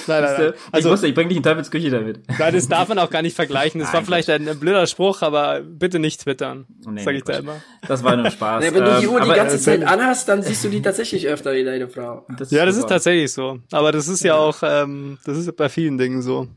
Nein, 0.07 0.23
nein, 0.23 0.35
nein. 0.39 0.53
Also, 0.73 0.89
ich 0.89 0.93
wusste, 0.93 1.07
ich 1.09 1.15
bring 1.15 1.29
dich 1.29 1.37
in 1.37 1.43
Teufels 1.43 1.71
Küche 1.71 1.91
damit. 1.91 2.23
Nein, 2.39 2.55
das 2.55 2.69
darf 2.69 2.89
man 2.89 2.99
auch 2.99 3.11
gar 3.11 3.21
nicht 3.21 3.37
vergleichen. 3.37 3.81
Das 3.81 3.93
nein, 3.93 3.99
war 3.99 4.05
vielleicht 4.07 4.31
ein, 4.31 4.49
ein, 4.49 4.59
blöder 4.59 4.87
Spruch, 4.87 5.21
aber 5.21 5.61
bitte 5.61 5.99
nicht 5.99 6.23
twittern. 6.23 6.67
Nee, 6.89 7.03
sag 7.03 7.15
ich 7.17 7.25
da 7.25 7.35
immer. 7.35 7.57
Das 7.87 8.03
war 8.03 8.17
nur 8.17 8.31
Spaß. 8.31 8.65
Nee, 8.69 8.75
wenn 8.75 8.85
du 8.85 9.01
die 9.01 9.07
ähm, 9.07 9.13
Uhr 9.13 9.21
die 9.21 9.29
ganze 9.29 9.59
Zeit 9.59 9.85
anhast, 9.85 10.29
dann 10.29 10.43
siehst 10.43 10.65
du 10.65 10.69
die 10.69 10.81
tatsächlich 10.81 11.29
öfter 11.29 11.55
wie 11.55 11.65
deine 11.65 11.89
Frau. 11.89 12.27
Das 12.39 12.51
ja, 12.51 12.65
das 12.65 12.77
super. 12.77 12.87
ist 12.87 12.91
tatsächlich 12.91 13.33
so. 13.33 13.59
Aber 13.73 13.93
das 13.93 14.09
ist 14.09 14.23
ja, 14.25 14.35
ja 14.35 14.41
auch, 14.41 14.59
ähm, 14.63 15.19
das 15.25 15.37
ist 15.37 15.55
bei 15.57 15.69
vielen 15.69 15.99
Dingen 15.99 16.23
so. 16.23 16.49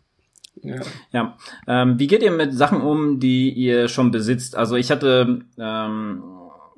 Ja. 0.63 0.81
ja. 1.11 1.37
Ähm, 1.67 1.99
wie 1.99 2.07
geht 2.07 2.23
ihr 2.23 2.31
mit 2.31 2.53
Sachen 2.53 2.81
um, 2.81 3.19
die 3.19 3.51
ihr 3.51 3.87
schon 3.87 4.11
besitzt? 4.11 4.55
Also 4.55 4.75
ich 4.75 4.91
hatte 4.91 5.41
ähm, 5.57 6.23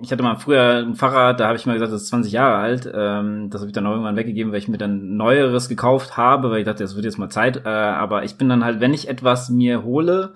ich 0.03 0.11
hatte 0.11 0.23
mal 0.23 0.35
früher 0.35 0.83
ein 0.85 0.95
Fahrrad, 0.95 1.39
da 1.39 1.47
habe 1.47 1.57
ich 1.57 1.65
mal 1.65 1.73
gesagt, 1.73 1.93
das 1.93 2.03
ist 2.03 2.09
20 2.09 2.31
Jahre 2.31 2.57
alt. 2.57 2.91
Ähm, 2.93 3.49
das 3.49 3.61
habe 3.61 3.69
ich 3.69 3.73
dann 3.73 3.85
irgendwann 3.85 4.15
weggegeben, 4.15 4.51
weil 4.51 4.59
ich 4.59 4.67
mir 4.67 4.77
dann 4.77 5.15
neueres 5.15 5.69
gekauft 5.69 6.17
habe, 6.17 6.51
weil 6.51 6.59
ich 6.59 6.65
dachte, 6.65 6.83
das 6.83 6.95
wird 6.95 7.05
jetzt 7.05 7.17
mal 7.17 7.29
Zeit. 7.29 7.65
Äh, 7.65 7.69
aber 7.69 8.23
ich 8.23 8.35
bin 8.37 8.49
dann 8.49 8.65
halt, 8.65 8.79
wenn 8.81 8.93
ich 8.93 9.07
etwas 9.07 9.49
mir 9.49 9.83
hole, 9.83 10.33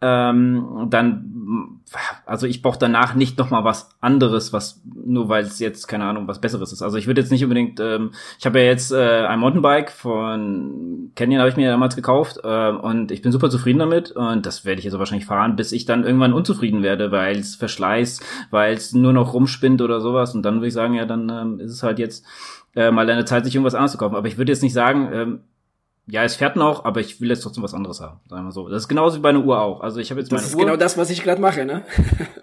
ähm, 0.00 0.86
dann, 0.90 1.80
also 2.26 2.46
ich 2.46 2.62
brauche 2.62 2.78
danach 2.78 3.14
nicht 3.14 3.38
noch 3.38 3.50
mal 3.50 3.64
was 3.64 3.90
anderes, 4.00 4.52
was 4.52 4.82
nur 4.84 5.28
weil 5.28 5.44
es 5.44 5.58
jetzt 5.58 5.86
keine 5.86 6.04
Ahnung 6.04 6.28
was 6.28 6.40
Besseres 6.40 6.72
ist. 6.72 6.82
Also 6.82 6.98
ich 6.98 7.06
würde 7.06 7.20
jetzt 7.20 7.30
nicht 7.30 7.42
unbedingt, 7.42 7.80
ähm, 7.80 8.12
ich 8.38 8.44
habe 8.44 8.60
ja 8.60 8.66
jetzt 8.66 8.92
äh, 8.92 9.26
ein 9.26 9.40
Mountainbike 9.40 9.90
von 9.90 11.10
Canyon 11.14 11.40
habe 11.40 11.50
ich 11.50 11.56
mir 11.56 11.70
damals 11.70 11.96
gekauft 11.96 12.40
äh, 12.42 12.70
und 12.70 13.12
ich 13.12 13.22
bin 13.22 13.32
super 13.32 13.50
zufrieden 13.50 13.78
damit 13.78 14.10
und 14.10 14.44
das 14.46 14.64
werde 14.64 14.80
ich 14.80 14.84
jetzt 14.84 14.98
wahrscheinlich 14.98 15.26
fahren, 15.26 15.56
bis 15.56 15.72
ich 15.72 15.84
dann 15.84 16.04
irgendwann 16.04 16.32
unzufrieden 16.32 16.82
werde, 16.82 17.12
weil 17.12 17.38
es 17.38 17.54
verschleißt, 17.54 18.22
weil 18.50 18.74
es 18.74 18.92
nur 18.92 19.12
noch 19.12 19.32
rumspinnt 19.32 19.80
oder 19.80 20.00
sowas 20.00 20.34
und 20.34 20.42
dann 20.42 20.56
würde 20.56 20.68
ich 20.68 20.74
sagen, 20.74 20.94
ja, 20.94 21.06
dann 21.06 21.30
ähm, 21.30 21.60
ist 21.60 21.72
es 21.72 21.82
halt 21.82 21.98
jetzt 21.98 22.26
äh, 22.76 22.90
mal 22.90 23.08
eine 23.08 23.24
Zeit, 23.24 23.44
sich 23.44 23.54
irgendwas 23.54 23.74
anderes 23.74 23.92
zu 23.92 23.98
kaufen. 23.98 24.16
Aber 24.16 24.28
ich 24.28 24.38
würde 24.38 24.52
jetzt 24.52 24.62
nicht 24.62 24.72
sagen, 24.72 25.08
ähm, 25.12 25.40
ja, 26.06 26.22
es 26.22 26.34
fährt 26.34 26.56
noch, 26.56 26.84
aber 26.84 27.00
ich 27.00 27.18
will 27.22 27.30
jetzt 27.30 27.40
trotzdem 27.40 27.62
was 27.64 27.72
anderes 27.72 27.98
haben. 28.02 28.20
Sagen 28.28 28.44
wir 28.44 28.52
so. 28.52 28.68
Das 28.68 28.82
ist 28.82 28.88
genauso 28.88 29.16
wie 29.16 29.20
bei 29.20 29.30
einer 29.30 29.42
Uhr 29.42 29.58
auch. 29.58 29.80
Also 29.80 30.00
ich 30.00 30.10
habe 30.10 30.20
jetzt 30.20 30.30
das 30.30 30.36
meine 30.36 30.48
ist 30.48 30.54
Uhr. 30.54 30.60
genau 30.60 30.76
das, 30.76 30.98
was 30.98 31.08
ich 31.08 31.22
gerade 31.22 31.40
mache, 31.40 31.64
ne? 31.64 31.82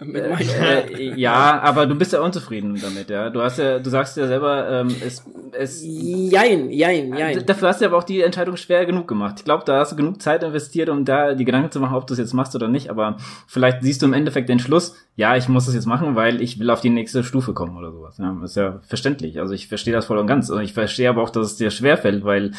äh, 0.00 1.14
ja, 1.14 1.60
aber 1.60 1.86
du 1.86 1.94
bist 1.94 2.12
ja 2.12 2.20
unzufrieden 2.22 2.76
damit, 2.82 3.08
ja. 3.08 3.30
Du 3.30 3.40
hast 3.40 3.58
ja, 3.58 3.78
du 3.78 3.88
sagst 3.88 4.16
ja 4.16 4.26
selber, 4.26 4.68
ähm, 4.68 4.88
es, 5.06 5.24
es. 5.52 5.80
Jein, 5.80 6.70
jein, 6.72 7.16
jein. 7.16 7.46
Dafür 7.46 7.68
hast 7.68 7.80
du 7.80 7.86
aber 7.86 7.98
auch 7.98 8.04
die 8.04 8.22
Entscheidung 8.22 8.56
schwer 8.56 8.84
genug 8.84 9.06
gemacht. 9.06 9.36
Ich 9.38 9.44
glaube, 9.44 9.62
da 9.64 9.78
hast 9.78 9.92
du 9.92 9.96
genug 9.96 10.20
Zeit 10.20 10.42
investiert, 10.42 10.88
um 10.88 11.04
da 11.04 11.34
die 11.34 11.44
Gedanken 11.44 11.70
zu 11.70 11.78
machen, 11.78 11.94
ob 11.94 12.08
du 12.08 12.14
es 12.14 12.18
jetzt 12.18 12.32
machst 12.32 12.56
oder 12.56 12.66
nicht. 12.66 12.90
Aber 12.90 13.16
vielleicht 13.46 13.82
siehst 13.82 14.02
du 14.02 14.06
im 14.06 14.12
Endeffekt 14.12 14.48
den 14.48 14.58
Schluss, 14.58 14.96
ja, 15.14 15.36
ich 15.36 15.48
muss 15.48 15.66
das 15.66 15.76
jetzt 15.76 15.86
machen, 15.86 16.16
weil 16.16 16.42
ich 16.42 16.58
will 16.58 16.70
auf 16.70 16.80
die 16.80 16.90
nächste 16.90 17.22
Stufe 17.22 17.52
kommen 17.52 17.76
oder 17.76 17.92
sowas. 17.92 18.18
Ja, 18.18 18.36
ist 18.42 18.56
ja 18.56 18.80
verständlich. 18.88 19.38
Also 19.38 19.54
ich 19.54 19.68
verstehe 19.68 19.92
das 19.92 20.06
voll 20.06 20.18
und 20.18 20.26
ganz. 20.26 20.50
Und 20.50 20.62
ich 20.62 20.72
verstehe 20.72 21.08
aber 21.08 21.22
auch, 21.22 21.30
dass 21.30 21.46
es 21.46 21.56
dir 21.56 21.70
schwerfällt, 21.70 22.24
weil 22.24 22.50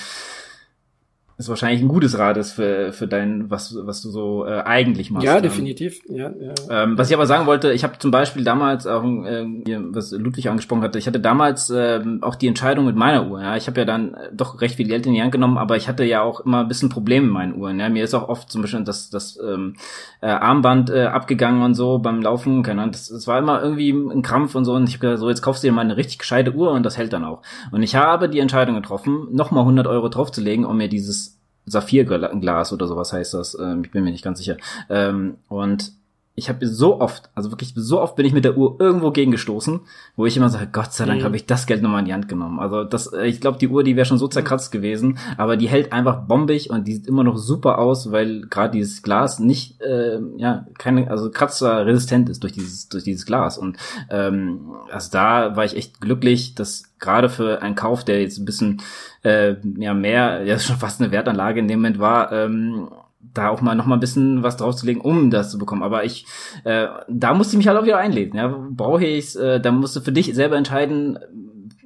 ist 1.38 1.50
wahrscheinlich 1.50 1.82
ein 1.82 1.88
gutes 1.88 2.18
Rad 2.20 2.38
ist 2.38 2.54
für, 2.54 2.94
für 2.94 3.08
dein, 3.08 3.50
was, 3.50 3.76
was 3.82 4.02
du 4.04 4.12
so 4.12 4.46
äh, 4.46 4.62
eigentlich 4.62 5.10
machst. 5.10 5.26
Ja, 5.26 5.38
ähm, 5.38 5.44
definitiv. 5.44 6.00
Ja, 6.08 6.32
ja. 6.40 6.54
Ähm, 6.70 6.98
was 6.98 7.10
ich 7.10 7.16
aber 7.16 7.26
sagen 7.26 7.48
wollte, 7.48 7.74
ich 7.74 7.84
habe 7.84 7.98
zum 7.98 8.12
Beispiel 8.12 8.44
damals 8.44 8.86
auch, 8.86 9.04
äh, 9.04 9.46
was 9.90 10.12
Ludwig 10.12 10.48
angesprochen 10.50 10.84
hatte, 10.84 11.00
ich 11.00 11.08
hatte 11.08 11.20
damals 11.20 11.72
äh, 11.72 12.02
auch 12.22 12.36
die 12.36 12.48
Entscheidung 12.48 12.86
mit 12.86 12.96
meiner 12.96 13.28
Uhr. 13.30 13.42
Ja, 13.42 13.56
ich 13.56 13.66
habe 13.66 13.82
ja 13.82 13.86
dann 13.86 14.16
doch 14.32 14.62
recht 14.62 14.76
viel 14.76 14.88
Geld 14.88 15.08
in 15.08 15.14
die 15.14 15.22
Hand 15.22 15.32
genommen, 15.32 15.58
aber 15.58 15.76
ich 15.76 15.88
hatte 15.88 16.04
ja 16.04 16.22
auch 16.22 16.42
immer 16.42 16.60
ein 16.60 16.68
bisschen 16.68 16.90
Probleme 16.90 17.26
mit 17.26 17.34
meinen 17.34 17.56
Uhren. 17.56 17.80
Ja, 17.80 17.90
mir 17.90 18.04
ist 18.04 18.14
auch 18.14 18.30
oft 18.30 18.52
zum 18.52 18.62
Beispiel 18.62 18.84
das, 18.84 19.10
das 19.10 19.40
ähm, 19.44 19.76
äh, 20.22 20.28
Armband 20.28 20.92
äh, 20.92 21.06
abgegangen 21.06 21.64
und 21.64 21.74
so 21.74 21.98
beim 21.98 22.22
Laufen. 22.22 22.62
Keine 22.62 22.82
Ahnung, 22.82 22.92
das, 22.92 23.08
das 23.08 23.26
war 23.26 23.40
immer 23.40 23.62
irgendwie 23.62 23.90
ein 23.90 24.22
Krampf 24.22 24.54
und 24.54 24.66
so. 24.66 24.74
Und 24.74 24.88
ich 24.88 24.96
habe 24.96 25.08
gesagt, 25.08 25.20
so 25.20 25.30
jetzt 25.30 25.42
kaufst 25.42 25.64
du 25.64 25.68
dir 25.68 25.74
mal 25.74 25.82
eine 25.82 25.98
richtig 25.98 26.20
gescheite 26.20 26.54
Uhr 26.54 26.72
und 26.72 26.84
das 26.84 26.98
hält 26.98 27.12
dann 27.12 27.26
auch. 27.26 27.42
Und 27.72 27.82
ich 27.82 27.96
habe 27.96 28.30
die 28.30 28.40
Entscheidung 28.40 28.76
getroffen, 28.76 29.30
nochmal 29.32 29.62
100 29.62 29.88
Euro 29.88 30.10
draufzulegen, 30.10 30.66
um 30.66 30.78
mir 30.78 30.90
dieses 30.90 31.23
Saphirglas 31.66 32.74
oder 32.74 32.88
sowas 32.88 33.14
heißt 33.14 33.34
das. 33.34 33.58
Ähm, 33.60 33.84
ich 33.84 33.92
bin 33.92 34.04
mir 34.04 34.12
nicht 34.12 34.24
ganz 34.24 34.40
sicher. 34.40 34.58
Ähm, 34.90 35.36
und 35.48 35.94
ich 36.36 36.50
habe 36.50 36.68
so 36.68 37.00
oft, 37.00 37.30
also 37.36 37.52
wirklich 37.52 37.74
so 37.76 38.02
oft 38.02 38.16
bin 38.16 38.26
ich 38.26 38.34
mit 38.34 38.44
der 38.44 38.58
Uhr 38.58 38.78
irgendwo 38.80 39.12
gegengestoßen, 39.12 39.82
wo 40.16 40.26
ich 40.26 40.36
immer 40.36 40.50
sage, 40.50 40.68
Gott 40.72 40.92
sei 40.92 41.06
Dank 41.06 41.22
mhm. 41.22 41.26
habe 41.26 41.36
ich 41.36 41.46
das 41.46 41.68
Geld 41.68 41.84
nochmal 41.84 42.00
in 42.00 42.06
die 42.06 42.14
Hand 42.14 42.28
genommen. 42.28 42.60
Also 42.60 42.84
das, 42.84 43.14
äh, 43.14 43.28
ich 43.28 43.40
glaube, 43.40 43.60
die 43.60 43.68
Uhr, 43.68 43.84
die 43.84 43.96
wäre 43.96 44.06
schon 44.06 44.18
so 44.18 44.28
zerkratzt 44.28 44.74
mhm. 44.74 44.78
gewesen, 44.78 45.18
aber 45.38 45.58
die 45.58 45.70
hält 45.70 45.94
einfach 45.94 46.26
bombig 46.26 46.72
und 46.72 46.88
die 46.88 46.94
sieht 46.94 47.08
immer 47.08 47.24
noch 47.24 47.38
super 47.38 47.78
aus, 47.78 48.12
weil 48.12 48.42
gerade 48.50 48.72
dieses 48.72 49.04
Glas 49.04 49.38
nicht, 49.38 49.80
äh, 49.82 50.20
ja, 50.38 50.66
keine, 50.80 51.12
also 51.12 51.30
kratzerresistent 51.30 52.30
ist 52.30 52.42
durch 52.42 52.54
dieses, 52.54 52.90
durch 52.90 53.04
dieses 53.04 53.28
Glas. 53.28 53.60
Und 53.60 53.78
ähm, 54.10 54.72
also 54.92 55.12
da 55.12 55.56
war 55.56 55.66
ich 55.66 55.78
echt 55.78 56.02
glücklich, 56.02 56.56
dass 56.56 56.93
gerade 57.04 57.30
für 57.30 57.62
einen 57.62 57.76
Kauf, 57.76 58.04
der 58.04 58.22
jetzt 58.22 58.40
ein 58.40 58.46
bisschen 58.46 58.82
äh, 59.24 59.56
ja 59.78 59.94
mehr, 59.94 60.44
ja 60.44 60.58
schon 60.60 60.78
fast 60.78 61.02
eine 61.02 61.12
Wertanlage 61.12 61.60
in 61.60 61.68
dem 61.68 61.80
Moment 61.80 62.00
war, 62.00 62.32
ähm, 62.32 62.90
da 63.34 63.50
auch 63.50 63.62
mal 63.62 63.76
noch 63.76 63.86
mal 63.86 63.96
ein 63.96 64.02
bisschen 64.02 64.44
was 64.44 64.58
draufzulegen, 64.58 65.02
um 65.02 65.32
das 65.32 65.52
zu 65.52 65.58
bekommen. 65.58 65.84
Aber 65.84 66.04
ich, 66.04 66.26
äh, 66.66 66.88
da 67.08 67.34
musste 67.34 67.54
ich 67.54 67.58
mich 67.58 67.68
halt 67.68 67.78
auch 67.78 67.86
wieder 67.86 67.98
einlesen. 67.98 68.36
Ja, 68.36 68.56
brauche 68.70 69.06
ich's? 69.06 69.36
Äh, 69.36 69.60
da 69.60 69.72
musst 69.72 69.96
du 69.96 70.02
für 70.02 70.12
dich 70.12 70.34
selber 70.36 70.58
entscheiden, 70.58 71.18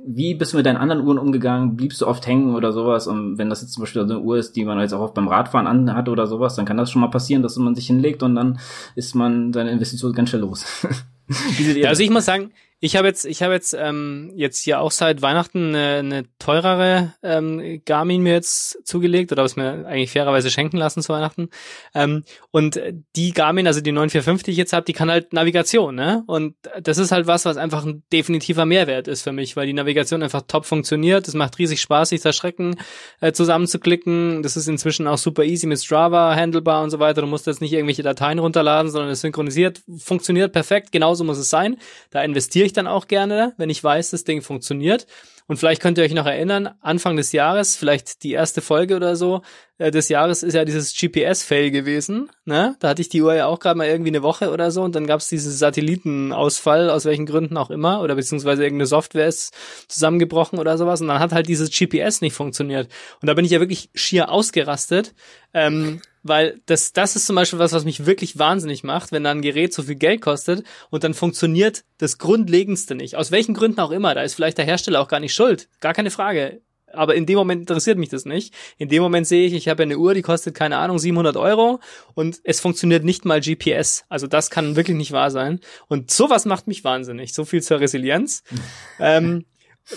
wie 0.10 0.36
bist 0.36 0.54
du 0.54 0.58
mit 0.58 0.66
deinen 0.66 0.78
anderen 0.78 1.06
Uhren 1.06 1.18
umgegangen? 1.18 1.76
Bliebst 1.76 2.02
du 2.02 2.08
oft 2.08 2.26
hängen 2.26 2.56
oder 2.56 2.72
sowas? 2.72 3.08
Und 3.08 3.38
wenn 3.38 3.50
das 3.50 3.62
jetzt 3.62 3.74
zum 3.74 3.84
Beispiel 3.84 4.04
eine 4.04 4.20
Uhr 4.20 4.38
ist, 4.38 4.56
die 4.56 4.64
man 4.64 4.80
jetzt 4.80 4.94
auch 4.94 5.02
oft 5.02 5.14
beim 5.14 5.28
Radfahren 5.28 5.68
anhat 5.68 6.08
oder 6.08 6.28
sowas, 6.28 6.56
dann 6.56 6.66
kann 6.66 6.78
das 6.78 6.90
schon 6.90 7.02
mal 7.02 7.10
passieren, 7.10 7.44
dass 7.44 7.58
man 7.58 7.76
sich 7.76 7.88
hinlegt 7.88 8.24
und 8.24 8.36
dann 8.36 8.58
ist 8.96 9.16
man 9.16 9.52
seine 9.52 9.72
Investition 9.72 10.14
ganz 10.14 10.30
schnell 10.30 10.44
los. 10.44 10.66
also 11.86 12.04
ich 12.04 12.10
muss 12.10 12.26
sagen, 12.26 12.52
Ich 12.80 12.96
habe 12.96 13.08
jetzt, 13.08 13.26
ich 13.26 13.42
habe 13.42 13.54
jetzt 13.54 13.74
ähm, 13.74 14.32
jetzt 14.36 14.64
hier 14.64 14.80
auch 14.82 14.92
seit 14.92 15.24
Weihnachten 15.24 15.70
eine, 15.76 15.96
eine 15.96 16.26
teurere 16.38 17.14
ähm, 17.24 17.82
Garmin 17.86 18.22
mir 18.22 18.34
jetzt 18.34 18.86
zugelegt 18.86 19.32
oder 19.32 19.44
was 19.44 19.56
mir 19.56 19.88
eigentlich 19.88 20.12
fairerweise 20.12 20.52
schenken 20.52 20.78
lassen 20.78 21.02
zu 21.02 21.12
Weihnachten. 21.12 21.50
Ähm, 21.96 22.24
und 22.52 22.80
die 23.16 23.32
Garmin, 23.32 23.66
also 23.66 23.82
die 23.82 23.92
945, 23.92 24.46
die 24.46 24.52
ich 24.52 24.58
jetzt 24.58 24.74
habe, 24.74 24.86
die 24.86 24.94
kann 24.94 25.10
halt 25.10 25.34
Navigation, 25.34 25.96
ne? 25.96 26.24
Und 26.28 26.56
das 26.80 27.00
ist 27.00 27.12
halt 27.12 27.26
was, 27.26 27.46
was 27.46 27.58
einfach 27.58 27.84
ein 27.84 28.04
definitiver 28.14 28.66
Mehrwert 28.68 29.08
ist 29.08 29.24
für 29.24 29.32
mich, 29.32 29.56
weil 29.56 29.66
die 29.66 29.74
Navigation 29.74 30.22
einfach 30.22 30.44
top 30.48 30.66
funktioniert. 30.66 31.28
Es 31.28 31.34
macht 31.34 31.58
riesig 31.58 31.82
Spaß, 31.82 32.10
sich 32.10 32.22
da 32.22 32.32
Schrecken 32.32 32.76
äh, 33.22 33.32
zusammenzuklicken. 33.32 34.44
Das 34.44 34.56
ist 34.56 34.68
inzwischen 34.68 35.08
auch 35.08 35.18
super 35.18 35.44
easy 35.44 35.66
mit 35.66 35.84
Strava, 35.84 36.36
handelbar 36.36 36.84
und 36.84 36.92
so 36.92 37.00
weiter. 37.00 37.22
Du 37.22 37.28
musst 37.28 37.48
jetzt 37.48 37.60
nicht 37.60 37.74
irgendwelche 37.74 38.04
Dateien 38.04 38.38
runterladen, 38.38 38.92
sondern 38.92 39.10
es 39.10 39.22
synchronisiert, 39.22 39.82
funktioniert 39.98 40.54
perfekt. 40.54 40.92
Genauso 40.92 41.24
muss 41.24 41.40
es 41.40 41.50
sein. 41.50 41.78
Da 42.12 42.22
investiere 42.22 42.67
ich 42.68 42.74
dann 42.74 42.88
auch 42.88 43.08
gerne, 43.08 43.54
wenn 43.58 43.70
ich 43.70 43.84
weiß, 43.84 44.12
das 44.12 44.24
Ding 44.24 44.42
funktioniert. 44.42 45.08
Und 45.48 45.58
vielleicht 45.58 45.82
könnt 45.82 45.98
ihr 45.98 46.04
euch 46.04 46.14
noch 46.14 46.26
erinnern, 46.26 46.72
Anfang 46.82 47.16
des 47.16 47.32
Jahres, 47.32 47.78
vielleicht 47.78 48.24
die 48.24 48.34
erste 48.34 48.62
Folge 48.62 48.98
oder 48.98 49.16
so 49.16 49.42
äh, 49.78 49.92
des 49.92 50.10
Jahres 50.10 50.44
ist 50.44 50.54
ja 50.54 50.66
dieses 50.66 50.94
GPS-Fail 50.94 51.72
gewesen. 51.72 52.30
Ne? 52.46 52.76
Da 52.80 52.90
hatte 52.90 53.02
ich 53.02 53.10
die 53.10 53.22
Uhr 53.22 53.34
ja 53.34 53.46
auch 53.46 53.60
gerade 53.60 53.78
mal 53.78 53.88
irgendwie 53.88 54.10
eine 54.10 54.24
Woche 54.24 54.52
oder 54.52 54.72
so 54.72 54.82
und 54.84 54.96
dann 54.96 55.08
gab 55.08 55.22
es 55.22 55.30
diesen 55.30 55.52
Satellitenausfall, 55.52 56.90
aus 56.90 57.06
welchen 57.06 57.26
Gründen 57.26 57.56
auch 57.58 57.70
immer, 57.70 58.02
oder 58.02 58.16
beziehungsweise 58.16 58.64
irgendeine 58.64 58.88
Software 58.88 59.28
ist 59.28 59.54
zusammengebrochen 59.88 60.60
oder 60.60 60.78
sowas 60.78 61.02
und 61.02 61.08
dann 61.08 61.20
hat 61.20 61.32
halt 61.32 61.48
dieses 61.48 61.72
GPS 61.72 62.22
nicht 62.22 62.34
funktioniert. 62.34 62.90
Und 63.22 63.28
da 63.28 63.34
bin 63.34 63.46
ich 63.46 63.52
ja 63.52 63.60
wirklich 63.60 63.90
schier 63.94 64.30
ausgerastet. 64.30 65.14
Ähm, 65.54 66.02
weil 66.28 66.62
das, 66.66 66.94
das 66.94 67.16
ist 67.16 67.26
zum 67.26 67.36
Beispiel 67.36 67.60
was, 67.60 67.74
was 67.74 67.86
mich 67.86 68.06
wirklich 68.06 68.38
wahnsinnig 68.38 68.84
macht, 68.84 69.12
wenn 69.12 69.24
da 69.24 69.32
ein 69.32 69.42
Gerät 69.42 69.74
so 69.74 69.84
viel 69.84 69.96
Geld 69.96 70.22
kostet 70.22 70.66
und 70.90 71.04
dann 71.04 71.14
funktioniert 71.14 71.84
das 71.98 72.18
Grundlegendste 72.18 72.96
nicht. 72.96 73.16
Aus 73.16 73.32
welchen 73.32 73.54
Gründen 73.54 73.80
auch 73.80 73.92
immer. 73.92 74.16
Da 74.16 74.22
ist 74.22 74.36
vielleicht 74.36 74.58
der 74.58 74.66
Hersteller 74.66 75.02
auch 75.02 75.08
gar 75.08 75.20
nicht 75.20 75.34
schuld. 75.34 75.70
Gar 75.80 75.94
keine 75.94 76.12
Frage. 76.12 76.62
Aber 76.94 77.16
in 77.16 77.26
dem 77.26 77.36
Moment 77.36 77.62
interessiert 77.62 77.98
mich 77.98 78.10
das 78.10 78.26
nicht. 78.26 78.54
In 78.78 78.90
dem 78.90 79.04
Moment 79.04 79.28
sehe 79.28 79.46
ich, 79.46 79.54
ich 79.54 79.68
habe 79.68 79.84
eine 79.84 79.98
Uhr, 79.98 80.14
die 80.14 80.22
kostet, 80.22 80.56
keine 80.56 80.78
Ahnung, 80.78 81.00
700 81.00 81.36
Euro 81.36 81.80
und 82.14 82.40
es 82.44 82.62
funktioniert 82.62 83.04
nicht 83.04 83.26
mal 83.26 83.42
GPS. 83.42 84.06
Also 84.08 84.26
das 84.26 84.50
kann 84.50 84.76
wirklich 84.76 84.96
nicht 84.96 85.12
wahr 85.12 85.30
sein. 85.30 85.60
Und 85.90 86.12
sowas 86.12 86.46
macht 86.46 86.68
mich 86.68 86.84
wahnsinnig. 86.84 87.34
So 87.34 87.44
viel 87.44 87.62
zur 87.62 87.82
Resilienz. 87.82 88.44
ähm, 89.00 89.46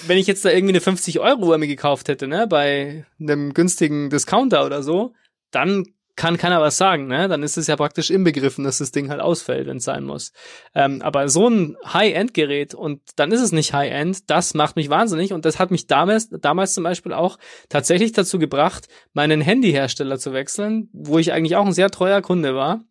wenn 0.07 0.19
ich 0.19 0.27
jetzt 0.27 0.45
da 0.45 0.51
irgendwie 0.51 0.73
eine 0.73 0.81
50 0.81 1.21
Euro 1.21 1.47
Uhr 1.47 1.59
mir 1.59 1.67
gekauft 1.67 2.09
hätte, 2.09 2.29
ne, 2.29 2.47
bei 2.47 3.05
einem 3.19 3.55
günstigen 3.55 4.11
Discounter 4.11 4.65
oder 4.65 4.83
so, 4.83 5.15
dann 5.51 5.87
kann 6.21 6.37
keiner 6.37 6.61
was 6.61 6.77
sagen, 6.77 7.07
ne? 7.07 7.29
Dann 7.29 7.43
ist 7.43 7.57
es 7.57 7.67
ja 7.67 7.77
praktisch 7.77 8.11
inbegriffen, 8.11 8.63
dass 8.63 8.77
das 8.77 8.93
Ding 8.93 9.09
halt 9.09 9.23
ausfällt, 9.23 9.67
wenn 9.67 9.79
es 9.79 9.85
sein 9.85 10.05
muss. 10.05 10.33
Ähm, 10.75 11.01
aber 11.01 11.31
so 11.31 11.49
ein 11.49 11.79
High-End-Gerät 11.91 12.75
und 12.75 13.01
dann 13.17 13.33
ist 13.33 13.41
es 13.41 13.53
nicht 13.53 13.73
High-End, 13.73 14.29
das 14.29 14.53
macht 14.53 14.77
mich 14.77 14.91
wahnsinnig 14.91 15.33
und 15.33 15.47
das 15.47 15.59
hat 15.59 15.71
mich 15.71 15.87
damals, 15.87 16.29
damals 16.29 16.75
zum 16.75 16.85
Beispiel 16.85 17.15
auch 17.15 17.39
tatsächlich 17.71 18.13
dazu 18.13 18.39
gebracht, 18.39 18.87
meinen 19.15 19.41
Handyhersteller 19.41 20.19
zu 20.19 20.35
wechseln, 20.35 20.91
wo 20.93 21.19
ich 21.19 21.33
eigentlich 21.33 21.57
auch 21.57 21.65
ein 21.65 21.73
sehr 21.73 21.89
treuer 21.89 22.21
Kunde 22.21 22.55
war, 22.55 22.83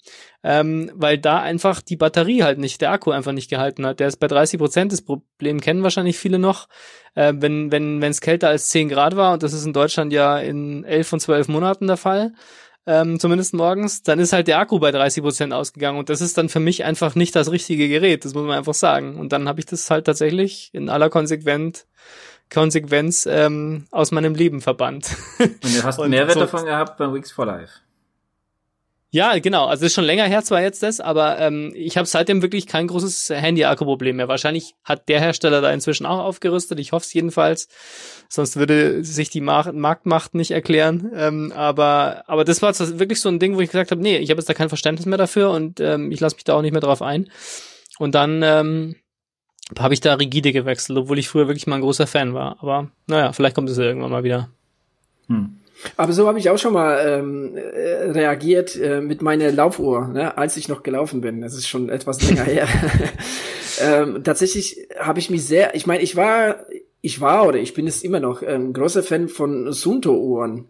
ähm, 0.41 0.89
weil 0.95 1.19
da 1.19 1.39
einfach 1.39 1.83
die 1.83 1.97
Batterie 1.97 2.41
halt 2.41 2.57
nicht, 2.57 2.81
der 2.81 2.91
Akku 2.91 3.11
einfach 3.11 3.33
nicht 3.33 3.51
gehalten 3.51 3.85
hat. 3.85 3.99
Der 3.99 4.07
ist 4.07 4.17
bei 4.17 4.25
30 4.25 4.57
Prozent, 4.57 4.91
das 4.91 5.03
Problem 5.03 5.61
kennen 5.61 5.83
wahrscheinlich 5.83 6.17
viele 6.17 6.39
noch. 6.39 6.67
Äh, 7.13 7.33
wenn 7.35 7.71
wenn 7.71 8.01
wenn 8.01 8.09
es 8.09 8.21
kälter 8.21 8.49
als 8.49 8.69
10 8.69 8.89
Grad 8.89 9.15
war 9.15 9.33
und 9.33 9.43
das 9.43 9.53
ist 9.53 9.65
in 9.65 9.73
Deutschland 9.73 10.13
ja 10.13 10.39
in 10.39 10.83
11 10.83 11.13
und 11.13 11.19
12 11.19 11.47
Monaten 11.47 11.85
der 11.85 11.97
Fall, 11.97 12.33
ähm, 12.89 13.19
zumindest 13.19 13.53
morgens, 13.53 14.01
dann 14.01 14.17
ist 14.17 14.33
halt 14.33 14.47
der 14.47 14.57
Akku 14.57 14.79
bei 14.79 14.91
30 14.91 15.21
Prozent 15.21 15.53
ausgegangen 15.53 15.99
und 15.99 16.09
das 16.09 16.21
ist 16.21 16.39
dann 16.39 16.49
für 16.49 16.59
mich 16.59 16.83
einfach 16.83 17.13
nicht 17.13 17.35
das 17.35 17.51
richtige 17.51 17.87
Gerät, 17.87 18.25
das 18.25 18.33
muss 18.33 18.47
man 18.47 18.57
einfach 18.57 18.73
sagen. 18.73 19.19
Und 19.19 19.31
dann 19.31 19.47
habe 19.47 19.59
ich 19.59 19.67
das 19.67 19.91
halt 19.91 20.05
tatsächlich 20.05 20.71
in 20.73 20.89
aller 20.89 21.11
Konsequenz 21.11 21.85
Konsequenz 22.51 23.27
ähm, 23.29 23.85
aus 23.91 24.11
meinem 24.11 24.33
Leben 24.33 24.59
verbannt. 24.59 25.15
Und 25.37 25.63
du 25.63 25.83
hast 25.83 25.99
einen 25.99 26.09
Mehrwert 26.09 26.33
so, 26.33 26.39
davon 26.39 26.65
gehabt 26.65 26.97
beim 26.97 27.13
Weeks 27.13 27.31
for 27.31 27.45
Life. 27.45 27.73
Ja, 29.11 29.39
genau. 29.39 29.65
Also 29.65 29.87
ist 29.87 29.95
schon 29.95 30.03
länger 30.03 30.25
her 30.25 30.43
zwar 30.43 30.61
jetzt 30.61 30.83
das, 30.83 30.99
aber 30.99 31.39
ähm, 31.39 31.71
ich 31.75 31.97
habe 31.97 32.05
seitdem 32.05 32.43
wirklich 32.43 32.67
kein 32.67 32.85
großes 32.85 33.31
Handy-Akku-Problem 33.31 34.17
mehr. 34.17 34.27
Wahrscheinlich 34.27 34.75
hat 34.83 35.09
der 35.09 35.19
Hersteller 35.19 35.61
da 35.61 35.71
inzwischen 35.71 36.05
auch 36.05 36.19
aufgerüstet. 36.19 36.79
Ich 36.79 36.91
hoffe 36.91 37.05
es 37.05 37.13
jedenfalls. 37.13 37.69
Sonst 38.29 38.57
würde 38.57 39.03
sich 39.03 39.31
die 39.31 39.41
Mar 39.41 39.73
Marktmacht 39.73 40.35
nicht 40.35 40.51
erklären. 40.51 41.11
Ähm, 41.15 41.51
aber 41.55 42.23
aber 42.27 42.45
das 42.45 42.61
war 42.61 42.77
wirklich 42.99 43.19
so 43.19 43.29
ein 43.29 43.39
Ding, 43.39 43.55
wo 43.55 43.61
ich 43.61 43.71
gesagt 43.71 43.89
habe, 43.89 44.01
nee, 44.01 44.17
ich 44.17 44.29
habe 44.29 44.39
jetzt 44.39 44.49
da 44.49 44.53
kein 44.53 44.69
Verständnis 44.69 45.07
mehr 45.07 45.17
dafür 45.17 45.49
und 45.49 45.79
ähm, 45.79 46.11
ich 46.11 46.19
lasse 46.19 46.35
mich 46.35 46.43
da 46.43 46.53
auch 46.53 46.61
nicht 46.61 46.73
mehr 46.73 46.81
drauf 46.81 47.01
ein. 47.01 47.31
Und 47.97 48.13
dann 48.13 48.43
ähm, 48.43 48.95
habe 49.79 49.95
ich 49.95 50.01
da 50.01 50.13
rigide 50.13 50.53
gewechselt, 50.53 50.99
obwohl 50.99 51.17
ich 51.17 51.29
früher 51.29 51.47
wirklich 51.47 51.65
mal 51.65 51.77
ein 51.77 51.81
großer 51.81 52.05
Fan 52.05 52.35
war. 52.35 52.57
Aber 52.61 52.91
naja, 53.07 53.33
vielleicht 53.33 53.55
kommt 53.55 53.69
es 53.69 53.77
ja 53.77 53.85
irgendwann 53.85 54.11
mal 54.11 54.23
wieder. 54.23 54.49
Hm. 55.27 55.58
Aber 55.97 56.13
so 56.13 56.27
habe 56.27 56.39
ich 56.39 56.49
auch 56.49 56.57
schon 56.57 56.73
mal 56.73 56.99
ähm, 57.05 57.55
äh, 57.55 58.11
reagiert 58.11 58.75
äh, 58.75 59.01
mit 59.01 59.21
meiner 59.21 59.51
Laufuhr, 59.51 60.07
ne, 60.07 60.37
als 60.37 60.57
ich 60.57 60.67
noch 60.67 60.83
gelaufen 60.83 61.21
bin. 61.21 61.41
Das 61.41 61.53
ist 61.53 61.67
schon 61.67 61.89
etwas 61.89 62.21
länger 62.27 62.43
her. 62.43 62.67
ähm, 63.81 64.23
tatsächlich 64.23 64.87
habe 64.99 65.19
ich 65.19 65.29
mich 65.29 65.45
sehr, 65.45 65.75
ich 65.75 65.87
meine, 65.87 66.03
ich 66.03 66.15
war, 66.15 66.65
ich 67.01 67.21
war 67.21 67.47
oder 67.47 67.59
ich 67.59 67.73
bin 67.73 67.87
es 67.87 68.03
immer 68.03 68.19
noch 68.19 68.43
ähm, 68.43 68.73
großer 68.73 69.03
Fan 69.03 69.29
von 69.29 69.71
Sunto-Uhren. 69.71 70.67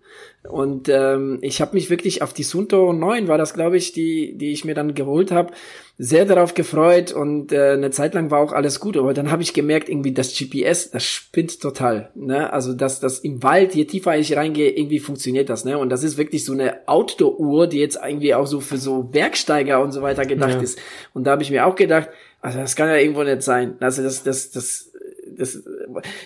Und 0.48 0.88
ähm, 0.88 1.40
ich 1.42 1.60
habe 1.60 1.74
mich 1.74 1.90
wirklich 1.90 2.22
auf 2.22 2.34
die 2.34 2.44
Sunto 2.44 2.94
9, 2.94 3.28
war 3.28 3.38
das 3.38 3.54
glaube 3.54 3.78
ich, 3.78 3.94
die, 3.94 4.38
die 4.38 4.52
ich 4.52 4.64
mir 4.64 4.76
dann 4.76 4.94
geholt 4.94 5.32
habe, 5.32 5.54
sehr 5.98 6.26
darauf 6.26 6.54
gefreut 6.54 7.12
und 7.12 7.52
äh, 7.52 7.72
eine 7.72 7.90
Zeit 7.90 8.14
lang 8.14 8.32
war 8.32 8.40
auch 8.40 8.54
alles 8.54 8.80
gut, 8.80 8.96
aber 8.96 9.14
dann 9.14 9.32
habe 9.32 9.42
ich 9.42 9.54
gemerkt, 9.54 9.90
irgendwie 9.90 10.14
das 10.14 10.34
GPS, 10.34 10.92
das 10.92 11.04
spinnt 11.04 11.60
total. 11.60 12.12
Ne? 12.16 12.54
Also 12.54 12.74
dass 12.74 13.00
das 13.00 13.20
im 13.20 13.44
Wald, 13.44 13.76
je 13.76 13.86
tiefer 13.86 14.18
ich 14.18 14.38
reingehe, 14.38 14.70
irgendwie 14.70 15.00
funktioniert 15.00 15.50
das. 15.50 15.66
Ne? 15.66 15.78
Und 15.78 15.90
das 15.90 16.04
ist 16.04 16.18
wirklich 16.18 16.46
so 16.46 16.54
eine 16.54 16.88
Outdoor-Uhr, 16.88 17.68
die 17.68 17.80
jetzt 17.80 18.00
irgendwie 18.02 18.34
auch 18.34 18.48
so 18.48 18.62
für 18.62 18.78
so 18.78 19.04
Bergsteiger 19.04 19.82
und 19.82 19.92
so 19.92 20.02
weiter 20.02 20.26
gedacht 20.26 20.54
ja. 20.54 20.62
ist. 20.62 20.80
Und 21.14 21.26
da 21.26 21.32
habe 21.32 21.42
ich 21.42 21.52
mir 21.52 21.66
auch 21.66 21.76
gedacht, 21.76 22.10
also 22.40 22.60
das 22.60 22.78
kann 22.78 22.88
ja 22.88 22.96
irgendwo 22.96 23.24
nicht 23.24 23.42
sein. 23.42 23.76
Also 23.82 24.02
das, 24.02 24.24
das, 24.24 24.52
das 24.52 24.89
das, 25.40 25.64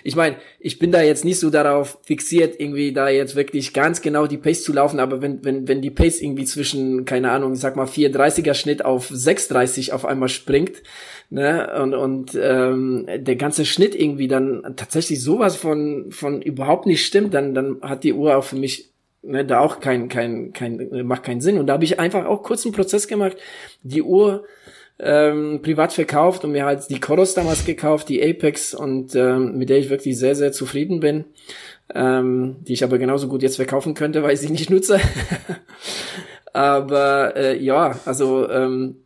ich 0.04 0.16
meine, 0.16 0.38
ich 0.60 0.80
bin 0.80 0.92
da 0.92 1.02
jetzt 1.02 1.24
nicht 1.24 1.40
so 1.40 1.50
darauf 1.50 2.00
fixiert, 2.04 2.60
irgendwie 2.60 2.92
da 2.92 3.10
jetzt 3.10 3.36
wirklich 3.36 3.74
ganz 3.74 4.02
genau 4.02 4.28
die 4.28 4.38
Pace 4.38 4.64
zu 4.64 4.74
laufen, 4.74 5.00
aber 5.00 5.22
wenn, 5.22 5.46
wenn, 5.46 5.68
wenn 5.68 5.82
die 5.82 5.92
Pace 5.92 6.22
irgendwie 6.22 6.46
zwischen, 6.46 7.06
keine 7.06 7.32
Ahnung, 7.32 7.54
ich 7.54 7.60
sag 7.60 7.76
mal 7.76 7.86
430er 7.86 8.56
Schnitt 8.56 8.84
auf 8.84 9.08
630 9.08 9.94
auf 9.94 10.04
einmal 10.04 10.30
springt, 10.30 10.82
ne, 11.30 11.72
und, 11.82 11.94
und 11.94 12.38
ähm, 12.42 13.08
der 13.08 13.36
ganze 13.36 13.66
Schnitt 13.66 13.96
irgendwie 13.96 14.28
dann 14.28 14.74
tatsächlich 14.76 15.22
sowas 15.22 15.56
von, 15.56 16.12
von 16.12 16.42
überhaupt 16.42 16.88
nicht 16.88 17.06
stimmt, 17.06 17.34
dann, 17.34 17.54
dann 17.54 17.82
hat 17.82 18.04
die 18.04 18.14
Uhr 18.14 18.36
auch 18.36 18.44
für 18.44 18.56
mich 18.56 18.92
ne, 19.22 19.46
da 19.46 19.60
auch 19.60 19.80
kein, 19.80 20.10
kein, 20.10 20.54
kein, 20.54 21.06
macht 21.06 21.24
keinen 21.24 21.42
Sinn. 21.42 21.58
Und 21.58 21.68
da 21.68 21.74
habe 21.74 21.84
ich 21.84 22.00
einfach 22.00 22.26
auch 22.26 22.44
kurz 22.44 22.66
einen 22.66 22.74
Prozess 22.74 23.08
gemacht, 23.08 23.38
die 23.84 24.02
Uhr 24.02 24.46
ähm, 25.00 25.62
privat 25.62 25.94
verkauft 25.94 26.44
und 26.44 26.52
mir 26.52 26.66
halt 26.66 26.90
die 26.90 27.00
Koros 27.00 27.34
damals 27.34 27.66
gekauft, 27.66 28.10
die 28.10 28.24
Apex 28.24 28.74
und 28.74 29.16
ähm, 29.16 29.58
mit 29.58 29.70
der 29.70 29.78
ich 29.78 29.90
wirklich 29.90 30.18
sehr, 30.18 30.36
sehr 30.36 30.52
zufrieden 30.52 31.00
bin. 31.00 31.26
Ähm, 31.94 32.58
die 32.62 32.74
ich 32.74 32.84
aber 32.84 32.98
genauso 32.98 33.28
gut 33.28 33.44
jetzt 33.44 33.58
verkaufen 33.58 33.94
könnte, 33.94 34.24
weil 34.24 34.34
ich 34.34 34.40
sie 34.40 34.50
nicht 34.50 34.70
nutze. 34.70 35.00
aber 36.54 37.36
äh, 37.36 37.62
ja, 37.62 38.00
also 38.06 38.50
ähm, 38.50 38.98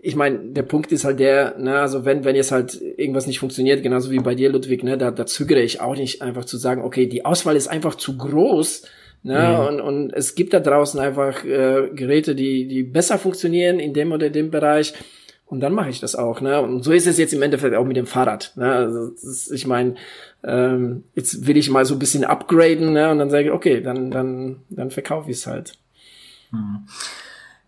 ich 0.00 0.14
meine, 0.14 0.38
der 0.38 0.62
Punkt 0.62 0.92
ist 0.92 1.04
halt 1.04 1.18
der, 1.18 1.58
ne, 1.58 1.80
also 1.80 2.04
wenn, 2.04 2.24
wenn 2.24 2.36
jetzt 2.36 2.52
halt 2.52 2.80
irgendwas 2.80 3.26
nicht 3.26 3.40
funktioniert, 3.40 3.82
genauso 3.82 4.10
wie 4.10 4.20
bei 4.20 4.34
dir, 4.34 4.50
Ludwig, 4.50 4.84
ne, 4.84 4.96
da, 4.96 5.10
da 5.10 5.26
zögere 5.26 5.60
ich 5.60 5.80
auch 5.80 5.96
nicht 5.96 6.22
einfach 6.22 6.44
zu 6.44 6.56
sagen, 6.56 6.82
okay, 6.82 7.06
die 7.06 7.24
Auswahl 7.24 7.56
ist 7.56 7.68
einfach 7.68 7.96
zu 7.96 8.16
groß, 8.16 8.84
Ne? 9.22 9.38
Mhm. 9.38 9.66
Und, 9.66 9.80
und 9.80 10.12
es 10.14 10.34
gibt 10.34 10.54
da 10.54 10.60
draußen 10.60 10.98
einfach 10.98 11.44
äh, 11.44 11.90
Geräte, 11.94 12.34
die, 12.34 12.66
die 12.66 12.82
besser 12.82 13.18
funktionieren 13.18 13.78
in 13.78 13.92
dem 13.92 14.12
oder 14.12 14.30
dem 14.30 14.50
Bereich. 14.50 14.94
Und 15.50 15.58
dann 15.58 15.74
mache 15.74 15.90
ich 15.90 15.98
das 15.98 16.14
auch, 16.14 16.40
ne? 16.40 16.60
Und 16.60 16.84
so 16.84 16.92
ist 16.92 17.08
es 17.08 17.18
jetzt 17.18 17.34
im 17.34 17.42
Endeffekt 17.42 17.74
auch 17.74 17.84
mit 17.84 17.96
dem 17.96 18.06
Fahrrad. 18.06 18.52
Ne? 18.54 18.72
Also 18.72 19.08
ist, 19.08 19.50
ich 19.50 19.66
meine, 19.66 19.96
ähm, 20.44 21.02
jetzt 21.16 21.44
will 21.48 21.56
ich 21.56 21.68
mal 21.70 21.84
so 21.84 21.96
ein 21.96 21.98
bisschen 21.98 22.24
upgraden, 22.24 22.92
ne? 22.92 23.10
Und 23.10 23.18
dann 23.18 23.30
sage 23.30 23.46
ich, 23.46 23.50
okay, 23.50 23.80
dann, 23.80 24.12
dann, 24.12 24.58
dann 24.70 24.92
verkaufe 24.92 25.28
ich 25.28 25.38
es 25.38 25.48
halt. 25.48 25.72
Hm. 26.52 26.86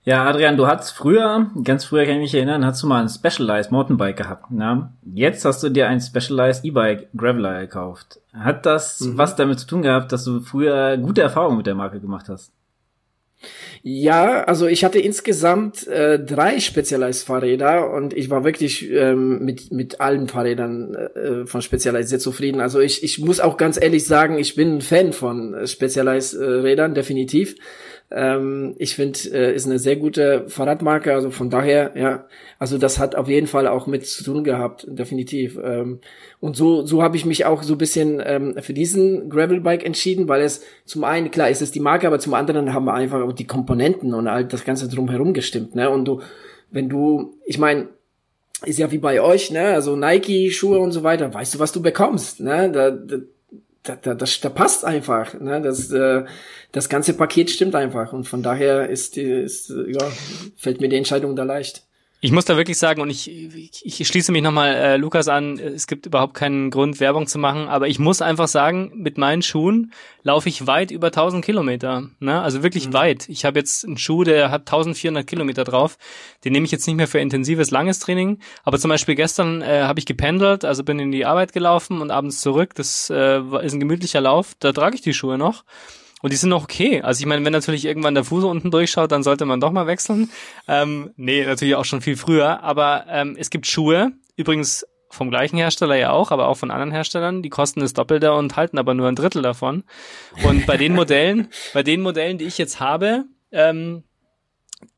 Ja, 0.05 0.25
Adrian, 0.25 0.57
du 0.57 0.69
hattest 0.69 0.93
früher, 0.93 1.51
ganz 1.65 1.85
früher 1.85 2.05
kann 2.05 2.15
ich 2.15 2.21
mich 2.21 2.35
erinnern, 2.35 2.65
hast 2.65 2.85
du 2.85 2.87
mal 2.87 3.03
ein 3.03 3.09
Specialized 3.09 3.73
Mountainbike 3.73 4.17
gehabt. 4.17 4.53
Ne? 4.53 4.93
Jetzt 5.05 5.45
hast 5.45 5.61
du 5.65 5.69
dir 5.69 5.89
ein 5.89 6.01
Specialized 6.01 6.65
E-Bike 6.65 7.09
Graveler 7.17 7.61
gekauft. 7.63 8.21
Hat 8.33 8.65
das 8.65 9.01
mhm. 9.01 9.19
was 9.19 9.35
damit 9.35 9.59
zu 9.59 9.67
tun 9.67 9.83
gehabt, 9.83 10.13
dass 10.13 10.23
du 10.23 10.41
früher 10.41 10.97
gute 10.99 11.23
Erfahrungen 11.23 11.57
mit 11.57 11.67
der 11.67 11.75
Marke 11.75 12.01
gemacht 12.01 12.29
hast? 12.29 12.53
Ja, 13.83 14.45
also 14.45 14.67
ich 14.67 14.85
hatte 14.85 14.99
insgesamt 14.99 15.87
äh, 15.89 16.19
drei 16.19 16.61
Specialized-Fahrräder 16.61 17.91
und 17.91 18.15
ich 18.15 18.31
war 18.31 18.45
wirklich 18.45 18.89
ähm, 18.91 19.45
mit, 19.45 19.73
mit 19.73 20.01
allen 20.01 20.29
Fahrrädern 20.29 20.95
äh, 20.95 21.47
von 21.47 21.63
Specialized 21.63 22.09
sehr 22.09 22.19
zufrieden. 22.19 22.61
Also 22.61 22.81
ich, 22.81 23.03
ich 23.03 23.19
muss 23.19 23.41
auch 23.41 23.57
ganz 23.57 23.81
ehrlich 23.81 24.05
sagen, 24.05 24.39
ich 24.39 24.55
bin 24.55 24.77
ein 24.77 24.81
Fan 24.81 25.13
von 25.13 25.67
Specialized-Rädern, 25.67 26.95
definitiv. 26.95 27.57
Ähm, 28.15 28.75
ich 28.79 28.95
finde, 28.95 29.19
äh, 29.33 29.55
ist 29.55 29.67
eine 29.67 29.79
sehr 29.79 29.97
gute 29.97 30.49
Fahrradmarke. 30.49 31.13
Also 31.13 31.31
von 31.31 31.51
daher, 31.51 31.93
ja, 31.95 32.27
also 32.59 32.79
das 32.79 32.99
hat 32.99 33.15
auf 33.15 33.29
jeden 33.29 33.47
Fall 33.47 33.67
auch 33.67 33.87
mit 33.87 34.07
zu 34.07 34.23
tun 34.25 34.45
gehabt, 34.45 34.87
definitiv. 34.89 35.59
Ähm, 35.63 36.01
und 36.41 36.57
so, 36.57 36.85
so 36.85 37.03
habe 37.03 37.17
ich 37.17 37.25
mich 37.25 37.45
auch 37.45 37.63
so 37.63 37.75
ein 37.75 37.79
bisschen 37.79 38.23
ähm, 38.25 38.55
für 38.61 38.75
diesen 38.75 39.31
Gravelbike 39.31 39.85
entschieden, 39.85 40.29
weil 40.29 40.43
es 40.43 40.63
zum 40.85 41.05
einen, 41.05 41.31
klar, 41.31 41.51
ist 41.51 41.63
es 41.63 41.71
die 41.71 41.81
Marke, 41.81 42.07
aber 42.07 42.19
zum 42.19 42.35
anderen 42.35 42.75
haben 42.75 42.85
wir 42.85 42.95
einfach 42.95 43.23
auch 43.23 43.33
die 43.33 43.47
Komponenten 43.47 44.15
und 44.15 44.29
all 44.29 44.45
das 44.45 44.65
Ganze 44.65 44.89
drumherum 44.89 45.33
gestimmt. 45.33 45.75
Ne? 45.75 45.89
Und 45.89 46.05
du, 46.05 46.21
wenn 46.71 46.89
du, 46.89 47.35
ich 47.47 47.59
meine, 47.59 47.89
ist 48.65 48.79
ja 48.79 48.91
wie 48.93 48.99
bei 48.99 49.21
euch, 49.21 49.51
ne? 49.51 49.69
Also 49.69 49.97
Nike-Schuhe 49.97 50.79
und 50.79 50.93
so 50.93 51.03
weiter, 51.03 51.33
weißt 51.33 51.55
du, 51.55 51.59
was 51.59 51.73
du 51.73 51.83
bekommst, 51.83 52.41
ne? 52.41 52.71
Da, 52.71 52.91
da, 52.91 53.17
da, 53.83 53.97
da, 53.97 54.15
das, 54.15 54.41
da 54.41 54.49
passt 54.49 54.85
einfach, 54.85 55.35
ne? 55.41 55.61
Das, 55.61 55.91
äh, 55.91 56.25
das 56.71 56.89
ganze 56.89 57.15
Paket 57.15 57.51
stimmt 57.51 57.75
einfach 57.75 58.13
und 58.13 58.29
von 58.29 58.43
daher 58.43 58.89
ist, 58.89 59.17
ist 59.17 59.71
ja, 59.71 60.11
fällt 60.57 60.81
mir 60.81 60.89
die 60.89 60.97
Entscheidung 60.97 61.37
da 61.37 61.45
leicht. 61.45 61.87
Ich 62.25 62.31
muss 62.31 62.45
da 62.45 62.57
wirklich 62.57 62.79
sagen, 62.79 63.03
und 63.03 63.11
ich, 63.11 63.29
ich, 63.29 64.01
ich 64.01 64.07
schließe 64.07 64.31
mich 64.31 64.43
nochmal 64.43 64.75
äh, 64.77 64.97
Lukas 64.97 65.27
an, 65.27 65.59
es 65.59 65.89
gibt 65.89 66.07
überhaupt 66.07 66.35
keinen 66.35 66.71
Grund, 66.71 67.01
Werbung 67.01 67.27
zu 67.27 67.37
machen, 67.37 67.67
aber 67.67 67.89
ich 67.89 67.99
muss 67.99 68.23
einfach 68.23 68.47
sagen, 68.47 68.93
mit 68.95 69.19
meinen 69.19 69.43
Schuhen 69.43 69.93
laufe 70.23 70.49
ich 70.49 70.69
weit 70.69 70.93
über 70.93 71.09
1000 71.09 71.45
Kilometer. 71.45 72.11
Ne? 72.21 72.41
Also 72.41 72.63
wirklich 72.63 72.87
mhm. 72.87 72.93
weit. 72.93 73.29
Ich 73.29 73.45
habe 73.45 73.59
jetzt 73.59 73.85
einen 73.85 73.99
Schuh, 73.99 74.23
der 74.23 74.53
hat 74.53 74.61
1400 74.61 75.27
Kilometer 75.27 75.65
drauf. 75.65 75.99
Den 76.45 76.53
nehme 76.53 76.65
ich 76.65 76.71
jetzt 76.71 76.87
nicht 76.87 76.95
mehr 76.95 77.09
für 77.09 77.19
intensives, 77.19 77.73
langes 77.73 77.99
Training. 77.99 78.39
Aber 78.63 78.79
zum 78.79 78.91
Beispiel 78.91 79.17
gestern 79.17 79.61
äh, 79.61 79.83
habe 79.83 79.99
ich 79.99 80.07
gependelt, 80.07 80.65
also 80.65 80.85
bin 80.85 81.01
in 81.01 81.11
die 81.11 81.27
Arbeit 81.27 81.53
gelaufen 81.53 82.01
und 82.01 82.13
abends 82.13 82.41
zurück. 82.41 82.77
Das 82.77 83.11
äh, 83.11 83.41
ist 83.65 83.73
ein 83.73 83.81
gemütlicher 83.81 84.21
Lauf. 84.21 84.55
Da 84.61 84.71
trage 84.71 84.95
ich 84.95 85.03
die 85.03 85.13
Schuhe 85.13 85.39
noch. 85.39 85.65
Und 86.23 86.33
die 86.33 86.37
sind 86.37 86.51
noch 86.51 86.65
okay. 86.65 87.03
Also 87.03 87.21
ich 87.21 87.27
meine, 87.27 87.45
wenn 87.45 87.53
natürlich 87.53 87.85
irgendwann 87.85 88.15
der 88.15 88.25
Fuß 88.25 88.45
unten 88.45 88.71
durchschaut, 88.71 89.13
dann 89.13 89.23
sollte 89.23 89.45
man 89.45 89.61
doch 89.61 89.73
mal 89.73 89.87
wechseln. 89.87 90.31
Ähm, 90.69 91.11
nee, 91.17 91.45
natürlich 91.45 91.75
auch 91.75 91.85
schon 91.85 92.01
viel 92.01 92.17
früher. 92.17 92.63
Aber 92.63 93.07
ähm, 93.09 93.37
es 93.39 93.51
gibt 93.51 93.67
Schuhe, 93.67 94.13
übrigens 94.37 94.87
vom 95.11 95.31
gleichen 95.31 95.59
Hersteller 95.59 95.97
ja 95.97 96.11
auch, 96.11 96.31
aber 96.31 96.49
auch 96.49 96.57
von 96.57 96.71
anderen 96.71 96.91
Herstellern, 96.91 97.43
die 97.43 97.51
kosten 97.51 97.81
das 97.81 97.93
Doppelte 97.93 98.33
und 98.33 98.57
halten 98.57 98.79
aber 98.79 98.95
nur 98.95 99.09
ein 99.09 99.17
Drittel 99.17 99.43
davon. 99.43 99.85
Und 100.43 100.65
bei 100.65 100.79
den 100.79 100.95
Modellen, 100.95 101.49
bei 101.75 101.83
den 101.83 102.01
Modellen, 102.01 102.39
die 102.39 102.47
ich 102.47 102.57
jetzt 102.57 102.81
habe, 102.81 103.25
ähm, 103.51 104.05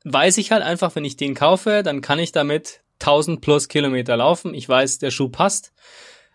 weiß 0.05 0.39
ich 0.39 0.53
halt 0.53 0.63
einfach, 0.63 0.95
wenn 0.95 1.05
ich 1.05 1.17
den 1.17 1.35
kaufe, 1.35 1.83
dann 1.83 2.01
kann 2.01 2.21
ich 2.21 2.31
damit 2.33 2.83
1000 3.01 3.41
plus 3.41 3.69
Kilometer 3.69 4.17
laufen. 4.17 4.55
Ich 4.55 4.69
weiß, 4.69 4.99
der 4.99 5.11
Schuh 5.11 5.29
passt. 5.29 5.73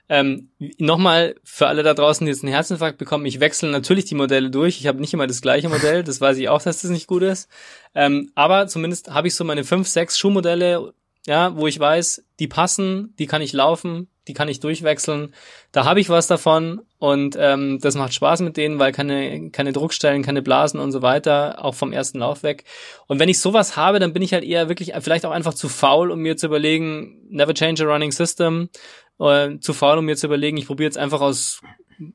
Ähm, 0.09 0.49
Nochmal 0.79 1.35
für 1.43 1.67
alle 1.67 1.83
da 1.83 1.93
draußen, 1.93 2.25
die 2.25 2.31
jetzt 2.31 2.43
einen 2.43 2.51
Herzinfarkt 2.51 2.97
bekommen, 2.97 3.25
ich 3.25 3.39
wechsle 3.39 3.69
natürlich 3.69 4.05
die 4.05 4.15
Modelle 4.15 4.49
durch. 4.49 4.79
Ich 4.79 4.87
habe 4.87 4.99
nicht 4.99 5.13
immer 5.13 5.27
das 5.27 5.41
gleiche 5.41 5.69
Modell, 5.69 6.03
das 6.03 6.19
weiß 6.19 6.37
ich 6.37 6.49
auch, 6.49 6.61
dass 6.61 6.81
das 6.81 6.91
nicht 6.91 7.07
gut 7.07 7.21
ist. 7.21 7.47
Ähm, 7.95 8.31
aber 8.35 8.67
zumindest 8.67 9.11
habe 9.11 9.27
ich 9.27 9.35
so 9.35 9.43
meine 9.43 9.63
fünf, 9.63 9.87
sechs 9.87 10.17
Schuhmodelle, 10.17 10.93
ja, 11.27 11.55
wo 11.55 11.67
ich 11.67 11.79
weiß, 11.79 12.25
die 12.39 12.47
passen, 12.47 13.13
die 13.19 13.25
kann 13.25 13.41
ich 13.41 13.53
laufen, 13.53 14.07
die 14.27 14.33
kann 14.33 14.47
ich 14.47 14.59
durchwechseln. 14.59 15.33
Da 15.71 15.85
habe 15.85 15.99
ich 15.99 16.09
was 16.09 16.27
davon 16.27 16.81
und 16.97 17.35
ähm, 17.39 17.79
das 17.81 17.95
macht 17.95 18.13
Spaß 18.13 18.41
mit 18.41 18.57
denen, 18.57 18.79
weil 18.79 18.91
keine, 18.91 19.49
keine 19.51 19.73
Druckstellen, 19.73 20.23
keine 20.23 20.41
Blasen 20.41 20.79
und 20.79 20.91
so 20.91 21.01
weiter, 21.01 21.63
auch 21.63 21.75
vom 21.75 21.91
ersten 21.91 22.19
Lauf 22.19 22.43
weg. 22.43 22.63
Und 23.07 23.19
wenn 23.19 23.29
ich 23.29 23.39
sowas 23.39 23.75
habe, 23.75 23.99
dann 23.99 24.13
bin 24.13 24.21
ich 24.21 24.33
halt 24.33 24.43
eher 24.43 24.69
wirklich 24.69 24.93
vielleicht 25.01 25.25
auch 25.25 25.31
einfach 25.31 25.53
zu 25.53 25.67
faul, 25.67 26.11
um 26.11 26.19
mir 26.19 26.37
zu 26.37 26.45
überlegen, 26.45 27.27
never 27.29 27.53
change 27.53 27.83
a 27.83 27.91
running 27.91 28.11
system 28.11 28.69
äh, 29.19 29.57
zu 29.59 29.73
faul, 29.73 29.97
um 29.97 30.05
mir 30.05 30.15
zu 30.15 30.27
überlegen, 30.27 30.57
ich 30.57 30.67
probiere 30.67 30.87
jetzt 30.87 30.97
einfach 30.97 31.21
aus 31.21 31.61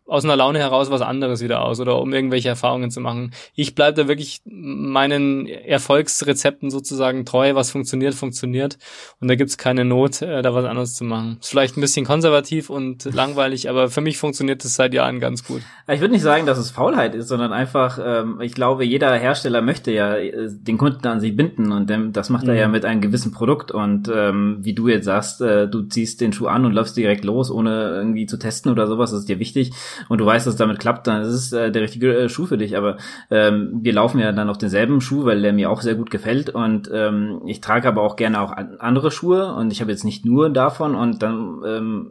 aus 0.06 0.24
einer 0.24 0.36
Laune 0.36 0.58
heraus 0.58 0.90
was 0.90 1.02
anderes 1.02 1.42
wieder 1.42 1.62
aus 1.62 1.80
oder 1.80 2.00
um 2.00 2.12
irgendwelche 2.12 2.48
Erfahrungen 2.48 2.90
zu 2.90 3.00
machen. 3.00 3.32
Ich 3.54 3.74
bleibe 3.74 4.02
da 4.02 4.08
wirklich 4.08 4.40
meinen 4.44 5.46
Erfolgsrezepten 5.46 6.70
sozusagen 6.70 7.24
treu, 7.26 7.54
was 7.54 7.70
funktioniert, 7.70 8.14
funktioniert. 8.14 8.78
Und 9.20 9.28
da 9.28 9.34
gibt's 9.34 9.58
keine 9.58 9.84
Not, 9.84 10.22
äh, 10.22 10.42
da 10.42 10.54
was 10.54 10.64
anderes 10.64 10.94
zu 10.94 11.04
machen. 11.04 11.38
Ist 11.40 11.50
vielleicht 11.50 11.76
ein 11.76 11.80
bisschen 11.80 12.06
konservativ 12.06 12.70
und 12.70 13.04
langweilig, 13.04 13.68
aber 13.68 13.90
für 13.90 14.00
mich 14.00 14.16
funktioniert 14.16 14.64
es 14.64 14.74
seit 14.74 14.94
Jahren 14.94 15.20
ganz 15.20 15.44
gut. 15.44 15.62
Ich 15.88 16.00
würde 16.00 16.14
nicht 16.14 16.22
sagen, 16.22 16.46
dass 16.46 16.58
es 16.58 16.70
Faulheit 16.70 17.14
ist, 17.14 17.28
sondern 17.28 17.52
einfach, 17.52 17.98
ähm, 18.02 18.40
ich 18.40 18.54
glaube, 18.54 18.84
jeder 18.84 19.14
Hersteller 19.14 19.60
möchte 19.60 19.92
ja 19.92 20.16
äh, 20.16 20.48
den 20.50 20.78
Kunden 20.78 21.06
an 21.06 21.20
sich 21.20 21.36
binden 21.36 21.72
und 21.72 21.90
dem, 21.90 22.12
das 22.12 22.30
macht 22.30 22.44
mhm. 22.44 22.50
er 22.50 22.56
ja 22.56 22.68
mit 22.68 22.84
einem 22.84 23.02
gewissen 23.02 23.32
Produkt. 23.32 23.70
Und 23.70 24.10
ähm, 24.14 24.58
wie 24.60 24.72
du 24.72 24.88
jetzt 24.88 25.04
sagst, 25.04 25.42
äh, 25.42 25.68
du 25.68 25.82
ziehst 25.82 26.20
den 26.22 26.32
Schuh 26.32 26.46
an 26.46 26.64
und 26.64 26.72
läufst 26.72 26.96
direkt 26.96 27.24
los, 27.24 27.50
ohne 27.50 27.90
irgendwie 27.90 28.26
zu 28.26 28.38
testen 28.38 28.72
oder 28.72 28.86
sowas, 28.86 29.10
das 29.10 29.20
ist 29.20 29.28
dir 29.28 29.38
wichtig 29.38 29.73
und 30.08 30.18
du 30.18 30.26
weißt, 30.26 30.46
dass 30.46 30.54
es 30.54 30.58
damit 30.58 30.78
klappt, 30.78 31.06
dann 31.06 31.22
ist 31.22 31.28
es 31.28 31.52
äh, 31.52 31.70
der 31.70 31.82
richtige 31.82 32.14
äh, 32.14 32.28
Schuh 32.28 32.46
für 32.46 32.58
dich. 32.58 32.76
Aber 32.76 32.96
ähm, 33.30 33.80
wir 33.82 33.92
laufen 33.92 34.18
ja 34.18 34.32
dann 34.32 34.50
auf 34.50 34.58
denselben 34.58 35.00
Schuh, 35.00 35.24
weil 35.24 35.42
der 35.42 35.52
mir 35.52 35.70
auch 35.70 35.82
sehr 35.82 35.94
gut 35.94 36.10
gefällt 36.10 36.50
und 36.50 36.90
ähm, 36.92 37.42
ich 37.46 37.60
trage 37.60 37.88
aber 37.88 38.02
auch 38.02 38.16
gerne 38.16 38.40
auch 38.40 38.52
andere 38.78 39.10
Schuhe 39.10 39.54
und 39.54 39.72
ich 39.72 39.80
habe 39.80 39.90
jetzt 39.90 40.04
nicht 40.04 40.24
nur 40.24 40.50
davon 40.50 40.94
und 40.94 41.22
dann 41.22 41.62
ähm, 41.66 42.10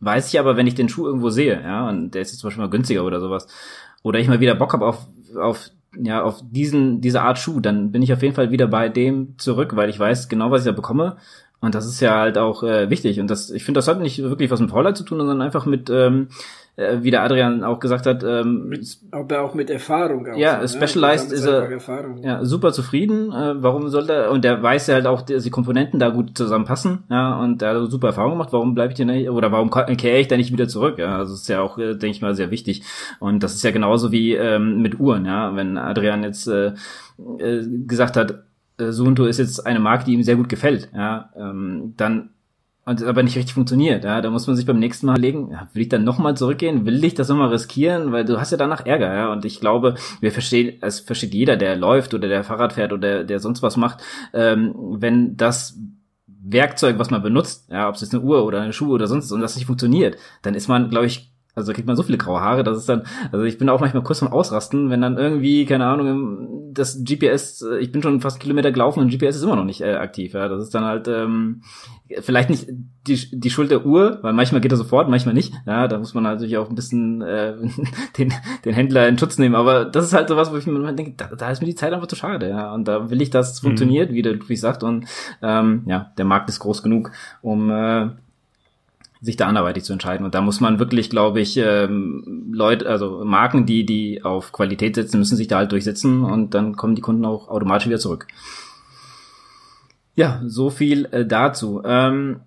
weiß 0.00 0.32
ich 0.32 0.40
aber, 0.40 0.56
wenn 0.56 0.66
ich 0.66 0.74
den 0.74 0.88
Schuh 0.88 1.06
irgendwo 1.06 1.30
sehe, 1.30 1.60
ja, 1.62 1.88
und 1.88 2.12
der 2.12 2.22
ist 2.22 2.32
jetzt 2.32 2.40
zum 2.40 2.48
Beispiel 2.48 2.64
mal 2.64 2.70
günstiger 2.70 3.04
oder 3.04 3.20
sowas, 3.20 3.46
oder 4.02 4.18
ich 4.18 4.28
mal 4.28 4.40
wieder 4.40 4.54
Bock 4.54 4.72
habe 4.72 4.86
auf, 4.86 5.06
auf 5.36 5.70
ja, 5.98 6.22
auf 6.22 6.40
diesen, 6.48 7.00
diese 7.00 7.22
Art 7.22 7.38
Schuh, 7.38 7.60
dann 7.60 7.90
bin 7.90 8.00
ich 8.00 8.12
auf 8.12 8.22
jeden 8.22 8.34
Fall 8.34 8.52
wieder 8.52 8.68
bei 8.68 8.88
dem 8.88 9.36
zurück, 9.38 9.74
weil 9.74 9.90
ich 9.90 9.98
weiß 9.98 10.28
genau, 10.28 10.50
was 10.50 10.62
ich 10.62 10.66
da 10.66 10.72
bekomme 10.72 11.16
und 11.60 11.74
das 11.74 11.86
ist 11.86 12.00
ja 12.00 12.18
halt 12.18 12.38
auch 12.38 12.62
äh, 12.62 12.88
wichtig. 12.88 13.20
Und 13.20 13.28
das, 13.28 13.50
ich 13.50 13.64
finde, 13.64 13.78
das 13.78 13.88
hat 13.88 14.00
nicht 14.00 14.22
wirklich 14.22 14.50
was 14.50 14.60
mit 14.60 14.70
Faulheit 14.70 14.96
zu 14.96 15.04
tun, 15.04 15.18
sondern 15.18 15.42
einfach 15.42 15.66
mit, 15.66 15.90
ähm, 15.90 16.28
äh, 16.76 16.98
wie 17.02 17.10
der 17.10 17.22
Adrian 17.22 17.64
auch 17.64 17.80
gesagt 17.80 18.06
hat, 18.06 18.22
ähm, 18.24 18.68
mit, 18.68 18.98
aber 19.10 19.42
auch 19.42 19.54
mit 19.54 19.70
Erfahrung. 19.70 20.26
Auch 20.26 20.36
ja, 20.36 20.66
so, 20.66 20.78
ne? 20.78 20.86
Specialized 20.86 21.32
ist 21.32 21.44
er 21.44 21.68
ja, 22.22 22.44
super 22.44 22.72
zufrieden. 22.72 23.32
Äh, 23.32 23.62
warum 23.62 23.88
sollte 23.88 24.12
er, 24.12 24.30
und 24.30 24.44
der 24.44 24.62
weiß 24.62 24.86
ja 24.86 24.94
halt 24.94 25.06
auch, 25.06 25.22
dass 25.22 25.44
die 25.44 25.50
Komponenten 25.50 26.00
da 26.00 26.08
gut 26.08 26.36
zusammenpassen, 26.36 27.04
ja, 27.10 27.38
und 27.40 27.60
der 27.60 27.74
hat 27.74 27.90
super 27.90 28.08
Erfahrung 28.08 28.32
gemacht, 28.32 28.52
warum 28.52 28.74
bleibe 28.74 28.92
ich 28.92 28.96
denn 28.96 29.08
nicht, 29.08 29.30
oder 29.30 29.52
warum 29.52 29.70
kehre 29.70 30.18
ich 30.18 30.28
da 30.28 30.36
nicht 30.36 30.52
wieder 30.52 30.68
zurück? 30.68 30.98
Ja, 30.98 31.18
also 31.18 31.32
das 31.32 31.42
ist 31.42 31.48
ja 31.48 31.60
auch, 31.60 31.78
äh, 31.78 31.94
denke 31.94 32.10
ich 32.16 32.22
mal, 32.22 32.34
sehr 32.34 32.50
wichtig. 32.50 32.82
Und 33.18 33.42
das 33.42 33.54
ist 33.54 33.64
ja 33.64 33.70
genauso 33.70 34.12
wie 34.12 34.34
ähm, 34.34 34.80
mit 34.82 34.98
Uhren, 34.98 35.26
ja, 35.26 35.54
wenn 35.56 35.76
Adrian 35.76 36.22
jetzt 36.22 36.46
äh, 36.46 36.72
äh, 37.38 37.66
gesagt 37.86 38.16
hat, 38.16 38.44
äh, 38.78 38.92
Suunto 38.92 39.26
ist 39.26 39.38
jetzt 39.38 39.66
eine 39.66 39.80
Marke, 39.80 40.04
die 40.04 40.14
ihm 40.14 40.22
sehr 40.22 40.36
gut 40.36 40.48
gefällt, 40.48 40.88
ja, 40.94 41.30
ähm, 41.36 41.94
dann 41.96 42.30
und 42.90 43.04
aber 43.04 43.22
nicht 43.22 43.36
richtig 43.36 43.54
funktioniert, 43.54 44.02
ja, 44.02 44.20
da 44.20 44.30
muss 44.30 44.48
man 44.48 44.56
sich 44.56 44.66
beim 44.66 44.80
nächsten 44.80 45.06
Mal 45.06 45.18
legen, 45.18 45.56
will 45.72 45.82
ich 45.82 45.88
dann 45.88 46.02
nochmal 46.02 46.36
zurückgehen, 46.36 46.84
will 46.86 47.04
ich 47.04 47.14
das 47.14 47.28
nochmal 47.28 47.50
riskieren, 47.50 48.10
weil 48.10 48.24
du 48.24 48.40
hast 48.40 48.50
ja 48.50 48.58
danach 48.58 48.84
Ärger, 48.84 49.14
ja, 49.14 49.32
und 49.32 49.44
ich 49.44 49.60
glaube, 49.60 49.94
wir 50.20 50.32
verstehen, 50.32 50.78
es 50.80 50.98
versteht 50.98 51.32
jeder, 51.32 51.56
der 51.56 51.76
läuft 51.76 52.14
oder 52.14 52.26
der 52.26 52.42
Fahrrad 52.42 52.72
fährt 52.72 52.92
oder 52.92 53.08
der, 53.08 53.24
der 53.24 53.38
sonst 53.38 53.62
was 53.62 53.76
macht, 53.76 54.02
ähm, 54.34 54.74
wenn 54.76 55.36
das 55.36 55.78
Werkzeug, 56.26 56.98
was 56.98 57.10
man 57.10 57.22
benutzt, 57.22 57.70
ja, 57.70 57.88
ob 57.88 57.94
es 57.94 58.00
jetzt 58.00 58.12
eine 58.12 58.24
Uhr 58.24 58.44
oder 58.44 58.60
eine 58.60 58.72
Schuhe 58.72 58.90
oder 58.90 59.06
sonst, 59.06 59.30
und 59.30 59.40
das 59.40 59.54
nicht 59.54 59.66
funktioniert, 59.66 60.16
dann 60.42 60.54
ist 60.54 60.66
man, 60.66 60.90
glaube 60.90 61.06
ich, 61.06 61.32
also 61.54 61.70
da 61.70 61.74
kriegt 61.74 61.86
man 61.86 61.96
so 61.96 62.02
viele 62.02 62.18
graue 62.18 62.40
Haare, 62.40 62.64
dass 62.64 62.76
es 62.76 62.86
dann, 62.86 63.02
also 63.32 63.44
ich 63.44 63.58
bin 63.58 63.68
auch 63.68 63.80
manchmal 63.80 64.02
kurz 64.02 64.20
vom 64.20 64.28
Ausrasten, 64.28 64.90
wenn 64.90 65.00
dann 65.00 65.18
irgendwie, 65.18 65.66
keine 65.66 65.86
Ahnung, 65.86 66.72
das 66.72 67.02
GPS, 67.04 67.62
äh, 67.62 67.78
ich 67.78 67.92
bin 67.92 68.02
schon 68.02 68.20
fast 68.20 68.40
Kilometer 68.40 68.72
gelaufen 68.72 69.00
und 69.00 69.10
GPS 69.10 69.36
ist 69.36 69.42
immer 69.42 69.56
noch 69.56 69.64
nicht 69.64 69.80
äh, 69.80 69.94
aktiv. 69.94 70.34
Ja, 70.34 70.48
das 70.48 70.62
ist 70.62 70.74
dann 70.74 70.84
halt 70.84 71.08
ähm, 71.08 71.62
vielleicht 72.20 72.50
nicht 72.50 72.68
die, 73.06 73.18
die 73.32 73.50
Schuld 73.50 73.70
der 73.70 73.86
Uhr, 73.86 74.18
weil 74.22 74.32
manchmal 74.32 74.60
geht 74.60 74.72
er 74.72 74.76
sofort, 74.76 75.08
manchmal 75.08 75.34
nicht. 75.34 75.52
Ja, 75.66 75.88
da 75.88 75.98
muss 75.98 76.14
man 76.14 76.24
natürlich 76.24 76.58
auch 76.58 76.68
ein 76.68 76.74
bisschen 76.74 77.22
äh, 77.22 77.54
den, 78.18 78.32
den 78.64 78.74
Händler 78.74 79.08
in 79.08 79.18
Schutz 79.18 79.38
nehmen. 79.38 79.54
Aber 79.54 79.84
das 79.84 80.04
ist 80.04 80.12
halt 80.12 80.28
so 80.28 80.36
was, 80.36 80.52
wo 80.52 80.56
ich 80.56 80.66
mir 80.66 80.92
denke, 80.92 81.14
da, 81.16 81.34
da 81.34 81.50
ist 81.50 81.60
mir 81.60 81.66
die 81.66 81.74
Zeit 81.74 81.92
einfach 81.92 82.08
zu 82.08 82.16
schade. 82.16 82.48
Ja, 82.48 82.72
und 82.72 82.86
da 82.86 83.10
will 83.10 83.22
ich, 83.22 83.30
dass 83.30 83.52
es 83.52 83.62
mhm. 83.62 83.68
funktioniert, 83.68 84.12
wie 84.12 84.22
der 84.22 84.34
Ludwig 84.34 84.60
sagt. 84.60 84.82
Und 84.82 85.06
ähm, 85.42 85.82
ja, 85.86 86.12
der 86.18 86.24
Markt 86.24 86.48
ist 86.48 86.60
groß 86.60 86.82
genug, 86.82 87.12
um 87.42 87.70
äh, 87.70 88.10
sich 89.20 89.36
da 89.36 89.46
anderweitig 89.46 89.84
zu 89.84 89.92
entscheiden. 89.92 90.24
Und 90.24 90.34
da 90.34 90.40
muss 90.40 90.60
man 90.60 90.78
wirklich, 90.78 91.10
glaube 91.10 91.40
ich, 91.40 91.56
ähm, 91.58 92.50
Leute, 92.52 92.88
also 92.88 93.22
Marken, 93.24 93.66
die, 93.66 93.84
die 93.84 94.24
auf 94.24 94.52
Qualität 94.52 94.94
setzen, 94.94 95.18
müssen 95.18 95.36
sich 95.36 95.48
da 95.48 95.58
halt 95.58 95.72
durchsetzen 95.72 96.24
und 96.24 96.54
dann 96.54 96.76
kommen 96.76 96.94
die 96.94 97.02
Kunden 97.02 97.24
auch 97.24 97.48
automatisch 97.48 97.86
wieder 97.86 97.98
zurück. 97.98 98.26
Ja, 100.14 100.40
so 100.46 100.70
viel 100.70 101.06
äh, 101.12 101.26
dazu. 101.26 101.82
Ähm, 101.84 102.40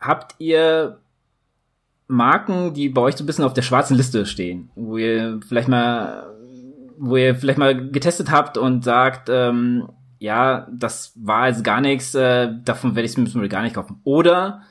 habt 0.00 0.36
ihr 0.38 0.98
Marken, 2.06 2.74
die 2.74 2.88
bei 2.88 3.00
euch 3.00 3.16
so 3.16 3.24
ein 3.24 3.26
bisschen 3.26 3.44
auf 3.44 3.54
der 3.54 3.62
schwarzen 3.62 3.96
Liste 3.96 4.26
stehen, 4.26 4.70
wo 4.76 4.98
ihr 4.98 5.40
vielleicht 5.46 5.68
mal, 5.68 6.32
wo 6.98 7.16
ihr 7.16 7.34
vielleicht 7.34 7.58
mal 7.58 7.90
getestet 7.90 8.30
habt 8.30 8.56
und 8.56 8.84
sagt, 8.84 9.28
ähm, 9.30 9.88
ja, 10.18 10.68
das 10.72 11.12
war 11.16 11.48
jetzt 11.48 11.64
gar 11.64 11.80
nichts, 11.80 12.14
äh, 12.14 12.50
davon 12.64 12.94
werde 12.94 13.06
ich 13.06 13.18
es 13.18 13.34
mir 13.34 13.48
gar 13.48 13.62
nicht 13.62 13.74
kaufen. 13.74 14.00
Oder 14.04 14.62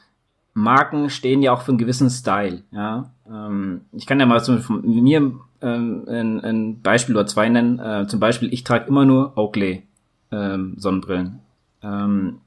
Marken 0.54 1.10
stehen 1.10 1.42
ja 1.42 1.52
auch 1.52 1.62
für 1.62 1.72
einen 1.72 1.78
gewissen 1.78 2.10
Style. 2.10 2.64
Ja, 2.72 3.12
ähm, 3.28 3.82
ich 3.92 4.06
kann 4.06 4.20
ja 4.20 4.26
mal 4.26 4.44
zum 4.44 4.60
von 4.60 4.82
mir 4.82 5.32
ähm, 5.62 6.06
ein, 6.08 6.42
ein 6.42 6.82
Beispiel 6.82 7.16
oder 7.16 7.26
zwei 7.26 7.50
nennen. 7.50 7.80
Äh, 7.80 8.08
zum 8.08 8.20
Beispiel, 8.20 8.54
ich 8.54 8.64
trage 8.64 8.88
immer 8.88 9.06
nur 9.06 9.38
Oakley 9.38 9.84
ähm, 10.32 10.76
Sonnenbrillen. 10.78 11.40
Ähm, 11.82 12.40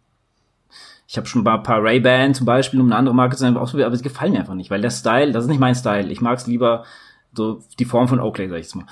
ich 1.08 1.16
habe 1.16 1.26
schon 1.26 1.46
ein 1.46 1.62
paar 1.62 1.82
Ray-Ban 1.82 2.34
zum 2.34 2.46
Beispiel, 2.46 2.80
um 2.80 2.86
eine 2.86 2.96
andere 2.96 3.14
Marke 3.14 3.36
zu 3.36 3.40
sein, 3.40 3.56
ausprobiert, 3.56 3.86
aber 3.86 3.96
sie 3.96 4.02
gefallen 4.02 4.32
mir 4.32 4.40
einfach 4.40 4.54
nicht, 4.54 4.70
weil 4.70 4.80
der 4.80 4.90
Style, 4.90 5.32
das 5.32 5.44
ist 5.44 5.50
nicht 5.50 5.60
mein 5.60 5.74
Style. 5.74 6.10
Ich 6.10 6.20
mag 6.20 6.38
es 6.38 6.46
lieber 6.46 6.84
so 7.32 7.62
die 7.78 7.84
Form 7.84 8.08
von 8.08 8.20
Oakley, 8.20 8.48
sag 8.48 8.56
ich 8.56 8.64
jetzt 8.64 8.74
mal. 8.74 8.86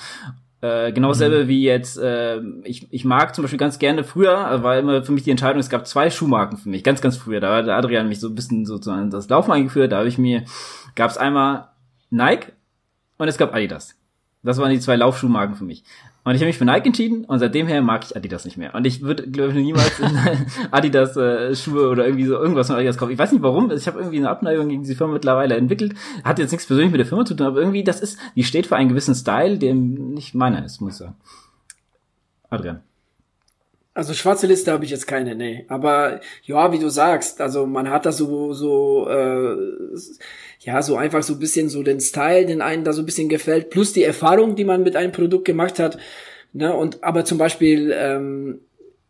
Äh, 0.65 0.93
genau 0.93 1.09
dasselbe 1.09 1.45
mhm. 1.45 1.49
wie 1.49 1.63
jetzt, 1.63 1.99
äh, 1.99 2.41
ich, 2.63 2.91
ich 2.91 3.05
mag 3.05 3.35
zum 3.35 3.43
Beispiel 3.43 3.59
ganz 3.59 3.79
gerne 3.79 4.03
früher, 4.03 4.51
äh, 4.51 4.63
war 4.63 4.79
immer 4.79 5.03
für 5.03 5.13
mich 5.13 5.23
die 5.23 5.31
Entscheidung, 5.31 5.61
es 5.61 5.69
gab 5.69 5.87
zwei 5.87 6.09
Schuhmarken 6.09 6.57
für 6.57 6.71
mich, 6.71 6.83
ganz, 6.83 7.03
ganz 7.03 7.19
früher. 7.19 7.39
Da 7.39 7.57
hat 7.57 7.69
Adrian 7.69 8.09
mich 8.09 8.19
so 8.19 8.29
ein 8.29 8.35
bisschen 8.35 8.65
sozusagen 8.65 9.11
das 9.11 9.29
Laufen 9.29 9.53
eingeführt, 9.53 9.93
da 9.93 9.99
habe 9.99 10.09
ich 10.09 10.17
mir, 10.17 10.45
gab 10.95 11.11
es 11.11 11.19
einmal 11.19 11.69
Nike 12.09 12.53
und 13.19 13.29
es 13.29 13.37
gab 13.37 13.55
Adidas. 13.55 13.95
Das 14.43 14.57
waren 14.57 14.71
die 14.71 14.81
zwei 14.81 14.97
Laufschuhmarken 14.97 15.55
für 15.55 15.65
mich. 15.65 15.85
Und 16.25 16.35
ich 16.35 16.41
habe 16.41 16.47
mich 16.47 16.57
für 16.57 16.65
Nike 16.65 16.87
entschieden 16.87 17.27
und 17.27 17.39
seitdem 17.39 17.67
her 17.67 17.83
mag 17.83 18.03
ich 18.05 18.17
Adidas 18.17 18.47
nicht 18.47 18.57
mehr. 18.57 18.75
Und 18.75 18.87
ich 18.87 19.03
würde, 19.03 19.31
glaube 19.31 19.51
ich, 19.51 19.57
niemals 19.57 19.93
Adidas 20.71 21.17
äh, 21.19 21.55
Schuhe 21.55 21.91
oder 21.91 22.07
irgendwie 22.07 22.25
so 22.25 22.35
irgendwas 22.35 22.69
von 22.69 22.77
Adidas 22.77 22.97
kaufen. 22.97 23.13
Ich 23.13 23.19
weiß 23.19 23.33
nicht 23.33 23.43
warum. 23.43 23.71
Ich 23.71 23.87
habe 23.87 23.99
irgendwie 23.99 24.17
eine 24.17 24.31
Abneigung 24.31 24.69
gegen 24.71 24.83
diese 24.83 24.97
Firma 24.97 25.13
mittlerweile 25.13 25.55
entwickelt. 25.57 25.95
Hat 26.25 26.39
jetzt 26.39 26.53
nichts 26.53 26.67
persönlich 26.67 26.93
mit 26.93 26.99
der 26.99 27.07
Firma 27.07 27.27
zu 27.27 27.35
tun, 27.35 27.47
aber 27.47 27.59
irgendwie, 27.59 27.85
das 27.85 28.01
ist, 28.01 28.19
die 28.37 28.45
steht 28.45 28.67
für 28.67 28.77
einen 28.77 28.89
gewissen 28.89 29.15
Style, 29.15 29.59
der 29.59 29.75
nicht 29.75 30.35
meiner 30.35 30.65
ist, 30.65 30.81
muss 30.81 30.95
ich 30.95 30.99
sagen. 30.99 31.17
Adrian. 32.49 32.81
Also 33.97 34.13
schwarze 34.13 34.49
Liste 34.49 34.73
habe 34.73 34.85
ich 34.85 34.91
jetzt 34.91 35.07
keine, 35.07 35.37
nee. 35.37 35.65
Aber 35.69 36.21
ja, 36.43 36.73
wie 36.73 36.81
du 36.81 36.89
sagst, 36.89 37.41
also 37.41 37.65
man 37.65 37.89
hat 37.91 38.05
da 38.05 38.11
so, 38.11 38.53
so, 38.53 39.09
äh, 39.09 39.57
ja, 40.59 40.83
so 40.83 40.97
einfach 40.97 41.23
so 41.23 41.35
ein 41.35 41.39
bisschen 41.39 41.69
so 41.69 41.85
den 41.85 42.01
Style, 42.01 42.45
den 42.45 42.61
einen 42.61 42.83
da 42.83 42.93
so 42.93 43.03
ein 43.03 43.07
bisschen 43.07 43.29
gefällt, 43.29 43.71
plus 43.71 43.93
die 43.93 44.03
Erfahrung, 44.03 44.57
die 44.57 44.65
man 44.65 44.83
mit 44.83 44.97
einem 44.97 45.13
Produkt 45.13 45.45
gemacht 45.45 45.79
hat. 45.79 45.97
Ne? 46.53 46.75
Und 46.75 47.05
aber 47.05 47.25
zum 47.25 47.39
Beispiel, 47.39 47.95
ähm, 47.97 48.61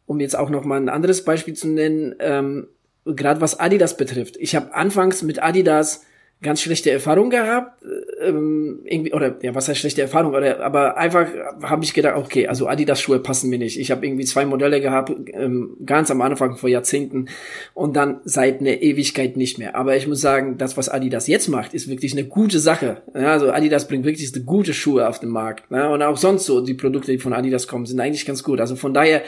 um 0.05 0.21
jetzt 0.21 0.37
auch 0.37 0.51
noch 0.51 0.65
mal 0.65 0.77
ein 0.77 0.91
anderes 0.91 1.25
Beispiel 1.25 1.55
zu 1.55 1.69
nennen, 1.69 2.15
ähm, 2.19 2.69
gerade 3.07 3.41
was 3.41 3.59
Adidas 3.59 3.97
betrifft. 3.97 4.37
Ich 4.39 4.55
habe 4.55 4.75
anfangs 4.75 5.23
mit 5.23 5.43
Adidas 5.43 6.05
ganz 6.45 6.61
schlechte 6.61 6.93
Erfahrung 6.93 7.31
gehabt, 7.31 7.83
ähm, 8.23 8.81
irgendwie, 8.85 9.13
oder 9.13 9.37
ja, 9.43 9.55
was 9.55 9.69
heißt 9.69 9.81
schlechte 9.81 10.03
Erfahrung, 10.03 10.35
oder 10.35 10.61
aber 10.61 10.97
einfach 10.97 11.27
habe 11.63 11.83
ich 11.83 11.93
gedacht, 11.93 12.17
okay, 12.17 12.47
also 12.47 12.69
Adidas 12.69 13.01
Schuhe 13.01 13.19
passen 13.19 13.51
mir 13.51 13.59
nicht. 13.59 13.81
Ich 13.81 13.91
habe 13.91 14.07
irgendwie 14.07 14.25
zwei 14.25 14.45
Modelle 14.45 14.81
gehabt, 14.81 15.13
ähm, 15.33 15.77
ganz 15.85 16.13
am 16.13 16.21
Anfang 16.23 16.57
vor 16.57 16.69
Jahrzehnten 16.69 17.27
und 17.75 17.97
dann 17.97 18.21
seit 18.25 18.61
einer 18.61 18.81
Ewigkeit 18.81 19.37
nicht 19.37 19.59
mehr. 19.59 19.75
Aber 19.75 19.97
ich 19.97 20.07
muss 20.07 20.21
sagen, 20.21 20.57
das, 20.59 20.77
was 20.77 20.89
Adidas 20.89 21.27
jetzt 21.27 21.49
macht, 21.49 21.75
ist 21.75 21.89
wirklich 21.89 22.13
eine 22.13 22.25
gute 22.25 22.61
Sache. 22.61 23.03
Ja, 23.15 23.33
also 23.33 23.51
Adidas 23.51 23.89
bringt 23.89 24.05
wirklich 24.05 24.33
gute 24.47 24.75
Schuhe 24.75 25.09
auf 25.09 25.19
den 25.19 25.31
Markt. 25.31 25.71
Ne? 25.71 25.89
Und 25.91 26.03
auch 26.03 26.17
sonst 26.17 26.47
so, 26.47 26.61
die 26.61 26.75
Produkte, 26.75 27.11
die 27.11 27.19
von 27.19 27.33
Adidas 27.33 27.67
kommen, 27.67 27.87
sind 27.87 27.99
eigentlich 27.99 28.27
ganz 28.27 28.45
gut. 28.45 28.61
Also 28.61 28.77
von 28.77 28.95
daher, 28.95 29.23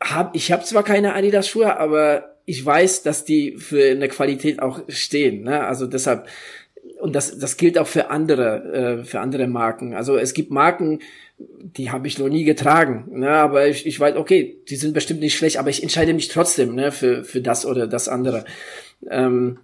hab, 0.00 0.34
ich 0.34 0.52
habe 0.52 0.64
zwar 0.64 0.84
keine 0.84 1.14
Adidas 1.14 1.48
Schuhe, 1.48 1.78
aber 1.78 2.37
ich 2.48 2.64
weiß, 2.64 3.02
dass 3.02 3.26
die 3.26 3.58
für 3.58 3.90
eine 3.90 4.08
Qualität 4.08 4.62
auch 4.62 4.80
stehen. 4.88 5.42
Ne? 5.42 5.66
Also 5.66 5.86
deshalb 5.86 6.28
und 6.98 7.14
das 7.14 7.38
das 7.38 7.58
gilt 7.58 7.76
auch 7.76 7.86
für 7.86 8.10
andere 8.10 9.00
äh, 9.00 9.04
für 9.04 9.20
andere 9.20 9.46
Marken. 9.46 9.92
Also 9.92 10.16
es 10.16 10.32
gibt 10.32 10.50
Marken, 10.50 11.00
die 11.38 11.90
habe 11.90 12.08
ich 12.08 12.18
noch 12.18 12.30
nie 12.30 12.44
getragen, 12.44 13.06
ne? 13.10 13.28
aber 13.28 13.68
ich, 13.68 13.86
ich 13.86 14.00
weiß, 14.00 14.16
okay, 14.16 14.56
die 14.66 14.76
sind 14.76 14.94
bestimmt 14.94 15.20
nicht 15.20 15.36
schlecht, 15.36 15.58
aber 15.58 15.68
ich 15.68 15.82
entscheide 15.82 16.14
mich 16.14 16.28
trotzdem 16.28 16.74
ne, 16.74 16.90
für 16.90 17.22
für 17.22 17.42
das 17.42 17.66
oder 17.66 17.86
das 17.86 18.08
andere. 18.08 18.46
Ähm, 19.10 19.58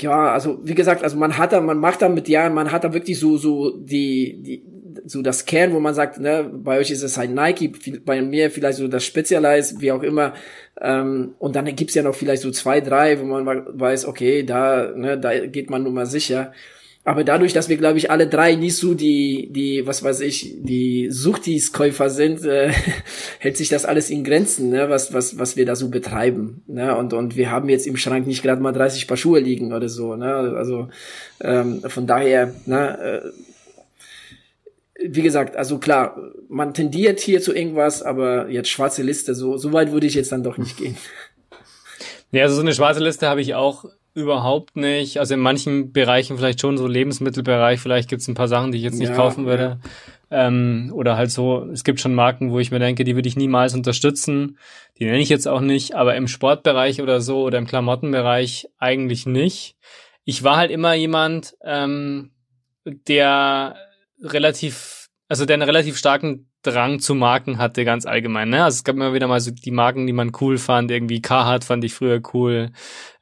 ja, 0.00 0.32
also 0.32 0.58
wie 0.64 0.74
gesagt, 0.74 1.04
also 1.04 1.16
man 1.16 1.38
hat 1.38 1.52
da, 1.52 1.60
man 1.60 1.78
macht 1.78 2.02
da 2.02 2.08
mit 2.08 2.28
Jahren, 2.28 2.54
man 2.54 2.72
hat 2.72 2.82
da 2.82 2.92
wirklich 2.92 3.20
so 3.20 3.36
so 3.36 3.78
die 3.78 4.42
die 4.42 4.64
so 5.06 5.22
das 5.22 5.46
Kern, 5.46 5.72
wo 5.72 5.80
man 5.80 5.94
sagt, 5.94 6.20
ne, 6.20 6.50
bei 6.52 6.78
euch 6.78 6.90
ist 6.90 7.02
es 7.02 7.16
halt 7.16 7.30
Nike, 7.30 7.72
bei 8.04 8.22
mir 8.22 8.50
vielleicht 8.50 8.78
so 8.78 8.88
das 8.88 9.04
Specialized, 9.04 9.80
wie 9.80 9.92
auch 9.92 10.02
immer. 10.02 10.34
Ähm, 10.80 11.34
und 11.38 11.56
dann 11.56 11.74
gibt's 11.76 11.94
ja 11.94 12.02
noch 12.02 12.14
vielleicht 12.14 12.42
so 12.42 12.50
zwei, 12.50 12.80
drei, 12.80 13.20
wo 13.20 13.24
man 13.24 13.46
weiß, 13.46 14.06
okay, 14.06 14.42
da, 14.42 14.92
ne, 14.94 15.18
da 15.18 15.46
geht 15.46 15.70
man 15.70 15.82
nun 15.82 15.94
mal 15.94 16.06
sicher. 16.06 16.52
Aber 17.02 17.24
dadurch, 17.24 17.54
dass 17.54 17.70
wir, 17.70 17.78
glaube 17.78 17.96
ich, 17.96 18.10
alle 18.10 18.26
drei 18.26 18.56
nicht 18.56 18.76
so 18.76 18.92
die, 18.92 19.48
die, 19.50 19.86
was 19.86 20.02
weiß 20.02 20.20
ich, 20.20 20.54
die 20.60 21.08
Suchtis-Käufer 21.10 22.10
sind, 22.10 22.44
äh, 22.44 22.70
hält 23.38 23.56
sich 23.56 23.70
das 23.70 23.86
alles 23.86 24.10
in 24.10 24.22
Grenzen, 24.22 24.68
ne, 24.68 24.90
was, 24.90 25.14
was, 25.14 25.38
was 25.38 25.56
wir 25.56 25.64
da 25.64 25.76
so 25.76 25.88
betreiben. 25.88 26.62
Ne? 26.66 26.94
Und, 26.94 27.14
und 27.14 27.36
wir 27.36 27.50
haben 27.50 27.70
jetzt 27.70 27.86
im 27.86 27.96
Schrank 27.96 28.26
nicht 28.26 28.42
gerade 28.42 28.60
mal 28.60 28.72
30 28.72 29.08
Paar 29.08 29.16
Schuhe 29.16 29.40
liegen 29.40 29.72
oder 29.72 29.88
so. 29.88 30.14
Ne? 30.14 30.32
Also 30.34 30.88
ähm, 31.40 31.80
von 31.88 32.06
daher, 32.06 32.54
ne, 32.66 32.98
äh, 33.24 33.49
wie 35.02 35.22
gesagt, 35.22 35.56
also 35.56 35.78
klar, 35.78 36.16
man 36.48 36.74
tendiert 36.74 37.20
hier 37.20 37.40
zu 37.40 37.54
irgendwas, 37.54 38.02
aber 38.02 38.48
jetzt 38.48 38.68
schwarze 38.68 39.02
Liste, 39.02 39.34
so, 39.34 39.56
so 39.56 39.72
weit 39.72 39.92
würde 39.92 40.06
ich 40.06 40.14
jetzt 40.14 40.32
dann 40.32 40.42
doch 40.42 40.58
nicht 40.58 40.76
gehen. 40.76 40.96
Ja, 42.32 42.44
also 42.44 42.54
so 42.54 42.60
eine 42.60 42.72
schwarze 42.72 43.02
Liste 43.02 43.28
habe 43.28 43.40
ich 43.40 43.56
auch 43.56 43.86
überhaupt 44.14 44.76
nicht. 44.76 45.18
Also 45.18 45.34
in 45.34 45.40
manchen 45.40 45.92
Bereichen 45.92 46.36
vielleicht 46.36 46.60
schon, 46.60 46.78
so 46.78 46.86
Lebensmittelbereich, 46.86 47.80
vielleicht 47.80 48.08
gibt 48.08 48.22
es 48.22 48.28
ein 48.28 48.34
paar 48.34 48.46
Sachen, 48.46 48.70
die 48.70 48.78
ich 48.78 48.84
jetzt 48.84 49.00
nicht 49.00 49.08
ja, 49.08 49.16
kaufen 49.16 49.46
würde. 49.46 49.80
Ja. 50.30 50.46
Ähm, 50.46 50.92
oder 50.94 51.16
halt 51.16 51.32
so, 51.32 51.64
es 51.72 51.82
gibt 51.82 52.00
schon 52.00 52.14
Marken, 52.14 52.52
wo 52.52 52.60
ich 52.60 52.70
mir 52.70 52.78
denke, 52.78 53.02
die 53.02 53.16
würde 53.16 53.28
ich 53.28 53.34
niemals 53.34 53.74
unterstützen. 53.74 54.58
Die 55.00 55.06
nenne 55.06 55.18
ich 55.18 55.28
jetzt 55.28 55.48
auch 55.48 55.60
nicht, 55.60 55.96
aber 55.96 56.14
im 56.14 56.28
Sportbereich 56.28 57.02
oder 57.02 57.20
so 57.20 57.42
oder 57.42 57.58
im 57.58 57.66
Klamottenbereich 57.66 58.68
eigentlich 58.78 59.26
nicht. 59.26 59.74
Ich 60.24 60.44
war 60.44 60.56
halt 60.56 60.70
immer 60.70 60.94
jemand, 60.94 61.56
ähm, 61.64 62.30
der 62.84 63.74
relativ, 64.22 65.08
also 65.28 65.44
der 65.44 65.54
einen 65.54 65.62
relativ 65.62 65.96
starken 65.96 66.50
Drang 66.62 67.00
zu 67.00 67.14
Marken 67.14 67.58
hatte, 67.58 67.84
ganz 67.84 68.04
allgemein. 68.04 68.50
Ne? 68.50 68.62
Also 68.62 68.76
es 68.76 68.84
gab 68.84 68.96
immer 68.96 69.14
wieder 69.14 69.26
mal 69.26 69.40
so 69.40 69.50
die 69.50 69.70
Marken, 69.70 70.06
die 70.06 70.12
man 70.12 70.32
cool 70.40 70.58
fand. 70.58 70.90
Irgendwie 70.90 71.22
Carhartt 71.22 71.64
fand 71.64 71.84
ich 71.84 71.94
früher 71.94 72.20
cool. 72.34 72.72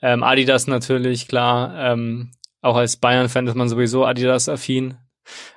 Ähm, 0.03 0.23
Adidas 0.23 0.67
natürlich, 0.67 1.29
klar. 1.29 1.93
Ähm, 1.93 2.33
auch 2.61 2.77
als 2.77 2.97
Bayern-Fan 2.97 3.47
ist 3.47 3.55
man 3.55 3.69
sowieso 3.69 4.05
Adidas-affin 4.05 4.97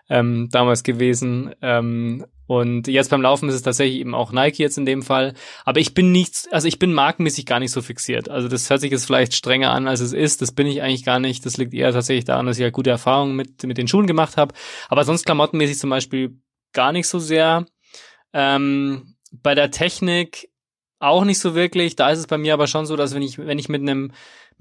ähm, 0.09 0.49
damals 0.51 0.83
gewesen. 0.83 1.53
Ähm, 1.61 2.25
und 2.47 2.89
jetzt 2.89 3.09
beim 3.09 3.21
Laufen 3.21 3.47
ist 3.47 3.55
es 3.55 3.61
tatsächlich 3.61 4.01
eben 4.01 4.13
auch 4.13 4.33
Nike 4.33 4.59
jetzt 4.59 4.77
in 4.77 4.85
dem 4.85 5.03
Fall. 5.03 5.33
Aber 5.63 5.79
ich 5.79 5.93
bin 5.93 6.11
nichts, 6.11 6.49
also 6.51 6.67
ich 6.67 6.79
bin 6.79 6.93
markenmäßig 6.93 7.45
gar 7.45 7.59
nicht 7.61 7.71
so 7.71 7.81
fixiert. 7.81 8.27
Also 8.27 8.49
das 8.49 8.69
hört 8.69 8.81
sich 8.81 8.91
jetzt 8.91 9.05
vielleicht 9.05 9.33
strenger 9.33 9.71
an, 9.71 9.87
als 9.87 10.01
es 10.01 10.11
ist. 10.11 10.41
Das 10.41 10.51
bin 10.51 10.67
ich 10.67 10.81
eigentlich 10.81 11.05
gar 11.05 11.21
nicht. 11.21 11.45
Das 11.45 11.55
liegt 11.55 11.73
eher 11.73 11.93
tatsächlich 11.93 12.25
daran, 12.25 12.45
dass 12.45 12.57
ich 12.57 12.63
halt 12.63 12.73
gute 12.73 12.89
Erfahrungen 12.89 13.37
mit, 13.37 13.63
mit 13.63 13.77
den 13.77 13.87
Schuhen 13.87 14.05
gemacht 14.05 14.35
habe. 14.35 14.53
Aber 14.89 15.05
sonst 15.05 15.25
klamottenmäßig 15.25 15.79
zum 15.79 15.89
Beispiel 15.89 16.41
gar 16.73 16.91
nicht 16.91 17.07
so 17.07 17.19
sehr. 17.19 17.65
Ähm, 18.33 19.15
bei 19.31 19.55
der 19.55 19.71
Technik 19.71 20.50
auch 21.01 21.23
nicht 21.23 21.39
so 21.39 21.55
wirklich. 21.55 21.95
Da 21.95 22.09
ist 22.09 22.19
es 22.19 22.27
bei 22.27 22.37
mir 22.37 22.53
aber 22.53 22.67
schon 22.67 22.85
so, 22.85 22.95
dass 22.95 23.13
wenn 23.13 23.21
ich, 23.21 23.37
wenn 23.37 23.59
ich 23.59 23.69
mit 23.69 23.81
einem 23.81 24.11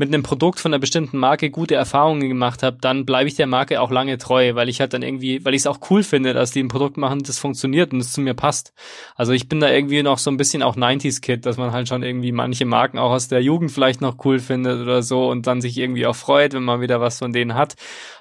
mit 0.01 0.09
einem 0.09 0.23
Produkt 0.23 0.61
von 0.61 0.73
einer 0.73 0.81
bestimmten 0.81 1.19
Marke 1.19 1.51
gute 1.51 1.75
Erfahrungen 1.75 2.27
gemacht 2.27 2.63
habe, 2.63 2.79
dann 2.81 3.05
bleibe 3.05 3.29
ich 3.29 3.35
der 3.35 3.47
Marke 3.47 3.83
auch 3.83 3.91
lange 3.91 4.17
treu, 4.17 4.55
weil 4.55 4.71
ich 4.71 4.81
halt 4.81 4.95
dann 4.95 5.03
irgendwie, 5.03 5.45
weil 5.45 5.53
ich 5.53 5.61
es 5.61 5.67
auch 5.67 5.79
cool 5.91 6.03
finde, 6.03 6.33
dass 6.33 6.53
die 6.53 6.63
ein 6.63 6.69
Produkt 6.69 6.97
machen, 6.97 7.23
das 7.23 7.39
funktioniert 7.39 7.93
und 7.93 7.99
das 7.99 8.13
zu 8.13 8.23
mir 8.23 8.33
passt. 8.33 8.73
Also 9.15 9.33
ich 9.33 9.47
bin 9.47 9.61
da 9.61 9.69
irgendwie 9.71 10.03
noch 10.03 10.17
so 10.17 10.31
ein 10.31 10.39
bisschen 10.39 10.63
auch 10.63 10.75
90s 10.75 11.21
Kid, 11.21 11.45
dass 11.45 11.59
man 11.59 11.73
halt 11.73 11.87
schon 11.87 12.03
irgendwie 12.03 12.33
manche 12.33 12.65
Marken 12.65 12.99
auch 12.99 13.11
aus 13.11 13.29
der 13.29 13.43
Jugend 13.43 13.73
vielleicht 13.73 14.01
noch 14.01 14.25
cool 14.25 14.39
findet 14.39 14.81
oder 14.81 15.03
so 15.03 15.29
und 15.29 15.47
dann 15.47 15.61
sich 15.61 15.77
irgendwie 15.77 16.07
auch 16.07 16.17
freut, 16.17 16.55
wenn 16.55 16.65
man 16.65 16.81
wieder 16.81 17.03
was 17.03 17.19
von 17.19 17.35
denen 17.35 17.55
hat. 17.55 17.75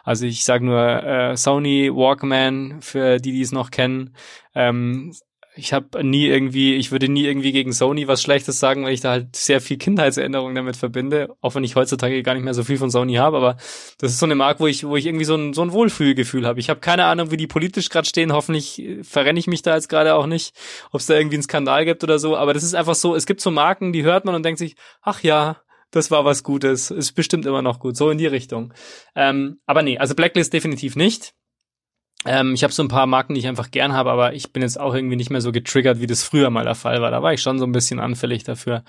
Also 0.03 0.25
ich 0.25 0.43
sage 0.43 0.65
nur 0.65 0.81
äh, 0.81 1.37
Sony 1.37 1.89
Walkman 1.93 2.81
für 2.81 3.19
die, 3.19 3.31
die 3.31 3.41
es 3.41 3.53
noch 3.53 3.71
kennen. 3.71 4.15
Ähm, 4.53 5.13
ich 5.59 5.73
habe 5.73 6.03
nie 6.03 6.25
irgendwie, 6.25 6.75
ich 6.75 6.91
würde 6.91 7.09
nie 7.09 7.25
irgendwie 7.25 7.51
gegen 7.51 7.73
Sony 7.73 8.07
was 8.07 8.21
Schlechtes 8.21 8.59
sagen, 8.59 8.83
weil 8.83 8.93
ich 8.93 9.01
da 9.01 9.11
halt 9.11 9.35
sehr 9.35 9.61
viel 9.61 9.77
Kindheitserinnerungen 9.77 10.55
damit 10.55 10.77
verbinde, 10.77 11.29
auch 11.41 11.55
wenn 11.55 11.63
ich 11.63 11.75
heutzutage 11.75 12.23
gar 12.23 12.33
nicht 12.33 12.43
mehr 12.43 12.53
so 12.53 12.63
viel 12.63 12.77
von 12.77 12.89
Sony 12.89 13.15
habe, 13.15 13.37
aber 13.37 13.57
das 13.99 14.11
ist 14.11 14.19
so 14.19 14.25
eine 14.25 14.35
Marke, 14.35 14.61
wo 14.61 14.67
ich, 14.67 14.85
wo 14.85 14.95
ich 14.95 15.05
irgendwie 15.05 15.25
so 15.25 15.35
ein, 15.35 15.53
so 15.53 15.61
ein 15.61 15.71
Wohlfühlgefühl 15.71 16.47
habe. 16.47 16.59
Ich 16.59 16.69
habe 16.69 16.79
keine 16.79 17.05
Ahnung, 17.05 17.31
wie 17.31 17.37
die 17.37 17.47
politisch 17.47 17.89
gerade 17.89 18.07
stehen, 18.07 18.33
hoffentlich 18.33 18.83
verrenne 19.03 19.39
ich 19.39 19.47
mich 19.47 19.61
da 19.61 19.75
jetzt 19.75 19.89
gerade 19.89 20.15
auch 20.15 20.25
nicht, 20.25 20.53
ob 20.91 21.01
es 21.01 21.07
da 21.07 21.15
irgendwie 21.15 21.35
einen 21.35 21.43
Skandal 21.43 21.85
gibt 21.85 22.03
oder 22.03 22.17
so, 22.17 22.37
aber 22.37 22.53
das 22.53 22.63
ist 22.63 22.73
einfach 22.73 22.95
so, 22.95 23.15
es 23.15 23.25
gibt 23.25 23.41
so 23.41 23.51
Marken, 23.51 23.93
die 23.93 24.03
hört 24.03 24.25
man 24.25 24.35
und 24.35 24.43
denkt 24.43 24.59
sich, 24.59 24.75
ach 25.01 25.21
ja, 25.21 25.57
das 25.91 26.11
war 26.11 26.23
was 26.25 26.43
Gutes, 26.43 26.91
ist 26.91 27.13
bestimmt 27.13 27.45
immer 27.45 27.61
noch 27.61 27.79
gut, 27.79 27.97
so 27.97 28.09
in 28.09 28.17
die 28.17 28.27
Richtung. 28.27 28.73
Ähm, 29.15 29.59
aber 29.65 29.81
nee, 29.81 29.97
also 29.97 30.15
Blacklist 30.15 30.53
definitiv 30.53 30.95
nicht. 30.95 31.33
Ähm, 32.25 32.53
ich 32.53 32.63
habe 32.63 32.73
so 32.73 32.83
ein 32.83 32.89
paar 32.89 33.07
Marken, 33.07 33.33
die 33.33 33.39
ich 33.39 33.47
einfach 33.47 33.71
gern 33.71 33.93
habe, 33.93 34.11
aber 34.11 34.33
ich 34.33 34.51
bin 34.51 34.61
jetzt 34.61 34.79
auch 34.79 34.93
irgendwie 34.93 35.15
nicht 35.15 35.29
mehr 35.29 35.39
so 35.39 35.53
getriggert, 35.53 36.01
wie 36.01 36.07
das 36.07 36.23
früher 36.23 36.49
mal 36.49 36.65
der 36.65 36.75
Fall 36.75 37.01
war. 37.01 37.11
Da 37.11 37.23
war 37.23 37.33
ich 37.33 37.41
schon 37.41 37.59
so 37.59 37.65
ein 37.65 37.71
bisschen 37.71 37.99
anfällig 37.99 38.43
dafür. 38.43 38.83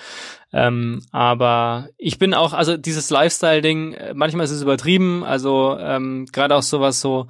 Ähm, 0.52 1.02
aber 1.12 1.89
ich 1.97 2.19
bin 2.19 2.35
auch, 2.35 2.52
also 2.52 2.77
dieses 2.77 3.11
Lifestyle-Ding, 3.11 3.93
äh, 3.94 4.15
manchmal 4.15 4.44
ist 4.44 4.51
es 4.51 4.62
übertrieben. 4.62 5.23
Also 5.23 5.77
ähm, 5.78 6.27
gerade 6.32 6.57
auch 6.57 6.62
sowas 6.62 7.01
so, 7.01 7.28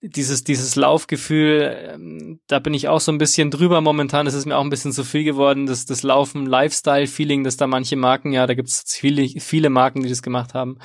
dieses, 0.00 0.44
dieses 0.44 0.76
Laufgefühl, 0.76 1.92
ähm, 1.92 2.40
da 2.46 2.58
bin 2.58 2.74
ich 2.74 2.88
auch 2.88 3.00
so 3.00 3.10
ein 3.10 3.18
bisschen 3.18 3.50
drüber 3.50 3.80
momentan. 3.80 4.26
Das 4.26 4.34
ist 4.34 4.46
mir 4.46 4.56
auch 4.56 4.64
ein 4.64 4.70
bisschen 4.70 4.92
zu 4.92 5.04
viel 5.04 5.24
geworden. 5.24 5.66
Das, 5.66 5.86
das 5.86 6.02
Laufen, 6.02 6.46
Lifestyle-Feeling, 6.46 7.44
dass 7.44 7.56
da 7.56 7.66
manche 7.66 7.96
Marken, 7.96 8.32
ja, 8.32 8.46
da 8.46 8.54
gibt 8.54 8.68
es 8.68 8.84
viele, 8.86 9.26
viele 9.40 9.70
Marken, 9.70 10.02
die 10.02 10.08
das 10.08 10.22
gemacht 10.22 10.54
haben. 10.54 10.78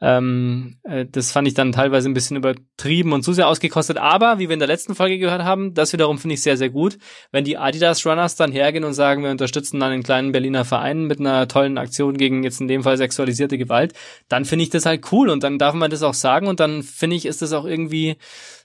Ähm, 0.00 0.78
äh, 0.84 1.04
das 1.04 1.30
fand 1.32 1.46
ich 1.46 1.54
dann 1.54 1.72
teilweise 1.72 2.08
ein 2.08 2.14
bisschen 2.14 2.36
übertrieben 2.36 3.12
und 3.12 3.22
zu 3.22 3.32
sehr 3.32 3.48
ausgekostet. 3.48 3.98
Aber, 3.98 4.38
wie 4.38 4.48
wir 4.48 4.54
in 4.54 4.58
der 4.58 4.68
letzten 4.68 4.94
Folge 4.94 5.18
gehört 5.18 5.42
haben, 5.42 5.74
das 5.74 5.92
wiederum 5.92 6.18
finde 6.18 6.34
ich 6.34 6.42
sehr, 6.42 6.56
sehr 6.56 6.70
gut. 6.70 6.98
Wenn 7.32 7.44
die 7.44 7.58
Adidas 7.58 8.04
Runners 8.06 8.36
dann 8.36 8.52
hergehen 8.52 8.84
und 8.84 8.94
sagen, 8.94 9.22
wir 9.22 9.30
unterstützen 9.30 9.78
dann 9.78 9.92
einen 9.92 10.02
kleinen 10.02 10.32
Berliner 10.32 10.64
Verein 10.64 11.06
mit 11.06 11.20
einer 11.20 11.48
tollen 11.48 11.76
Aktion 11.76 12.16
gegen 12.16 12.42
jetzt 12.44 12.60
in 12.60 12.68
dem 12.68 12.82
Fall 12.82 12.96
sexualisierte 12.96 13.58
Gewalt, 13.58 13.92
dann 14.28 14.44
finde 14.44 14.62
ich 14.62 14.70
das 14.70 14.86
halt 14.86 15.12
cool 15.12 15.28
und 15.28 15.42
dann 15.42 15.58
darf 15.58 15.74
man 15.74 15.90
das 15.90 16.02
auch 16.02 16.14
sagen 16.14 16.46
und 16.46 16.60
dann 16.60 16.82
finde 16.82 17.16
ich, 17.16 17.26
ist 17.26 17.42
das 17.42 17.52
auch 17.52 17.66
irgendwie 17.66 18.16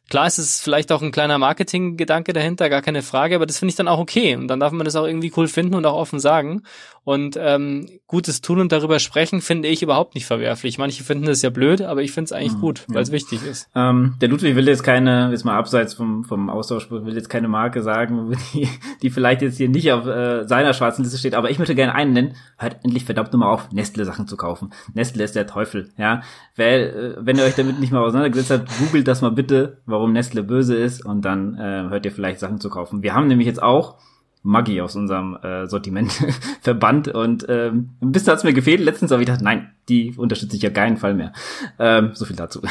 Klar, 0.10 0.27
es 0.27 0.38
ist 0.38 0.61
vielleicht 0.61 0.91
auch 0.91 1.02
ein 1.02 1.11
kleiner 1.11 1.38
Marketinggedanke 1.38 2.34
dahinter, 2.34 2.69
gar 2.69 2.82
keine 2.82 3.02
Frage, 3.02 3.36
aber 3.36 3.45
das 3.45 3.57
finde 3.57 3.72
ich 3.72 3.76
dann 3.76 3.88
auch 3.88 3.99
okay. 3.99 4.36
Und 4.36 4.48
dann 4.48 4.60
darf 4.60 4.72
man 4.72 4.86
das 4.86 4.95
auch 4.95 5.06
irgendwie 5.06 5.32
cool 5.36 5.48
finden 5.48 5.73
und 5.73 5.86
auch 5.86 5.95
offen 5.95 6.19
sagen. 6.19 6.61
Und 7.06 7.38
ähm, 7.40 7.88
Gutes 8.07 8.41
tun 8.41 8.60
und 8.60 8.72
darüber 8.72 8.98
sprechen, 8.98 9.40
finde 9.40 9.68
ich 9.68 9.84
überhaupt 9.84 10.15
nicht 10.15 10.26
verwerflich. 10.26 10.80
Manche 10.80 11.03
finden 11.03 11.26
das 11.26 11.44
ja 11.44 11.52
blöd, 11.52 11.84
aber 11.84 12.02
ich 12.02 12.11
finde 12.11 12.26
es 12.26 12.32
eigentlich 12.32 12.53
mhm, 12.53 12.61
gut, 12.61 12.84
weil 12.88 13.03
es 13.03 13.11
wichtig 13.11 13.45
ist. 13.45 13.69
Ähm, 13.76 14.15
der 14.22 14.30
Ludwig 14.30 14.56
will 14.56 14.68
jetzt 14.68 14.84
keine, 14.84 15.30
jetzt 15.30 15.45
mal 15.45 15.56
abseits 15.56 15.94
vom, 15.94 16.23
vom 16.23 16.49
Austausch, 16.49 16.90
will 16.90 17.14
jetzt 17.14 17.30
keine 17.30 17.48
Marke 17.48 17.84
sagen, 17.84 18.36
die, 18.53 18.68
die 19.03 19.11
vielleicht 19.11 19.44
jetzt 19.44 19.57
hier 19.57 19.69
nicht 19.69 19.91
auf 19.91 20.07
äh, 20.07 20.48
seiner 20.48 20.73
schwarzen 20.73 21.03
Liste 21.03 21.19
steht, 21.19 21.36
aber 21.36 21.52
ich 21.52 21.60
möchte 21.60 21.76
gerne 21.76 21.94
einen 21.94 22.14
nennen, 22.14 22.36
hört 22.57 22.77
endlich 22.84 23.06
verdammt 23.06 23.32
nochmal 23.34 23.53
auf, 23.53 23.72
Nestle-Sachen 23.72 24.27
zu 24.27 24.36
kaufen. 24.36 24.72
Nestle 24.95 25.23
ist 25.23 25.36
der 25.36 25.45
Teufel, 25.45 25.91
ja. 25.98 26.22
Weil, 26.56 27.15
äh, 27.19 27.23
wenn 27.23 27.38
ihr 27.38 27.44
euch 27.44 27.56
damit 27.56 27.80
nicht 27.80 27.91
mal 27.91 28.02
auseinandergesetzt 28.02 28.49
habt, 28.49 28.80
googelt 28.80 29.07
das 29.07 29.22
mal 29.22 29.32
bitte, 29.32 29.77
warum 29.96 30.12
Nestle 30.12 30.44
böse 30.44 30.76
ist 30.76 31.06
und 31.06 31.24
dann 31.24 31.56
äh, 31.56 31.90
hört 31.90 32.06
ihr 32.06 32.12
vielleicht 32.12 32.40
Sachen 32.40 32.60
zu 32.60 32.70
kaufen. 32.70 33.02
Wir 33.02 33.14
haben 33.14 33.28
nämlich 33.28 33.48
jetzt 33.48 33.64
auch 33.64 33.96
Maggi 34.44 34.82
aus 34.82 34.96
unserem 34.96 35.38
äh, 35.42 35.66
Sortiment 35.68 36.12
verbannt 36.62 37.08
und 37.08 37.46
ähm, 37.50 37.92
ein 38.02 38.12
bisschen 38.12 38.34
hat's 38.34 38.44
mir 38.44 38.54
gefehlt. 38.54 38.82
Letztens 38.82 39.12
habe 39.12 39.24
ich 39.24 39.28
gedacht, 39.28 39.42
nein, 39.42 39.72
die 39.90 40.14
unterstütze 40.18 40.58
ich 40.58 40.62
ja 40.62 40.70
keinen 40.70 40.98
Fall 40.98 41.16
mehr. 41.16 41.32
Ähm, 41.80 42.12
so 42.14 42.26
viel 42.26 42.36
dazu. 42.36 42.62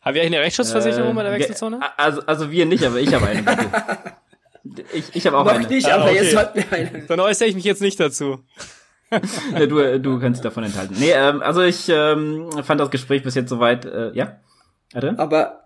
Haben 0.00 0.14
wir 0.14 0.22
eigentlich 0.22 0.36
eine 0.36 0.44
Rechtsschutzversicherung 0.44 1.12
äh, 1.12 1.14
bei 1.14 1.22
der 1.22 1.32
Wechselzone? 1.32 1.80
Also, 1.96 2.22
also 2.26 2.50
wir 2.50 2.66
nicht, 2.66 2.84
aber 2.84 2.98
ich 2.98 3.14
habe 3.14 3.26
eine. 3.26 3.44
ich 4.92 5.14
ich 5.14 5.26
habe 5.26 5.38
auch 5.38 5.44
Noch 5.44 5.52
eine. 5.52 5.68
nicht, 5.68 5.88
aber 5.90 6.04
ah, 6.04 6.08
okay. 6.08 6.16
jetzt 6.16 6.36
hat 6.36 6.56
mir 6.56 6.72
eine. 6.72 7.06
Dann 7.06 7.20
äußere 7.20 7.48
ich 7.48 7.54
mich 7.54 7.64
jetzt 7.64 7.80
nicht 7.80 8.00
dazu. 8.00 8.40
ja, 9.10 9.66
du, 9.66 10.00
du 10.00 10.18
kannst 10.18 10.38
dich 10.38 10.42
davon 10.42 10.64
enthalten. 10.64 10.96
Nee, 10.98 11.12
ähm, 11.12 11.42
also 11.42 11.62
ich 11.62 11.88
ähm, 11.88 12.50
fand 12.62 12.80
das 12.80 12.90
Gespräch 12.90 13.22
bis 13.22 13.34
jetzt 13.34 13.50
soweit, 13.50 13.84
äh, 13.84 14.10
ja. 14.14 14.38
Adrian? 14.94 15.18
Aber 15.18 15.64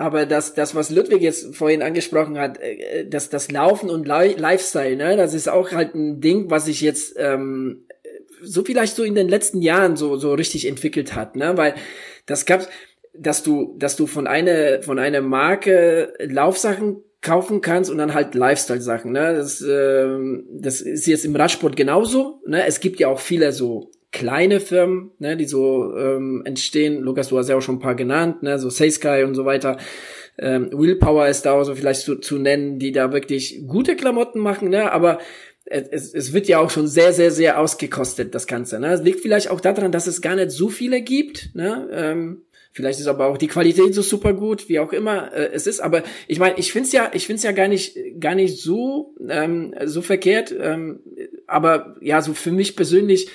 aber 0.00 0.26
das, 0.26 0.54
das, 0.54 0.76
was 0.76 0.90
Ludwig 0.90 1.22
jetzt 1.22 1.56
vorhin 1.56 1.82
angesprochen 1.82 2.38
hat, 2.38 2.60
äh, 2.60 3.06
das, 3.08 3.30
das 3.30 3.50
Laufen 3.50 3.90
und 3.90 4.06
Lifestyle, 4.06 4.96
ne, 4.96 5.16
das 5.16 5.34
ist 5.34 5.48
auch 5.48 5.72
halt 5.72 5.94
ein 5.94 6.20
Ding, 6.20 6.50
was 6.50 6.66
sich 6.66 6.80
jetzt 6.80 7.16
ähm, 7.18 7.84
so 8.40 8.62
vielleicht 8.64 8.94
so 8.94 9.02
in 9.02 9.16
den 9.16 9.28
letzten 9.28 9.60
Jahren 9.60 9.96
so, 9.96 10.16
so 10.16 10.34
richtig 10.34 10.68
entwickelt 10.68 11.16
hat, 11.16 11.34
ne, 11.34 11.56
weil 11.56 11.74
das 12.26 12.46
gab, 12.46 12.68
dass 13.12 13.42
du, 13.42 13.74
dass 13.76 13.96
du 13.96 14.06
von 14.06 14.28
einer, 14.28 14.82
von 14.82 15.00
einer 15.00 15.20
Marke 15.20 16.14
Laufsachen 16.20 17.02
kaufen 17.20 17.60
kannst 17.60 17.90
und 17.90 17.98
dann 17.98 18.14
halt 18.14 18.36
Lifestyle-Sachen, 18.36 19.10
ne, 19.10 19.34
das, 19.34 19.60
ähm, 19.68 20.46
das 20.52 20.80
ist 20.80 21.06
jetzt 21.06 21.24
im 21.24 21.34
Radsport 21.34 21.76
genauso, 21.76 22.40
ne, 22.46 22.64
es 22.66 22.78
gibt 22.78 23.00
ja 23.00 23.08
auch 23.08 23.18
viele 23.18 23.50
so 23.50 23.90
kleine 24.10 24.60
Firmen, 24.60 25.10
ne, 25.18 25.36
die 25.36 25.44
so 25.44 25.94
ähm, 25.96 26.42
entstehen. 26.44 27.00
Lukas, 27.00 27.28
du 27.28 27.38
hast 27.38 27.48
ja 27.48 27.56
auch 27.56 27.62
schon 27.62 27.76
ein 27.76 27.80
paar 27.80 27.94
genannt, 27.94 28.42
ne, 28.42 28.58
so 28.58 28.70
Sky 28.70 29.24
und 29.26 29.34
so 29.34 29.44
weiter. 29.44 29.76
Ähm, 30.38 30.70
Willpower 30.72 31.28
ist 31.28 31.42
da 31.42 31.52
auch 31.52 31.64
so 31.64 31.74
vielleicht 31.74 32.02
zu, 32.02 32.16
zu 32.16 32.38
nennen, 32.38 32.78
die 32.78 32.92
da 32.92 33.12
wirklich 33.12 33.62
gute 33.66 33.96
Klamotten 33.96 34.40
machen, 34.40 34.70
ne, 34.70 34.92
aber 34.92 35.18
es, 35.70 36.14
es 36.14 36.32
wird 36.32 36.48
ja 36.48 36.60
auch 36.60 36.70
schon 36.70 36.86
sehr, 36.86 37.12
sehr, 37.12 37.30
sehr 37.30 37.60
ausgekostet, 37.60 38.34
das 38.34 38.46
Ganze. 38.46 38.80
Ne? 38.80 38.92
Es 38.92 39.02
liegt 39.02 39.20
vielleicht 39.20 39.50
auch 39.50 39.60
daran, 39.60 39.92
dass 39.92 40.06
es 40.06 40.22
gar 40.22 40.34
nicht 40.34 40.50
so 40.50 40.68
viele 40.68 41.02
gibt. 41.02 41.54
Ne? 41.54 41.88
Ähm, 41.92 42.42
vielleicht 42.72 43.00
ist 43.00 43.06
aber 43.06 43.26
auch 43.26 43.38
die 43.38 43.48
Qualität 43.48 43.94
so 43.94 44.02
super 44.02 44.32
gut, 44.32 44.68
wie 44.68 44.78
auch 44.78 44.92
immer 44.92 45.32
äh, 45.34 45.50
es 45.52 45.66
ist. 45.66 45.80
Aber 45.80 46.02
ich 46.26 46.38
meine, 46.38 46.58
ich 46.58 46.72
find's 46.72 46.92
ja, 46.92 47.10
ich 47.12 47.26
find's 47.26 47.42
ja 47.42 47.52
gar 47.52 47.68
nicht, 47.68 47.98
gar 48.18 48.34
nicht 48.34 48.58
so 48.58 49.14
ähm, 49.28 49.74
so 49.84 50.00
verkehrt. 50.00 50.54
Ähm, 50.58 51.00
aber 51.46 51.96
ja, 52.00 52.22
so 52.22 52.32
für 52.34 52.52
mich 52.52 52.74
persönlich 52.74 53.28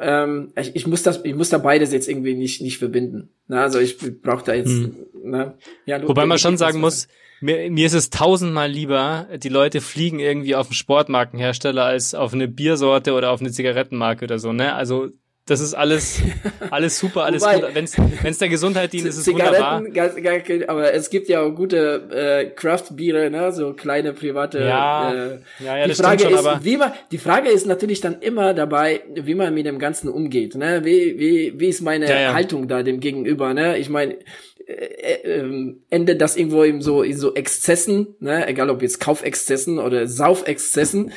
ähm, 0.00 0.52
ich, 0.56 0.76
ich 0.76 0.86
muss 0.86 1.02
das, 1.02 1.24
ich 1.24 1.34
muss 1.34 1.50
da 1.50 1.58
beides 1.58 1.92
jetzt 1.92 2.08
irgendwie 2.08 2.34
nicht 2.34 2.60
nicht 2.60 2.78
verbinden. 2.78 3.30
Na, 3.46 3.62
also 3.62 3.78
ich 3.78 3.98
brauche 4.22 4.44
da 4.44 4.54
jetzt. 4.54 4.68
Hm. 4.68 4.94
Ne? 5.22 5.54
Ja, 5.86 6.06
Wobei 6.06 6.26
man 6.26 6.38
schon 6.38 6.56
sagen 6.56 6.80
muss, 6.80 7.08
mir, 7.40 7.70
mir 7.70 7.86
ist 7.86 7.94
es 7.94 8.10
tausendmal 8.10 8.70
lieber, 8.70 9.28
die 9.36 9.48
Leute 9.48 9.80
fliegen 9.80 10.18
irgendwie 10.18 10.54
auf 10.54 10.68
einen 10.68 10.74
Sportmarkenhersteller 10.74 11.84
als 11.84 12.14
auf 12.14 12.32
eine 12.32 12.48
Biersorte 12.48 13.12
oder 13.12 13.30
auf 13.30 13.40
eine 13.40 13.50
Zigarettenmarke 13.50 14.24
oder 14.24 14.38
so. 14.38 14.52
Ne, 14.52 14.74
also 14.74 15.08
das 15.48 15.60
ist 15.60 15.74
alles, 15.74 16.20
alles 16.70 16.98
super, 16.98 17.24
alles 17.24 17.42
Wobei, 17.42 17.60
gut. 17.60 17.74
Wenn 17.74 18.30
es 18.30 18.38
der 18.38 18.48
Gesundheit 18.48 18.92
dient, 18.92 19.06
ist 19.06 19.16
es 19.16 19.26
wunderbar. 19.26 19.82
Gar, 19.84 20.10
gar, 20.10 20.68
aber 20.68 20.92
es 20.92 21.10
gibt 21.10 21.28
ja 21.28 21.40
auch 21.40 21.50
gute 21.50 22.02
äh, 22.10 22.50
Craft-Biere, 22.50 23.30
ne? 23.30 23.50
so 23.52 23.72
kleine 23.72 24.12
private. 24.12 24.60
Ja, 24.60 25.12
äh, 25.12 25.38
ja, 25.58 25.76
ja, 25.78 25.82
die 25.84 25.88
das 25.88 26.00
Frage 26.00 26.24
schon, 26.24 26.32
ist, 26.32 26.38
aber 26.38 26.64
wie 26.64 26.76
man, 26.76 26.92
die 27.10 27.18
Frage 27.18 27.48
ist 27.48 27.66
natürlich 27.66 28.00
dann 28.00 28.20
immer 28.20 28.52
dabei, 28.54 29.00
wie 29.14 29.34
man 29.34 29.54
mit 29.54 29.66
dem 29.66 29.78
Ganzen 29.78 30.08
umgeht. 30.08 30.54
Ne? 30.54 30.84
Wie, 30.84 31.18
wie, 31.18 31.58
wie 31.58 31.68
ist 31.68 31.80
meine 31.80 32.08
ja, 32.08 32.20
ja. 32.20 32.34
Haltung 32.34 32.68
da 32.68 32.82
dem 32.82 33.00
Gegenüber? 33.00 33.54
Ne? 33.54 33.78
Ich 33.78 33.88
meine, 33.88 34.18
äh, 34.66 34.72
äh, 34.72 35.38
ähm, 35.38 35.82
endet 35.88 36.20
das 36.20 36.36
irgendwo 36.36 36.62
in 36.62 36.82
so, 36.82 37.02
in 37.02 37.16
so 37.16 37.34
Exzessen, 37.34 38.08
ne? 38.20 38.46
egal 38.46 38.68
ob 38.68 38.82
jetzt 38.82 39.00
Kaufexzessen 39.00 39.78
oder 39.78 40.06
Saufexzessen, 40.06 41.12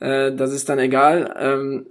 äh, 0.00 0.32
das 0.32 0.52
ist 0.52 0.70
dann 0.70 0.78
egal. 0.78 1.34
Ähm, 1.38 1.86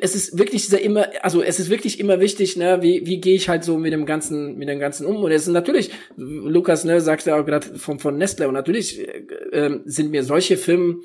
es 0.00 0.14
ist 0.14 0.38
wirklich 0.38 0.68
sehr 0.68 0.82
immer, 0.82 1.08
also 1.22 1.42
es 1.42 1.58
ist 1.58 1.70
wirklich 1.70 2.00
immer 2.00 2.20
wichtig, 2.20 2.56
ne, 2.56 2.78
wie, 2.82 3.06
wie 3.06 3.20
gehe 3.20 3.34
ich 3.34 3.48
halt 3.48 3.64
so 3.64 3.78
mit 3.78 3.92
dem 3.92 4.06
ganzen, 4.06 4.56
mit 4.56 4.68
dem 4.68 4.78
ganzen 4.78 5.06
um. 5.06 5.22
Und 5.22 5.32
es 5.32 5.42
ist 5.42 5.52
natürlich, 5.52 5.90
Lukas, 6.16 6.84
ne, 6.84 7.00
sagt 7.00 7.26
ja 7.26 7.40
auch 7.40 7.46
gerade 7.46 7.78
von, 7.78 7.98
von 7.98 8.16
Nestle, 8.16 8.48
und 8.48 8.54
natürlich 8.54 9.00
äh, 9.00 9.22
ähm, 9.52 9.82
sind 9.84 10.10
mir 10.10 10.24
solche 10.24 10.56
Firmen 10.56 11.02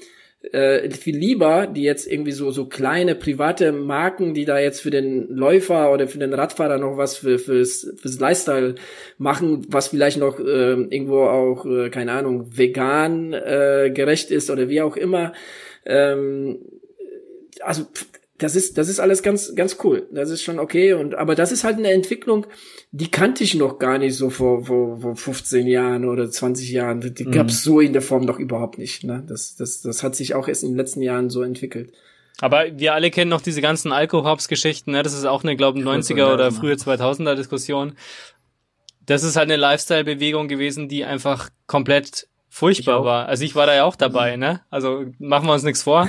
äh, 0.52 0.90
viel 0.92 1.18
lieber, 1.18 1.68
die 1.68 1.84
jetzt 1.84 2.08
irgendwie 2.08 2.32
so, 2.32 2.52
so 2.52 2.66
kleine 2.66 3.16
private 3.16 3.72
Marken, 3.72 4.34
die 4.34 4.46
da 4.46 4.60
jetzt 4.60 4.82
für 4.82 4.92
den 4.92 5.28
Läufer 5.30 5.92
oder 5.92 6.08
für 6.08 6.20
den 6.20 6.34
Radfahrer 6.34 6.78
noch 6.78 6.98
was 6.98 7.18
für, 7.18 7.40
fürs, 7.40 7.94
fürs 7.98 8.20
Lifestyle 8.20 8.76
machen, 9.18 9.66
was 9.70 9.90
vielleicht 9.90 10.18
noch 10.18 10.40
äh, 10.40 10.74
irgendwo 10.74 11.24
auch, 11.24 11.66
äh, 11.66 11.90
keine 11.90 12.12
Ahnung, 12.12 12.58
vegan 12.58 13.34
äh, 13.34 13.92
gerecht 13.94 14.32
ist 14.32 14.50
oder 14.50 14.70
wie 14.70 14.82
auch 14.82 14.98
immer. 14.98 15.34
Ähm, 15.86 16.60
also 17.62 17.88
das 18.38 18.56
ist, 18.56 18.78
das 18.78 18.90
ist 18.90 19.00
alles 19.00 19.24
ganz, 19.24 19.56
ganz 19.56 19.78
cool. 19.84 20.08
Das 20.12 20.30
ist 20.30 20.44
schon 20.44 20.60
okay. 20.60 20.94
Und, 20.94 21.16
aber 21.16 21.36
das 21.36 21.52
ist 21.52 21.64
halt 21.64 21.78
eine 21.78 21.92
Entwicklung, 21.92 22.46
die 22.92 23.10
kannte 23.10 23.44
ich 23.44 23.56
noch 23.56 23.80
gar 23.80 23.98
nicht 23.98 24.16
so 24.16 24.30
vor, 24.30 24.66
vor, 24.66 25.00
vor 25.00 25.16
15 25.16 25.68
Jahren 25.68 26.06
oder 26.06 26.30
20 26.30 26.70
Jahren. 26.70 27.00
Die 27.14 27.26
mhm. 27.26 27.32
gab's 27.32 27.64
so 27.64 27.80
in 27.80 27.94
der 27.94 28.02
Form 28.02 28.26
noch 28.26 28.38
überhaupt 28.38 28.78
nicht. 28.78 29.06
Ne? 29.06 29.24
Das, 29.26 29.56
das, 29.56 29.82
das 29.82 30.04
hat 30.04 30.16
sich 30.16 30.36
auch 30.36 30.50
erst 30.50 30.64
in 30.64 30.72
den 30.72 30.78
letzten 30.78 31.02
Jahren 31.02 31.30
so 31.30 31.44
entwickelt. 31.44 31.94
Aber 32.42 32.66
wir 32.78 32.94
alle 32.94 33.12
kennen 33.12 33.30
noch 33.30 33.42
diese 33.42 33.62
ganzen 33.62 33.94
Alkohops-Geschichten, 33.94 34.92
ne? 34.92 35.04
Das 35.04 35.14
ist 35.14 35.24
auch 35.24 35.44
eine, 35.44 35.56
glaube 35.56 35.80
ich, 35.80 35.86
90er 35.86 36.34
oder 36.34 36.52
frühe 36.52 36.74
2000er 36.74 37.36
Diskussion. 37.36 37.96
Das 39.06 39.24
ist 39.24 39.38
halt 39.38 39.50
eine 39.50 39.56
Lifestyle-Bewegung 39.56 40.50
gewesen, 40.50 40.90
die 40.90 41.06
einfach 41.06 41.50
komplett 41.66 42.28
furchtbar 42.56 43.04
war. 43.04 43.28
Also 43.28 43.44
ich 43.44 43.54
war 43.54 43.68
da 43.68 43.76
ja 43.76 43.84
auch 43.84 43.98
dabei, 43.98 44.38
ne? 44.38 44.62
Also 44.70 45.04
machen 45.20 45.46
wir 45.46 45.52
uns 45.52 45.64
nichts 45.64 45.84
vor. 45.84 46.08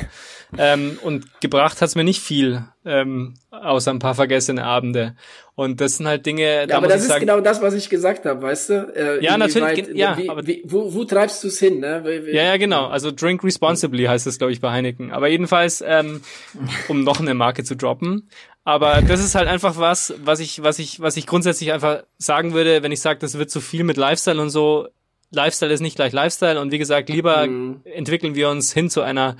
Ähm, 0.56 0.96
und 1.02 1.40
gebracht 1.40 1.82
hat's 1.82 1.96
mir 1.96 2.04
nicht 2.04 2.20
viel, 2.20 2.64
ähm, 2.84 3.34
außer 3.50 3.90
ein 3.90 3.98
paar 3.98 4.14
vergessene 4.14 4.62
Abende. 4.62 5.16
Und 5.56 5.80
das 5.80 5.96
sind 5.96 6.06
halt 6.06 6.24
Dinge, 6.24 6.68
da 6.68 6.74
ja, 6.74 6.76
aber 6.76 6.86
das 6.86 7.02
ist 7.02 7.08
sagen, 7.08 7.26
genau 7.26 7.40
das, 7.40 7.62
was 7.62 7.74
ich 7.74 7.90
gesagt 7.90 8.26
habe, 8.26 8.42
weißt 8.42 8.70
du? 8.70 8.74
Äh, 8.94 9.24
ja, 9.24 9.36
natürlich. 9.36 9.88
Weit, 9.88 9.96
ja, 9.96 10.16
wie, 10.16 10.30
aber 10.30 10.46
wie, 10.46 10.62
wo, 10.64 10.94
wo 10.94 11.04
treibst 11.04 11.42
du 11.42 11.48
es 11.48 11.58
hin? 11.58 11.80
Ne? 11.80 12.02
Wie, 12.04 12.30
ja, 12.30 12.44
ja, 12.44 12.56
genau. 12.58 12.86
Also 12.86 13.10
drink 13.10 13.42
responsibly 13.42 14.04
heißt 14.04 14.28
das, 14.28 14.38
glaube 14.38 14.52
ich, 14.52 14.60
bei 14.60 14.70
Heineken. 14.70 15.10
Aber 15.10 15.26
jedenfalls, 15.26 15.82
ähm, 15.84 16.20
um 16.88 17.02
noch 17.02 17.18
eine 17.18 17.34
Marke 17.34 17.64
zu 17.64 17.74
droppen. 17.74 18.30
Aber 18.62 19.02
das 19.02 19.18
ist 19.18 19.34
halt 19.34 19.48
einfach 19.48 19.78
was, 19.78 20.14
was 20.22 20.38
ich, 20.38 20.62
was 20.62 20.78
ich, 20.78 21.00
was 21.00 21.16
ich 21.16 21.26
grundsätzlich 21.26 21.72
einfach 21.72 22.04
sagen 22.18 22.52
würde, 22.52 22.84
wenn 22.84 22.92
ich 22.92 23.00
sage, 23.00 23.18
das 23.18 23.36
wird 23.36 23.50
zu 23.50 23.60
viel 23.60 23.82
mit 23.82 23.96
Lifestyle 23.96 24.40
und 24.40 24.50
so. 24.50 24.88
Lifestyle 25.36 25.72
ist 25.72 25.80
nicht 25.80 25.96
gleich 25.96 26.12
Lifestyle 26.12 26.60
und 26.60 26.72
wie 26.72 26.78
gesagt, 26.78 27.08
lieber 27.08 27.46
mhm. 27.46 27.80
entwickeln 27.84 28.34
wir 28.34 28.48
uns 28.48 28.72
hin 28.72 28.90
zu 28.90 29.02
einer 29.02 29.36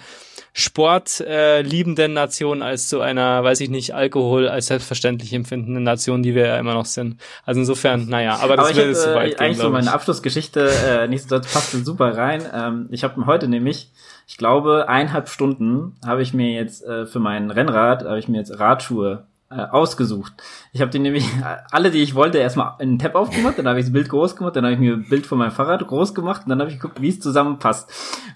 sportliebenden 0.52 2.12
äh, 2.12 2.14
Nation 2.14 2.62
als 2.62 2.88
zu 2.88 3.02
einer, 3.02 3.44
weiß 3.44 3.60
ich 3.60 3.68
nicht, 3.68 3.94
Alkohol 3.94 4.48
als 4.48 4.68
selbstverständlich 4.68 5.34
empfindenden 5.34 5.82
Nation, 5.82 6.22
die 6.22 6.34
wir 6.34 6.46
ja 6.46 6.56
immer 6.58 6.72
noch 6.72 6.86
sind. 6.86 7.20
Also 7.44 7.60
insofern, 7.60 8.08
naja, 8.08 8.38
aber 8.40 8.56
das 8.56 8.70
aber 8.70 8.76
würde 8.76 8.92
zu 8.94 9.14
weit 9.14 9.26
äh, 9.26 9.30
gehen, 9.30 9.40
Eigentlich 9.40 9.58
so 9.58 9.68
meine 9.68 9.92
Abschlussgeschichte, 9.92 10.70
äh, 10.86 11.08
nichtsdestotrotz 11.08 11.52
passt 11.52 11.84
super 11.84 12.16
rein. 12.16 12.42
Ähm, 12.54 12.88
ich 12.90 13.04
habe 13.04 13.26
heute 13.26 13.48
nämlich, 13.48 13.90
ich 14.26 14.38
glaube, 14.38 14.88
eineinhalb 14.88 15.28
Stunden 15.28 15.96
habe 16.06 16.22
ich 16.22 16.32
mir 16.32 16.52
jetzt 16.52 16.82
äh, 16.84 17.04
für 17.04 17.18
mein 17.18 17.50
Rennrad, 17.50 18.04
habe 18.04 18.18
ich 18.18 18.28
mir 18.28 18.38
jetzt 18.38 18.58
Radschuhe 18.58 19.26
äh, 19.50 19.54
ausgesucht. 19.54 20.32
Ich 20.72 20.80
habe 20.80 20.90
die 20.90 20.98
nämlich 20.98 21.24
alle, 21.70 21.90
die 21.90 22.02
ich 22.02 22.14
wollte, 22.14 22.38
erstmal 22.38 22.74
in 22.80 22.90
den 22.90 22.98
Tab 22.98 23.14
aufgemacht, 23.14 23.58
dann 23.58 23.68
habe 23.68 23.78
ich 23.78 23.86
das 23.86 23.92
Bild 23.92 24.08
groß 24.08 24.36
gemacht, 24.36 24.56
dann 24.56 24.64
habe 24.64 24.74
ich 24.74 24.80
mir 24.80 24.94
ein 24.94 25.08
Bild 25.08 25.26
von 25.26 25.38
meinem 25.38 25.52
Fahrrad 25.52 25.86
groß 25.86 26.14
gemacht 26.14 26.42
und 26.44 26.50
dann 26.50 26.60
habe 26.60 26.70
ich 26.70 26.80
geguckt, 26.80 27.00
wie 27.00 27.08
es 27.08 27.20
zusammenpasst. 27.20 27.90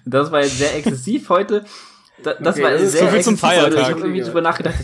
Und 0.05 0.13
das 0.13 0.31
war 0.31 0.41
jetzt 0.41 0.57
sehr 0.57 0.75
exzessiv 0.75 1.29
heute. 1.29 1.65
Da, 2.23 2.35
das 2.35 2.55
okay, 2.55 2.63
war 2.63 2.71
das 2.71 2.91
sehr 2.91 3.05
so 3.05 3.07
viel 3.07 3.21
zum 3.21 3.37
Feiertag. 3.37 3.81
Ich 3.81 3.89
habe 3.89 3.99
irgendwie 4.01 4.21
drüber 4.21 4.41
nachgedacht. 4.41 4.75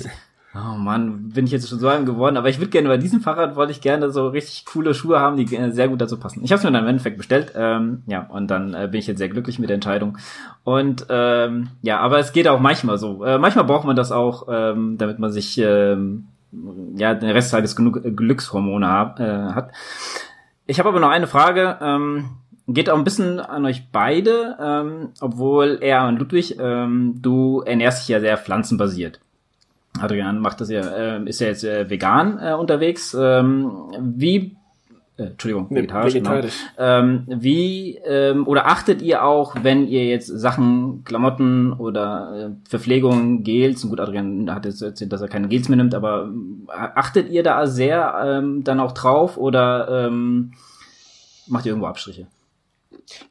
Oh 0.59 0.77
Mann, 0.77 1.29
bin 1.29 1.45
ich 1.45 1.51
jetzt 1.51 1.69
schon 1.69 1.79
so 1.79 1.87
einem 1.87 2.05
geworden. 2.05 2.37
Aber 2.37 2.49
ich 2.49 2.57
würde 2.59 2.71
gerne 2.71 2.87
bei 2.87 2.97
diesem 2.97 3.21
Fahrrad 3.21 3.55
wollte 3.55 3.71
ich 3.71 3.81
gerne 3.81 4.09
so 4.11 4.29
richtig 4.29 4.65
coole 4.65 4.93
Schuhe 4.93 5.19
haben, 5.19 5.37
die 5.37 5.45
sehr 5.71 5.87
gut 5.87 6.01
dazu 6.01 6.17
passen. 6.17 6.43
Ich 6.43 6.51
habe 6.51 6.57
es 6.57 6.63
mir 6.63 6.71
dann 6.71 6.83
im 6.83 6.89
Endeffekt 6.89 7.17
bestellt. 7.17 7.53
Ähm, 7.55 8.03
ja, 8.07 8.25
und 8.29 8.49
dann 8.49 8.73
äh, 8.73 8.87
bin 8.89 8.99
ich 8.99 9.07
jetzt 9.07 9.19
sehr 9.19 9.29
glücklich 9.29 9.59
mit 9.59 9.69
der 9.69 9.75
Entscheidung. 9.75 10.17
Und 10.63 11.05
ähm, 11.09 11.69
ja, 11.81 11.99
aber 11.99 12.19
es 12.19 12.33
geht 12.33 12.47
auch 12.47 12.59
manchmal 12.59 12.97
so. 12.97 13.23
Äh, 13.23 13.37
manchmal 13.37 13.65
braucht 13.65 13.85
man 13.85 13.95
das 13.95 14.11
auch, 14.11 14.47
ähm, 14.49 14.97
damit 14.97 15.19
man 15.19 15.31
sich 15.31 15.57
ähm, 15.57 16.27
ja 16.95 17.13
den 17.13 17.29
Rest 17.29 17.47
des 17.47 17.51
Tages 17.51 17.75
genug 17.75 18.01
Glückshormone 18.03 18.87
hab, 18.87 19.19
äh, 19.19 19.51
hat. 19.53 19.71
Ich 20.65 20.79
habe 20.79 20.89
aber 20.89 20.99
noch 20.99 21.09
eine 21.09 21.27
Frage. 21.27 21.77
Ähm, 21.81 22.29
geht 22.67 22.89
auch 22.89 22.97
ein 22.97 23.03
bisschen 23.03 23.39
an 23.39 23.65
euch 23.65 23.91
beide, 23.91 24.57
ähm, 24.61 25.09
obwohl 25.21 25.77
er 25.81 26.07
und 26.07 26.19
Ludwig, 26.19 26.57
ähm, 26.59 27.15
du 27.21 27.61
ernährst 27.61 28.01
dich 28.01 28.09
ja 28.09 28.19
sehr 28.19 28.37
pflanzenbasiert. 28.37 29.21
Adrian 30.01 30.39
macht 30.39 30.61
das 30.61 30.69
ja, 30.69 30.81
äh, 30.81 31.23
ist 31.25 31.41
ja 31.41 31.47
jetzt 31.47 31.63
äh, 31.63 31.89
vegan 31.89 32.39
äh, 32.41 32.53
unterwegs. 32.53 33.15
Ähm, 33.19 33.71
wie 33.99 34.57
äh, 35.17 35.23
Entschuldigung, 35.23 35.67
vegetarisch. 35.71 36.13
vegetarisch. 36.13 36.53
Genau. 36.75 36.99
Ähm, 36.99 37.23
wie 37.27 37.97
ähm, 38.05 38.47
oder 38.47 38.67
achtet 38.67 39.01
ihr 39.01 39.23
auch, 39.23 39.55
wenn 39.63 39.87
ihr 39.87 40.05
jetzt 40.05 40.27
Sachen, 40.27 41.03
Klamotten 41.05 41.73
oder 41.73 42.51
äh, 42.51 42.69
Verpflegung, 42.69 43.43
Gels, 43.43 43.83
und 43.83 43.89
gut, 43.89 43.99
Adrian 43.99 44.53
hat 44.53 44.65
jetzt 44.65 44.81
erzählt, 44.81 45.11
dass 45.11 45.21
er 45.21 45.27
keine 45.27 45.47
Gels 45.47 45.69
mehr 45.69 45.77
nimmt, 45.77 45.95
aber 45.95 46.29
äh, 46.67 46.71
achtet 46.71 47.29
ihr 47.29 47.41
da 47.41 47.65
sehr 47.65 48.15
ähm, 48.23 48.63
dann 48.63 48.79
auch 48.79 48.91
drauf 48.91 49.37
oder 49.37 50.07
ähm, 50.07 50.53
macht 51.47 51.65
ihr 51.65 51.71
irgendwo 51.71 51.87
Abstriche? 51.87 52.27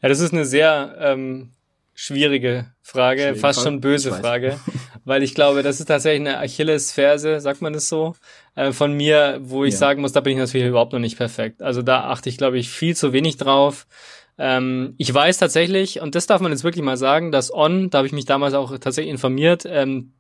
Ja, 0.03 0.09
das 0.09 0.21
ist 0.21 0.33
eine 0.33 0.45
sehr 0.45 0.97
ähm, 0.99 1.51
schwierige 1.95 2.67
Frage, 2.83 3.21
schwierige 3.21 3.41
fast 3.41 3.61
Frage. 3.61 3.71
schon 3.71 3.81
böse 3.81 4.11
Frage, 4.11 4.59
weil 5.07 5.23
ich 5.23 5.35
glaube, 5.35 5.63
das 5.63 5.79
ist 5.81 5.87
tatsächlich 5.87 6.29
eine 6.29 6.41
Achillesferse, 6.41 7.41
sagt 7.41 7.63
man 7.63 7.73
das 7.73 7.89
so, 7.89 8.17
äh, 8.57 8.73
von 8.73 8.93
mir, 8.93 9.39
wo 9.41 9.65
ich 9.65 9.75
ja. 9.75 9.79
sagen 9.79 10.03
muss, 10.03 10.13
da 10.13 10.21
bin 10.21 10.33
ich 10.33 10.39
natürlich 10.39 10.67
überhaupt 10.67 10.93
noch 10.93 10.99
nicht 10.99 11.17
perfekt. 11.17 11.63
Also 11.63 11.81
da 11.81 12.11
achte 12.11 12.29
ich, 12.29 12.37
glaube 12.37 12.59
ich, 12.59 12.69
viel 12.69 12.97
zu 12.97 13.13
wenig 13.13 13.37
drauf. 13.37 13.87
Ähm, 14.37 14.95
ich 14.99 15.15
weiß 15.15 15.39
tatsächlich, 15.39 16.01
und 16.01 16.17
das 16.17 16.27
darf 16.27 16.41
man 16.41 16.51
jetzt 16.51 16.65
wirklich 16.65 16.85
mal 16.85 16.97
sagen, 16.97 17.31
dass 17.31 17.55
On, 17.55 17.89
da 17.89 17.99
habe 17.99 18.09
ich 18.09 18.13
mich 18.13 18.27
damals 18.27 18.53
auch 18.55 18.77
tatsächlich 18.79 19.13
informiert, 19.13 19.65
ähm, 19.65 20.13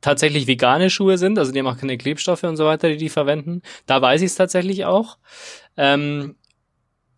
tatsächlich 0.00 0.46
vegane 0.46 0.88
Schuhe 0.88 1.18
sind, 1.18 1.36
also 1.36 1.50
die 1.50 1.58
haben 1.58 1.66
auch 1.66 1.76
keine 1.76 1.98
Klebstoffe 1.98 2.44
und 2.44 2.56
so 2.56 2.64
weiter, 2.64 2.88
die 2.88 2.96
die 2.96 3.08
verwenden. 3.08 3.62
Da 3.86 4.00
weiß 4.00 4.22
ich 4.22 4.28
es 4.28 4.36
tatsächlich 4.36 4.84
auch. 4.84 5.18
Ähm, 5.76 6.36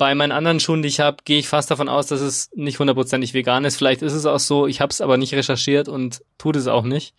bei 0.01 0.15
meinen 0.15 0.33
anderen 0.33 0.61
Schuhen, 0.61 0.81
die 0.81 0.89
ich 0.89 0.99
habe, 0.99 1.19
gehe 1.27 1.39
ich 1.39 1.47
fast 1.47 1.71
davon 1.71 1.91
aus, 1.91 2.07
dass 2.07 2.23
es 2.23 2.49
nicht 2.55 2.79
hundertprozentig 2.79 3.35
vegan 3.35 3.67
ist. 3.67 3.77
Vielleicht 3.77 4.01
ist 4.01 4.15
es 4.15 4.25
auch 4.25 4.39
so, 4.39 4.67
ich 4.67 4.81
habe 4.81 4.89
es 4.89 5.03
aber 5.03 5.19
nicht 5.19 5.35
recherchiert 5.35 5.91
und 5.91 6.23
tut 6.39 6.57
es 6.57 6.69
auch 6.69 6.85
nicht. 6.85 7.15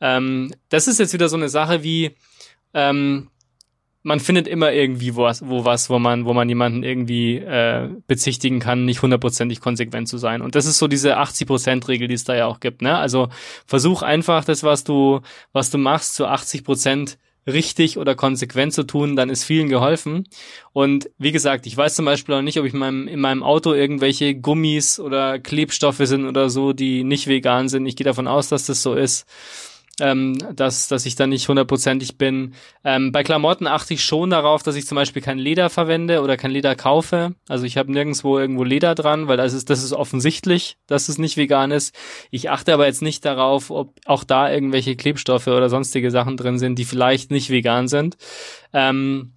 Ähm, 0.00 0.54
das 0.68 0.86
ist 0.86 1.00
jetzt 1.00 1.14
wieder 1.14 1.28
so 1.28 1.36
eine 1.36 1.48
Sache 1.48 1.82
wie, 1.82 2.14
ähm, 2.74 3.28
man 4.04 4.20
findet 4.20 4.46
immer 4.46 4.72
irgendwie 4.72 5.16
was, 5.16 5.48
wo 5.48 5.64
was, 5.64 5.90
wo 5.90 5.98
man, 5.98 6.24
wo 6.24 6.32
man 6.32 6.48
jemanden 6.48 6.84
irgendwie 6.84 7.38
äh, 7.38 7.88
bezichtigen 8.06 8.60
kann, 8.60 8.84
nicht 8.84 9.02
hundertprozentig 9.02 9.60
konsequent 9.60 10.06
zu 10.06 10.16
sein. 10.16 10.42
Und 10.42 10.54
das 10.54 10.66
ist 10.66 10.78
so 10.78 10.86
diese 10.86 11.18
80%-Regel, 11.18 12.06
die 12.06 12.14
es 12.14 12.22
da 12.22 12.36
ja 12.36 12.46
auch 12.46 12.60
gibt. 12.60 12.82
Ne? 12.82 12.96
Also 12.96 13.30
versuch 13.66 14.02
einfach 14.02 14.44
das, 14.44 14.62
was 14.62 14.84
du, 14.84 15.22
was 15.52 15.70
du 15.70 15.78
machst, 15.78 16.14
zu 16.14 16.26
80 16.26 16.62
Prozent 16.62 17.18
richtig 17.46 17.98
oder 17.98 18.14
konsequent 18.14 18.72
zu 18.72 18.84
tun, 18.84 19.16
dann 19.16 19.30
ist 19.30 19.44
vielen 19.44 19.68
geholfen. 19.68 20.28
Und 20.72 21.10
wie 21.18 21.32
gesagt, 21.32 21.66
ich 21.66 21.76
weiß 21.76 21.94
zum 21.94 22.04
Beispiel 22.04 22.34
auch 22.34 22.42
nicht, 22.42 22.58
ob 22.58 22.66
ich 22.66 22.72
in 22.72 22.78
meinem, 22.78 23.08
in 23.08 23.20
meinem 23.20 23.42
Auto 23.42 23.72
irgendwelche 23.72 24.34
Gummis 24.34 25.00
oder 25.00 25.38
Klebstoffe 25.38 26.02
sind 26.02 26.26
oder 26.26 26.50
so, 26.50 26.72
die 26.72 27.04
nicht 27.04 27.26
vegan 27.26 27.68
sind. 27.68 27.86
Ich 27.86 27.96
gehe 27.96 28.04
davon 28.04 28.28
aus, 28.28 28.48
dass 28.48 28.66
das 28.66 28.82
so 28.82 28.94
ist 28.94 29.26
ähm, 30.00 30.38
dass, 30.54 30.88
dass 30.88 31.04
ich 31.04 31.16
da 31.16 31.26
nicht 31.26 31.48
hundertprozentig 31.48 32.16
bin. 32.16 32.54
Ähm, 32.84 33.12
bei 33.12 33.22
Klamotten 33.22 33.66
achte 33.66 33.94
ich 33.94 34.04
schon 34.04 34.30
darauf, 34.30 34.62
dass 34.62 34.74
ich 34.74 34.86
zum 34.86 34.96
Beispiel 34.96 35.20
kein 35.20 35.38
Leder 35.38 35.68
verwende 35.68 36.22
oder 36.22 36.36
kein 36.36 36.50
Leder 36.50 36.74
kaufe. 36.74 37.34
Also 37.48 37.66
ich 37.66 37.76
habe 37.76 37.92
nirgendwo 37.92 38.38
irgendwo 38.38 38.64
Leder 38.64 38.94
dran, 38.94 39.28
weil 39.28 39.36
das 39.36 39.52
ist, 39.52 39.68
das 39.68 39.82
ist 39.82 39.92
offensichtlich, 39.92 40.78
dass 40.86 41.08
es 41.08 41.18
nicht 41.18 41.36
vegan 41.36 41.70
ist. 41.70 41.94
Ich 42.30 42.50
achte 42.50 42.72
aber 42.72 42.86
jetzt 42.86 43.02
nicht 43.02 43.24
darauf, 43.24 43.70
ob 43.70 43.94
auch 44.06 44.24
da 44.24 44.50
irgendwelche 44.50 44.96
Klebstoffe 44.96 45.48
oder 45.48 45.68
sonstige 45.68 46.10
Sachen 46.10 46.36
drin 46.36 46.58
sind, 46.58 46.78
die 46.78 46.84
vielleicht 46.84 47.30
nicht 47.30 47.50
vegan 47.50 47.86
sind. 47.88 48.16
Ähm, 48.72 49.34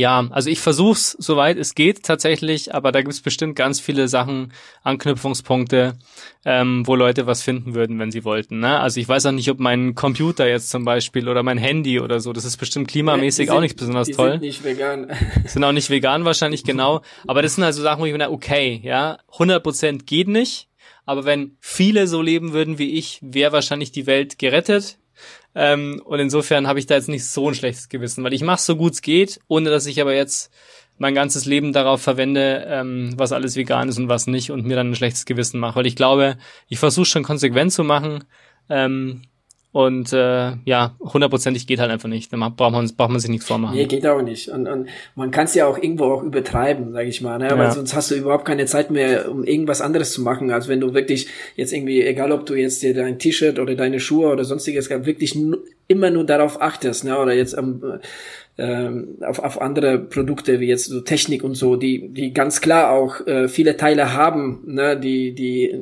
ja, 0.00 0.26
also 0.30 0.48
ich 0.48 0.60
versuch's 0.60 1.14
soweit 1.18 1.58
es 1.58 1.74
geht 1.74 2.04
tatsächlich, 2.04 2.74
aber 2.74 2.90
da 2.90 3.02
gibt's 3.02 3.20
bestimmt 3.20 3.54
ganz 3.54 3.80
viele 3.80 4.08
Sachen, 4.08 4.54
Anknüpfungspunkte, 4.82 5.98
ähm, 6.46 6.86
wo 6.86 6.94
Leute 6.94 7.26
was 7.26 7.42
finden 7.42 7.74
würden, 7.74 7.98
wenn 7.98 8.10
sie 8.10 8.24
wollten. 8.24 8.60
Ne? 8.60 8.80
Also 8.80 8.98
ich 8.98 9.06
weiß 9.06 9.26
auch 9.26 9.32
nicht, 9.32 9.50
ob 9.50 9.60
mein 9.60 9.94
Computer 9.94 10.48
jetzt 10.48 10.70
zum 10.70 10.86
Beispiel 10.86 11.28
oder 11.28 11.42
mein 11.42 11.58
Handy 11.58 12.00
oder 12.00 12.20
so, 12.20 12.32
das 12.32 12.46
ist 12.46 12.56
bestimmt 12.56 12.88
klimamäßig 12.88 13.48
sind, 13.48 13.54
auch 13.54 13.60
nicht 13.60 13.76
besonders 13.76 14.06
die 14.06 14.14
toll. 14.14 14.30
Sind 14.32 14.40
nicht 14.40 14.64
vegan. 14.64 15.08
sind 15.44 15.62
auch 15.64 15.72
nicht 15.72 15.90
vegan 15.90 16.24
wahrscheinlich 16.24 16.64
genau, 16.64 17.02
aber 17.26 17.42
das 17.42 17.56
sind 17.56 17.64
also 17.64 17.82
Sachen, 17.82 18.00
wo 18.00 18.06
ich 18.06 18.12
mir 18.12 18.18
denke, 18.18 18.32
okay, 18.32 18.80
ja, 18.82 19.18
100% 19.34 20.06
geht 20.06 20.28
nicht, 20.28 20.68
aber 21.04 21.26
wenn 21.26 21.58
viele 21.60 22.06
so 22.06 22.22
leben 22.22 22.54
würden 22.54 22.78
wie 22.78 22.92
ich, 22.94 23.18
wäre 23.20 23.52
wahrscheinlich 23.52 23.92
die 23.92 24.06
Welt 24.06 24.38
gerettet. 24.38 24.96
Ähm, 25.54 26.00
und 26.04 26.20
insofern 26.20 26.66
habe 26.66 26.78
ich 26.78 26.86
da 26.86 26.94
jetzt 26.94 27.08
nicht 27.08 27.26
so 27.26 27.48
ein 27.48 27.54
schlechtes 27.54 27.88
Gewissen, 27.88 28.22
weil 28.22 28.32
ich 28.32 28.42
mache 28.42 28.60
so 28.60 28.76
gut 28.76 28.92
es 28.92 29.02
geht, 29.02 29.40
ohne 29.48 29.70
dass 29.70 29.86
ich 29.86 30.00
aber 30.00 30.14
jetzt 30.14 30.52
mein 30.98 31.14
ganzes 31.14 31.46
Leben 31.46 31.72
darauf 31.72 32.02
verwende, 32.02 32.64
ähm, 32.68 33.14
was 33.16 33.32
alles 33.32 33.56
vegan 33.56 33.88
ist 33.88 33.98
und 33.98 34.08
was 34.08 34.26
nicht 34.26 34.50
und 34.50 34.66
mir 34.66 34.76
dann 34.76 34.90
ein 34.90 34.94
schlechtes 34.94 35.24
Gewissen 35.24 35.58
mache. 35.58 35.76
Weil 35.76 35.86
ich 35.86 35.96
glaube, 35.96 36.36
ich 36.68 36.78
versuche 36.78 37.06
schon 37.06 37.22
konsequent 37.22 37.72
zu 37.72 37.84
machen, 37.84 38.24
ähm, 38.68 39.22
und 39.72 40.12
äh, 40.12 40.52
ja, 40.64 40.96
hundertprozentig 40.98 41.66
geht 41.66 41.78
halt 41.78 41.92
einfach 41.92 42.08
nicht. 42.08 42.32
Da 42.32 42.36
braucht 42.36 42.72
man, 42.72 42.90
braucht 42.96 43.10
man 43.10 43.20
sich 43.20 43.30
nichts 43.30 43.46
vormachen. 43.46 43.76
Nee, 43.76 43.86
geht 43.86 44.04
auch 44.04 44.20
nicht. 44.20 44.48
Und, 44.48 44.66
und 44.66 44.88
man 45.14 45.30
kann 45.30 45.44
es 45.44 45.54
ja 45.54 45.66
auch 45.66 45.78
irgendwo 45.78 46.06
auch 46.06 46.24
übertreiben, 46.24 46.92
sage 46.92 47.08
ich 47.08 47.20
mal. 47.20 47.38
Ne? 47.38 47.50
Weil 47.50 47.58
ja. 47.58 47.70
sonst 47.70 47.94
hast 47.94 48.10
du 48.10 48.16
überhaupt 48.16 48.44
keine 48.44 48.66
Zeit 48.66 48.90
mehr, 48.90 49.30
um 49.30 49.44
irgendwas 49.44 49.80
anderes 49.80 50.12
zu 50.12 50.22
machen, 50.22 50.50
als 50.50 50.66
wenn 50.66 50.80
du 50.80 50.92
wirklich 50.92 51.28
jetzt 51.54 51.72
irgendwie, 51.72 52.02
egal 52.02 52.32
ob 52.32 52.46
du 52.46 52.54
jetzt 52.54 52.82
dir 52.82 52.94
dein 52.94 53.20
T-Shirt 53.20 53.60
oder 53.60 53.76
deine 53.76 54.00
Schuhe 54.00 54.30
oder 54.30 54.44
sonstiges, 54.44 54.90
wirklich 54.90 55.38
immer 55.86 56.10
nur 56.10 56.24
darauf 56.24 56.60
achtest, 56.60 57.04
ne? 57.04 57.16
oder 57.16 57.32
jetzt 57.32 57.56
am 57.56 58.00
ähm, 58.60 59.16
auf, 59.26 59.38
auf 59.38 59.60
andere 59.60 59.98
Produkte 59.98 60.60
wie 60.60 60.66
jetzt 60.66 60.86
so 60.86 61.00
Technik 61.00 61.42
und 61.42 61.54
so, 61.54 61.76
die 61.76 62.08
die 62.10 62.32
ganz 62.32 62.60
klar 62.60 62.92
auch 62.92 63.26
äh, 63.26 63.48
viele 63.48 63.76
Teile 63.76 64.12
haben, 64.12 64.60
ne, 64.66 64.98
die 64.98 65.34
die 65.34 65.80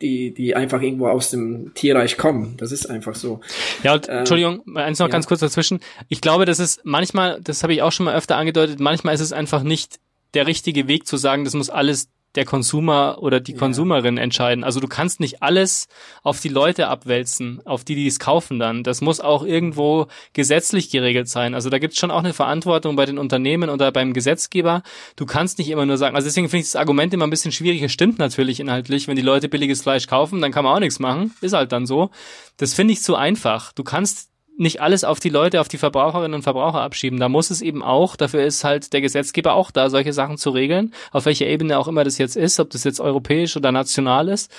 die 0.00 0.32
die 0.32 0.54
einfach 0.54 0.80
irgendwo 0.80 1.08
aus 1.08 1.30
dem 1.30 1.74
Tierreich 1.74 2.16
kommen. 2.16 2.54
Das 2.58 2.70
ist 2.70 2.86
einfach 2.86 3.16
so. 3.16 3.40
Ja, 3.82 3.94
und, 3.94 4.08
ähm, 4.08 4.18
Entschuldigung, 4.18 4.62
eins 4.76 5.00
noch 5.00 5.08
ja. 5.08 5.12
ganz 5.12 5.26
kurz 5.26 5.40
dazwischen. 5.40 5.80
Ich 6.08 6.20
glaube, 6.20 6.44
das 6.44 6.60
ist 6.60 6.80
manchmal, 6.84 7.40
das 7.42 7.62
habe 7.62 7.72
ich 7.72 7.82
auch 7.82 7.92
schon 7.92 8.06
mal 8.06 8.14
öfter 8.14 8.36
angedeutet, 8.36 8.78
manchmal 8.78 9.14
ist 9.14 9.20
es 9.20 9.32
einfach 9.32 9.62
nicht 9.62 9.98
der 10.34 10.46
richtige 10.46 10.86
Weg 10.86 11.06
zu 11.06 11.16
sagen, 11.16 11.44
das 11.44 11.54
muss 11.54 11.70
alles 11.70 12.08
der 12.36 12.44
Konsumer 12.44 13.18
oder 13.20 13.40
die 13.40 13.52
ja. 13.52 13.58
Konsumerin 13.58 14.16
entscheiden. 14.16 14.62
Also 14.62 14.78
du 14.80 14.86
kannst 14.86 15.20
nicht 15.20 15.42
alles 15.42 15.88
auf 16.22 16.40
die 16.40 16.48
Leute 16.48 16.88
abwälzen, 16.88 17.60
auf 17.64 17.84
die, 17.84 17.94
die 17.96 18.06
es 18.06 18.18
kaufen 18.18 18.58
dann. 18.58 18.84
Das 18.84 19.00
muss 19.00 19.20
auch 19.20 19.44
irgendwo 19.44 20.06
gesetzlich 20.32 20.90
geregelt 20.90 21.28
sein. 21.28 21.54
Also 21.54 21.70
da 21.70 21.78
gibt 21.78 21.94
es 21.94 21.98
schon 21.98 22.10
auch 22.10 22.20
eine 22.20 22.32
Verantwortung 22.32 22.96
bei 22.96 23.06
den 23.06 23.18
Unternehmen 23.18 23.68
oder 23.68 23.90
beim 23.90 24.12
Gesetzgeber. 24.12 24.82
Du 25.16 25.26
kannst 25.26 25.58
nicht 25.58 25.70
immer 25.70 25.86
nur 25.86 25.96
sagen, 25.96 26.14
also 26.14 26.26
deswegen 26.26 26.48
finde 26.48 26.62
ich 26.62 26.72
das 26.72 26.76
Argument 26.76 27.12
immer 27.12 27.26
ein 27.26 27.30
bisschen 27.30 27.52
schwierig. 27.52 27.82
Es 27.82 27.92
stimmt 27.92 28.18
natürlich 28.18 28.60
inhaltlich, 28.60 29.08
wenn 29.08 29.16
die 29.16 29.22
Leute 29.22 29.48
billiges 29.48 29.82
Fleisch 29.82 30.06
kaufen, 30.06 30.40
dann 30.40 30.52
kann 30.52 30.64
man 30.64 30.76
auch 30.76 30.80
nichts 30.80 31.00
machen. 31.00 31.34
Ist 31.40 31.52
halt 31.52 31.72
dann 31.72 31.86
so. 31.86 32.10
Das 32.56 32.74
finde 32.74 32.92
ich 32.92 33.02
zu 33.02 33.16
einfach. 33.16 33.72
Du 33.72 33.82
kannst 33.82 34.29
nicht 34.60 34.80
alles 34.82 35.04
auf 35.04 35.18
die 35.20 35.30
Leute, 35.30 35.60
auf 35.60 35.68
die 35.68 35.78
Verbraucherinnen 35.78 36.34
und 36.34 36.42
Verbraucher 36.42 36.82
abschieben. 36.82 37.18
Da 37.18 37.28
muss 37.28 37.50
es 37.50 37.62
eben 37.62 37.82
auch, 37.82 38.14
dafür 38.14 38.44
ist 38.44 38.62
halt 38.62 38.92
der 38.92 39.00
Gesetzgeber 39.00 39.54
auch 39.54 39.70
da, 39.70 39.88
solche 39.88 40.12
Sachen 40.12 40.36
zu 40.36 40.50
regeln, 40.50 40.92
auf 41.12 41.24
welcher 41.24 41.46
Ebene 41.46 41.78
auch 41.78 41.88
immer 41.88 42.04
das 42.04 42.18
jetzt 42.18 42.36
ist, 42.36 42.60
ob 42.60 42.70
das 42.70 42.84
jetzt 42.84 43.00
europäisch 43.00 43.56
oder 43.56 43.72
national 43.72 44.28
ist 44.28 44.52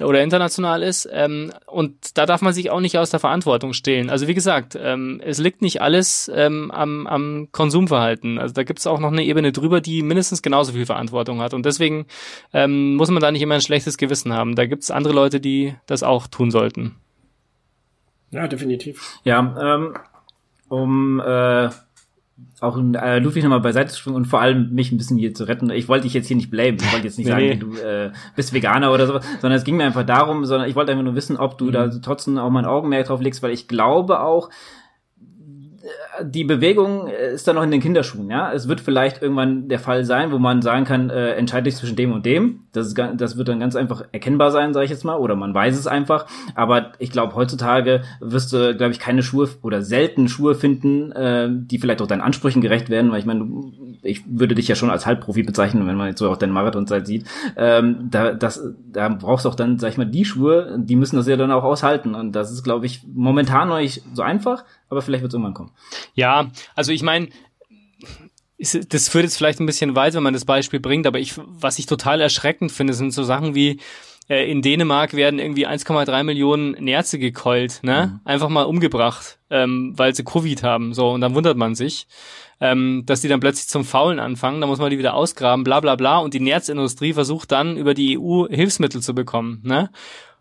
oder 0.00 0.22
international 0.22 0.82
ist. 0.82 1.08
Ähm, 1.12 1.52
und 1.66 2.16
da 2.16 2.24
darf 2.24 2.40
man 2.40 2.54
sich 2.54 2.70
auch 2.70 2.80
nicht 2.80 2.96
aus 2.98 3.10
der 3.10 3.20
Verantwortung 3.20 3.74
stehlen. 3.74 4.08
Also 4.08 4.26
wie 4.26 4.34
gesagt, 4.34 4.76
ähm, 4.80 5.20
es 5.22 5.38
liegt 5.38 5.60
nicht 5.60 5.82
alles 5.82 6.30
ähm, 6.34 6.70
am, 6.70 7.06
am 7.06 7.48
Konsumverhalten. 7.52 8.38
Also 8.38 8.54
da 8.54 8.62
gibt 8.62 8.78
es 8.78 8.86
auch 8.86 9.00
noch 9.00 9.12
eine 9.12 9.24
Ebene 9.24 9.52
drüber, 9.52 9.82
die 9.82 10.02
mindestens 10.02 10.40
genauso 10.40 10.72
viel 10.72 10.86
Verantwortung 10.86 11.40
hat. 11.40 11.52
Und 11.52 11.66
deswegen 11.66 12.06
ähm, 12.54 12.96
muss 12.96 13.10
man 13.10 13.22
da 13.22 13.30
nicht 13.30 13.42
immer 13.42 13.54
ein 13.56 13.60
schlechtes 13.60 13.98
Gewissen 13.98 14.32
haben. 14.32 14.54
Da 14.54 14.64
gibt 14.64 14.82
es 14.82 14.90
andere 14.90 15.14
Leute, 15.14 15.40
die 15.40 15.74
das 15.86 16.02
auch 16.02 16.26
tun 16.26 16.50
sollten. 16.50 16.96
Ja, 18.36 18.46
definitiv. 18.48 19.18
Ja, 19.24 19.76
ähm, 19.76 19.94
um 20.68 21.20
äh, 21.20 21.70
auch 22.60 22.76
äh, 22.76 23.18
Ludwig 23.18 23.42
nochmal 23.42 23.60
beiseite 23.60 23.90
zu 23.90 23.98
springen 23.98 24.16
und 24.16 24.26
vor 24.26 24.40
allem 24.40 24.74
mich 24.74 24.92
ein 24.92 24.98
bisschen 24.98 25.16
hier 25.16 25.32
zu 25.32 25.44
retten. 25.44 25.70
Ich 25.70 25.88
wollte 25.88 26.04
dich 26.04 26.12
jetzt 26.12 26.26
hier 26.26 26.36
nicht 26.36 26.50
blamen. 26.50 26.76
Ich 26.78 26.92
wollte 26.92 27.06
jetzt 27.06 27.16
nicht 27.16 27.28
nee. 27.28 27.48
sagen, 27.54 27.60
du 27.60 27.76
äh, 27.78 28.12
bist 28.34 28.52
Veganer 28.52 28.92
oder 28.92 29.06
so, 29.06 29.20
sondern 29.40 29.52
es 29.52 29.64
ging 29.64 29.78
mir 29.78 29.84
einfach 29.84 30.04
darum, 30.04 30.44
sondern 30.44 30.68
ich 30.68 30.76
wollte 30.76 30.92
einfach 30.92 31.04
nur 31.04 31.14
wissen, 31.14 31.38
ob 31.38 31.56
du 31.56 31.66
mhm. 31.66 31.72
da 31.72 31.88
trotzdem 31.88 32.36
auch 32.36 32.50
mein 32.50 32.66
Augenmerk 32.66 33.06
drauf 33.06 33.22
legst, 33.22 33.42
weil 33.42 33.52
ich 33.52 33.68
glaube 33.68 34.20
auch, 34.20 34.50
die 36.22 36.44
Bewegung 36.44 37.08
ist 37.08 37.46
da 37.46 37.52
noch 37.52 37.62
in 37.62 37.70
den 37.70 37.80
Kinderschuhen, 37.80 38.30
ja. 38.30 38.52
Es 38.52 38.68
wird 38.68 38.80
vielleicht 38.80 39.22
irgendwann 39.22 39.68
der 39.68 39.78
Fall 39.78 40.04
sein, 40.04 40.32
wo 40.32 40.38
man 40.38 40.62
sagen 40.62 40.84
kann, 40.84 41.10
äh, 41.10 41.34
entscheide 41.34 41.64
dich 41.64 41.76
zwischen 41.76 41.96
dem 41.96 42.12
und 42.12 42.26
dem. 42.26 42.60
Das, 42.72 42.88
ist, 42.88 42.98
das 43.16 43.36
wird 43.36 43.48
dann 43.48 43.60
ganz 43.60 43.76
einfach 43.76 44.04
erkennbar 44.12 44.50
sein, 44.50 44.74
sage 44.74 44.84
ich 44.84 44.90
jetzt 44.90 45.04
mal, 45.04 45.16
oder 45.16 45.36
man 45.36 45.54
weiß 45.54 45.78
es 45.78 45.86
einfach. 45.86 46.26
Aber 46.54 46.92
ich 46.98 47.10
glaube, 47.10 47.34
heutzutage 47.34 48.02
wirst 48.20 48.52
du, 48.52 48.76
glaube 48.76 48.92
ich, 48.92 48.98
keine 48.98 49.22
Schuhe 49.22 49.48
oder 49.62 49.82
selten 49.82 50.28
Schuhe 50.28 50.54
finden, 50.54 51.12
äh, 51.12 51.48
die 51.50 51.78
vielleicht 51.78 52.02
auch 52.02 52.06
deinen 52.06 52.20
Ansprüchen 52.20 52.62
gerecht 52.62 52.90
werden, 52.90 53.10
weil 53.10 53.20
ich 53.20 53.26
meine, 53.26 53.46
ich 54.02 54.22
würde 54.26 54.54
dich 54.54 54.68
ja 54.68 54.74
schon 54.74 54.90
als 54.90 55.06
Halbprofi 55.06 55.42
bezeichnen, 55.42 55.86
wenn 55.86 55.96
man 55.96 56.08
jetzt 56.08 56.18
so 56.18 56.30
auch 56.30 56.36
deine 56.36 56.52
Marathonzeit 56.52 57.06
sieht. 57.06 57.26
Ähm, 57.56 58.08
da, 58.10 58.32
das, 58.32 58.62
da 58.92 59.08
brauchst 59.08 59.44
du 59.44 59.48
auch 59.48 59.54
dann, 59.54 59.78
sag 59.78 59.90
ich 59.90 59.98
mal, 59.98 60.06
die 60.06 60.24
Schuhe, 60.24 60.78
die 60.78 60.96
müssen 60.96 61.16
das 61.16 61.26
ja 61.26 61.36
dann 61.36 61.50
auch 61.50 61.64
aushalten. 61.64 62.14
Und 62.14 62.32
das 62.32 62.52
ist, 62.52 62.62
glaube 62.62 62.86
ich, 62.86 63.02
momentan 63.12 63.68
noch 63.68 63.78
nicht 63.78 64.02
so 64.14 64.22
einfach, 64.22 64.64
aber 64.88 65.02
vielleicht 65.02 65.22
wird 65.22 65.30
es 65.30 65.34
irgendwann 65.34 65.54
kommen. 65.54 65.70
Ja, 66.14 66.50
also 66.74 66.92
ich 66.92 67.02
meine, 67.02 67.28
das 68.58 69.08
führt 69.08 69.24
jetzt 69.24 69.36
vielleicht 69.36 69.60
ein 69.60 69.66
bisschen 69.66 69.94
weit, 69.96 70.14
wenn 70.14 70.22
man 70.22 70.34
das 70.34 70.44
Beispiel 70.44 70.80
bringt, 70.80 71.06
aber 71.06 71.18
ich, 71.18 71.34
was 71.36 71.78
ich 71.78 71.86
total 71.86 72.20
erschreckend 72.20 72.72
finde, 72.72 72.94
sind 72.94 73.12
so 73.12 73.22
Sachen 73.22 73.54
wie, 73.54 73.80
äh, 74.28 74.50
in 74.50 74.62
Dänemark 74.62 75.14
werden 75.14 75.38
irgendwie 75.38 75.66
1,3 75.66 76.24
Millionen 76.24 76.72
Nerze 76.72 77.18
gekeult, 77.18 77.80
ne? 77.82 78.12
Mhm. 78.14 78.20
Einfach 78.24 78.48
mal 78.48 78.64
umgebracht, 78.64 79.38
ähm, 79.50 79.92
weil 79.96 80.14
sie 80.14 80.24
Covid 80.24 80.62
haben. 80.62 80.94
So, 80.94 81.10
und 81.10 81.20
dann 81.20 81.34
wundert 81.34 81.56
man 81.56 81.74
sich, 81.74 82.06
ähm, 82.60 83.04
dass 83.06 83.20
die 83.20 83.28
dann 83.28 83.40
plötzlich 83.40 83.68
zum 83.68 83.84
Faulen 83.84 84.18
anfangen, 84.18 84.60
da 84.60 84.66
muss 84.66 84.78
man 84.78 84.90
die 84.90 84.98
wieder 84.98 85.14
ausgraben, 85.14 85.62
bla 85.62 85.80
bla 85.80 85.94
bla. 85.94 86.18
Und 86.18 86.34
die 86.34 86.40
Nerzindustrie 86.40 87.12
versucht 87.12 87.52
dann 87.52 87.76
über 87.76 87.94
die 87.94 88.18
EU 88.18 88.46
Hilfsmittel 88.48 89.00
zu 89.02 89.14
bekommen, 89.14 89.60
ne? 89.62 89.90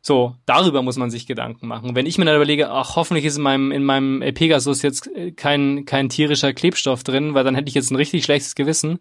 So, 0.08 0.36
darüber 0.46 0.84
muss 0.84 0.98
man 0.98 1.10
sich 1.10 1.26
Gedanken 1.26 1.68
machen. 1.68 1.96
Wenn 1.96 2.06
ich 2.06 2.20
mir 2.20 2.26
dann 2.26 2.36
überlege, 2.36 2.70
ach, 2.70 2.96
hoffentlich 2.96 3.26
ist 3.26 3.38
in 3.38 3.42
meinem, 3.42 3.72
in 3.72 3.84
meinem 3.84 4.20
Pegasus 4.36 4.84
jetzt 4.84 5.10
kein, 5.36 5.86
kein 5.86 6.10
tierischer 6.10 6.54
Klebstoff 6.54 7.04
drin, 7.04 7.34
weil 7.34 7.44
dann 7.44 7.56
hätte 7.56 7.70
ich 7.70 7.74
jetzt 7.74 7.90
ein 7.90 7.96
richtig 7.96 8.24
schlechtes 8.24 8.54
Gewissen. 8.54 9.00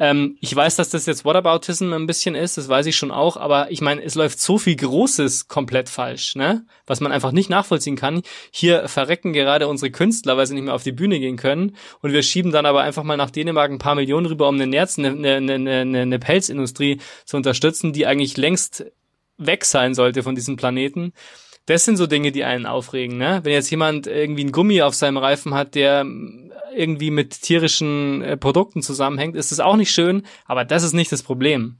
Ähm, 0.00 0.36
ich 0.40 0.56
weiß, 0.56 0.74
dass 0.74 0.90
das 0.90 1.06
jetzt 1.06 1.24
Whataboutism 1.24 1.92
ein 1.92 2.08
bisschen 2.08 2.34
ist, 2.34 2.58
das 2.58 2.68
weiß 2.68 2.86
ich 2.86 2.96
schon 2.96 3.12
auch, 3.12 3.36
aber 3.36 3.70
ich 3.70 3.82
meine, 3.82 4.02
es 4.02 4.16
läuft 4.16 4.40
so 4.40 4.58
viel 4.58 4.74
Großes 4.74 5.46
komplett 5.46 5.88
falsch, 5.88 6.34
ne? 6.34 6.66
Was 6.88 7.00
man 7.00 7.12
einfach 7.12 7.30
nicht 7.30 7.48
nachvollziehen 7.48 7.94
kann. 7.94 8.22
Hier 8.50 8.88
verrecken 8.88 9.32
gerade 9.32 9.68
unsere 9.68 9.92
Künstler, 9.92 10.36
weil 10.36 10.48
sie 10.48 10.54
nicht 10.54 10.64
mehr 10.64 10.74
auf 10.74 10.82
die 10.82 10.90
Bühne 10.90 11.20
gehen 11.20 11.36
können. 11.36 11.76
Und 12.00 12.12
wir 12.12 12.24
schieben 12.24 12.50
dann 12.50 12.66
aber 12.66 12.82
einfach 12.82 13.04
mal 13.04 13.16
nach 13.16 13.30
Dänemark 13.30 13.70
ein 13.70 13.78
paar 13.78 13.94
Millionen 13.94 14.26
rüber, 14.26 14.48
um 14.48 14.56
eine 14.56 14.66
Nerz, 14.66 14.98
eine, 14.98 15.10
eine, 15.10 15.54
eine, 15.54 16.00
eine 16.00 16.18
Pelzindustrie 16.18 17.00
zu 17.26 17.36
unterstützen, 17.36 17.92
die 17.92 18.08
eigentlich 18.08 18.36
längst 18.36 18.86
weg 19.38 19.64
sein 19.64 19.94
sollte 19.94 20.22
von 20.22 20.34
diesem 20.34 20.56
Planeten. 20.56 21.12
Das 21.66 21.84
sind 21.84 21.96
so 21.96 22.06
Dinge, 22.06 22.32
die 22.32 22.44
einen 22.44 22.66
aufregen, 22.66 23.18
ne? 23.18 23.40
Wenn 23.44 23.52
jetzt 23.52 23.70
jemand 23.70 24.06
irgendwie 24.08 24.44
ein 24.44 24.52
Gummi 24.52 24.82
auf 24.82 24.94
seinem 24.94 25.16
Reifen 25.16 25.54
hat, 25.54 25.76
der 25.76 26.04
irgendwie 26.74 27.10
mit 27.10 27.40
tierischen 27.42 28.22
äh, 28.22 28.36
Produkten 28.36 28.82
zusammenhängt, 28.82 29.36
ist 29.36 29.52
das 29.52 29.60
auch 29.60 29.76
nicht 29.76 29.92
schön, 29.92 30.22
aber 30.46 30.64
das 30.64 30.82
ist 30.82 30.92
nicht 30.92 31.12
das 31.12 31.22
Problem. 31.22 31.76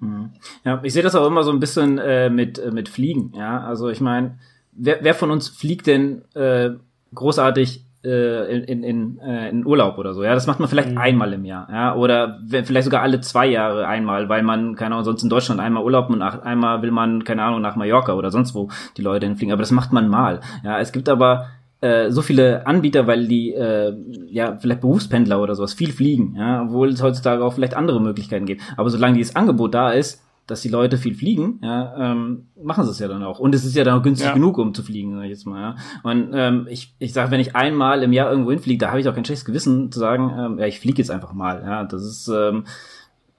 Mhm. 0.00 0.32
Ja, 0.64 0.82
ich 0.82 0.92
sehe 0.92 1.02
das 1.02 1.14
auch 1.14 1.26
immer 1.26 1.44
so 1.44 1.50
ein 1.50 1.60
bisschen 1.60 1.98
äh, 1.98 2.28
mit, 2.28 2.58
äh, 2.58 2.70
mit 2.70 2.88
Fliegen, 2.88 3.32
ja. 3.36 3.60
Also 3.60 3.88
ich 3.88 4.00
meine, 4.00 4.38
wer, 4.72 4.98
wer 5.02 5.14
von 5.14 5.30
uns 5.30 5.48
fliegt 5.48 5.86
denn 5.86 6.24
äh, 6.34 6.70
großartig 7.14 7.84
äh, 8.04 8.58
in, 8.64 8.82
in, 8.82 9.18
äh, 9.18 9.48
in 9.48 9.66
Urlaub 9.66 9.98
oder 9.98 10.14
so. 10.14 10.22
Ja, 10.22 10.34
das 10.34 10.46
macht 10.46 10.60
man 10.60 10.68
vielleicht 10.68 10.90
mhm. 10.90 10.98
einmal 10.98 11.32
im 11.32 11.44
Jahr, 11.44 11.68
ja, 11.70 11.94
oder 11.94 12.38
vielleicht 12.48 12.84
sogar 12.84 13.02
alle 13.02 13.20
zwei 13.20 13.46
Jahre 13.46 13.86
einmal, 13.86 14.28
weil 14.28 14.42
man 14.42 14.74
keine 14.74 14.94
Ahnung 14.94 15.04
sonst 15.04 15.22
in 15.22 15.28
Deutschland 15.28 15.60
einmal 15.60 15.84
Urlaub 15.84 16.10
und 16.10 16.18
nach, 16.18 16.42
einmal 16.42 16.82
will 16.82 16.90
man 16.90 17.24
keine 17.24 17.42
Ahnung 17.42 17.60
nach 17.60 17.76
Mallorca 17.76 18.14
oder 18.14 18.30
sonst 18.30 18.54
wo 18.54 18.68
die 18.96 19.02
Leute 19.02 19.26
hinfliegen. 19.26 19.52
Aber 19.52 19.62
das 19.62 19.70
macht 19.70 19.92
man 19.92 20.08
mal. 20.08 20.40
Ja, 20.64 20.78
es 20.78 20.92
gibt 20.92 21.08
aber 21.08 21.46
äh, 21.84 22.10
so 22.10 22.22
viele 22.22 22.66
Anbieter, 22.66 23.06
weil 23.06 23.26
die 23.26 23.52
äh, 23.52 23.94
ja 24.28 24.56
vielleicht 24.56 24.80
Berufspendler 24.80 25.40
oder 25.42 25.54
sowas 25.54 25.74
viel 25.74 25.92
fliegen, 25.92 26.34
ja, 26.38 26.62
obwohl 26.62 26.88
es 26.88 27.02
heutzutage 27.02 27.44
auch 27.44 27.52
vielleicht 27.52 27.74
andere 27.74 28.00
Möglichkeiten 28.00 28.46
gibt. 28.46 28.62
Aber 28.78 28.88
solange 28.88 29.18
dieses 29.18 29.36
Angebot 29.36 29.74
da 29.74 29.90
ist, 29.90 30.23
dass 30.46 30.60
die 30.60 30.68
Leute 30.68 30.98
viel 30.98 31.14
fliegen, 31.14 31.58
ja, 31.62 32.12
ähm, 32.12 32.46
machen 32.62 32.84
sie 32.84 32.90
es 32.90 32.98
ja 32.98 33.08
dann 33.08 33.22
auch. 33.22 33.38
Und 33.38 33.54
es 33.54 33.64
ist 33.64 33.74
ja 33.74 33.84
dann 33.84 33.98
auch 33.98 34.02
günstig 34.02 34.28
ja. 34.28 34.34
genug, 34.34 34.58
um 34.58 34.74
zu 34.74 34.82
fliegen, 34.82 35.14
sag 35.14 35.24
ich 35.24 35.30
jetzt 35.30 35.46
mal. 35.46 35.60
Ja. 35.60 35.76
Und 36.02 36.30
ähm, 36.34 36.66
ich, 36.68 36.94
ich 36.98 37.12
sage, 37.12 37.30
wenn 37.30 37.40
ich 37.40 37.56
einmal 37.56 38.02
im 38.02 38.12
Jahr 38.12 38.30
irgendwo 38.30 38.50
hinfliege, 38.50 38.78
da 38.78 38.90
habe 38.90 39.00
ich 39.00 39.08
auch 39.08 39.14
kein 39.14 39.24
schlechtes 39.24 39.46
Gewissen 39.46 39.90
zu 39.90 39.98
sagen, 39.98 40.32
ähm, 40.36 40.58
ja, 40.58 40.66
ich 40.66 40.80
fliege 40.80 40.98
jetzt 40.98 41.10
einfach 41.10 41.32
mal. 41.32 41.62
Ja, 41.64 41.84
das 41.84 42.02
ist, 42.02 42.28
ähm, 42.28 42.64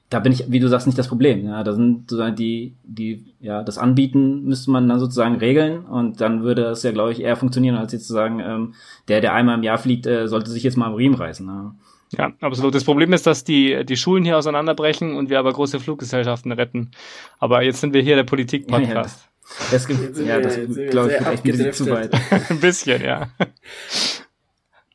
da 0.09 0.19
bin 0.19 0.31
ich, 0.31 0.51
wie 0.51 0.59
du 0.59 0.67
sagst, 0.67 0.87
nicht 0.87 0.97
das 0.97 1.07
Problem. 1.07 1.45
Ja, 1.45 1.63
da 1.63 1.73
sind 1.73 2.09
sozusagen 2.09 2.35
die, 2.35 2.73
die, 2.83 3.33
ja, 3.39 3.63
das 3.63 3.77
Anbieten 3.77 4.43
müsste 4.43 4.71
man 4.71 4.87
dann 4.87 4.99
sozusagen 4.99 5.35
regeln 5.35 5.85
und 5.85 6.21
dann 6.21 6.43
würde 6.43 6.65
es 6.65 6.83
ja, 6.83 6.91
glaube 6.91 7.11
ich, 7.11 7.21
eher 7.21 7.35
funktionieren, 7.35 7.75
als 7.75 7.91
jetzt 7.91 8.07
zu 8.07 8.13
sagen, 8.13 8.39
ähm, 8.39 8.73
der, 9.07 9.21
der 9.21 9.33
einmal 9.33 9.57
im 9.57 9.63
Jahr 9.63 9.77
fliegt, 9.77 10.07
äh, 10.07 10.27
sollte 10.27 10.49
sich 10.49 10.63
jetzt 10.63 10.77
mal 10.77 10.87
am 10.87 10.93
Riemen 10.93 11.15
reißen. 11.15 11.45
Ja. 11.45 11.75
Ja, 12.11 12.31
absolut. 12.41 12.75
Das 12.75 12.83
Problem 12.83 13.13
ist, 13.13 13.25
dass 13.25 13.43
die, 13.43 13.83
die 13.85 13.97
Schulen 13.97 14.23
hier 14.23 14.37
auseinanderbrechen 14.37 15.15
und 15.15 15.29
wir 15.29 15.39
aber 15.39 15.51
große 15.51 15.79
Fluggesellschaften 15.79 16.51
retten. 16.51 16.91
Aber 17.39 17.61
jetzt 17.63 17.81
sind 17.81 17.93
wir 17.93 18.01
hier 18.01 18.15
der 18.15 18.23
Politik-Podcast. 18.23 19.27
Ja, 19.27 19.65
das, 19.71 19.87
gibt, 19.87 20.17
ja, 20.17 20.39
das 20.39 20.55
glaube 20.89 21.11
ich, 21.11 21.17
geht 21.17 21.27
echt 21.27 21.45
ein 21.45 21.51
bisschen 21.51 21.73
zu 21.73 21.89
weit. 21.89 22.11
ein 22.49 22.59
bisschen, 22.59 23.03
ja. 23.03 23.29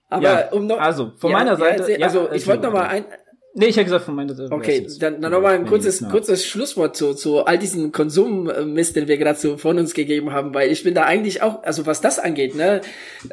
Aber 0.08 0.22
ja, 0.22 0.48
um 0.50 0.66
noch, 0.66 0.78
also 0.78 1.12
von 1.16 1.30
ja, 1.30 1.38
meiner 1.38 1.56
Seite, 1.56 1.98
ja, 1.98 2.06
also 2.06 2.30
ich 2.32 2.46
wollte 2.46 2.64
noch 2.64 2.72
mal 2.72 2.86
ein, 2.86 3.04
Nee, 3.52 3.66
ich 3.66 3.76
hätte 3.76 3.86
gesagt 3.86 4.04
von 4.04 4.14
meiner 4.14 4.34
Seite. 4.34 4.54
Okay, 4.54 4.86
dann, 5.00 5.20
dann 5.20 5.32
nochmal 5.32 5.54
ein 5.54 5.66
kurzes, 5.66 6.04
kurzes 6.08 6.46
Schlusswort 6.46 6.96
zu, 6.96 7.14
zu 7.14 7.44
all 7.44 7.58
diesen 7.58 7.90
Konsummist, 7.90 8.94
den 8.94 9.08
wir 9.08 9.18
gerade 9.18 9.38
so 9.38 9.56
von 9.56 9.76
uns 9.78 9.92
gegeben 9.92 10.32
haben, 10.32 10.54
weil 10.54 10.70
ich 10.70 10.84
bin 10.84 10.94
da 10.94 11.02
eigentlich 11.02 11.42
auch, 11.42 11.64
also 11.64 11.84
was 11.84 12.00
das 12.00 12.20
angeht, 12.20 12.54
ne, 12.54 12.80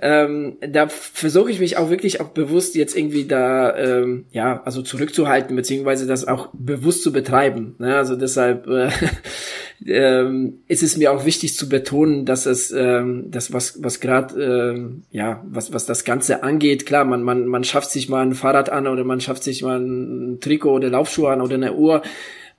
ähm, 0.01 0.57
da 0.67 0.87
versuche 0.87 1.51
ich 1.51 1.59
mich 1.59 1.77
auch 1.77 1.91
wirklich 1.91 2.19
auch 2.19 2.29
bewusst 2.29 2.73
jetzt 2.73 2.97
irgendwie 2.97 3.25
da, 3.25 3.77
ähm, 3.77 4.25
ja, 4.31 4.63
also 4.63 4.81
zurückzuhalten, 4.81 5.55
beziehungsweise 5.55 6.07
das 6.07 6.27
auch 6.27 6.49
bewusst 6.53 7.03
zu 7.03 7.11
betreiben. 7.11 7.75
Ne? 7.77 7.95
Also 7.95 8.15
deshalb 8.15 8.67
äh, 8.67 8.89
ähm, 9.85 10.59
ist 10.67 10.83
es 10.83 10.97
mir 10.97 11.11
auch 11.11 11.25
wichtig 11.25 11.55
zu 11.55 11.69
betonen, 11.69 12.25
dass 12.25 12.45
es 12.45 12.71
ähm, 12.71 13.25
das 13.29 13.53
was 13.53 13.83
was 13.83 13.99
gerade 13.99 14.41
ähm, 14.41 15.03
ja 15.11 15.43
was 15.47 15.73
was 15.73 15.85
das 15.85 16.03
Ganze 16.03 16.43
angeht. 16.43 16.85
Klar, 16.85 17.05
man 17.05 17.23
man 17.23 17.45
man 17.45 17.63
schafft 17.63 17.91
sich 17.91 18.09
mal 18.09 18.25
ein 18.25 18.33
Fahrrad 18.33 18.69
an 18.69 18.87
oder 18.87 19.03
man 19.03 19.21
schafft 19.21 19.43
sich 19.43 19.61
mal 19.61 19.79
ein 19.79 20.39
Trikot 20.41 20.73
oder 20.73 20.89
Laufschuhe 20.89 21.29
an 21.31 21.41
oder 21.41 21.55
eine 21.55 21.73
Uhr. 21.73 22.01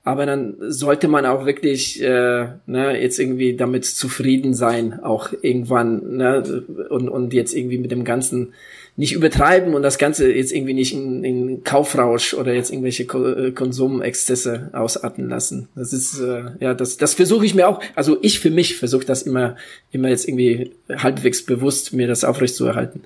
Aber 0.05 0.25
dann 0.25 0.55
sollte 0.59 1.09
man 1.09 1.25
auch 1.25 1.45
wirklich 1.45 2.01
äh, 2.01 2.47
ne, 2.65 3.01
jetzt 3.01 3.19
irgendwie 3.19 3.55
damit 3.55 3.83
zufrieden 3.85 4.53
sein, 4.53 5.03
auch 5.03 5.33
irgendwann 5.41 6.17
ne, 6.17 6.63
und, 6.89 7.09
und 7.09 7.33
jetzt 7.33 7.53
irgendwie 7.53 7.77
mit 7.77 7.91
dem 7.91 8.05
ganzen 8.05 8.53
nicht 8.99 9.13
übertreiben 9.13 9.75
und 9.75 9.81
das 9.81 9.97
Ganze 9.97 10.29
jetzt 10.29 10.51
irgendwie 10.51 10.73
nicht 10.73 10.93
in, 10.93 11.23
in 11.23 11.63
Kaufrausch 11.63 12.33
oder 12.33 12.53
jetzt 12.53 12.69
irgendwelche 12.69 13.05
Ko 13.05 13.25
äh, 13.29 13.51
Konsumexzesse 13.51 14.71
ausarten 14.73 15.29
lassen. 15.29 15.69
Das 15.73 15.93
ist, 15.93 16.19
äh, 16.19 16.43
ja, 16.59 16.73
das, 16.73 16.97
das 16.97 17.13
versuche 17.13 17.45
ich 17.45 17.55
mir 17.55 17.69
auch, 17.69 17.81
also 17.95 18.17
ich 18.21 18.41
für 18.41 18.51
mich 18.51 18.75
versuche 18.75 19.05
das 19.05 19.21
immer, 19.21 19.55
immer 19.93 20.09
jetzt 20.09 20.27
irgendwie 20.27 20.71
halbwegs 20.89 21.45
bewusst, 21.45 21.93
mir 21.93 22.09
das 22.09 22.25
aufrechtzuerhalten. 22.25 23.03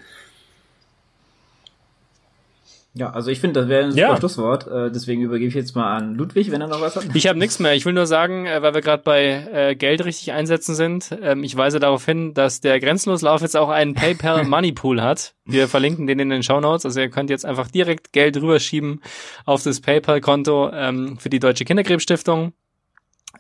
Ja, 2.95 3.10
also 3.10 3.32
ich 3.32 3.40
finde, 3.40 3.61
das 3.61 3.70
wäre 3.70 3.86
ein 3.86 3.91
super 3.91 4.02
ja. 4.02 4.18
Schlusswort. 4.18 4.68
Äh, 4.68 4.91
deswegen 4.91 5.24
übergebe 5.24 5.48
ich 5.48 5.56
jetzt 5.56 5.76
mal 5.76 5.98
an 5.98 6.14
Ludwig, 6.14 6.52
wenn 6.52 6.61
er 6.61 6.68
noch 6.68 6.80
was 6.80 6.95
hat. 6.95 7.06
Ich 7.15 7.26
habe 7.26 7.40
nichts 7.40 7.57
mehr. 7.57 7.74
Ich 7.74 7.86
will 7.88 7.94
nur 7.94 8.06
sagen, 8.06 8.45
äh, 8.45 8.61
weil 8.61 8.76
wir 8.76 8.82
gerade 8.82 9.02
bei 9.02 9.48
äh, 9.52 9.76
Geld 9.76 10.06
richtig 10.06 10.32
einsetzen 10.32 10.76
sind, 10.76 11.10
ähm, 11.22 11.44
ich 11.44 11.57
weise 11.57 11.80
darauf 11.80 12.06
hin, 12.06 12.36
dass 12.36 12.61
der 12.61 12.80
Grenzenloslauf 12.80 13.41
jetzt 13.41 13.57
auch 13.57 13.70
einen 13.70 13.95
PayPal 13.95 14.44
Money 14.45 14.74
Pool 14.74 15.02
hat. 15.02 15.34
Wir 15.45 15.68
verlinken 15.68 16.06
den 16.06 16.20
in 16.20 16.30
den 16.30 16.44
Show 16.44 16.60
Notes. 16.60 16.86
Also 16.86 16.99
ihr 16.99 17.10
könnt 17.10 17.32
jetzt 17.32 17.48
einfach 17.48 17.68
direkt 17.68 18.14
Geld 18.14 18.38
rüberschieben 18.38 19.02
auf 19.45 19.64
das 19.64 19.82
PayPal-Konto 19.82 20.70
ähm, 20.72 21.18
für 21.18 21.30
die 21.30 21.40
Deutsche 21.40 21.65
Kinderkrebsstiftung. 21.65 22.53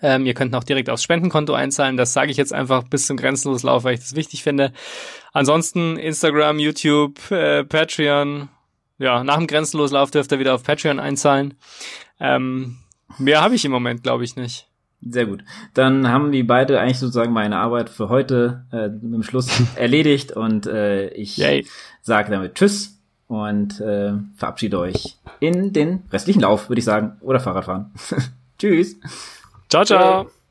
Ähm, 0.01 0.25
ihr 0.25 0.33
könnt 0.33 0.55
auch 0.55 0.63
direkt 0.63 0.89
aufs 0.89 1.03
Spendenkonto 1.03 1.53
einzahlen. 1.53 1.95
Das 1.95 2.13
sage 2.13 2.31
ich 2.31 2.37
jetzt 2.37 2.53
einfach 2.53 2.83
bis 2.83 3.05
zum 3.05 3.17
Grenzenloslauf, 3.17 3.83
weil 3.83 3.93
ich 3.93 3.99
das 3.99 4.15
wichtig 4.15 4.41
finde. 4.41 4.73
Ansonsten 5.31 5.97
Instagram, 5.97 6.57
YouTube, 6.57 7.31
äh, 7.31 7.63
Patreon, 7.63 8.49
ja, 9.03 9.23
nach 9.23 9.37
dem 9.37 9.47
Grenzenloslauf 9.47 10.11
dürft 10.11 10.31
ihr 10.31 10.39
wieder 10.39 10.55
auf 10.55 10.63
Patreon 10.63 10.99
einzahlen. 10.99 11.55
Ähm, 12.19 12.77
mehr 13.17 13.41
habe 13.41 13.55
ich 13.55 13.65
im 13.65 13.71
Moment, 13.71 14.03
glaube 14.03 14.23
ich, 14.23 14.35
nicht. 14.35 14.67
Sehr 15.05 15.25
gut. 15.25 15.43
Dann 15.73 16.07
haben 16.07 16.31
die 16.31 16.43
beide 16.43 16.79
eigentlich 16.79 16.99
sozusagen 16.99 17.33
meine 17.33 17.57
Arbeit 17.57 17.89
für 17.89 18.07
heute 18.07 18.65
äh, 18.71 18.87
mit 18.87 19.13
dem 19.13 19.23
Schluss 19.23 19.49
erledigt 19.75 20.31
und 20.31 20.65
äh, 20.65 21.09
ich 21.09 21.35
sage 22.01 22.31
damit 22.31 22.55
Tschüss 22.55 22.97
und 23.27 23.81
äh, 23.81 24.13
verabschiede 24.37 24.79
euch 24.79 25.17
in 25.39 25.73
den 25.73 26.03
restlichen 26.11 26.41
Lauf, 26.41 26.69
würde 26.69 26.79
ich 26.79 26.85
sagen, 26.85 27.17
oder 27.21 27.39
Fahrradfahren. 27.39 27.91
Tschüss. 28.57 28.95
Ciao, 29.69 29.83
ciao. 29.83 30.42